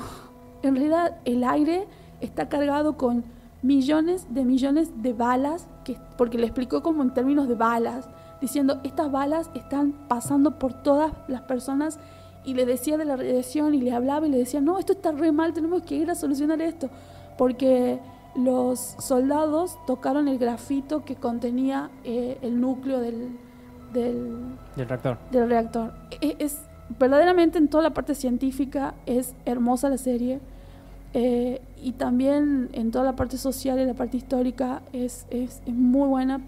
en 0.61 0.75
realidad 0.75 1.17
el 1.25 1.43
aire 1.43 1.87
está 2.19 2.47
cargado 2.47 2.95
con 2.95 3.23
millones 3.63 4.27
de 4.29 4.45
millones 4.45 5.01
de 5.01 5.13
balas, 5.13 5.67
que, 5.83 5.97
porque 6.15 6.37
le 6.37 6.45
explicó 6.45 6.83
como 6.83 7.01
en 7.01 7.11
términos 7.11 7.47
de 7.47 7.55
balas, 7.55 8.07
diciendo, 8.41 8.79
estas 8.83 9.11
balas 9.11 9.49
están 9.53 9.93
pasando 10.07 10.57
por 10.59 10.73
todas 10.73 11.13
las 11.27 11.41
personas 11.41 11.99
y 12.43 12.55
le 12.55 12.65
decía 12.65 12.97
de 12.97 13.05
la 13.05 13.15
radiación 13.15 13.75
y 13.75 13.81
le 13.81 13.93
hablaba 13.93 14.25
y 14.27 14.31
le 14.31 14.37
decía, 14.39 14.61
no, 14.61 14.79
esto 14.79 14.93
está 14.93 15.11
re 15.11 15.31
mal, 15.31 15.53
tenemos 15.53 15.83
que 15.83 15.95
ir 15.95 16.09
a 16.09 16.15
solucionar 16.15 16.59
esto, 16.61 16.89
porque 17.37 17.99
los 18.35 18.95
soldados 18.99 19.77
tocaron 19.85 20.27
el 20.27 20.39
grafito 20.39 21.03
que 21.05 21.15
contenía 21.15 21.89
eh, 22.03 22.37
el 22.41 22.59
núcleo 22.59 22.99
del, 22.99 23.37
del, 23.93 24.39
Del 24.75 24.87
reactor. 24.87 25.17
del 25.31 25.49
reactor. 25.49 25.93
E- 26.21 26.35
Es, 26.39 26.59
verdaderamente 26.97 27.57
en 27.57 27.67
toda 27.67 27.83
la 27.83 27.91
parte 27.91 28.15
científica 28.15 28.95
es 29.05 29.35
hermosa 29.45 29.89
la 29.89 29.97
serie 29.97 30.39
eh, 31.13 31.61
y 31.81 31.91
también 31.93 32.69
en 32.73 32.91
toda 32.91 33.03
la 33.05 33.15
parte 33.15 33.37
social 33.37 33.79
y 33.79 33.85
la 33.85 33.93
parte 33.93 34.17
histórica 34.17 34.81
es, 34.93 35.25
es, 35.29 35.61
es 35.65 35.73
muy 35.73 36.07
buena. 36.07 36.41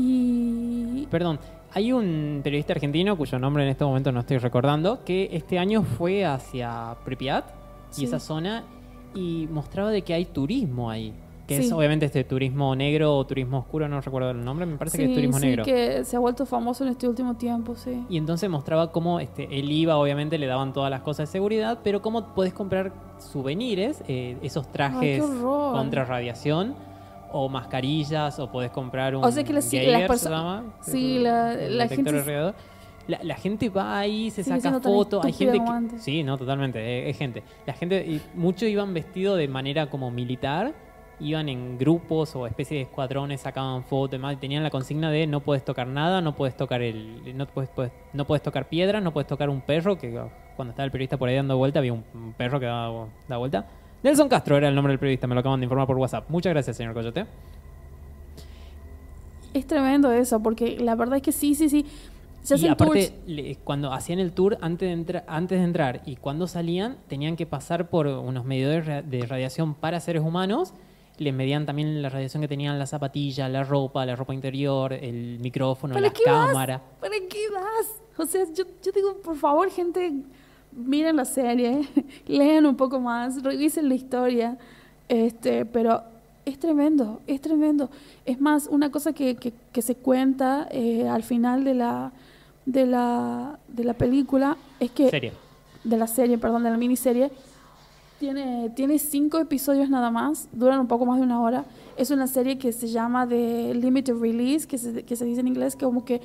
Y 0.00 1.06
Perdón, 1.10 1.38
hay 1.72 1.92
un 1.92 2.40
periodista 2.42 2.72
argentino 2.72 3.16
cuyo 3.16 3.38
nombre 3.38 3.64
en 3.64 3.70
este 3.70 3.84
momento 3.84 4.12
no 4.12 4.20
estoy 4.20 4.38
recordando, 4.38 5.04
que 5.04 5.28
este 5.32 5.58
año 5.58 5.82
fue 5.82 6.24
hacia 6.24 6.96
Pripyat 7.04 7.44
Sí. 7.90 8.02
y 8.02 8.04
esa 8.06 8.20
zona 8.20 8.62
y 9.14 9.48
mostraba 9.50 9.90
de 9.90 10.02
que 10.02 10.14
hay 10.14 10.24
turismo 10.24 10.90
ahí. 10.90 11.12
Que 11.48 11.56
es 11.56 11.72
obviamente 11.72 12.06
este 12.06 12.22
turismo 12.22 12.76
negro 12.76 13.16
o 13.16 13.26
turismo 13.26 13.58
oscuro, 13.58 13.88
no 13.88 14.00
recuerdo 14.00 14.30
el 14.30 14.44
nombre, 14.44 14.66
me 14.66 14.76
parece 14.76 14.98
que 14.98 15.06
es 15.06 15.14
turismo 15.14 15.40
sí, 15.40 15.46
negro. 15.46 15.64
que 15.64 16.04
se 16.04 16.14
ha 16.14 16.20
vuelto 16.20 16.46
famoso 16.46 16.84
en 16.84 16.90
este 16.90 17.08
último 17.08 17.34
tiempo, 17.34 17.74
sí. 17.74 18.04
Y 18.08 18.18
entonces 18.18 18.48
mostraba 18.48 18.92
cómo 18.92 19.18
este, 19.18 19.48
el 19.58 19.68
IVA, 19.68 19.96
obviamente, 19.96 20.38
le 20.38 20.46
daban 20.46 20.72
todas 20.72 20.92
las 20.92 21.00
cosas 21.00 21.28
de 21.28 21.32
seguridad, 21.32 21.80
pero 21.82 22.00
cómo 22.02 22.34
puedes 22.36 22.52
comprar 22.52 22.92
souvenirs, 23.18 24.00
eh, 24.06 24.36
esos 24.42 24.70
trajes 24.70 25.20
contra 25.20 26.04
radiación, 26.04 26.76
o 27.32 27.48
mascarillas, 27.48 28.38
o 28.38 28.50
podés 28.50 28.70
comprar 28.70 29.14
un 29.16 29.24
O 29.24 29.30
sea 29.30 29.44
que 29.44 29.52
las- 29.52 29.64
sí, 29.64 29.78
Geiger, 29.78 30.08
las 30.08 30.20
se 30.20 30.26
perso- 30.28 30.30
llama, 30.30 30.64
sí, 30.82 31.18
la- 31.18 31.54
la 31.54 31.88
gente- 31.88 32.10
alrededor. 32.10 32.54
La, 33.08 33.18
la 33.24 33.34
gente 33.34 33.68
va 33.70 33.98
ahí, 33.98 34.30
se 34.30 34.44
saca 34.44 34.70
fotos, 34.80 35.24
hay 35.24 35.32
gente 35.32 35.58
que... 35.58 35.98
Sí, 35.98 36.22
no, 36.22 36.38
totalmente, 36.38 36.78
eh, 36.78 37.10
es, 37.10 37.16
gente. 37.18 37.42
La 37.66 37.72
gente, 37.72 38.06
y 38.06 38.20
muchos 38.34 38.68
iban 38.68 38.94
vestidos 38.94 39.36
de 39.36 39.48
manera 39.48 39.88
como 39.90 40.10
militar, 40.12 40.72
iban 41.18 41.48
en 41.48 41.76
grupos 41.76 42.36
o 42.36 42.46
especies 42.46 42.78
de 42.78 42.82
escuadrones, 42.82 43.40
sacaban 43.40 43.82
fotos, 43.82 44.12
demás, 44.12 44.34
y 44.34 44.36
tenían 44.36 44.62
la 44.62 44.70
consigna 44.70 45.10
de 45.10 45.26
no 45.26 45.40
puedes 45.40 45.64
tocar 45.64 45.86
nada, 45.88 46.20
no 46.20 46.36
puedes 46.36 46.56
tocar 46.56 46.82
el, 46.82 47.36
no 47.36 47.46
puedes, 47.46 47.68
puedes- 47.70 47.92
no 48.12 48.26
puedes 48.26 48.42
tocar 48.42 48.68
piedra, 48.68 49.00
no 49.00 49.12
puedes 49.12 49.26
tocar 49.26 49.48
un 49.50 49.60
perro, 49.60 49.98
que 49.98 50.12
cuando 50.54 50.70
estaba 50.70 50.84
el 50.84 50.92
periodista 50.92 51.16
por 51.16 51.28
ahí 51.28 51.34
dando 51.36 51.56
vuelta 51.56 51.80
había 51.80 51.94
un, 51.94 52.04
un 52.14 52.32
perro 52.34 52.60
que 52.60 52.66
daba, 52.66 53.08
daba 53.28 53.38
vuelta. 53.38 53.66
Nelson 54.02 54.28
Castro 54.28 54.56
era 54.56 54.68
el 54.68 54.74
nombre 54.74 54.92
del 54.92 54.98
periodista, 54.98 55.26
me 55.26 55.34
lo 55.34 55.40
acaban 55.40 55.60
de 55.60 55.64
informar 55.64 55.86
por 55.86 55.96
WhatsApp. 55.98 56.28
Muchas 56.30 56.52
gracias, 56.52 56.76
señor 56.76 56.94
Coyote. 56.94 57.26
Es 59.52 59.66
tremendo 59.66 60.12
eso, 60.12 60.40
porque 60.40 60.78
la 60.78 60.94
verdad 60.94 61.16
es 61.16 61.22
que 61.22 61.32
sí, 61.32 61.54
sí, 61.54 61.68
sí. 61.68 61.84
Se 62.42 62.56
y 62.56 62.68
aparte, 62.68 63.12
le- 63.26 63.56
cuando 63.56 63.92
hacían 63.92 64.18
el 64.18 64.32
tour, 64.32 64.56
antes 64.62 64.88
de, 64.88 64.94
entra- 64.94 65.24
antes 65.26 65.58
de 65.58 65.64
entrar 65.64 66.00
y 66.06 66.16
cuando 66.16 66.46
salían, 66.46 66.96
tenían 67.08 67.36
que 67.36 67.44
pasar 67.46 67.90
por 67.90 68.06
unos 68.06 68.44
medidores 68.46 68.86
de 69.10 69.26
radiación 69.26 69.74
para 69.74 70.00
seres 70.00 70.22
humanos. 70.22 70.72
Les 71.18 71.34
medían 71.34 71.66
también 71.66 72.00
la 72.00 72.08
radiación 72.08 72.40
que 72.40 72.48
tenían 72.48 72.78
las 72.78 72.90
zapatillas, 72.90 73.50
la 73.50 73.62
ropa, 73.62 74.06
la 74.06 74.16
ropa 74.16 74.32
interior, 74.32 74.94
el 74.94 75.38
micrófono, 75.40 75.92
¿Para 75.92 76.06
la 76.06 76.12
cámara. 76.14 76.78
vas? 76.78 76.98
¿Para 77.00 77.14
qué 77.28 77.50
vas? 77.52 78.00
O 78.16 78.24
sea, 78.24 78.44
yo, 78.54 78.64
yo 78.82 78.92
digo, 78.92 79.16
por 79.22 79.36
favor, 79.36 79.70
gente, 79.70 80.10
miren 80.72 81.16
la 81.16 81.24
serie, 81.24 81.88
lean 82.26 82.66
un 82.66 82.76
poco 82.76 83.00
más, 83.00 83.42
revisen 83.42 83.88
la 83.88 83.94
historia. 83.94 84.58
Este, 85.08 85.64
pero 85.66 86.02
es 86.44 86.58
tremendo, 86.58 87.20
es 87.26 87.40
tremendo. 87.40 87.90
Es 88.24 88.40
más, 88.40 88.66
una 88.66 88.90
cosa 88.90 89.12
que, 89.12 89.36
que, 89.36 89.52
que 89.72 89.82
se 89.82 89.94
cuenta 89.94 90.68
eh, 90.70 91.08
al 91.08 91.22
final 91.22 91.64
de 91.64 91.74
la, 91.74 92.12
de, 92.66 92.86
la, 92.86 93.58
de 93.68 93.84
la 93.84 93.94
película 93.94 94.56
es 94.78 94.90
que 94.90 95.10
Serie. 95.10 95.32
de 95.84 95.96
la 95.96 96.06
serie, 96.06 96.38
perdón, 96.38 96.62
de 96.64 96.70
la 96.70 96.76
miniserie. 96.76 97.30
Tiene, 98.18 98.68
tiene 98.76 98.98
cinco 98.98 99.38
episodios 99.38 99.88
nada 99.88 100.10
más, 100.10 100.46
duran 100.52 100.78
un 100.78 100.86
poco 100.86 101.06
más 101.06 101.18
de 101.18 101.24
una 101.24 101.40
hora. 101.40 101.64
Es 101.96 102.10
una 102.10 102.26
serie 102.26 102.58
que 102.58 102.70
se 102.72 102.88
llama 102.88 103.26
de 103.26 103.72
Limited 103.74 104.14
Release, 104.20 104.68
que 104.68 104.76
se, 104.76 105.04
que 105.04 105.16
se 105.16 105.24
dice 105.24 105.40
en 105.40 105.48
inglés, 105.48 105.74
que 105.74 105.86
como 105.86 106.04
que 106.04 106.20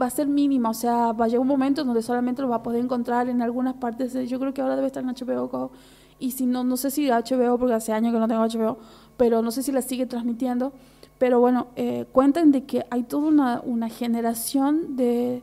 va 0.00 0.06
a 0.06 0.10
ser 0.10 0.26
mínima, 0.26 0.70
o 0.70 0.74
sea, 0.74 1.12
va 1.12 1.26
a 1.26 1.28
llegar 1.28 1.40
un 1.40 1.48
momento 1.48 1.84
donde 1.84 2.02
solamente 2.02 2.42
lo 2.42 2.48
va 2.48 2.56
a 2.56 2.62
poder 2.62 2.82
encontrar 2.82 3.28
en 3.28 3.42
algunas 3.42 3.74
partes. 3.74 4.12
yo 4.28 4.38
creo 4.38 4.54
que 4.54 4.62
ahora 4.62 4.76
debe 4.76 4.86
estar 4.86 5.02
en 5.02 5.10
HBO 5.10 5.48
Go. 5.48 5.70
Y 6.18 6.32
si 6.32 6.46
no, 6.46 6.64
no 6.64 6.76
sé 6.76 6.90
si 6.90 7.08
HBO, 7.08 7.58
porque 7.58 7.74
hace 7.74 7.92
años 7.92 8.12
que 8.12 8.18
no 8.18 8.28
tengo 8.28 8.42
HBO, 8.42 8.78
pero 9.16 9.42
no 9.42 9.50
sé 9.50 9.62
si 9.62 9.72
la 9.72 9.82
sigue 9.82 10.06
transmitiendo. 10.06 10.72
Pero 11.18 11.40
bueno, 11.40 11.68
eh, 11.76 12.06
cuentan 12.12 12.52
de 12.52 12.64
que 12.64 12.86
hay 12.90 13.02
toda 13.02 13.60
una, 13.62 13.88
generación 13.88 14.96
de, 14.96 15.42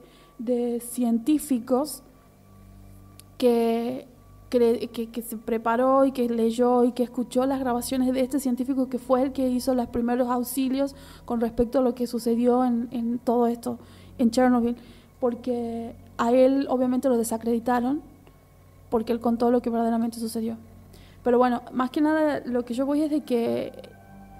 científicos 0.81 2.03
que, 3.37 4.07
que, 4.49 5.23
se 5.23 5.37
preparó 5.37 6.05
y 6.05 6.11
que 6.11 6.29
leyó 6.29 6.83
y 6.83 6.93
que 6.93 7.03
escuchó 7.03 7.45
las 7.45 7.59
grabaciones 7.59 8.11
de 8.13 8.21
este 8.21 8.39
científico 8.39 8.87
que 8.89 8.97
fue 8.97 9.21
el 9.23 9.33
que 9.33 9.49
hizo 9.49 9.75
los 9.75 9.87
primeros 9.87 10.29
auxilios 10.29 10.95
con 11.25 11.41
respecto 11.41 11.79
a 11.79 11.81
lo 11.81 11.93
que 11.93 12.07
sucedió 12.07 12.63
en 12.65 13.19
todo 13.23 13.45
esto, 13.47 13.77
en 14.17 14.31
Chernobyl, 14.31 14.75
porque 15.19 15.93
a 16.17 16.31
él 16.31 16.67
obviamente 16.69 17.09
lo 17.09 17.17
desacreditaron, 17.17 18.01
porque 18.89 19.11
él 19.11 19.19
contó 19.19 19.51
lo 19.51 19.61
que 19.61 19.69
verdaderamente 19.69 20.19
sucedió. 20.19 20.55
Pero 21.23 21.37
bueno, 21.37 21.61
más 21.73 21.89
que 21.91 22.01
nada 22.01 22.41
lo 22.45 22.63
que 22.65 22.73
yo 22.73 22.85
voy 22.85 23.01
es 23.01 23.11
de 23.11 23.21
que 23.21 23.73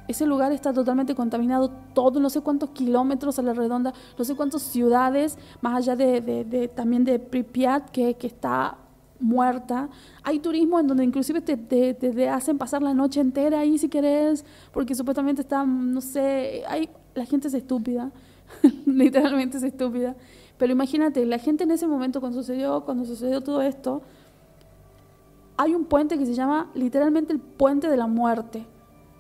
ese 0.08 0.26
lugar 0.26 0.54
está 0.54 0.72
totalmente 0.72 1.16
contaminado, 1.16 1.70
todo, 1.94 2.20
no 2.22 2.30
sé 2.30 2.40
cuántos 2.40 2.70
kilómetros 2.70 3.40
a 3.40 3.42
la 3.42 3.54
redonda, 3.54 3.94
no 4.18 4.24
sé 4.24 4.36
cuántas 4.36 4.62
ciudades, 4.62 5.38
más 5.60 5.76
allá 5.76 5.98
de, 5.98 6.22
de- 6.22 6.46
de- 6.46 6.68
también 6.70 7.04
de 7.04 7.20
Pripyat, 7.20 7.90
que, 7.90 8.14
que 8.14 8.28
está 8.28 8.78
muerta. 9.20 9.90
Hay 10.24 10.40
turismo 10.40 10.80
en 10.80 10.88
donde 10.88 11.04
inclusive 11.04 11.42
te, 11.42 11.58
te- 11.58 11.94
te- 11.94 12.30
hacen 12.30 12.58
pasar 12.58 12.82
la 12.82 12.94
noche 12.94 13.20
entera 13.20 13.60
ahí 13.60 13.78
si 13.78 13.90
querés, 13.90 14.46
porque 14.72 14.96
supuestamente 14.96 15.42
está, 15.42 15.66
no 15.66 16.00
sé, 16.00 16.64
hay, 16.70 16.88
la 17.14 17.26
gente 17.26 17.50
es 17.50 17.54
estúpida, 17.54 18.10
literalmente 18.86 19.58
es 19.58 19.64
estúpida. 19.64 20.16
Pero 20.58 20.72
imagínate, 20.72 21.26
la 21.26 21.38
gente 21.38 21.64
en 21.64 21.72
ese 21.72 21.88
momento 21.88 22.20
cuando 22.20 22.40
sucedió, 22.40 22.84
cuando 22.84 23.06
sucedió 23.06 23.42
todo 23.42 23.62
esto, 23.62 24.02
hay 25.58 25.74
un 25.74 25.86
puente 25.86 26.18
que 26.18 26.26
se 26.26 26.34
llama 26.34 26.72
literalmente 26.74 27.34
el 27.34 27.40
puente 27.40 27.90
de 27.90 27.98
la 27.98 28.08
muerte. 28.08 28.66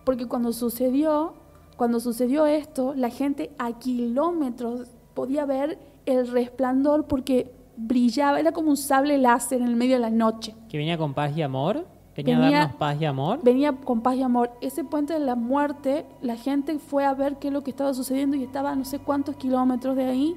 Porque 0.03 0.27
cuando 0.27 0.53
sucedió, 0.53 1.33
cuando 1.75 1.99
sucedió 1.99 2.45
esto, 2.45 2.93
la 2.95 3.09
gente 3.09 3.51
a 3.57 3.77
kilómetros 3.77 4.89
podía 5.13 5.45
ver 5.45 5.77
el 6.05 6.27
resplandor 6.27 7.05
porque 7.05 7.51
brillaba, 7.75 8.39
era 8.39 8.51
como 8.51 8.69
un 8.69 8.77
sable 8.77 9.17
láser 9.17 9.61
en 9.61 9.67
el 9.67 9.75
medio 9.75 9.95
de 9.95 10.01
la 10.01 10.09
noche. 10.09 10.55
Que 10.69 10.77
venía 10.77 10.97
con 10.97 11.13
paz 11.13 11.35
y 11.37 11.41
amor. 11.41 11.85
Venía, 12.17 12.37
a 12.37 12.51
darnos 12.51 12.75
paz 12.77 12.97
y 12.99 13.05
amor. 13.05 13.39
Venía 13.43 13.73
con 13.73 14.01
paz 14.01 14.15
y 14.15 14.23
amor. 14.23 14.51
Ese 14.61 14.83
puente 14.83 15.13
de 15.13 15.19
la 15.19 15.35
muerte, 15.35 16.05
la 16.21 16.35
gente 16.35 16.79
fue 16.79 17.05
a 17.05 17.13
ver 17.13 17.37
qué 17.37 17.47
es 17.47 17.53
lo 17.53 17.63
que 17.63 17.71
estaba 17.71 17.93
sucediendo 17.93 18.35
y 18.35 18.43
estaba 18.43 18.71
a 18.71 18.75
no 18.75 18.85
sé 18.85 18.99
cuántos 18.99 19.35
kilómetros 19.35 19.95
de 19.95 20.05
ahí. 20.05 20.35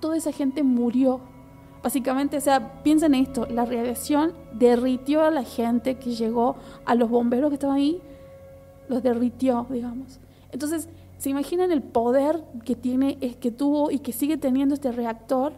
Toda 0.00 0.16
esa 0.16 0.32
gente 0.32 0.62
murió. 0.62 1.20
Básicamente, 1.82 2.36
o 2.36 2.40
sea, 2.40 2.82
piensen 2.82 3.14
esto, 3.14 3.46
la 3.46 3.64
radiación 3.64 4.34
derritió 4.52 5.22
a 5.22 5.30
la 5.30 5.44
gente 5.44 5.96
que 5.96 6.14
llegó, 6.14 6.56
a 6.84 6.94
los 6.94 7.08
bomberos 7.08 7.48
que 7.48 7.54
estaban 7.54 7.76
ahí, 7.76 8.02
los 8.88 9.02
derritió, 9.02 9.66
digamos. 9.70 10.20
Entonces, 10.52 10.90
¿se 11.16 11.30
imaginan 11.30 11.72
el 11.72 11.82
poder 11.82 12.44
que 12.64 12.74
tiene, 12.74 13.16
es 13.22 13.36
que 13.36 13.50
tuvo 13.50 13.90
y 13.90 14.00
que 14.00 14.12
sigue 14.12 14.36
teniendo 14.36 14.74
este 14.74 14.92
reactor? 14.92 15.54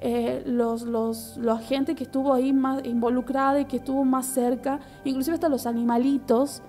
Eh, 0.00 0.42
los, 0.46 0.82
los, 0.82 1.38
la 1.38 1.56
gente 1.58 1.94
que 1.94 2.04
estuvo 2.04 2.34
ahí 2.34 2.52
más 2.52 2.84
involucrada 2.84 3.60
y 3.60 3.64
que 3.64 3.78
estuvo 3.78 4.04
más 4.04 4.26
cerca, 4.26 4.78
inclusive 5.04 5.34
hasta 5.34 5.48
los 5.48 5.66
animalitos, 5.66 6.62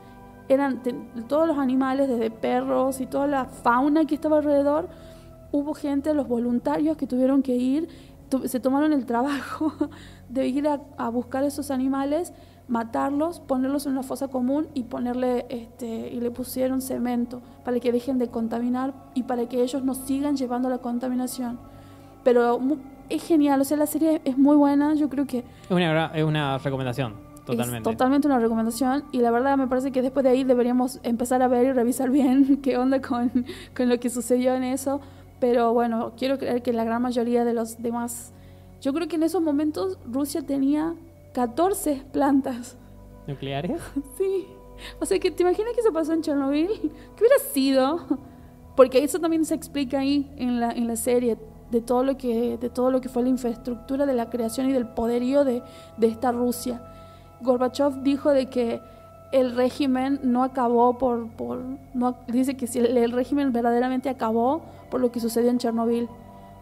eran 0.50 0.82
todos 1.28 1.46
los 1.46 1.58
animales, 1.58 2.08
desde 2.08 2.32
perros 2.32 3.02
y 3.02 3.06
toda 3.06 3.28
la 3.28 3.46
fauna 3.46 4.06
que 4.06 4.16
estaba 4.16 4.38
alrededor, 4.38 4.88
hubo 5.52 5.74
gente, 5.74 6.14
los 6.14 6.28
voluntarios 6.28 6.96
que 6.96 7.06
tuvieron 7.06 7.42
que 7.44 7.56
ir, 7.58 7.90
tu- 8.30 8.48
se 8.48 8.62
tomaron 8.62 8.94
el 8.94 9.06
trabajo 9.06 9.74
de 10.30 10.48
ir 10.48 10.68
a, 10.70 10.80
a 10.98 11.10
buscar 11.10 11.44
esos 11.44 11.70
animales, 11.70 12.34
matarlos, 12.70 13.42
ponerlos 13.42 13.86
en 13.88 13.94
una 13.94 14.04
fosa 14.04 14.30
común 14.30 14.68
y 14.74 14.84
ponerle 14.84 15.46
este 15.50 16.10
y 16.14 16.20
le 16.22 16.32
pusieron 16.32 16.82
cemento 16.82 17.42
para 17.66 17.80
que 17.82 17.92
dejen 17.92 18.18
de 18.18 18.30
contaminar 18.30 18.94
y 19.14 19.24
para 19.24 19.48
que 19.50 19.62
ellos 19.64 19.84
no 19.84 19.96
sigan 19.96 20.38
llevando 20.38 20.70
la 20.70 20.78
contaminación. 20.78 21.60
Pero 22.24 22.60
es 23.10 23.24
genial, 23.24 23.62
o 23.62 23.64
sea, 23.64 23.78
la 23.78 23.88
serie 23.88 24.22
es 24.26 24.38
muy 24.38 24.56
buena, 24.56 24.94
yo 24.96 25.10
creo 25.10 25.26
que 25.26 25.40
Es 25.40 25.72
una, 25.72 26.08
es 26.08 26.24
una 26.24 26.58
recomendación, 26.58 27.14
totalmente. 27.46 27.90
es 27.90 27.96
totalmente 27.96 28.28
una 28.28 28.40
recomendación 28.40 29.04
y 29.12 29.20
la 29.20 29.32
verdad 29.32 29.58
me 29.58 29.68
parece 29.68 29.92
que 29.92 30.02
después 30.02 30.24
de 30.24 30.30
ahí 30.32 30.44
deberíamos 30.44 31.00
empezar 31.04 31.42
a 31.42 31.48
ver 31.48 31.66
y 31.66 31.72
revisar 31.72 32.10
bien 32.10 32.58
qué 32.64 32.78
onda 32.78 33.02
con, 33.02 33.46
con 33.76 33.90
lo 33.90 34.00
que 34.00 34.10
sucedió 34.10 34.56
en 34.56 34.64
eso. 34.64 35.02
Pero 35.40 35.72
bueno, 35.72 36.14
quiero 36.18 36.40
creer 36.40 36.64
que 36.64 36.74
la 36.74 36.84
gran 36.84 37.02
mayoría 37.04 37.46
de 37.46 37.54
los 37.54 37.80
demás... 37.80 38.34
Yo 38.82 38.92
creo 38.92 39.08
que 39.08 39.18
en 39.18 39.24
esos 39.24 39.40
momentos 39.42 40.00
Rusia 40.12 40.42
tenía 40.42 40.96
14 41.34 42.04
plantas. 42.12 42.76
¿Nucleares? 43.28 43.80
Sí. 44.18 44.48
O 45.00 45.06
sea, 45.06 45.20
que 45.20 45.30
¿te 45.32 45.44
imaginas 45.44 45.74
que 45.74 45.82
eso 45.82 45.94
pasó 45.94 46.14
en 46.14 46.22
Chernobyl? 46.24 46.68
¿Qué 46.70 47.24
hubiera 47.24 47.38
sido? 47.52 48.00
Porque 48.76 49.04
eso 49.04 49.20
también 49.20 49.46
se 49.46 49.54
explica 49.56 50.00
ahí 50.00 50.32
en 50.38 50.60
la, 50.60 50.72
en 50.72 50.88
la 50.88 50.96
serie 50.96 51.38
de 51.72 51.82
todo 51.82 52.04
lo 52.04 52.18
que 52.18 52.58
de 52.58 52.70
todo 52.70 52.92
lo 52.92 53.02
que 53.02 53.10
fue 53.10 53.24
la 53.24 53.30
infraestructura 53.30 54.06
de 54.06 54.14
la 54.14 54.30
creación 54.30 54.70
y 54.70 54.74
del 54.74 54.88
poderío 54.88 55.44
de, 55.44 55.64
de 55.98 56.08
esta 56.08 56.32
Rusia. 56.32 56.82
Gorbachev 57.42 58.02
dijo 58.04 58.32
de 58.32 58.50
que 58.50 58.82
el 59.32 59.56
régimen 59.56 60.20
no 60.24 60.44
acabó 60.44 60.98
por, 60.98 61.28
por 61.32 61.60
no, 61.94 62.16
dice 62.28 62.56
que 62.56 62.68
si 62.68 62.80
el, 62.80 62.98
el 62.98 63.12
régimen 63.12 63.52
verdaderamente 63.52 64.10
acabó 64.10 64.62
por 64.90 65.02
lo 65.02 65.12
que 65.12 65.20
sucedió 65.20 65.50
en 65.50 65.58
Chernobyl, 65.58 66.08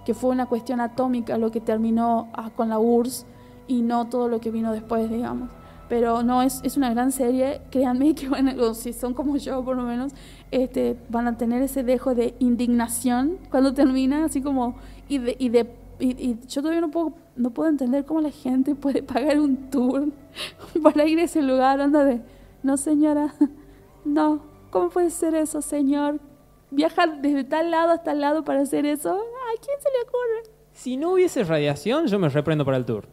que 0.06 0.14
fue 0.14 0.32
una 0.32 0.48
cuestión 0.48 0.82
atómica 0.82 1.38
lo 1.38 1.52
que 1.52 1.62
terminó 1.62 2.30
ah, 2.34 2.50
con 2.56 2.70
la 2.70 2.80
URSS 2.80 3.26
y 3.68 3.82
no 3.82 4.06
todo 4.06 4.28
lo 4.28 4.40
que 4.40 4.52
vino 4.52 4.72
después, 4.72 5.10
digamos. 5.10 5.50
Pero 5.88 6.24
no, 6.24 6.42
es, 6.42 6.62
es 6.64 6.78
una 6.78 6.90
gran 6.90 7.12
serie. 7.12 7.62
Créanme 7.72 8.16
que 8.16 8.28
van 8.36 8.48
a- 8.50 8.74
si 8.74 8.94
son 8.94 9.14
como 9.14 9.38
yo, 9.38 9.64
por 9.64 9.76
lo 9.78 9.84
menos, 9.84 10.14
este, 10.52 10.98
van 11.10 11.28
a 11.28 11.38
tener 11.38 11.62
ese 11.62 11.84
dejo 11.84 12.16
de 12.16 12.36
indignación 12.40 13.38
cuando 13.52 13.74
termina, 13.74 14.26
así 14.26 14.42
como. 14.42 14.76
Y, 15.08 15.20
de, 15.20 15.36
y, 15.40 15.50
de, 15.50 15.70
y, 16.00 16.10
y 16.32 16.40
yo 16.48 16.62
todavía 16.62 16.82
no 16.82 16.90
puedo, 16.92 17.14
no 17.36 17.52
puedo 17.52 17.70
entender 17.70 18.06
cómo 18.06 18.22
la 18.22 18.32
gente 18.32 18.74
puede 18.76 19.04
pagar 19.04 19.40
un 19.40 19.70
tour 19.70 20.10
para 20.84 21.06
ir 21.06 21.20
a 21.20 21.24
ese 21.24 21.42
lugar. 21.42 21.80
Anda 21.82 22.04
de. 22.04 22.22
No, 22.64 22.78
señora. 22.78 23.34
No. 24.06 24.40
¿Cómo 24.70 24.90
puede 24.90 25.10
ser 25.10 25.34
eso, 25.34 25.64
señor? 25.64 26.20
Viajar 26.70 27.22
desde 27.22 27.44
tal 27.44 27.72
lado 27.72 27.92
hasta 27.92 28.04
tal 28.12 28.22
lado 28.22 28.44
para 28.44 28.62
hacer 28.62 28.86
eso. 28.86 29.10
¿A 29.14 29.62
quién 29.64 29.78
se 29.80 29.90
le 29.90 30.04
ocurre? 30.04 30.56
Si 30.74 30.96
no 30.98 31.14
hubiese 31.14 31.44
radiación, 31.44 32.06
yo 32.08 32.20
me 32.20 32.30
reprendo 32.30 32.66
para 32.66 32.78
el 32.78 32.86
tour. 32.86 33.08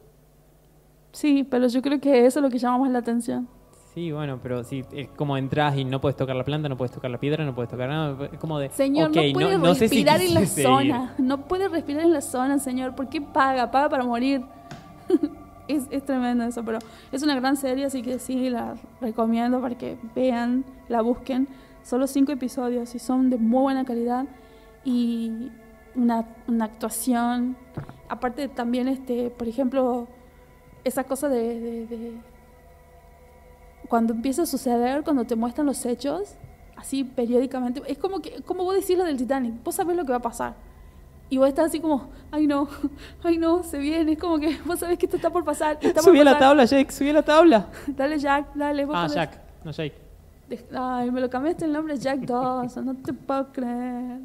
Sí, 1.13 1.45
pero 1.49 1.69
yo 1.69 1.83
creo 1.83 2.01
que 2.01 2.27
eso 2.27 2.39
es 2.39 2.43
lo 2.43 2.51
que 2.51 2.59
llama 2.59 2.79
más 2.79 2.91
la 2.91 2.99
atención. 2.99 3.49
Sí, 3.95 4.11
bueno, 4.11 4.41
pero 4.43 4.65
si 4.65 4.83
es 4.93 5.09
como 5.11 5.37
entras 5.37 5.77
y 5.77 5.85
no 5.85 6.01
puedes 6.01 6.17
tocar 6.17 6.35
la 6.35 6.45
planta, 6.45 6.67
no 6.71 6.79
puedes 6.79 6.93
tocar 6.93 7.11
la 7.11 7.19
piedra, 7.19 7.45
no 7.45 7.55
puedes 7.55 7.71
tocar 7.71 7.91
nada, 7.91 8.31
es 8.33 8.39
como 8.39 8.59
de... 8.59 8.71
Señor, 8.71 9.11
ok, 9.11 9.17
no 9.17 9.33
puede 9.35 9.59
no 9.59 9.75
sé 9.75 9.89
si 9.89 9.97
respirar 9.97 10.23
en 10.23 10.35
la 10.35 10.41
ir. 10.41 10.49
zona. 10.49 11.15
No 11.19 11.47
puede 11.47 11.69
respirar 11.69 12.05
en 12.05 12.13
la 12.13 12.23
zona, 12.23 12.59
señor. 12.59 12.95
¿Por 12.95 13.11
qué 13.11 13.21
paga? 13.21 13.71
Paga 13.71 13.91
para 13.91 14.05
morir. 14.05 14.43
es, 15.69 15.89
es 15.91 16.07
tremendo 16.07 16.45
eso, 16.45 16.65
pero 16.65 16.79
es 17.11 17.23
una 17.23 17.35
gran 17.35 17.57
serie, 17.59 17.85
así 17.85 18.01
que 18.01 18.19
sí, 18.19 18.49
la 18.49 18.77
recomiendo 19.03 19.61
para 19.61 19.77
que 19.77 19.99
vean, 20.15 20.65
la 20.89 21.03
busquen. 21.03 21.47
Solo 21.83 22.07
cinco 22.07 22.33
episodios 22.33 22.95
y 22.95 22.99
son 22.99 23.29
de 23.29 23.37
muy 23.37 23.61
buena 23.61 23.85
calidad 23.85 24.25
y 24.87 25.51
una, 25.95 26.25
una 26.49 26.65
actuación. 26.65 27.57
Aparte 28.09 28.49
también, 28.49 28.89
este, 28.89 29.29
por 29.29 29.49
ejemplo, 29.49 30.09
esa 30.85 31.05
cosa 31.05 31.29
de, 31.29 31.61
de- 31.61 31.87
de- 31.87 32.13
cuando 33.89 34.13
empieza 34.15 34.43
a 34.43 34.47
suceder, 34.47 35.03
cuando 35.03 35.25
te 35.25 35.37
muestran 35.37 35.67
los 35.67 35.85
hechos, 35.85 36.37
así 36.77 37.05
periódicamente, 37.05 37.83
es 37.87 37.99
como 37.99 38.21
que, 38.21 38.43
como 38.43 38.65
vos 38.65 38.75
decís 38.75 38.97
lo 38.97 39.05
del 39.05 39.17
Titanic, 39.17 39.63
vos 39.63 39.75
sabés 39.75 39.97
lo 39.97 40.05
que 40.05 40.13
va 40.13 40.19
a 40.19 40.23
pasar. 40.23 40.55
Y 41.29 41.39
vos 41.39 41.49
estás 41.49 41.67
así 41.67 41.81
como, 41.81 42.09
ay 42.31 42.47
no, 42.47 42.69
ay 43.23 43.39
no, 43.39 43.63
se 43.63 43.79
viene, 43.79 44.13
es 44.13 44.19
como 44.19 44.39
que 44.39 44.57
vos 44.67 44.79
sabés 44.79 44.99
que 44.99 45.07
esto 45.07 45.17
está 45.17 45.31
por 45.31 45.45
pasar. 45.45 45.79
está 45.81 45.95
por 46.01 46.05
Subí 46.05 46.21
a 46.21 46.25
la 46.25 46.33
pasar. 46.33 46.49
tabla, 46.49 46.65
Jake, 46.65 46.93
subí 46.93 47.11
a 47.11 47.15
la 47.15 47.23
tabla. 47.23 47.67
Dale 47.89 48.19
Jack, 48.19 48.55
dale, 48.55 48.85
vos 48.85 48.95
Ah, 48.97 49.03
podés. 49.03 49.15
Jack, 49.15 49.41
no 49.65 49.71
Jake. 49.73 49.95
De- 50.49 50.65
Ay, 50.77 51.11
me 51.11 51.21
lo 51.21 51.31
cambiaste 51.31 51.65
el 51.65 51.73
nombre 51.73 51.97
Jack 51.99 52.21
Dawson, 52.21 52.85
no 52.87 52.95
te 52.97 53.13
puedo 53.13 53.53
creer. 53.53 54.21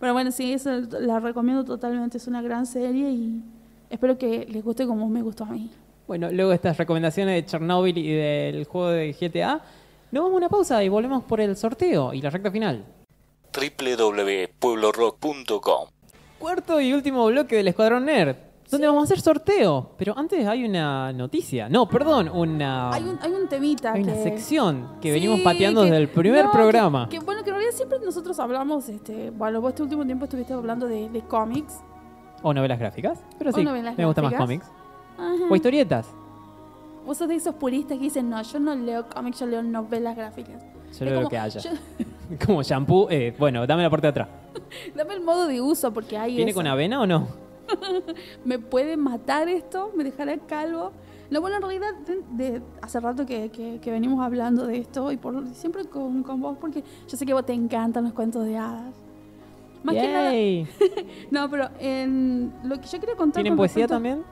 Pero 0.00 0.12
bueno, 0.14 0.30
sí, 0.30 0.52
eso 0.52 0.70
la 1.00 1.20
recomiendo 1.20 1.64
totalmente, 1.64 2.16
es 2.16 2.26
una 2.26 2.40
gran 2.42 2.64
serie 2.66 3.10
y 3.10 3.42
espero 3.94 4.18
que 4.18 4.46
les 4.50 4.62
guste 4.62 4.86
como 4.86 5.08
me 5.08 5.22
gustó 5.22 5.44
a 5.44 5.48
mí. 5.48 5.70
Bueno, 6.06 6.30
luego 6.30 6.50
de 6.50 6.56
estas 6.56 6.76
recomendaciones 6.76 7.34
de 7.34 7.46
Chernobyl 7.50 7.96
y 7.96 8.12
del 8.12 8.64
juego 8.66 8.88
de 8.90 9.12
GTA, 9.18 9.62
nos 10.12 10.22
vamos 10.24 10.34
a 10.34 10.36
una 10.36 10.48
pausa 10.50 10.84
y 10.84 10.88
volvemos 10.88 11.24
por 11.24 11.40
el 11.40 11.56
sorteo 11.56 12.12
y 12.12 12.20
la 12.20 12.28
recta 12.30 12.50
final. 12.50 12.84
www.pueblorock.com 13.52 15.88
Cuarto 16.38 16.80
y 16.80 16.92
último 16.92 17.26
bloque 17.26 17.56
del 17.56 17.68
Escuadrón 17.68 18.04
Nerd, 18.04 18.36
donde 18.70 18.86
vamos 18.86 19.02
a 19.02 19.04
hacer 19.04 19.20
sorteo. 19.20 19.92
Pero 19.96 20.16
antes 20.18 20.46
hay 20.46 20.64
una 20.64 21.10
noticia. 21.12 21.68
No, 21.70 21.88
perdón, 21.88 22.28
una, 22.28 22.92
Hay 22.92 23.02
un, 23.02 23.18
hay 23.22 23.32
un 23.32 23.48
temita 23.48 23.92
hay 23.94 24.02
una 24.02 24.14
sección 24.16 24.96
que 25.00 25.08
Sí, 25.08 25.14
venimos 25.14 25.40
pateando 25.40 25.80
que- 25.82 25.86
desde 25.90 26.02
el 26.02 26.08
primer 26.08 26.44
no, 26.44 26.50
que- 26.50 26.56
programa. 26.58 27.08
Que, 27.08 27.18
bueno, 27.20 27.42
que 27.42 27.48
en 27.50 27.56
realidad 27.56 27.74
siempre 27.74 27.98
nosotros 28.04 28.38
hablamos, 28.38 28.88
este, 28.90 29.30
bueno, 29.30 29.60
vos 29.62 29.70
este 29.70 29.82
último 29.84 30.04
tiempo 30.04 30.24
estuviste 30.24 30.52
hablando 30.52 30.86
de, 30.86 31.08
de 31.08 31.22
cómics 31.22 31.80
O 32.44 32.52
novelas 32.54 32.78
gráficas. 32.78 33.18
Pero 33.38 33.50
sí, 33.52 33.64
novelas 33.64 33.96
me 33.98 34.04
gusta 34.06 34.22
más 34.22 34.30
gráficas. 34.32 34.68
cómics. 34.68 34.84
Ajá. 35.18 35.50
O 35.50 35.56
historietas. 35.56 36.06
Vos 37.06 37.16
sos 37.18 37.26
de 37.28 37.34
esos 37.34 37.54
puristas 37.56 37.98
que 37.98 38.04
dicen, 38.04 38.28
no, 38.30 38.40
yo 38.42 38.60
no 38.60 38.74
leo 38.74 39.06
cómics, 39.08 39.40
yo 39.40 39.46
leo 39.46 39.62
novelas 39.62 40.14
gráficas. 40.16 40.62
Yo 40.98 41.04
leo 41.06 41.22
lo 41.22 41.28
que 41.28 41.38
haya. 41.38 41.58
yo- 41.60 41.70
Como 42.46 42.62
shampoo. 42.62 43.08
eh, 43.10 43.34
bueno, 43.38 43.66
dame 43.66 43.82
la 43.82 43.90
parte 43.90 44.06
de 44.06 44.10
atrás. 44.10 44.28
dame 44.94 45.14
el 45.14 45.22
modo 45.22 45.46
de 45.46 45.60
uso 45.60 45.92
porque 45.92 46.16
hay 46.16 46.36
¿Viene 46.36 46.50
eso. 46.52 46.58
con 46.60 46.66
avena 46.66 47.00
o 47.00 47.06
no? 47.06 47.26
¿Me 48.44 48.58
puede 48.58 48.96
matar 48.96 49.48
esto? 49.48 49.90
¿Me 49.96 50.04
dejará 50.04 50.36
calvo? 50.38 50.92
No, 51.30 51.40
bueno, 51.40 51.56
en 51.56 51.62
realidad, 51.62 51.88
de, 52.06 52.50
de- 52.52 52.62
hace 52.82 53.00
rato 53.00 53.24
que, 53.26 53.50
que- 53.50 53.80
que 53.80 53.90
venimos 53.90 54.20
hablando 54.24 54.66
de 54.66 54.78
esto 54.78 55.10
y 55.10 55.16
por 55.16 55.46
siempre 55.48 55.84
con, 55.86 56.22
con 56.22 56.40
vos, 56.40 56.56
porque 56.60 56.84
yo 57.08 57.16
sé 57.16 57.24
que 57.26 57.32
vos 57.32 57.44
te 57.46 57.54
encantan 57.54 58.04
los 58.04 58.12
cuentos 58.12 58.44
de 58.44 58.56
hadas. 58.58 58.94
Más 59.84 59.94
que 59.94 60.08
nada, 60.08 60.32
no, 61.30 61.50
pero 61.50 61.68
en 61.78 62.52
lo 62.64 62.80
que 62.80 62.86
yo 62.88 62.98
quería 63.00 63.14
contar. 63.16 63.34
¿Tienen 63.42 63.52
con 63.52 63.58
poesía 63.58 63.86
respecto- 63.86 63.94
también? 63.94 64.24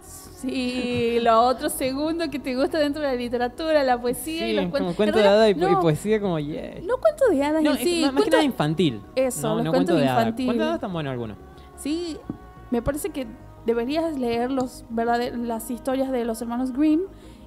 Sí, 0.00 1.18
lo 1.22 1.40
otro 1.42 1.68
segundo 1.70 2.28
que 2.30 2.38
te 2.38 2.54
gusta 2.54 2.78
dentro 2.78 3.00
de 3.02 3.08
la 3.08 3.14
literatura, 3.14 3.82
la 3.82 3.98
poesía 4.00 4.46
y 4.48 4.52
los 4.54 4.64
Sí, 4.66 4.70
cuentos. 4.70 4.80
como 4.80 4.96
cuento 4.96 5.18
En 5.18 5.22
de 5.24 5.28
hadas 5.28 5.50
y, 5.50 5.54
no, 5.54 5.80
poesía 5.80 6.20
como. 6.20 6.38
No 6.38 6.96
cuentos 6.98 7.30
de 7.30 7.42
hadas 7.42 7.62
No, 7.62 7.70
en 7.72 7.78
sí, 7.78 8.00
más, 8.02 8.10
que 8.10 8.16
cuentos- 8.16 8.32
nada 8.32 8.44
infantil. 8.44 9.00
Eso, 9.14 9.48
no, 9.48 9.54
los 9.56 9.64
no 9.64 9.70
cuentos 9.70 9.94
cuento 9.94 9.96
de 9.96 10.08
hadas. 10.08 10.22
infantiles. 10.24 10.46
Cuento 10.48 10.62
de 10.62 10.68
hadas 10.68 10.76
están 10.76 10.92
buenos 10.92 11.10
algunos. 11.12 11.36
Sí, 11.76 12.18
me 12.70 12.82
parece 12.82 13.10
que 13.10 13.26
deberías 13.64 14.18
leer 14.18 14.50
los, 14.52 14.84
las 14.94 15.70
historias 15.70 16.12
de 16.12 16.24
los 16.24 16.40
hermanos 16.42 16.72
Grimm 16.72 17.02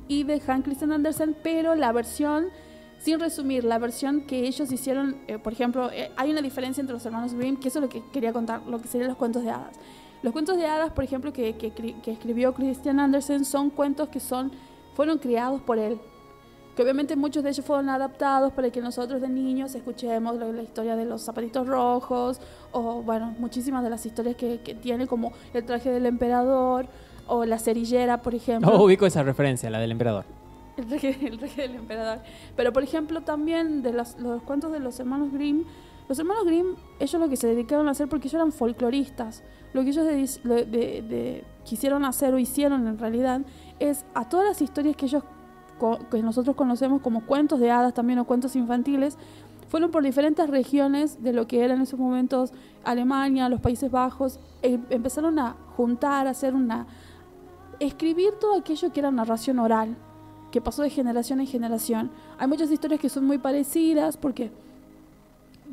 y 0.08 0.24
de 0.24 0.42
Hans 0.48 0.64
Christian 0.66 0.92
Andersen, 0.92 1.36
pero 1.44 1.76
la 1.76 1.92
versión, 1.92 2.48
sin 3.00 3.20
resumir, 3.20 3.64
la 3.64 3.78
versión 3.80 4.22
que 4.22 4.48
ellos 4.48 4.72
hicieron, 4.72 5.16
eh, 5.28 5.40
por 5.40 5.54
ejemplo, 5.54 5.90
eh, 5.92 6.12
hay 6.18 6.32
una 6.32 6.42
diferencia 6.42 6.82
entre 6.82 6.94
los 6.94 7.06
hermanos 7.06 7.34
Grimm, 7.34 7.58
que 7.58 7.70
eso 7.70 7.80
es 7.80 7.84
lo 7.84 7.90
que 7.90 8.04
quería 8.12 8.34
contar, 8.34 8.62
lo 8.68 8.80
que 8.80 8.88
serían 8.88 9.08
los 9.10 9.18
cuentos 9.18 9.44
de 9.44 9.50
hadas. 9.52 9.76
Los 10.22 10.34
cuentos 10.34 10.58
de 10.58 10.66
hadas, 10.66 10.92
por 10.92 11.04
ejemplo, 11.06 11.32
que, 11.32 11.56
que, 11.56 11.72
que 11.72 12.12
escribió 12.12 12.54
Christian 12.54 13.00
Andersen, 13.00 13.46
son 13.46 13.70
cuentos 13.70 14.10
que 14.10 14.20
son, 14.20 14.52
fueron 14.94 15.18
criados 15.18 15.62
por 15.62 15.80
él. 15.80 15.98
Que 16.76 16.84
obviamente 16.84 17.16
muchos 17.16 17.42
de 17.44 17.50
ellos 17.50 17.66
fueron 17.66 17.90
adaptados 17.90 18.52
para 18.54 18.70
que 18.70 18.82
nosotros 18.82 19.22
de 19.22 19.28
niños 19.30 19.76
escuchemos 19.76 20.38
lo- 20.38 20.52
la 20.52 20.62
historia 20.62 20.96
de 20.96 21.06
los 21.06 21.22
zapatitos 21.24 21.68
rojos, 21.68 22.40
o 22.72 23.02
bueno, 23.02 23.34
muchísimas 23.40 23.82
de 23.84 23.90
las 23.90 24.06
historias 24.06 24.36
que, 24.36 24.60
que 24.62 24.76
tiene, 24.76 25.08
como 25.08 25.32
el 25.54 25.66
traje 25.66 25.90
del 25.90 26.06
emperador, 26.06 26.88
o 27.28 27.46
la 27.46 27.60
cerillera, 27.60 28.22
por 28.22 28.36
ejemplo. 28.36 28.72
Oh, 28.74 28.86
ubico 28.86 29.06
esa 29.06 29.24
referencia, 29.24 29.70
la 29.70 29.80
del 29.80 29.92
emperador. 29.92 30.26
El 30.80 30.88
traje, 30.88 31.28
el 31.28 31.38
traje 31.40 31.62
del 31.64 31.76
emperador. 31.76 32.20
Pero, 32.56 32.72
por 32.74 32.84
ejemplo, 32.84 33.22
también 33.22 33.82
de 33.82 33.94
los, 33.94 34.16
cuentos 34.46 34.72
de 34.72 34.80
los 34.80 35.00
hermanos 35.00 35.32
Grimm, 35.32 35.64
los 36.08 36.18
hermanos 36.18 36.46
Grimm, 36.46 36.76
ellos 37.00 37.22
lo 37.22 37.30
que 37.30 37.36
se 37.36 37.48
dedicaron 37.48 37.88
a 37.88 37.92
hacer, 37.92 38.08
porque 38.10 38.28
ellos 38.28 38.36
eran 38.36 38.52
folcloristas, 38.52 39.44
lo 39.74 39.84
que 39.84 39.90
ellos 39.90 40.06
de- 40.06 40.66
de- 40.66 41.02
de- 41.02 41.44
quisieron 41.66 42.04
hacer 42.06 42.34
o 42.34 42.40
hicieron 42.40 42.88
en 42.88 42.98
realidad 42.98 43.42
es 43.80 44.06
a 44.16 44.28
todas 44.28 44.48
las 44.48 44.62
historias 44.62 44.96
que 44.96 45.06
ellos 45.06 45.24
que 46.12 46.22
nosotros 46.22 46.56
conocemos 46.58 47.02
como 47.02 47.26
cuentos 47.26 47.60
de 47.62 47.72
hadas 47.72 47.94
también 47.94 48.20
o 48.20 48.26
cuentos 48.26 48.56
infantiles, 48.58 49.18
fueron 49.70 49.92
por 49.92 50.04
diferentes 50.04 50.50
regiones 50.50 51.24
de 51.24 51.32
lo 51.32 51.48
que 51.48 51.64
era 51.64 51.74
en 51.74 51.82
esos 51.82 51.98
momentos 52.00 52.52
Alemania, 52.84 53.48
los 53.48 53.62
Países 53.62 53.90
Bajos, 53.90 54.40
e 54.62 54.78
empezaron 54.90 55.40
a 55.40 55.56
juntar, 55.78 56.28
a 56.28 56.32
hacer 56.32 56.54
una... 56.54 56.86
escribir 57.80 58.32
todo 58.42 58.58
aquello 58.60 58.92
que 58.92 59.00
era 59.00 59.10
narración 59.12 59.60
oral, 59.60 59.96
que 60.52 60.62
pasó 60.62 60.82
de 60.84 60.90
generación 60.90 61.40
en 61.40 61.48
generación. 61.48 62.10
Hay 62.38 62.48
muchas 62.48 62.72
historias 62.72 63.00
que 63.00 63.10
son 63.10 63.26
muy 63.26 63.38
parecidas 63.38 64.18
porque 64.18 64.52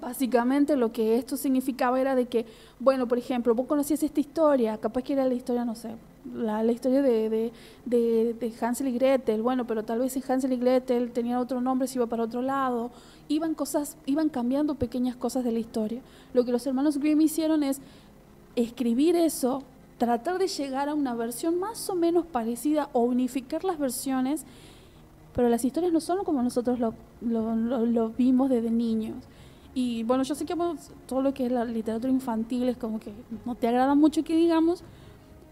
básicamente 0.01 0.77
lo 0.77 0.93
que 0.93 1.17
esto 1.17 1.37
significaba 1.37 1.99
era 2.01 2.15
de 2.15 2.27
que, 2.27 2.45
bueno, 2.79 3.09
por 3.09 3.17
ejemplo, 3.19 3.55
vos 3.55 3.67
conocías 3.67 4.03
esta 4.03 4.21
historia, 4.21 4.77
capaz 4.79 5.03
que 5.03 5.15
era 5.15 5.25
la 5.25 5.33
historia, 5.35 5.65
no 5.65 5.75
sé, 5.75 5.95
la, 6.35 6.63
historia 6.71 7.01
de, 7.03 7.31
de, 7.31 7.53
de- 7.87 8.35
de 8.39 8.53
Hansel 8.61 8.89
y 8.89 8.93
Gretel, 8.93 9.41
bueno, 9.43 9.67
pero 9.67 9.85
tal 9.85 10.01
vez 10.01 10.15
en 10.17 10.23
Hansel 10.31 10.53
y 10.53 10.57
Gretel 10.59 11.13
tenía 11.13 11.41
otro 11.41 11.61
nombre, 11.63 11.89
se 11.89 11.99
iba 11.99 12.07
para 12.07 12.25
otro 12.25 12.43
lado, 12.43 12.91
iban 13.29 13.55
cosas, 13.55 13.97
iban 14.05 14.29
cambiando 14.29 14.75
pequeñas 14.75 15.17
cosas 15.17 15.45
de 15.45 15.53
la 15.53 15.61
historia. 15.61 16.03
Lo 16.35 16.45
que 16.45 16.53
los 16.53 16.67
hermanos 16.67 16.99
Grimm 16.99 17.23
hicieron 17.23 17.63
es 17.63 17.81
escribir 18.55 19.17
eso, 19.17 19.63
tratar 19.99 20.39
de 20.39 20.49
llegar 20.49 20.91
a 20.91 20.95
una 20.95 21.15
versión 21.15 21.59
más 21.59 21.89
o 21.89 21.95
menos 21.95 22.27
parecida 22.27 22.91
o 22.93 23.01
unificar 23.01 23.65
las 23.65 23.79
versiones, 23.79 24.45
pero 25.37 25.49
las 25.49 25.65
historias 25.65 25.93
no 25.93 26.01
son 26.01 26.25
como 26.25 26.43
nosotros 26.43 26.81
lo, 26.81 26.95
lo- 27.21 27.55
lo- 27.55 27.87
lo 27.87 28.09
vimos 28.11 28.51
desde 28.51 28.71
niños. 28.73 29.17
Y 29.75 30.03
bueno, 30.05 30.23
yo 30.25 30.35
sé 30.35 30.45
que 30.47 30.57
todo 31.07 31.21
lo 31.23 31.33
que 31.35 31.47
es 31.47 31.53
la 31.53 31.65
literatura 31.65 32.11
infantil 32.11 32.69
es 32.69 32.77
como 32.79 32.99
que 32.99 33.13
no 33.45 33.55
te 33.55 33.69
agrada 33.69 33.95
mucho 33.95 34.25
que 34.25 34.35
digamos, 34.35 34.83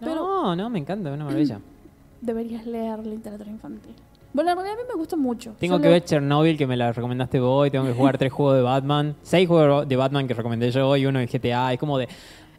pero 0.01 0.17
No, 0.17 0.57
no, 0.57 0.71
me 0.71 0.79
encanta, 0.81 1.11
es 1.11 1.15
una 1.15 1.27
maravilla. 1.27 1.61
deberías 2.23 2.67
leer 2.67 3.07
literatura 3.07 3.51
infantil. 3.51 3.93
Bueno, 4.33 4.51
en 4.51 4.57
realidad 4.57 4.79
a 4.81 4.83
mí 4.83 4.89
me 4.93 4.99
gusta 4.99 5.15
mucho. 5.15 5.53
Tengo 5.61 5.77
Yo 5.77 5.83
que 5.83 5.89
leo- 5.89 5.93
ver 5.93 6.05
Chernobyl, 6.05 6.57
que 6.57 6.67
me 6.67 6.77
la 6.77 6.91
recomendaste 6.93 7.39
vos, 7.39 7.69
y 7.69 7.71
tengo 7.71 7.85
que 7.85 7.93
jugar 7.93 8.17
tres 8.19 8.33
juegos 8.33 8.57
de 8.57 8.63
Batman, 8.63 9.15
seis 9.23 9.47
juegos 9.47 9.87
de 9.87 9.95
Batman 9.97 10.27
que 10.27 10.35
recomendé 10.35 10.71
yo 10.73 10.97
y 10.97 11.07
uno 11.07 11.19
de 11.21 11.27
GTA. 11.29 11.73
Es 11.75 11.79
como 11.79 11.99
de, 11.99 12.09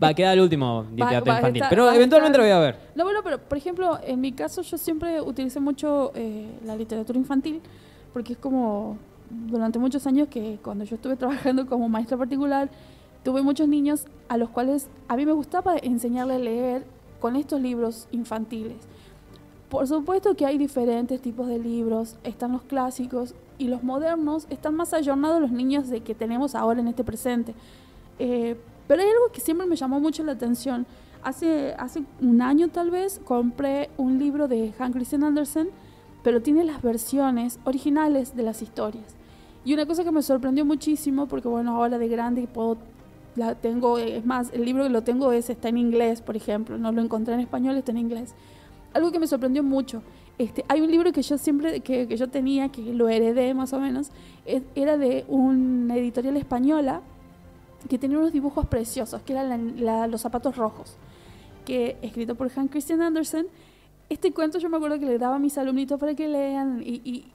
va 0.03 0.09
a 0.09 0.13
quedar 0.13 0.33
el 0.37 0.41
último 0.43 0.85
va 0.99 1.09
a 1.09 1.13
infantil. 1.15 1.55
estar- 1.55 1.69
Pero 1.69 1.85
va 1.85 1.95
eventualmente 1.95 2.37
estar- 2.37 2.49
lo 2.49 2.55
voy 2.57 2.63
a 2.65 2.71
ver. 2.71 2.77
No, 2.95 3.03
bueno, 3.03 3.19
pero 3.23 3.37
por 3.39 3.57
ejemplo, 3.57 3.97
en 4.05 4.21
mi 4.21 4.31
caso 4.31 4.61
yo 4.61 4.77
siempre 4.77 5.21
utilicé 5.21 5.59
mucho 5.59 6.11
eh, 6.15 6.47
la 6.65 6.75
literatura 6.75 7.17
infantil 7.17 7.61
porque 8.13 8.33
es 8.33 8.39
como 8.39 8.97
durante 9.29 9.79
muchos 9.79 10.05
años 10.07 10.27
que 10.29 10.59
cuando 10.63 10.83
yo 10.85 10.95
estuve 10.95 11.15
trabajando 11.55 11.65
como 11.65 11.87
maestra 11.89 12.17
particular, 12.17 12.69
tuve 13.23 13.41
muchos 13.41 13.67
niños 13.67 14.05
a 14.29 14.37
los 14.37 14.49
cuales 14.49 14.87
a 15.07 15.15
mí 15.15 15.25
me 15.25 15.31
gustaba 15.31 15.75
enseñarles 15.81 16.37
a 16.37 16.39
leer 16.39 16.85
con 17.19 17.35
estos 17.35 17.59
libros 17.61 18.07
infantiles. 18.11 18.77
Por 19.69 19.87
supuesto 19.87 20.35
que 20.35 20.45
hay 20.45 20.57
diferentes 20.59 21.19
tipos 21.21 21.47
de 21.47 21.57
libros, 21.57 22.17
están 22.23 22.51
los 22.51 22.61
clásicos 22.63 23.33
y 23.57 23.67
los 23.67 23.81
modernos, 23.83 24.45
están 24.49 24.75
más 24.75 24.93
ayornados 24.93 25.41
los 25.41 25.51
niños 25.51 25.89
de 25.89 26.01
que 26.01 26.13
tenemos 26.13 26.53
ahora 26.53 26.79
en 26.81 26.87
este 26.87 27.03
presente. 27.03 27.55
Eh, 28.19 28.57
pero 28.87 29.01
hay 29.01 29.07
algo 29.09 29.31
que 29.33 29.41
siempre 29.41 29.67
me 29.67 29.75
llamó 29.75 29.99
mucho 29.99 30.23
la 30.23 30.33
atención. 30.33 30.85
Hace, 31.23 31.73
hace 31.77 32.03
un 32.21 32.41
año 32.41 32.67
tal 32.67 32.91
vez 32.91 33.19
compré 33.23 33.89
un 33.97 34.19
libro 34.19 34.47
de 34.47 34.73
Hans 34.77 34.93
Christian 34.93 35.23
Andersen, 35.23 35.69
pero 36.23 36.41
tiene 36.41 36.63
las 36.63 36.81
versiones 36.81 37.59
originales 37.63 38.35
de 38.35 38.43
las 38.43 38.61
historias. 38.61 39.15
Y 39.63 39.73
una 39.73 39.85
cosa 39.87 40.03
que 40.03 40.11
me 40.11 40.21
sorprendió 40.21 40.65
muchísimo, 40.65 41.27
porque 41.27 41.47
bueno, 41.47 41.75
ahora 41.75 41.97
de 41.97 42.07
grande 42.07 42.47
puedo, 42.47 42.77
la 43.35 43.55
tengo, 43.55 43.97
es 43.97 44.25
más, 44.25 44.51
el 44.53 44.63
libro 44.65 44.83
que 44.83 44.89
lo 44.89 45.01
tengo 45.03 45.31
es, 45.31 45.49
está 45.49 45.69
en 45.69 45.77
inglés, 45.77 46.21
por 46.21 46.35
ejemplo, 46.35 46.77
no 46.77 46.91
lo 46.91 47.01
encontré 47.01 47.33
en 47.33 47.39
español, 47.39 47.75
está 47.75 47.91
en 47.91 47.97
inglés. 47.97 48.35
Algo 48.93 49.11
que 49.11 49.19
me 49.19 49.27
sorprendió 49.27 49.63
mucho, 49.63 50.03
este, 50.37 50.63
hay 50.67 50.81
un 50.81 50.91
libro 50.91 51.11
que 51.11 51.21
yo 51.23 51.37
siempre, 51.37 51.79
que, 51.79 52.07
que 52.07 52.17
yo 52.17 52.29
tenía, 52.29 52.69
que 52.69 52.93
lo 52.93 53.09
heredé 53.09 53.53
más 53.53 53.73
o 53.73 53.79
menos, 53.79 54.11
era 54.75 54.97
de 54.97 55.25
una 55.27 55.95
editorial 55.95 56.37
española 56.37 57.01
que 57.89 57.97
tenía 57.97 58.17
unos 58.17 58.33
dibujos 58.33 58.65
preciosos, 58.67 59.21
que 59.21 59.33
eran 59.33 60.11
los 60.11 60.21
zapatos 60.21 60.55
rojos, 60.55 60.95
que 61.65 61.97
escrito 62.01 62.35
por 62.35 62.51
Hans 62.55 62.71
Christian 62.71 63.01
Andersen. 63.01 63.47
Este 64.09 64.31
cuento 64.31 64.59
yo 64.59 64.69
me 64.69 64.77
acuerdo 64.77 64.99
que 64.99 65.05
le 65.05 65.17
daba 65.17 65.35
a 65.35 65.39
mis 65.39 65.57
alumnitos 65.57 65.99
para 65.99 66.13
que 66.13 66.27
lean 66.27 66.81
y, 66.85 67.01
y 67.03 67.25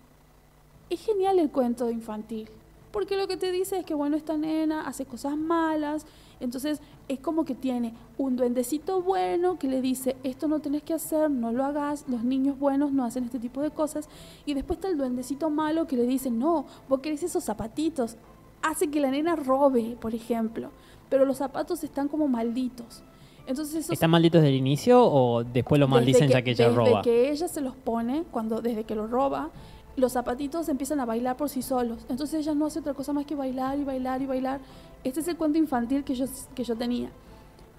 es 0.89 1.01
genial 1.01 1.39
el 1.39 1.51
cuento 1.51 1.91
infantil, 1.91 2.49
porque 2.91 3.17
lo 3.17 3.29
que 3.29 3.37
te 3.37 3.53
dice 3.53 3.79
es 3.79 3.85
que 3.85 3.95
bueno, 3.95 4.17
esta 4.17 4.37
nena 4.37 4.87
hace 4.87 5.05
cosas 5.05 5.37
malas, 5.37 6.07
entonces 6.41 6.81
es 7.09 7.21
como 7.21 7.45
que 7.45 7.55
tiene 7.55 7.95
un 8.19 8.37
duendecito 8.37 9.03
bueno 9.03 9.59
que 9.59 9.69
le 9.69 9.81
dice, 9.81 10.17
esto 10.25 10.49
no 10.49 10.61
tenés 10.61 10.83
que 10.83 10.95
hacer, 10.95 11.31
no 11.31 11.53
lo 11.53 11.65
hagas, 11.65 12.05
los 12.09 12.25
niños 12.25 12.59
buenos 12.59 12.93
no 12.93 13.05
hacen 13.05 13.25
este 13.25 13.39
tipo 13.39 13.61
de 13.61 13.71
cosas, 13.71 14.09
y 14.47 14.55
después 14.55 14.79
está 14.79 14.89
el 14.89 14.97
duendecito 14.97 15.51
malo 15.51 15.87
que 15.87 15.97
le 15.97 16.07
dice, 16.07 16.31
no, 16.31 16.67
vos 16.89 17.01
querés 17.01 17.23
esos 17.23 17.45
zapatitos, 17.45 18.17
hace 18.63 18.91
que 18.91 19.01
la 19.01 19.11
nena 19.11 19.37
robe, 19.37 19.97
por 20.01 20.15
ejemplo, 20.15 20.71
pero 21.09 21.25
los 21.25 21.39
zapatos 21.39 21.83
están 21.85 22.09
como 22.09 22.29
malditos. 22.29 23.03
Entonces 23.47 23.77
esos 23.77 23.93
¿Están 23.93 24.11
malditos 24.11 24.43
desde 24.43 24.53
el 24.55 24.59
inicio 24.59 25.03
o 25.03 25.43
después 25.45 25.79
lo 25.79 25.87
desde 25.87 25.97
maldicen 25.97 26.29
ya 26.29 26.43
que 26.43 26.53
ella 26.53 26.69
desde 26.69 26.77
roba? 26.77 27.03
que 27.03 27.31
ella 27.31 27.49
se 27.49 27.61
los 27.61 27.75
pone, 27.75 28.25
cuando 28.31 28.61
desde 28.61 28.85
que 28.85 28.95
lo 28.95 29.07
roba, 29.07 29.51
los 29.97 30.13
zapatitos 30.13 30.69
empiezan 30.69 31.01
a 31.01 31.05
bailar 31.05 31.37
por 31.37 31.49
sí 31.49 31.63
solos. 31.63 32.07
Entonces 32.09 32.41
ella 32.41 32.55
no 32.55 32.67
hace 32.67 32.79
otra 32.79 32.95
cosa 32.95 33.13
más 33.13 33.27
que 33.27 33.35
bailar 33.35 33.79
y 33.79 33.85
bailar 33.85 34.23
y 34.23 34.27
bailar. 34.27 34.61
Este 35.03 35.21
es 35.21 35.29
el 35.29 35.37
cuento 35.37 35.59
infantil 35.59 36.05
que 36.05 36.15
yo, 36.15 36.27
que 36.55 36.65
yo 36.65 36.77
tenía. 36.77 37.11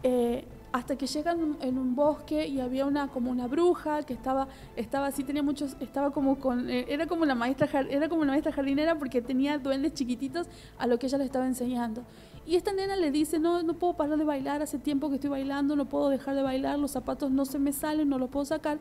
Eh, 0.03 0.45
hasta 0.71 0.95
que 0.95 1.05
llegan 1.05 1.57
en 1.61 1.77
un 1.77 1.95
bosque 1.95 2.47
y 2.47 2.61
había 2.61 2.85
una 2.85 3.07
como 3.09 3.29
una 3.31 3.47
bruja 3.47 4.03
que 4.03 4.13
estaba 4.13 4.47
estaba 4.75 5.07
así 5.07 5.23
tenía 5.23 5.43
muchos 5.43 5.75
estaba 5.81 6.11
como 6.11 6.39
con 6.39 6.69
eh, 6.69 6.85
era 6.87 7.07
como 7.07 7.25
la 7.25 7.35
maestra 7.35 7.67
era 7.89 8.07
como 8.07 8.21
una 8.21 8.31
maestra 8.31 8.53
jardinera 8.53 8.97
porque 8.97 9.21
tenía 9.21 9.57
duendes 9.57 9.93
chiquititos 9.93 10.47
a 10.77 10.87
lo 10.87 10.97
que 10.97 11.07
ella 11.07 11.17
le 11.17 11.25
estaba 11.25 11.45
enseñando. 11.45 12.03
Y 12.45 12.55
esta 12.55 12.73
nena 12.73 12.95
le 12.95 13.11
dice 13.11 13.39
no 13.39 13.63
no 13.63 13.73
puedo 13.73 13.93
parar 13.93 14.17
de 14.17 14.23
bailar 14.23 14.61
hace 14.61 14.79
tiempo 14.79 15.09
que 15.09 15.15
estoy 15.15 15.29
bailando 15.29 15.75
no 15.75 15.85
puedo 15.85 16.09
dejar 16.09 16.35
de 16.35 16.41
bailar 16.41 16.79
los 16.79 16.91
zapatos 16.91 17.31
no 17.31 17.45
se 17.45 17.59
me 17.59 17.73
salen 17.73 18.09
no 18.09 18.17
los 18.17 18.29
puedo 18.29 18.45
sacar 18.45 18.79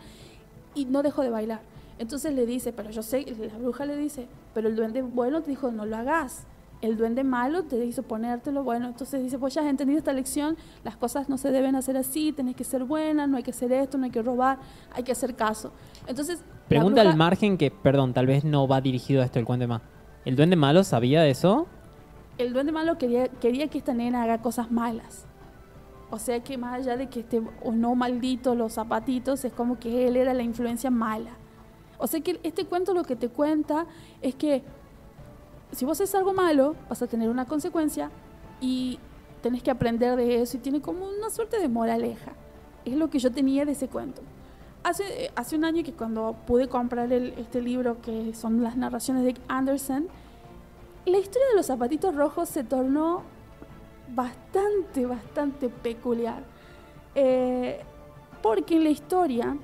y 0.74 0.84
no 0.84 1.02
dejo 1.02 1.22
de 1.22 1.30
bailar 1.30 1.60
entonces 1.98 2.32
le 2.32 2.46
dice 2.46 2.72
pero 2.72 2.90
yo 2.90 3.02
sé 3.02 3.26
la 3.38 3.58
bruja 3.58 3.84
le 3.84 3.96
dice 3.96 4.28
pero 4.54 4.68
el 4.68 4.76
duende 4.76 5.02
bueno 5.02 5.42
te 5.42 5.50
dijo 5.50 5.70
no 5.70 5.84
lo 5.84 5.96
hagas 5.96 6.46
el 6.82 6.96
duende 6.96 7.24
malo 7.24 7.64
te 7.64 7.84
hizo 7.84 8.02
ponértelo, 8.02 8.64
bueno, 8.64 8.88
entonces 8.88 9.22
dice, 9.22 9.38
pues 9.38 9.54
ya 9.54 9.62
has 9.62 9.68
entendido 9.68 9.98
esta 9.98 10.12
lección, 10.12 10.56
las 10.82 10.96
cosas 10.96 11.28
no 11.28 11.36
se 11.36 11.50
deben 11.50 11.76
hacer 11.76 11.96
así, 11.96 12.32
tenés 12.32 12.56
que 12.56 12.64
ser 12.64 12.84
buena, 12.84 13.26
no 13.26 13.36
hay 13.36 13.42
que 13.42 13.50
hacer 13.50 13.72
esto, 13.72 13.98
no 13.98 14.04
hay 14.04 14.10
que 14.10 14.22
robar, 14.22 14.58
hay 14.92 15.02
que 15.02 15.12
hacer 15.12 15.34
caso. 15.34 15.72
Entonces... 16.06 16.42
Pregunta 16.68 17.02
al 17.02 17.16
margen 17.16 17.58
que, 17.58 17.70
perdón, 17.70 18.14
tal 18.14 18.26
vez 18.26 18.44
no 18.44 18.66
va 18.66 18.80
dirigido 18.80 19.22
a 19.22 19.24
esto 19.24 19.38
el 19.38 19.44
cuento 19.44 19.66
más. 19.68 19.82
¿El 20.24 20.36
duende 20.36 20.56
malo 20.56 20.84
sabía 20.84 21.22
de 21.22 21.30
eso? 21.30 21.66
El 22.38 22.52
duende 22.52 22.72
malo 22.72 22.96
quería, 22.96 23.28
quería 23.28 23.68
que 23.68 23.78
esta 23.78 23.92
nena 23.92 24.22
haga 24.22 24.40
cosas 24.40 24.70
malas. 24.70 25.26
O 26.10 26.18
sea 26.18 26.40
que 26.42 26.58
más 26.58 26.80
allá 26.80 26.96
de 26.96 27.08
que 27.08 27.20
esté 27.20 27.42
o 27.62 27.72
no 27.72 27.94
maldito 27.94 28.54
los 28.54 28.74
zapatitos, 28.74 29.44
es 29.44 29.52
como 29.52 29.78
que 29.78 30.08
él 30.08 30.16
era 30.16 30.34
la 30.34 30.42
influencia 30.42 30.90
mala. 30.90 31.30
O 31.98 32.06
sea 32.06 32.20
que 32.20 32.40
este 32.42 32.64
cuento 32.64 32.94
lo 32.94 33.04
que 33.04 33.14
te 33.14 33.28
cuenta 33.28 33.86
es 34.22 34.34
que 34.34 34.64
si 35.72 35.84
vos 35.84 36.00
haces 36.00 36.14
algo 36.14 36.32
malo, 36.32 36.74
vas 36.88 37.02
a 37.02 37.06
tener 37.06 37.28
una 37.28 37.44
consecuencia 37.44 38.10
y 38.60 38.98
tenés 39.42 39.62
que 39.62 39.70
aprender 39.70 40.16
de 40.16 40.42
eso 40.42 40.56
y 40.56 40.60
tiene 40.60 40.80
como 40.80 41.08
una 41.08 41.30
suerte 41.30 41.58
de 41.58 41.68
moraleja. 41.68 42.32
Es 42.84 42.96
lo 42.96 43.10
que 43.10 43.18
yo 43.18 43.30
tenía 43.30 43.64
de 43.64 43.72
ese 43.72 43.88
cuento. 43.88 44.22
Hace, 44.82 45.30
hace 45.36 45.56
un 45.56 45.64
año 45.64 45.82
que 45.84 45.92
cuando 45.92 46.36
pude 46.46 46.68
comprar 46.68 47.12
este 47.12 47.60
libro, 47.60 48.00
que 48.00 48.34
son 48.34 48.62
las 48.62 48.76
narraciones 48.76 49.24
de 49.24 49.36
Anderson, 49.48 50.08
la 51.04 51.18
historia 51.18 51.48
de 51.48 51.56
los 51.56 51.66
zapatitos 51.66 52.14
rojos 52.14 52.48
se 52.48 52.64
tornó 52.64 53.22
bastante, 54.14 55.06
bastante 55.06 55.68
peculiar. 55.68 56.42
Eh, 57.14 57.80
porque 58.42 58.76
en 58.76 58.84
la 58.84 58.90
historia 58.90 59.56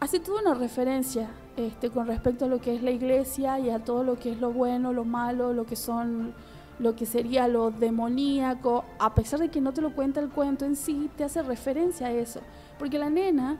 hace 0.00 0.20
toda 0.20 0.42
una 0.42 0.54
referencia 0.54 1.28
este, 1.56 1.90
con 1.90 2.06
respecto 2.06 2.46
a 2.46 2.48
lo 2.48 2.60
que 2.60 2.74
es 2.74 2.82
la 2.82 2.90
iglesia 2.90 3.58
y 3.58 3.70
a 3.70 3.78
todo 3.78 4.04
lo 4.04 4.18
que 4.18 4.32
es 4.32 4.40
lo 4.40 4.52
bueno, 4.52 4.92
lo 4.92 5.04
malo, 5.04 5.52
lo 5.52 5.64
que 5.64 5.76
son 5.76 6.34
lo 6.78 6.96
que 6.96 7.06
sería 7.06 7.46
lo 7.48 7.70
demoníaco, 7.70 8.84
a 8.98 9.14
pesar 9.14 9.40
de 9.40 9.48
que 9.48 9.60
no 9.60 9.72
te 9.72 9.80
lo 9.80 9.94
cuenta 9.94 10.20
el 10.20 10.30
cuento 10.30 10.64
en 10.64 10.76
sí, 10.76 11.10
te 11.16 11.24
hace 11.24 11.42
referencia 11.42 12.08
a 12.08 12.10
eso. 12.10 12.40
Porque 12.78 12.98
la 12.98 13.10
nena 13.10 13.58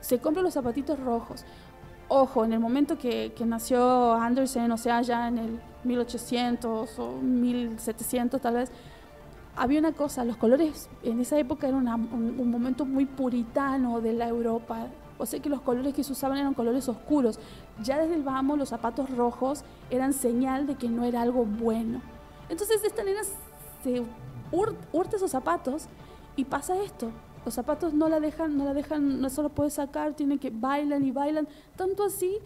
se 0.00 0.18
compra 0.18 0.42
los 0.42 0.54
zapatitos 0.54 0.98
rojos. 1.00 1.44
Ojo, 2.08 2.44
en 2.44 2.52
el 2.52 2.60
momento 2.60 2.98
que, 2.98 3.32
nació 3.46 4.14
Andersen, 4.14 4.70
o 4.72 4.76
sea, 4.76 5.00
ya 5.02 5.28
en 5.28 5.38
el 5.38 5.60
1800 5.84 6.98
o 6.98 7.12
1700 7.12 8.40
tal 8.40 8.54
vez, 8.54 8.72
había 9.56 9.78
una 9.78 9.92
cosa, 9.92 10.24
los 10.24 10.36
colores 10.36 10.88
en 11.02 11.20
esa 11.20 11.38
época 11.38 11.68
eran 11.68 11.88
un, 11.88 12.36
un, 12.38 12.50
momento 12.50 12.84
muy 12.84 13.04
puritano 13.04 14.00
de 14.00 14.12
la 14.12 14.28
Europa 14.28 14.86
o 15.20 15.26
sea 15.26 15.40
que 15.40 15.48
los 15.48 15.60
colores 15.60 15.94
que 15.94 16.02
se 16.02 16.12
usaban 16.12 16.38
eran 16.38 16.54
colores 16.54 16.88
oscuros. 16.88 17.38
Ya 17.82 17.98
desde 17.98 18.14
el 18.14 18.22
vamos 18.22 18.58
los 18.58 18.70
zapatos 18.70 19.10
rojos 19.10 19.62
eran 19.90 20.12
señal 20.12 20.66
de 20.66 20.76
que 20.76 20.88
no 20.88 21.04
era 21.04 21.22
algo 21.22 21.44
bueno. 21.44 22.00
Entonces 22.48 22.82
esta 22.84 23.04
nena 23.04 23.20
se 23.84 24.02
hurta 24.92 25.16
esos 25.16 25.30
zapatos 25.30 25.84
y 26.36 26.44
pasa 26.44 26.82
esto. 26.82 27.10
Los 27.44 27.54
zapatos 27.54 27.94
no 27.94 28.08
la 28.08 28.20
dejan, 28.20 28.56
no 28.56 28.64
la 28.64 28.74
dejan, 28.74 29.20
no 29.20 29.30
solo 29.30 29.48
puede 29.50 29.70
sacar, 29.70 30.14
tiene 30.14 30.38
que 30.38 30.50
bailan 30.50 31.04
y 31.04 31.10
bailan, 31.10 31.48
tanto 31.76 32.04
así 32.04 32.38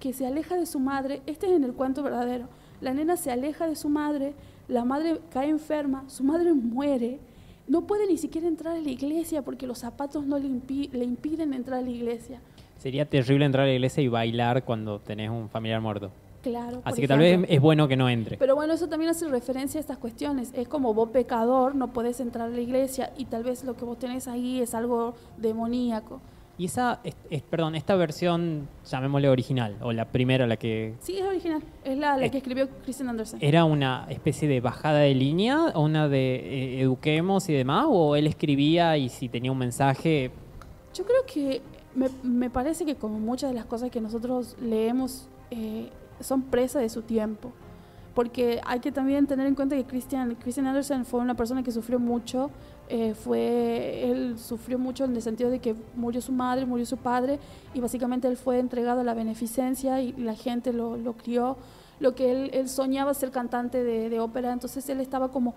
que 0.00 0.12
se 0.12 0.26
aleja 0.26 0.56
de 0.56 0.66
su 0.66 0.80
madre. 0.80 1.22
Este 1.26 1.46
es 1.46 1.52
en 1.52 1.64
el 1.64 1.72
cuento 1.72 2.02
verdadero. 2.02 2.46
La 2.80 2.92
nena 2.92 3.16
se 3.16 3.30
aleja 3.30 3.66
de 3.66 3.76
su 3.76 3.88
madre, 3.88 4.34
la 4.68 4.84
madre 4.84 5.20
cae 5.30 5.48
enferma, 5.48 6.04
su 6.08 6.24
madre 6.24 6.52
muere 6.52 7.20
no 7.66 7.86
puede 7.86 8.06
ni 8.06 8.16
siquiera 8.16 8.46
entrar 8.46 8.76
a 8.76 8.80
la 8.80 8.90
iglesia 8.90 9.42
porque 9.42 9.66
los 9.66 9.78
zapatos 9.78 10.26
no 10.26 10.38
le, 10.38 10.48
impiden 10.48 11.54
entrar 11.54 11.80
a 11.80 11.82
la 11.82 11.90
iglesia. 11.90 12.40
Sería 12.78 13.08
terrible 13.08 13.44
entrar 13.44 13.64
a 13.64 13.68
la 13.68 13.74
iglesia 13.74 14.02
y 14.02 14.08
bailar 14.08 14.64
cuando 14.64 14.98
tenés 14.98 15.30
un 15.30 15.48
familiar 15.48 15.80
muerto. 15.80 16.10
Claro. 16.42 16.82
Así 16.84 17.00
que 17.00 17.08
tal 17.08 17.20
vez 17.20 17.40
es 17.48 17.60
bueno 17.60 17.88
que 17.88 17.96
no 17.96 18.10
entre. 18.10 18.36
Pero 18.36 18.54
bueno, 18.54 18.74
eso 18.74 18.86
también 18.86 19.10
hace 19.10 19.26
referencia 19.28 19.78
a 19.78 19.80
estas 19.80 19.96
cuestiones. 19.96 20.52
Es 20.54 20.68
como 20.68 20.92
vos 20.92 21.08
pecador, 21.08 21.74
no 21.74 21.94
puedes 21.94 22.20
entrar 22.20 22.48
a 22.48 22.52
la 22.52 22.60
iglesia 22.60 23.12
y 23.16 23.24
tal 23.24 23.44
vez 23.44 23.64
lo 23.64 23.74
que 23.74 23.86
vos 23.86 23.98
tenés 23.98 24.28
ahí 24.28 24.60
es 24.60 24.74
algo 24.74 25.14
demoníaco. 25.38 26.20
Y 26.56 26.66
esa, 26.66 27.00
es, 27.30 27.42
perdón, 27.42 27.74
esta 27.74 27.96
versión, 27.96 28.68
llamémosle 28.84 29.28
original, 29.28 29.76
o 29.82 29.92
la 29.92 30.06
primera, 30.06 30.46
la 30.46 30.56
que... 30.56 30.94
Sí, 31.00 31.18
es 31.18 31.26
original, 31.26 31.62
es 31.82 31.98
la, 31.98 32.16
la 32.16 32.28
que 32.28 32.38
escribió 32.38 32.68
Christian 32.84 33.08
Anderson. 33.08 33.40
¿Era 33.42 33.64
una 33.64 34.06
especie 34.08 34.46
de 34.46 34.60
bajada 34.60 35.00
de 35.00 35.14
línea, 35.14 35.72
o 35.74 35.82
una 35.82 36.08
de 36.08 36.36
eh, 36.36 36.80
eduquemos 36.82 37.48
y 37.48 37.54
demás, 37.54 37.86
o 37.88 38.14
él 38.14 38.28
escribía 38.28 38.96
y 38.96 39.08
si 39.08 39.28
tenía 39.28 39.50
un 39.50 39.58
mensaje... 39.58 40.30
Yo 40.94 41.04
creo 41.04 41.26
que 41.26 41.60
me, 41.96 42.08
me 42.22 42.50
parece 42.50 42.84
que 42.84 42.94
como 42.94 43.18
muchas 43.18 43.50
de 43.50 43.56
las 43.56 43.66
cosas 43.66 43.90
que 43.90 44.00
nosotros 44.00 44.56
leemos 44.60 45.28
eh, 45.50 45.88
son 46.20 46.42
presa 46.42 46.78
de 46.78 46.88
su 46.88 47.02
tiempo 47.02 47.52
porque 48.14 48.60
hay 48.64 48.80
que 48.80 48.92
también 48.92 49.26
tener 49.26 49.46
en 49.46 49.54
cuenta 49.54 49.74
que 49.76 49.84
Christian, 49.84 50.36
Christian 50.36 51.04
fue 51.04 51.20
una 51.20 51.34
persona 51.34 51.62
que 51.62 51.72
sufrió 51.72 51.98
mucho, 51.98 52.50
eh, 52.88 53.14
fue, 53.14 54.10
él 54.10 54.38
sufrió 54.38 54.78
mucho 54.78 55.04
en 55.04 55.16
el 55.16 55.22
sentido 55.22 55.50
de 55.50 55.58
que 55.58 55.74
murió 55.96 56.20
su 56.20 56.32
madre, 56.32 56.64
murió 56.64 56.86
su 56.86 56.96
padre, 56.96 57.40
y 57.72 57.80
básicamente 57.80 58.28
él 58.28 58.36
fue 58.36 58.58
entregado 58.58 59.00
a 59.00 59.04
la 59.04 59.14
beneficencia 59.14 60.00
y 60.00 60.12
la 60.12 60.34
gente 60.34 60.72
lo, 60.72 60.96
lo 60.96 61.14
crió. 61.14 61.56
Lo 61.98 62.14
que 62.14 62.30
él, 62.30 62.50
él, 62.52 62.68
soñaba 62.68 63.14
ser 63.14 63.30
cantante 63.30 63.82
de, 63.82 64.08
de, 64.10 64.20
ópera, 64.20 64.52
entonces 64.52 64.88
él 64.88 65.00
estaba 65.00 65.30
como, 65.30 65.54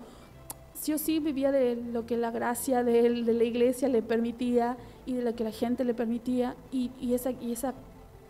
sí 0.74 0.92
o 0.92 0.98
sí 0.98 1.20
vivía 1.20 1.52
de 1.52 1.76
lo 1.76 2.06
que 2.06 2.16
la 2.16 2.30
gracia 2.30 2.82
de, 2.82 3.06
él, 3.06 3.24
de 3.24 3.34
la 3.34 3.44
iglesia 3.44 3.88
le 3.88 4.02
permitía 4.02 4.76
y 5.04 5.14
de 5.14 5.22
lo 5.22 5.34
que 5.34 5.44
la 5.44 5.52
gente 5.52 5.84
le 5.84 5.94
permitía, 5.94 6.56
y, 6.72 6.90
y 7.00 7.14
esa, 7.14 7.30
y 7.30 7.52
esa 7.52 7.74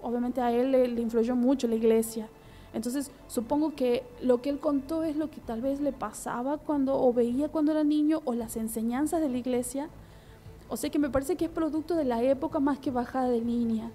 obviamente 0.03 0.41
a 0.41 0.53
él 0.53 0.73
le, 0.73 0.87
le 0.89 1.01
influyó 1.01 1.35
mucho 1.35 1.67
la 1.67 1.77
iglesia. 1.77 2.29
Entonces, 2.75 3.11
supongo 3.29 3.75
que 3.75 4.05
lo 4.21 4.43
que 4.43 4.51
él 4.51 4.59
contó 4.59 5.03
es 5.03 5.17
lo 5.17 5.31
que 5.31 5.41
tal 5.41 5.63
vez 5.63 5.81
le 5.81 5.93
pasaba 5.93 6.59
cuando 6.59 7.01
o 7.01 7.13
veía 7.13 7.49
cuando 7.49 7.73
era 7.73 7.83
niño 7.83 8.21
o 8.25 8.35
las 8.35 8.57
enseñanzas 8.57 9.21
de 9.21 9.29
la 9.29 9.39
iglesia. 9.39 9.89
O 10.69 10.77
sea 10.77 10.91
que 10.91 10.99
me 10.99 11.09
parece 11.09 11.37
que 11.37 11.47
es 11.47 11.51
producto 11.51 11.95
de 11.95 12.05
la 12.05 12.23
época 12.23 12.61
más 12.61 12.79
que 12.79 12.91
bajada 12.91 13.29
de 13.29 13.41
línea. 13.41 13.91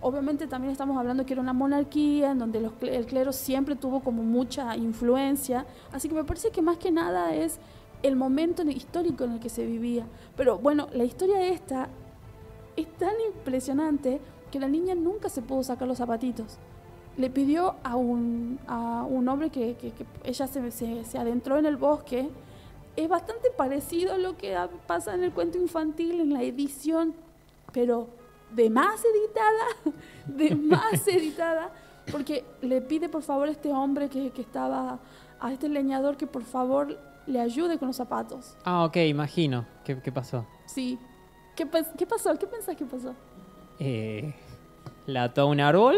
Obviamente 0.00 0.46
también 0.46 0.72
estamos 0.72 0.98
hablando 0.98 1.26
que 1.26 1.34
era 1.34 1.42
una 1.42 1.52
monarquía 1.52 2.30
en 2.30 2.38
donde 2.38 2.70
el 2.80 3.06
clero 3.06 3.32
siempre 3.32 3.76
tuvo 3.76 4.00
como 4.00 4.22
mucha 4.22 4.74
influencia. 4.76 5.66
Así 5.92 6.08
que 6.08 6.14
me 6.14 6.24
parece 6.24 6.50
que 6.50 6.62
más 6.62 6.78
que 6.78 6.90
nada 6.90 7.34
es 7.34 7.58
el 8.02 8.16
momento 8.16 8.62
histórico 8.62 9.24
en 9.24 9.32
el 9.32 9.40
que 9.40 9.48
se 9.50 9.66
vivía. 9.66 10.06
Pero 10.36 10.58
bueno, 10.58 10.88
la 10.92 11.04
historia 11.04 11.46
esta 11.46 11.88
es 12.76 12.86
tan 12.96 13.14
impresionante 13.34 14.20
que 14.50 14.60
la 14.60 14.68
niña 14.68 14.94
nunca 14.94 15.28
se 15.28 15.42
pudo 15.42 15.62
sacar 15.62 15.88
los 15.88 15.98
zapatitos 15.98 16.58
le 17.16 17.30
pidió 17.30 17.76
a 17.84 17.96
un, 17.96 18.58
a 18.66 19.04
un 19.08 19.28
hombre 19.28 19.50
que, 19.50 19.76
ella 20.24 20.46
se, 20.46 20.70
se, 21.04 21.18
adentró 21.18 21.58
en 21.58 21.66
el 21.66 21.76
bosque. 21.76 22.28
Es 22.96 23.08
bastante 23.08 23.50
parecido 23.50 24.14
a 24.14 24.18
lo 24.18 24.36
que 24.36 24.56
pasa 24.86 25.14
en 25.14 25.24
el 25.24 25.32
cuento 25.32 25.58
infantil, 25.58 26.20
en 26.20 26.32
la 26.32 26.42
edición, 26.42 27.14
pero 27.72 28.08
de 28.52 28.70
más 28.70 29.00
editada, 29.04 29.94
de 30.26 30.54
más 30.54 31.06
editada, 31.08 31.72
porque 32.10 32.44
le 32.62 32.80
pide 32.80 33.08
por 33.08 33.22
favor 33.22 33.48
a 33.48 33.52
este 33.52 33.72
hombre 33.72 34.08
que, 34.08 34.32
estaba, 34.36 34.98
a 35.40 35.52
este 35.52 35.68
leñador, 35.68 36.16
que 36.16 36.26
por 36.26 36.44
favor 36.44 36.98
le 37.26 37.40
ayude 37.40 37.78
con 37.78 37.88
los 37.88 37.96
zapatos. 37.96 38.56
Ah, 38.64 38.84
ok, 38.84 38.96
imagino. 38.96 39.66
¿Qué, 39.84 39.96
pasó? 40.12 40.46
Sí. 40.66 40.98
¿Qué, 41.56 41.68
¿Qué, 41.96 42.06
pasó? 42.06 42.36
¿Qué 42.38 42.46
pensás 42.46 42.76
que 42.76 42.84
pasó? 42.84 43.14
Eh, 43.78 44.34
¿La 45.06 45.24
ató 45.24 45.42
a 45.42 45.44
un 45.46 45.60
árbol? 45.60 45.96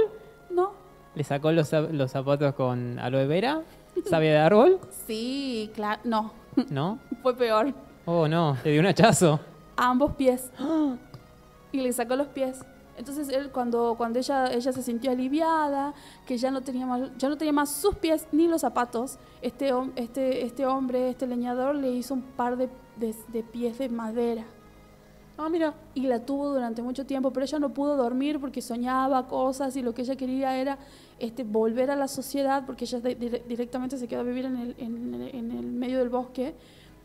¿Le 1.16 1.24
sacó 1.24 1.50
los, 1.50 1.72
los 1.72 2.10
zapatos 2.10 2.54
con 2.54 2.98
aloe 2.98 3.26
vera? 3.26 3.62
¿Sabía 4.04 4.32
de 4.32 4.38
árbol? 4.38 4.78
Sí, 5.06 5.70
claro. 5.74 6.02
No. 6.04 6.32
¿No? 6.68 6.98
Fue 7.22 7.34
peor. 7.34 7.72
Oh, 8.04 8.28
no. 8.28 8.58
Le 8.62 8.72
dio 8.72 8.80
un 8.80 8.86
hachazo. 8.86 9.40
A 9.76 9.88
ambos 9.88 10.14
pies. 10.14 10.52
y 11.72 11.80
le 11.80 11.90
sacó 11.94 12.16
los 12.16 12.26
pies. 12.26 12.60
Entonces 12.98 13.30
él 13.30 13.50
cuando, 13.50 13.94
cuando 13.96 14.18
ella, 14.18 14.52
ella 14.52 14.72
se 14.72 14.82
sintió 14.82 15.10
aliviada, 15.10 15.94
que 16.26 16.36
ya 16.36 16.50
no 16.50 16.60
tenía 16.60 16.84
más, 16.84 17.10
ya 17.16 17.30
no 17.30 17.38
tenía 17.38 17.52
más 17.52 17.70
sus 17.70 17.94
pies 17.94 18.26
ni 18.30 18.46
los 18.46 18.60
zapatos, 18.60 19.18
este, 19.40 19.72
este, 19.96 20.44
este 20.44 20.66
hombre, 20.66 21.08
este 21.08 21.26
leñador, 21.26 21.76
le 21.76 21.90
hizo 21.92 22.12
un 22.12 22.22
par 22.22 22.58
de, 22.58 22.68
de 22.98 23.42
pies 23.42 23.78
de 23.78 23.88
madera. 23.88 24.44
Ah, 25.38 25.48
mira. 25.50 25.74
Y 25.94 26.06
la 26.06 26.20
tuvo 26.20 26.52
durante 26.52 26.82
mucho 26.82 27.04
tiempo, 27.04 27.30
pero 27.32 27.44
ella 27.44 27.58
no 27.58 27.68
pudo 27.70 27.96
dormir 27.96 28.40
porque 28.40 28.62
soñaba 28.62 29.26
cosas 29.26 29.76
y 29.76 29.82
lo 29.82 29.92
que 29.92 30.02
ella 30.02 30.16
quería 30.16 30.56
era 30.56 30.78
este, 31.18 31.44
volver 31.44 31.90
a 31.90 31.96
la 31.96 32.08
sociedad, 32.08 32.66
porque 32.66 32.84
ella 32.84 33.00
directamente 33.00 33.96
se 33.96 34.06
quedó 34.06 34.20
a 34.20 34.24
vivir 34.24 34.44
en 34.44 34.56
el, 34.56 34.74
en, 34.78 35.50
el 35.50 35.66
medio 35.66 35.98
del 35.98 36.10
bosque. 36.10 36.54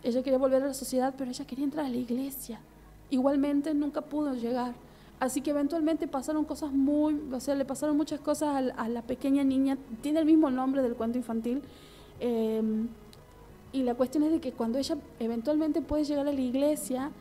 Ella 0.03 0.21
quería 0.23 0.37
volver 0.37 0.63
a 0.63 0.67
la 0.67 0.73
sociedad, 0.73 1.13
pero 1.17 1.31
ella 1.31 1.45
quería 1.45 1.63
entrar 1.63 1.85
a 1.85 1.89
la 1.89 1.97
iglesia. 1.97 2.59
Igualmente 3.09 3.73
nunca 3.73 4.01
pudo 4.01 4.33
llegar. 4.33 4.73
Así 5.19 5.41
que 5.41 5.51
eventualmente 5.51 6.07
pasaron 6.07 6.45
cosas 6.45 6.71
muy, 6.71 7.21
o 7.31 7.39
sea, 7.39 7.55
le 7.55 7.63
pasaron 7.63 7.95
muchas 7.95 8.19
cosas 8.19 8.73
a, 8.75 8.89
la 8.89 9.01
pequeña 9.03 9.43
niña. 9.43 9.77
Tiene 10.01 10.19
el 10.19 10.25
mismo 10.25 10.49
nombre 10.49 10.81
del 10.81 10.95
cuento 10.95 11.17
infantil. 11.17 11.61
Em, 12.19 12.87
y 13.71 13.83
la 13.83 13.95
cuestión 13.95 14.23
es 14.23 14.31
de 14.31 14.41
que 14.41 14.51
cuando 14.51 14.79
ella 14.79 14.97
eventualmente 15.19 15.81
puede 15.81 16.03
llegar 16.03 16.27
a 16.27 16.33
la 16.33 16.41
iglesia, 16.41 17.11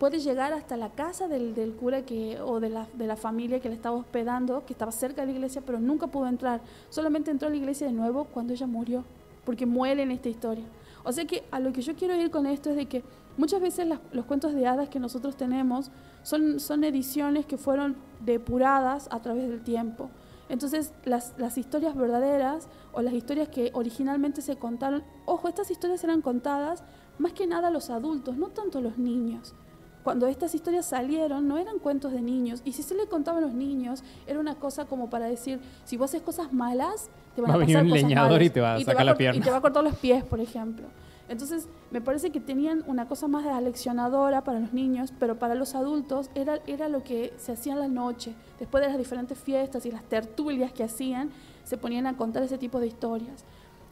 puede 0.00 0.18
llegar 0.18 0.52
hasta 0.54 0.76
la 0.76 0.88
casa 0.88 1.28
del, 1.28 1.54
del 1.54 1.74
cura 1.74 2.06
que, 2.06 2.40
o 2.40 2.58
de 2.58 2.70
la, 2.70 2.88
de 2.94 3.06
la, 3.06 3.16
familia 3.16 3.60
que 3.60 3.68
le 3.68 3.74
estaba 3.76 3.94
hospedando, 3.96 4.64
que 4.66 4.72
estaba 4.72 4.90
cerca 4.90 5.20
de 5.20 5.26
la 5.26 5.32
iglesia, 5.34 5.62
pero 5.64 5.78
nunca 5.78 6.06
pudo 6.08 6.26
entrar. 6.26 6.62
Solamente 6.88 7.30
entró 7.30 7.48
a 7.48 7.50
la 7.50 7.56
iglesia 7.58 7.86
de 7.86 7.92
nuevo 7.92 8.24
cuando 8.24 8.52
ella 8.54 8.66
murió. 8.66 9.04
porque 9.44 9.66
muere 9.66 10.02
en 10.02 10.10
esta 10.10 10.28
historia. 10.28 10.64
O 11.02 11.12
sea 11.12 11.24
que 11.26 11.44
a 11.50 11.60
lo 11.60 11.72
que 11.72 11.80
yo 11.82 11.94
quiero 11.96 12.14
ir 12.14 12.30
con 12.30 12.46
esto 12.46 12.70
es 12.70 12.76
de 12.76 12.86
que 12.86 13.02
muchas 13.38 13.60
veces 13.60 13.86
las- 13.86 14.00
los 14.12 14.26
cuentos 14.26 14.52
de 14.54 14.66
hadas 14.66 14.88
que 14.90 15.00
nosotros 15.00 15.34
tenemos 15.36 15.90
son, 16.22 16.60
son 16.60 16.84
ediciones 16.84 17.46
que 17.46 17.56
fueron 17.56 17.96
depuradas 18.24 19.08
a 19.10 19.20
través 19.20 19.48
del 19.48 19.62
tiempo. 19.62 20.10
Entonces, 20.48 20.92
las, 21.04 21.34
las 21.38 21.56
historias 21.58 21.94
verdaderas 21.96 22.68
o 22.92 23.00
las 23.02 23.14
historias 23.14 23.48
que 23.48 23.70
originalmente 23.74 24.40
se 24.42 24.56
contaron, 24.56 25.02
ojo, 25.26 25.48
estas 25.48 25.70
historias 25.70 26.04
eran 26.04 26.20
contadas 26.22 26.84
más 27.18 27.32
que 27.32 27.46
nada 27.46 27.68
a 27.68 27.70
los 27.70 27.88
adultos, 27.90 28.36
no 28.36 28.48
tanto 28.48 28.78
a 28.78 28.82
los 28.82 28.98
niños. 28.98 29.54
Cuando 30.02 30.26
estas 30.26 30.54
historias 30.54 30.86
salieron, 30.86 31.46
no 31.46 31.58
eran 31.58 31.78
cuentos 31.78 32.12
de 32.12 32.22
niños. 32.22 32.62
Y 32.64 32.72
si 32.72 32.82
se 32.82 32.94
le 32.94 33.06
contaban 33.06 33.42
a 33.42 33.46
los 33.46 33.54
niños, 33.54 34.02
era 34.26 34.40
una 34.40 34.54
cosa 34.54 34.86
como 34.86 35.10
para 35.10 35.26
decir, 35.26 35.60
si 35.84 35.96
vos 35.96 36.10
haces 36.10 36.22
cosas 36.22 36.52
malas, 36.52 37.10
te 37.34 37.42
van 37.42 37.50
Va 37.50 37.54
a 37.54 37.56
a 37.56 37.58
venir 37.58 37.76
pasar 37.76 37.84
un 37.84 37.90
cosas 37.90 38.02
leñador 38.02 38.30
malas. 38.32 38.46
y 38.46 38.50
te 38.50 38.60
va 38.60 38.74
a 38.74 38.80
sacar 38.80 39.04
la 39.06 39.14
pierna. 39.16 39.38
Y 39.38 39.42
te 39.42 39.50
va 39.50 39.56
a 39.58 39.60
cortar 39.60 39.84
los 39.84 39.96
pies, 39.96 40.24
por 40.24 40.40
ejemplo. 40.40 40.86
Entonces, 41.28 41.68
me 41.92 42.00
parece 42.00 42.30
que 42.30 42.40
tenían 42.40 42.82
una 42.88 43.06
cosa 43.06 43.28
más 43.28 43.46
aleccionadora 43.46 44.42
para 44.42 44.58
los 44.58 44.72
niños, 44.72 45.12
pero 45.20 45.38
para 45.38 45.54
los 45.54 45.74
adultos 45.76 46.28
era, 46.34 46.58
era 46.66 46.88
lo 46.88 47.04
que 47.04 47.32
se 47.36 47.52
hacía 47.52 47.74
en 47.74 47.78
la 47.78 47.88
noche. 47.88 48.34
Después 48.58 48.82
de 48.82 48.88
las 48.88 48.98
diferentes 48.98 49.38
fiestas 49.38 49.86
y 49.86 49.92
las 49.92 50.02
tertulias 50.02 50.72
que 50.72 50.82
hacían, 50.82 51.30
se 51.62 51.76
ponían 51.76 52.06
a 52.08 52.16
contar 52.16 52.42
ese 52.42 52.58
tipo 52.58 52.80
de 52.80 52.88
historias. 52.88 53.44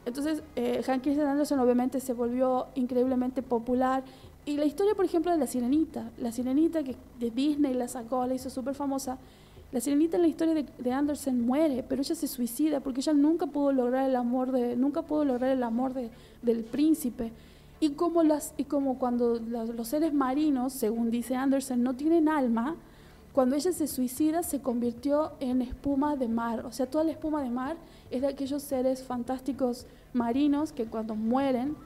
Entonces, 0.05 0.43
eh, 0.55 0.81
Hank 0.85 1.03
Christian 1.03 1.27
Andersen 1.27 1.59
obviamente 1.59 1.99
se 1.99 2.13
volvió 2.13 2.67
increíblemente 2.75 3.41
popular. 3.41 4.03
Y 4.45 4.57
la 4.57 4.65
historia, 4.65 4.95
por 4.95 5.05
ejemplo, 5.05 5.31
de 5.31 5.37
la 5.37 5.47
sirenita, 5.47 6.09
la 6.17 6.31
sirenita 6.31 6.83
que 6.83 6.95
de 7.19 7.29
Disney 7.29 7.73
la 7.73 7.87
sacó, 7.87 8.25
la 8.25 8.33
hizo 8.33 8.49
súper 8.49 8.73
famosa. 8.73 9.17
La 9.71 9.79
sirenita 9.79 10.15
en 10.17 10.23
la 10.23 10.27
historia 10.27 10.55
de, 10.55 10.65
de 10.77 10.91
Andersen 10.91 11.45
muere, 11.45 11.83
pero 11.87 12.01
ella 12.01 12.15
se 12.15 12.27
suicida 12.27 12.79
porque 12.79 13.01
ella 13.01 13.13
nunca 13.13 13.45
pudo 13.45 13.71
lograr 13.71 14.09
el 14.09 14.15
amor 14.15 14.51
de, 14.51 14.75
nunca 14.75 15.03
pudo 15.03 15.25
lograr 15.25 15.51
el 15.51 15.61
amor 15.61 15.93
de, 15.93 16.09
del 16.41 16.63
príncipe. 16.63 17.31
Y 17.81 17.91
como, 17.91 18.23
las, 18.23 18.53
y 18.57 18.65
como 18.65 18.99
cuando 18.99 19.39
los, 19.39 19.87
seres 19.87 20.13
marinos, 20.13 20.73
según 20.73 21.11
dice 21.11 21.35
Andersen, 21.35 21.81
no 21.81 21.95
tienen 21.95 22.27
alma, 22.27 22.75
cuando 23.31 23.55
ella 23.55 23.71
se 23.71 23.87
suicida 23.87 24.43
se 24.43 24.59
convirtió 24.59 25.31
en 25.39 25.61
espuma 25.61 26.17
de 26.17 26.27
mar. 26.27 26.65
O 26.65 26.73
sea, 26.73 26.87
toda 26.87 27.05
la 27.05 27.11
espuma 27.11 27.41
de 27.41 27.49
mar 27.49 27.77
es 28.11 28.21
de 28.21 28.27
aquellos 28.27 28.63
seres 28.63 29.03
fantásticos 29.03 29.85
marinos 30.11 30.73
que 30.73 30.85
cuando 30.85 31.15
mueren, 31.15 31.77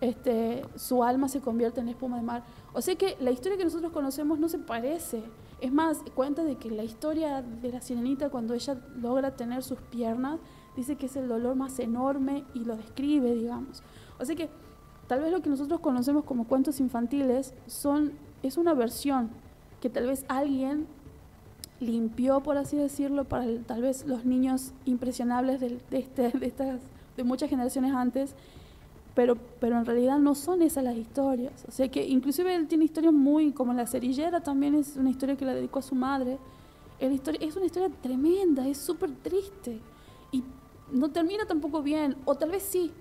este, 0.00 0.62
su 0.76 1.02
alma 1.02 1.28
se 1.28 1.40
convierte 1.40 1.80
en 1.80 1.88
espuma 1.88 2.16
de 2.16 2.22
mar. 2.22 2.44
O 2.72 2.80
sea 2.80 2.94
que 2.96 3.16
la 3.20 3.30
historia 3.30 3.58
que 3.58 3.64
nosotros 3.64 3.92
conocemos 3.92 4.38
no 4.38 4.48
se 4.48 4.58
parece. 4.58 5.22
Es 5.60 5.72
más, 5.72 5.98
cuenta 6.14 6.44
de 6.44 6.56
que 6.56 6.70
la 6.70 6.84
historia 6.84 7.42
de 7.42 7.72
la 7.72 7.80
sirenita 7.80 8.30
cuando 8.30 8.54
ella 8.54 8.76
logra 9.00 9.34
tener 9.34 9.62
sus 9.62 9.78
piernas, 9.78 10.38
dice 10.76 10.96
que 10.96 11.06
es 11.06 11.16
el 11.16 11.28
dolor 11.28 11.56
más 11.56 11.78
enorme 11.80 12.44
y 12.54 12.60
lo 12.60 12.76
describe, 12.76 13.34
digamos. 13.34 13.82
O 14.20 14.24
sea 14.24 14.36
que 14.36 14.48
tal 15.08 15.20
vez 15.20 15.32
lo 15.32 15.42
que 15.42 15.50
nosotros 15.50 15.80
conocemos 15.80 16.24
como 16.24 16.46
cuentos 16.46 16.78
infantiles 16.78 17.54
son, 17.66 18.12
es 18.42 18.56
una 18.56 18.74
versión 18.74 19.30
que 19.80 19.90
tal 19.90 20.06
vez 20.06 20.24
alguien 20.28 20.86
limpió, 21.80 22.40
por 22.40 22.56
así 22.56 22.76
decirlo, 22.76 23.24
para 23.24 23.46
tal 23.66 23.82
vez 23.82 24.06
los 24.06 24.24
niños 24.24 24.72
impresionables 24.84 25.62
este- 25.62 26.30
de 26.30 26.46
estas, 26.46 26.80
de 27.16 27.24
muchas 27.24 27.50
generaciones 27.50 27.92
antes, 27.94 28.34
pero, 29.18 29.36
pero 29.58 29.76
en 29.76 29.84
realidad 29.84 30.20
no 30.20 30.36
son 30.36 30.62
esas 30.62 30.84
las 30.84 30.96
historias. 30.96 31.64
O 31.66 31.72
sea 31.72 31.88
que 31.88 32.06
inclusive 32.06 32.54
él 32.54 32.68
tiene 32.68 32.84
historias 32.84 33.12
muy, 33.12 33.50
como 33.50 33.72
La 33.72 33.84
cerillera 33.84 34.44
también 34.44 34.76
es 34.76 34.96
una 34.96 35.10
historia 35.10 35.36
que 35.36 35.44
la 35.44 35.54
dedicó 35.54 35.80
a 35.80 35.82
su 35.82 35.96
madre. 35.96 36.38
Historia, 37.00 37.40
es 37.44 37.56
una 37.56 37.66
historia 37.66 37.90
tremenda, 38.00 38.68
es 38.68 38.78
súper 38.78 39.10
triste 39.16 39.80
y 40.30 40.44
no 40.92 41.10
termina 41.10 41.46
tampoco 41.46 41.82
bien, 41.82 42.14
o 42.26 42.36
tal 42.36 42.52
vez 42.52 42.62
sí, 42.62 42.92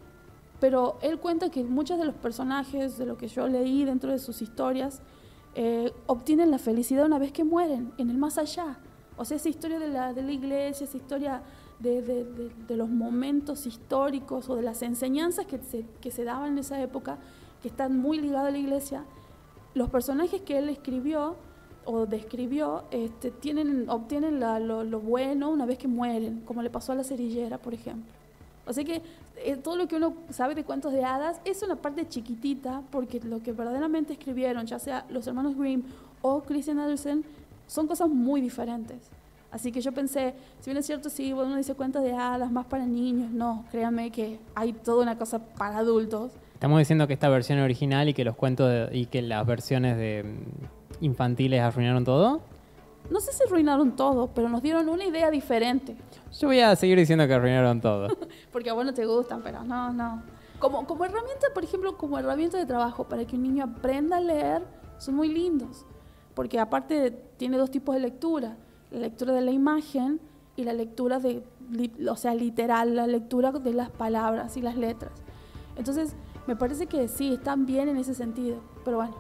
pero 0.60 0.98
él 1.04 1.20
cuenta 1.20 1.52
que 1.52 1.64
muchos 1.64 2.00
de 2.00 2.06
los 2.06 2.16
personajes, 2.16 2.98
de 2.98 3.06
lo 3.06 3.16
que 3.16 3.28
yo 3.28 3.48
leí 3.48 3.86
dentro 3.86 4.10
de 4.10 4.18
sus 4.18 4.42
historias, 4.42 5.04
eh, 5.54 5.94
obtienen 6.08 6.50
la 6.50 6.58
felicidad 6.58 7.06
una 7.06 7.20
vez 7.20 7.32
que 7.32 7.44
mueren, 7.44 7.94
en 8.00 8.10
el 8.10 8.18
más 8.18 8.40
allá. 8.40 8.80
O 9.18 9.26
sea, 9.26 9.38
esa 9.38 9.50
historia 9.50 9.78
de 9.78 9.90
la, 9.90 10.14
de 10.14 10.24
la 10.24 10.32
iglesia, 10.32 10.86
esa 10.86 10.98
historia 10.98 11.44
de, 11.80 12.52
los 12.70 12.90
momentos 12.90 13.66
históricos 13.66 14.50
o 14.50 14.56
de 14.56 14.64
las 14.64 14.82
enseñanzas 14.82 15.46
que 15.46 15.60
se, 15.60 15.86
que 16.02 16.12
se 16.12 16.24
daban 16.24 16.54
en 16.54 16.58
esa 16.60 16.82
época, 16.82 17.18
que 17.62 17.68
están 17.68 17.98
muy 17.98 18.20
ligadas 18.20 18.50
a 18.50 18.52
la 18.52 18.58
iglesia, 18.58 19.06
los 19.74 19.90
personajes 19.90 20.42
que 20.42 20.58
él 20.58 20.70
escribió 20.70 21.36
o 21.86 22.06
describió 22.06 22.84
este, 22.92 23.32
tienen, 23.32 23.90
obtienen 23.90 24.40
lo 24.40 25.00
bueno 25.00 25.50
una 25.50 25.66
vez 25.66 25.78
que 25.78 25.88
mueren, 25.88 26.42
como 26.42 26.62
le 26.62 26.70
pasó 26.70 26.92
a 26.92 26.96
la 26.96 27.04
cerillera, 27.04 27.58
por 27.58 27.74
ejemplo. 27.74 28.12
O 28.66 28.74
sea 28.74 28.84
que 28.84 29.02
eh, 29.38 29.56
todo 29.56 29.78
lo 29.78 29.88
que 29.88 29.96
uno 29.96 30.14
sabe 30.30 30.54
de 30.54 30.66
cuentos 30.66 30.92
de 30.92 31.04
hadas 31.06 31.40
es 31.46 31.64
una 31.64 31.78
parte 31.78 32.08
chiquitita, 32.08 32.84
porque 32.92 33.20
lo 33.22 33.42
que 33.42 33.54
verdaderamente 33.54 34.14
escribieron, 34.14 34.66
ya 34.66 34.80
sea 34.80 35.06
los 35.10 35.26
hermanos 35.28 35.56
Grimm 35.56 35.84
o 36.22 36.42
Christian 36.42 36.80
Andersen, 36.80 37.24
son 37.68 37.88
cosas 37.88 38.10
muy 38.10 38.42
diferentes. 38.42 39.10
Así 39.52 39.72
que 39.72 39.80
yo 39.82 39.92
pensé, 39.94 40.34
si 40.60 40.70
bien 40.70 40.78
es 40.78 40.86
cierto, 40.86 41.10
sí, 41.10 41.32
bueno, 41.34 41.48
uno 41.50 41.58
dice 41.58 41.74
cuentos 41.74 42.04
de 42.04 42.14
hadas 42.14 42.52
más 42.52 42.66
para 42.66 42.86
niños, 42.86 43.32
no, 43.32 43.66
créanme 43.72 44.12
que 44.12 44.40
hay 44.56 44.74
toda 44.74 45.04
una 45.04 45.18
cosa 45.18 45.40
para 45.40 45.78
adultos. 45.78 46.32
Estamos 46.54 46.80
diciendo 46.80 47.08
que 47.08 47.14
esta 47.14 47.30
versión 47.30 47.60
original 47.60 48.10
y 48.10 48.14
que 48.14 48.26
los 48.26 48.36
cuentos 48.36 48.70
de- 48.70 48.90
y 48.98 49.06
que 49.06 49.22
las 49.22 49.46
versiones 49.46 49.96
de 49.98 50.24
mm, 50.24 51.04
infantiles 51.06 51.62
arruinaron 51.62 52.04
todo. 52.04 52.42
No 53.10 53.22
sé 53.22 53.32
si 53.32 53.42
arruinaron 53.46 53.96
todo, 53.96 54.28
pero 54.34 54.50
nos 54.50 54.62
dieron 54.62 54.90
una 54.90 55.06
idea 55.06 55.32
diferente. 55.32 55.96
Yo 56.38 56.48
voy 56.50 56.60
a 56.60 56.76
seguir 56.76 56.98
diciendo 56.98 57.26
que 57.26 57.34
arruinaron 57.34 57.80
todo. 57.80 58.10
Porque 58.52 58.70
a 58.70 58.74
vos 58.74 58.86
no 58.86 58.94
te 58.94 59.06
gustan, 59.06 59.42
pero 59.44 59.64
no, 59.64 59.94
no. 59.94 60.24
Como, 60.60 60.86
como 60.86 61.06
herramienta, 61.06 61.48
por 61.54 61.64
ejemplo, 61.64 61.96
como 61.98 62.20
herramienta 62.20 62.58
de 62.58 62.66
trabajo 62.66 63.06
para 63.06 63.24
que 63.26 63.36
un 63.38 63.44
niño 63.44 63.64
aprenda 63.64 64.18
a 64.18 64.20
leer, 64.20 64.64
son 64.98 65.16
muy 65.16 65.30
lindos. 65.30 65.86
Porque 66.34 66.60
aparte 66.60 67.12
tiene 67.38 67.58
dos 67.58 67.72
tipos 67.72 67.96
de 67.96 68.02
lectura. 68.02 68.58
La 68.92 69.00
lectura 69.00 69.34
de 69.34 69.42
la 69.42 69.52
imagen 69.52 70.20
y 70.56 70.64
la 70.64 70.74
lectura 70.74 71.20
de, 71.20 71.44
o 72.10 72.16
sea, 72.16 72.34
literal, 72.34 72.96
la 72.96 73.08
lectura 73.08 73.52
de 73.52 73.74
las 73.74 73.90
palabras 73.90 74.58
y 74.58 74.62
las 74.62 74.76
letras. 74.76 75.12
Entonces, 75.76 76.16
me 76.48 76.56
parece 76.56 76.88
que 76.88 77.08
sí, 77.08 77.34
están 77.34 77.66
bien 77.66 77.90
en 77.90 77.98
ese 77.98 78.14
sentido. 78.14 78.62
Pero 78.84 78.98
bueno, 78.98 79.16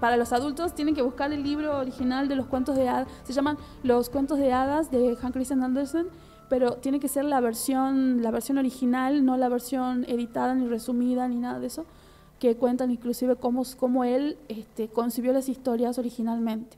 para 0.00 0.16
los 0.16 0.32
adultos 0.32 0.74
tienen 0.74 0.94
que 0.94 1.02
buscar 1.02 1.32
el 1.32 1.42
libro 1.42 1.78
original 1.78 2.28
de 2.28 2.36
los 2.36 2.46
cuentos 2.46 2.76
de 2.76 2.88
hadas. 2.88 3.08
Se 3.24 3.32
llaman 3.32 3.58
Los 3.82 4.10
cuentos 4.10 4.38
de 4.38 4.52
hadas 4.52 4.90
de 4.90 5.16
Hans 5.20 5.32
Christian 5.32 5.62
Andersen, 5.62 6.08
pero 6.48 6.74
tiene 6.76 7.00
que 7.00 7.08
ser 7.08 7.24
la 7.24 7.40
versión, 7.40 8.22
la 8.22 8.30
versión 8.30 8.58
original, 8.58 9.24
no 9.24 9.36
la 9.36 9.48
versión 9.48 10.04
editada 10.08 10.54
ni 10.54 10.66
resumida 10.66 11.28
ni 11.28 11.36
nada 11.36 11.60
de 11.60 11.66
eso, 11.66 11.84
que 12.38 12.56
cuentan 12.56 12.90
inclusive 12.90 13.36
cómo, 13.36 13.62
cómo 13.78 14.04
él 14.04 14.38
este, 14.48 14.88
concibió 14.88 15.32
las 15.32 15.48
historias 15.48 15.98
originalmente. 15.98 16.76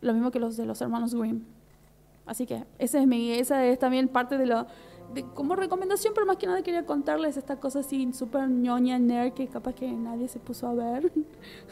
Lo 0.00 0.12
mismo 0.12 0.30
que 0.30 0.40
los 0.40 0.56
de 0.56 0.66
los 0.66 0.80
hermanos 0.80 1.14
Grimm. 1.14 1.42
Así 2.26 2.46
que 2.46 2.64
esa 2.78 3.00
es, 3.00 3.06
mi, 3.06 3.40
también 3.78 4.08
parte 4.08 4.38
de 4.38 4.46
lo... 4.46 4.66
Como 5.34 5.56
recomendación, 5.56 6.14
pero 6.14 6.24
más 6.24 6.36
que 6.36 6.46
nada 6.46 6.62
quería 6.62 6.86
contarles 6.86 7.36
esta 7.36 7.56
cosa 7.56 7.80
así 7.80 8.12
súper 8.12 8.48
ñoña, 8.48 8.96
nerd, 9.00 9.32
que 9.32 9.48
capaz 9.48 9.74
que 9.74 9.90
nadie 9.90 10.28
se 10.28 10.38
puso 10.38 10.68
a 10.68 10.74
ver. 10.74 11.10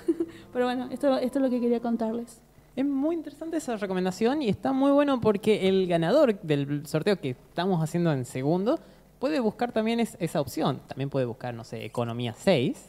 pero 0.53 0.65
bueno, 0.65 0.89
esto, 0.91 1.17
esto 1.19 1.39
es 1.39 1.43
lo 1.45 1.49
que 1.49 1.61
quería 1.61 1.79
contarles. 1.81 2.41
Es 2.75 2.85
muy 2.85 3.15
interesante 3.15 3.57
esa 3.57 3.77
recomendación 3.77 4.43
y 4.43 4.49
está 4.49 4.73
muy 4.73 4.91
bueno 4.91 5.21
porque 5.21 5.69
el 5.69 5.87
ganador 5.87 6.41
del 6.41 6.85
sorteo 6.87 7.21
que 7.21 7.31
estamos 7.31 7.81
haciendo 7.81 8.13
en 8.13 8.25
segundo 8.25 8.81
puede 9.21 9.39
buscar 9.39 9.71
también 9.71 10.01
es- 10.01 10.17
esa 10.19 10.41
opción. 10.41 10.81
También 10.89 11.09
puede 11.09 11.27
buscar, 11.27 11.55
no 11.55 11.63
sé, 11.63 11.85
Economía 11.85 12.35
6, 12.37 12.88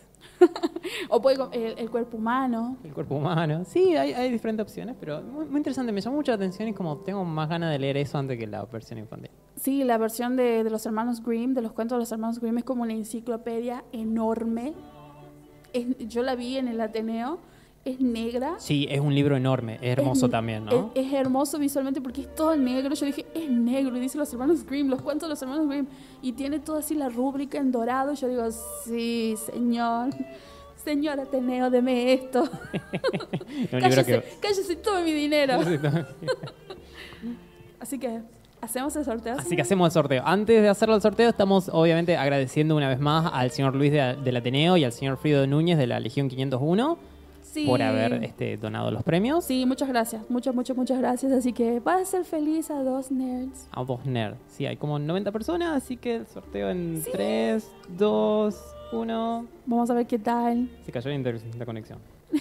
O 1.09 1.21
puede, 1.21 1.37
el, 1.53 1.77
el 1.77 1.89
cuerpo 1.89 2.17
humano. 2.17 2.77
el 2.83 2.93
cuerpo 2.93 3.15
humano. 3.15 3.63
Sí, 3.65 3.95
hay, 3.95 4.13
hay 4.13 4.31
diferentes 4.31 4.63
opciones, 4.63 4.95
pero 4.99 5.21
muy, 5.21 5.45
muy 5.45 5.57
interesante. 5.57 5.91
Me 5.91 6.01
llamó 6.01 6.17
mucho 6.17 6.31
la 6.31 6.35
atención 6.37 6.67
y 6.69 6.73
como 6.73 6.97
tengo 6.97 7.25
más 7.25 7.49
ganas 7.49 7.71
de 7.71 7.79
leer 7.79 7.97
eso 7.97 8.17
antes 8.17 8.37
que 8.39 8.47
la 8.47 8.63
versión 8.65 8.99
infantil. 8.99 9.31
Sí, 9.55 9.83
la 9.83 9.97
versión 9.97 10.35
de, 10.37 10.63
de 10.63 10.69
los 10.69 10.85
hermanos 10.85 11.21
Grimm, 11.23 11.53
de 11.53 11.61
los 11.61 11.73
cuentos 11.73 11.97
de 11.97 11.99
los 11.99 12.11
hermanos 12.11 12.39
Grimm, 12.39 12.57
es 12.59 12.63
como 12.63 12.83
una 12.83 12.93
enciclopedia 12.93 13.83
enorme. 13.91 14.73
Es- 15.73 15.97
yo 16.07 16.23
la 16.23 16.35
vi 16.35 16.57
en 16.57 16.67
el 16.67 16.79
Ateneo, 16.81 17.39
es 17.85 17.99
negra. 17.99 18.55
Sí, 18.59 18.87
es 18.89 18.99
un 18.99 19.13
libro 19.15 19.35
enorme, 19.37 19.75
es 19.81 19.97
hermoso 19.97 20.25
Es- 20.27 20.31
también, 20.31 20.65
¿no? 20.65 20.91
Es, 20.95 21.07
es 21.07 21.13
hermoso 21.13 21.57
visualmente 21.57 22.01
porque 22.01 22.21
es 22.21 22.35
todo 22.35 22.55
negro. 22.55 22.93
Yo 22.93 23.05
dije, 23.05 23.25
es 23.33 23.49
negro. 23.49 23.95
Y 23.97 23.99
dice 23.99 24.17
los 24.17 24.31
hermanos 24.33 24.65
Grimm, 24.65 24.89
los 24.89 25.01
cuentos 25.01 25.27
de 25.27 25.31
los 25.31 25.41
hermanos 25.41 25.67
Grimm. 25.67 25.87
Y 26.21 26.33
tiene 26.33 26.59
toda 26.59 26.79
así 26.79 26.93
la 26.95 27.09
rúbrica 27.09 27.57
en 27.57 27.71
dorado. 27.71 28.13
Yo 28.13 28.27
digo, 28.27 28.43
sí, 28.85 29.35
señor. 29.51 30.09
Señor 30.83 31.19
Ateneo, 31.19 31.69
deme 31.69 32.13
esto. 32.13 32.49
cállese, 33.71 34.05
que... 34.05 34.23
cállese, 34.41 34.75
tome 34.77 35.03
mi 35.03 35.11
dinero. 35.13 35.59
Así 37.79 37.97
que, 37.99 38.19
¿hacemos 38.61 38.95
el 38.95 39.05
sorteo? 39.05 39.33
Así 39.35 39.43
señor? 39.43 39.55
que 39.57 39.61
hacemos 39.61 39.87
el 39.87 39.91
sorteo. 39.91 40.23
Antes 40.25 40.61
de 40.61 40.69
hacerlo 40.69 40.95
el 40.95 41.01
sorteo, 41.01 41.29
estamos 41.29 41.69
obviamente 41.71 42.17
agradeciendo 42.17 42.75
una 42.75 42.89
vez 42.89 42.99
más 42.99 43.29
al 43.33 43.51
señor 43.51 43.75
Luis 43.75 43.91
de- 43.91 44.15
del 44.23 44.37
Ateneo 44.37 44.77
y 44.77 44.83
al 44.83 44.91
señor 44.91 45.17
Frido 45.17 45.45
Núñez 45.47 45.77
de 45.77 45.87
la 45.87 45.99
Legión 45.99 46.27
501. 46.29 46.97
Sí. 47.51 47.65
por 47.65 47.81
haber 47.81 48.23
este, 48.23 48.57
donado 48.57 48.91
los 48.91 49.01
premios. 49.03 49.43
Sí, 49.43 49.65
muchas 49.65 49.89
gracias. 49.89 50.21
Muchas, 50.29 50.53
muchas, 50.53 50.77
muchas 50.77 50.99
gracias. 50.99 51.31
Así 51.31 51.51
que 51.51 51.79
vas 51.79 52.01
a 52.01 52.05
ser 52.05 52.25
feliz 52.25 52.69
a 52.69 52.83
dos 52.83 53.11
nerds. 53.11 53.67
A 53.71 53.81
vos, 53.81 54.05
Nerd. 54.05 54.35
Sí, 54.49 54.67
hay 54.67 54.77
como 54.77 54.99
90 54.99 55.31
personas, 55.31 55.75
así 55.75 55.97
que 55.97 56.17
el 56.17 56.27
sorteo 56.27 56.69
en 56.69 57.03
3, 57.11 57.67
2, 57.97 58.55
1. 58.91 59.47
Vamos 59.65 59.89
a 59.89 59.93
ver 59.95 60.05
qué 60.05 60.19
tal. 60.19 60.69
Se 60.85 60.91
cayó 60.91 61.09
la, 61.57 61.65
conexión. 61.65 61.99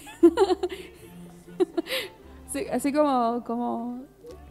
Sí, 2.51 2.65
así 2.71 2.91
como, 2.91 3.43
como 3.45 3.99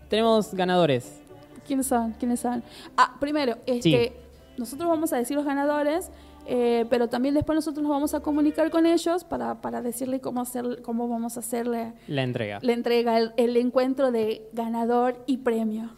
Tenemos 0.09 0.55
ganadores. 0.55 1.21
¿Quiénes 1.67 1.87
son? 1.87 2.13
¿Quiénes 2.13 2.39
son? 2.41 2.63
Ah, 2.97 3.17
primero, 3.19 3.57
este, 3.67 3.81
Sí. 4.09 4.13
nosotros 4.57 4.89
vamos 4.89 5.13
a 5.13 5.17
decir 5.17 5.37
los 5.37 5.45
ganadores, 5.45 6.11
eh, 6.51 6.87
pero 6.89 7.09
también 7.09 7.35
después 7.35 7.55
nosotros 7.55 7.83
nos 7.83 7.91
vamos 7.91 8.15
a 8.15 8.21
comunicar 8.21 8.71
con 8.71 8.87
ellos 8.87 9.23
para, 9.25 9.61
para 9.61 9.83
decirle 9.83 10.19
cómo, 10.21 10.41
hacer, 10.41 10.81
cómo 10.83 11.07
vamos 11.09 11.37
a 11.37 11.41
hacerle 11.41 11.93
La 12.09 12.23
entrega. 12.23 12.59
la 12.63 12.73
entrega, 12.73 13.19
el, 13.19 13.33
el 13.37 13.57
encuentro 13.59 14.11
de 14.11 14.49
ganador 14.55 15.23
y 15.27 15.37
premio. 15.39 15.91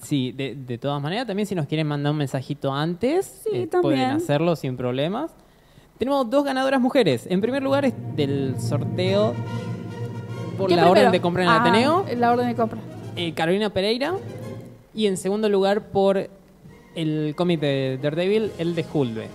Sí, 0.00 0.32
de, 0.32 0.54
de 0.56 0.78
todas 0.78 1.00
maneras, 1.00 1.26
también 1.26 1.46
si 1.46 1.54
nos 1.54 1.66
quieren 1.66 1.86
mandar 1.86 2.10
un 2.12 2.18
mensajito 2.18 2.72
antes, 2.72 3.42
Sí, 3.44 3.50
eh, 3.52 3.68
pueden 3.82 4.00
hacerlo 4.10 4.56
sin 4.56 4.76
problemas. 4.76 5.30
Tenemos 5.98 6.28
dos 6.30 6.42
ganadoras 6.44 6.80
mujeres. 6.80 7.26
En 7.30 7.40
primer 7.40 7.62
lugar 7.62 7.84
es 7.84 7.94
del 8.16 8.58
sorteo 8.60 9.34
por 10.56 10.68
¿Qué 10.68 10.74
la 10.76 10.82
primero? 10.82 10.90
orden 10.90 11.12
de 11.12 11.20
compra 11.20 11.42
en 11.44 11.48
el 11.50 11.54
Ah, 11.54 11.60
Ateneo, 11.60 12.06
La 12.16 12.32
orden 12.32 12.48
de 12.48 12.54
compra. 12.56 12.78
eh, 13.14 13.32
Carolina 13.34 13.70
Pereira. 13.70 14.14
Y 14.94 15.06
en 15.06 15.16
segundo 15.16 15.48
lugar 15.48 15.90
por 15.90 16.28
el 16.96 17.34
cómic 17.36 17.60
de 17.60 17.98
Daredevil, 18.02 18.50
el 18.58 18.74
de 18.74 18.84
Hulve. 18.92 19.28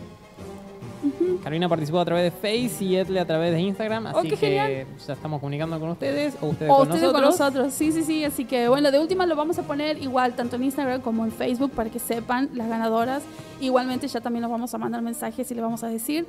Carolina 1.43 1.67
participó 1.67 1.99
a 1.99 2.05
través 2.05 2.23
de 2.23 2.31
Face 2.31 2.83
y 2.85 2.95
Edle 2.95 3.19
a 3.19 3.25
través 3.25 3.51
de 3.51 3.59
Instagram, 3.59 4.05
Oh, 4.13 4.19
así 4.19 4.29
qué 4.29 4.35
que 4.37 4.47
genial. 4.47 4.87
ya 5.05 5.13
estamos 5.13 5.39
comunicando 5.41 5.77
con 5.79 5.89
ustedes 5.89 6.35
o 6.41 6.47
ustedes 6.47 6.71
O 6.71 6.75
con 6.77 6.87
ustedes 6.87 7.01
nosotros. 7.03 7.21
con 7.37 7.45
nosotros. 7.45 7.73
Sí, 7.73 7.91
sí, 7.91 8.03
sí. 8.03 8.23
Así 8.23 8.45
que 8.45 8.69
bueno, 8.69 8.91
de 8.91 8.99
última 8.99 9.25
lo 9.25 9.35
vamos 9.35 9.59
a 9.59 9.63
poner 9.63 10.01
igual 10.01 10.33
tanto 10.35 10.55
en 10.55 10.63
Instagram 10.63 11.01
como 11.01 11.25
en 11.25 11.31
Facebook 11.31 11.71
para 11.71 11.89
que 11.89 11.99
sepan 11.99 12.49
las 12.53 12.69
ganadoras. 12.69 13.23
Igualmente 13.59 14.07
ya 14.07 14.21
también 14.21 14.41
nos 14.43 14.51
vamos 14.51 14.73
a 14.73 14.77
mandar 14.77 15.01
mensajes 15.01 15.49
y 15.51 15.53
le 15.55 15.61
vamos 15.61 15.83
a 15.83 15.87
decir. 15.89 16.25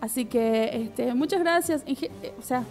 Así 0.00 0.24
que 0.24 0.70
este, 0.74 1.14
muchas 1.14 1.40
gracias. 1.40 1.82
Eh, 1.86 2.10
o 2.38 2.42
sea, 2.42 2.64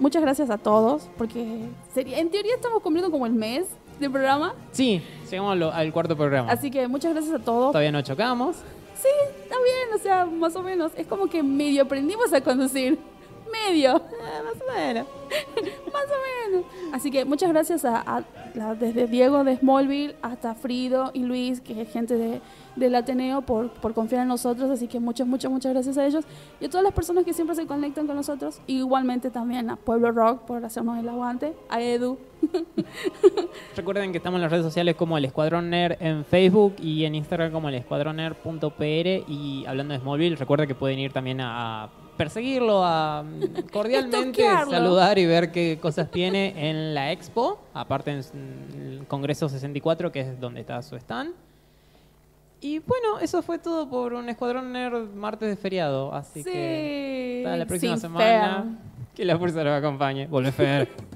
muchas 0.00 0.22
gracias 0.22 0.50
a 0.50 0.58
todos 0.58 1.08
porque 1.16 1.60
sería, 1.94 2.18
en 2.18 2.28
teoría 2.30 2.54
estamos 2.56 2.82
cumpliendo 2.82 3.10
como 3.10 3.24
el 3.24 3.32
mes 3.32 3.66
de 4.00 4.10
programa. 4.10 4.52
Sí, 4.72 5.00
llegamos 5.30 5.72
al 5.72 5.92
cuarto 5.92 6.16
programa. 6.16 6.50
Así 6.50 6.70
que 6.70 6.86
muchas 6.88 7.12
gracias 7.14 7.34
a 7.34 7.38
todos. 7.42 7.68
Todavía 7.72 7.92
no 7.92 8.02
chocamos. 8.02 8.56
Sí, 9.06 9.34
está 9.42 9.56
bien, 9.62 9.94
o 9.94 9.98
sea, 9.98 10.26
más 10.26 10.56
o 10.56 10.62
menos. 10.62 10.92
Es 10.96 11.06
como 11.06 11.28
que 11.28 11.42
medio 11.42 11.82
aprendimos 11.82 12.32
a 12.32 12.40
conducir. 12.40 12.98
Medio. 13.68 13.92
más 13.92 14.60
o 14.60 14.72
menos. 14.76 15.06
Más 15.92 16.04
o 16.04 16.50
menos. 16.50 16.66
Así 16.92 17.10
que 17.10 17.24
muchas 17.24 17.48
gracias 17.50 17.84
a, 17.84 18.02
a 18.06 18.74
desde 18.74 19.06
Diego 19.06 19.44
de 19.44 19.56
Smallville 19.56 20.16
hasta 20.20 20.54
Frido 20.54 21.10
y 21.14 21.20
Luis, 21.20 21.60
que 21.60 21.82
es 21.82 21.90
gente 21.90 22.16
de, 22.16 22.40
del 22.76 22.94
Ateneo, 22.94 23.42
por, 23.42 23.70
por 23.70 23.94
confiar 23.94 24.22
en 24.22 24.28
nosotros. 24.28 24.70
Así 24.70 24.86
que 24.86 25.00
muchas, 25.00 25.26
muchas, 25.26 25.50
muchas 25.50 25.72
gracias 25.72 25.98
a 25.98 26.06
ellos. 26.06 26.24
Y 26.60 26.66
a 26.66 26.70
todas 26.70 26.84
las 26.84 26.92
personas 26.92 27.24
que 27.24 27.32
siempre 27.32 27.56
se 27.56 27.66
conectan 27.66 28.06
con 28.06 28.16
nosotros. 28.16 28.60
Igualmente 28.66 29.30
también 29.30 29.70
a 29.70 29.76
Pueblo 29.76 30.12
Rock 30.12 30.42
por 30.42 30.64
hacernos 30.64 30.98
el 30.98 31.08
aguante. 31.08 31.54
A 31.68 31.80
Edu. 31.80 32.18
Recuerden 33.76 34.12
que 34.12 34.18
estamos 34.18 34.38
en 34.38 34.42
las 34.42 34.50
redes 34.50 34.64
sociales 34.64 34.94
como 34.94 35.18
el 35.18 35.24
Escuadrón 35.24 35.70
Nerd 35.70 35.96
en 36.00 36.24
Facebook 36.24 36.76
y 36.80 37.04
en 37.04 37.14
Instagram 37.14 37.50
como 37.50 37.68
el 37.68 37.76
escuadroner.pr 37.76 39.24
y 39.28 39.64
hablando 39.66 39.94
de 39.94 40.00
Smallville, 40.00 40.36
recuerden 40.36 40.68
que 40.68 40.74
pueden 40.74 40.98
ir 40.98 41.12
también 41.12 41.40
a, 41.40 41.88
perseguirlo, 42.16 42.82
a 42.84 43.22
mm, 43.22 43.68
cordialmente 43.72 44.42
saludar 44.42 45.18
y 45.18 45.26
ver 45.26 45.52
qué 45.52 45.78
cosas 45.80 46.10
tiene 46.10 46.70
en 46.70 46.94
la 46.94 47.12
expo, 47.12 47.60
aparte 47.74 48.10
en 48.10 48.18
el 48.74 49.06
Congreso 49.06 49.48
64 49.48 50.10
que 50.12 50.20
es 50.20 50.40
donde 50.40 50.60
está 50.60 50.80
su 50.82 50.96
stand. 50.96 51.34
Y 52.60 52.78
bueno, 52.80 53.18
eso 53.20 53.42
fue 53.42 53.58
todo 53.58 53.88
por 53.88 54.14
un 54.14 54.28
Escuadrón 54.28 54.72
Nerd 54.72 55.14
martes 55.14 55.48
de 55.48 55.56
feriado, 55.56 56.12
así 56.14 56.42
que 56.42 57.42
sí. 57.42 57.46
hasta 57.46 57.56
la 57.56 57.66
próxima 57.66 57.96
semana. 57.96 58.24
fea. 58.24 58.64
Que 59.14 59.24
la 59.24 59.38
fuerza 59.38 59.62
los 59.64 59.72
acompañe. 59.72 60.26
Volve 60.26 60.52
Fer. 60.52 60.88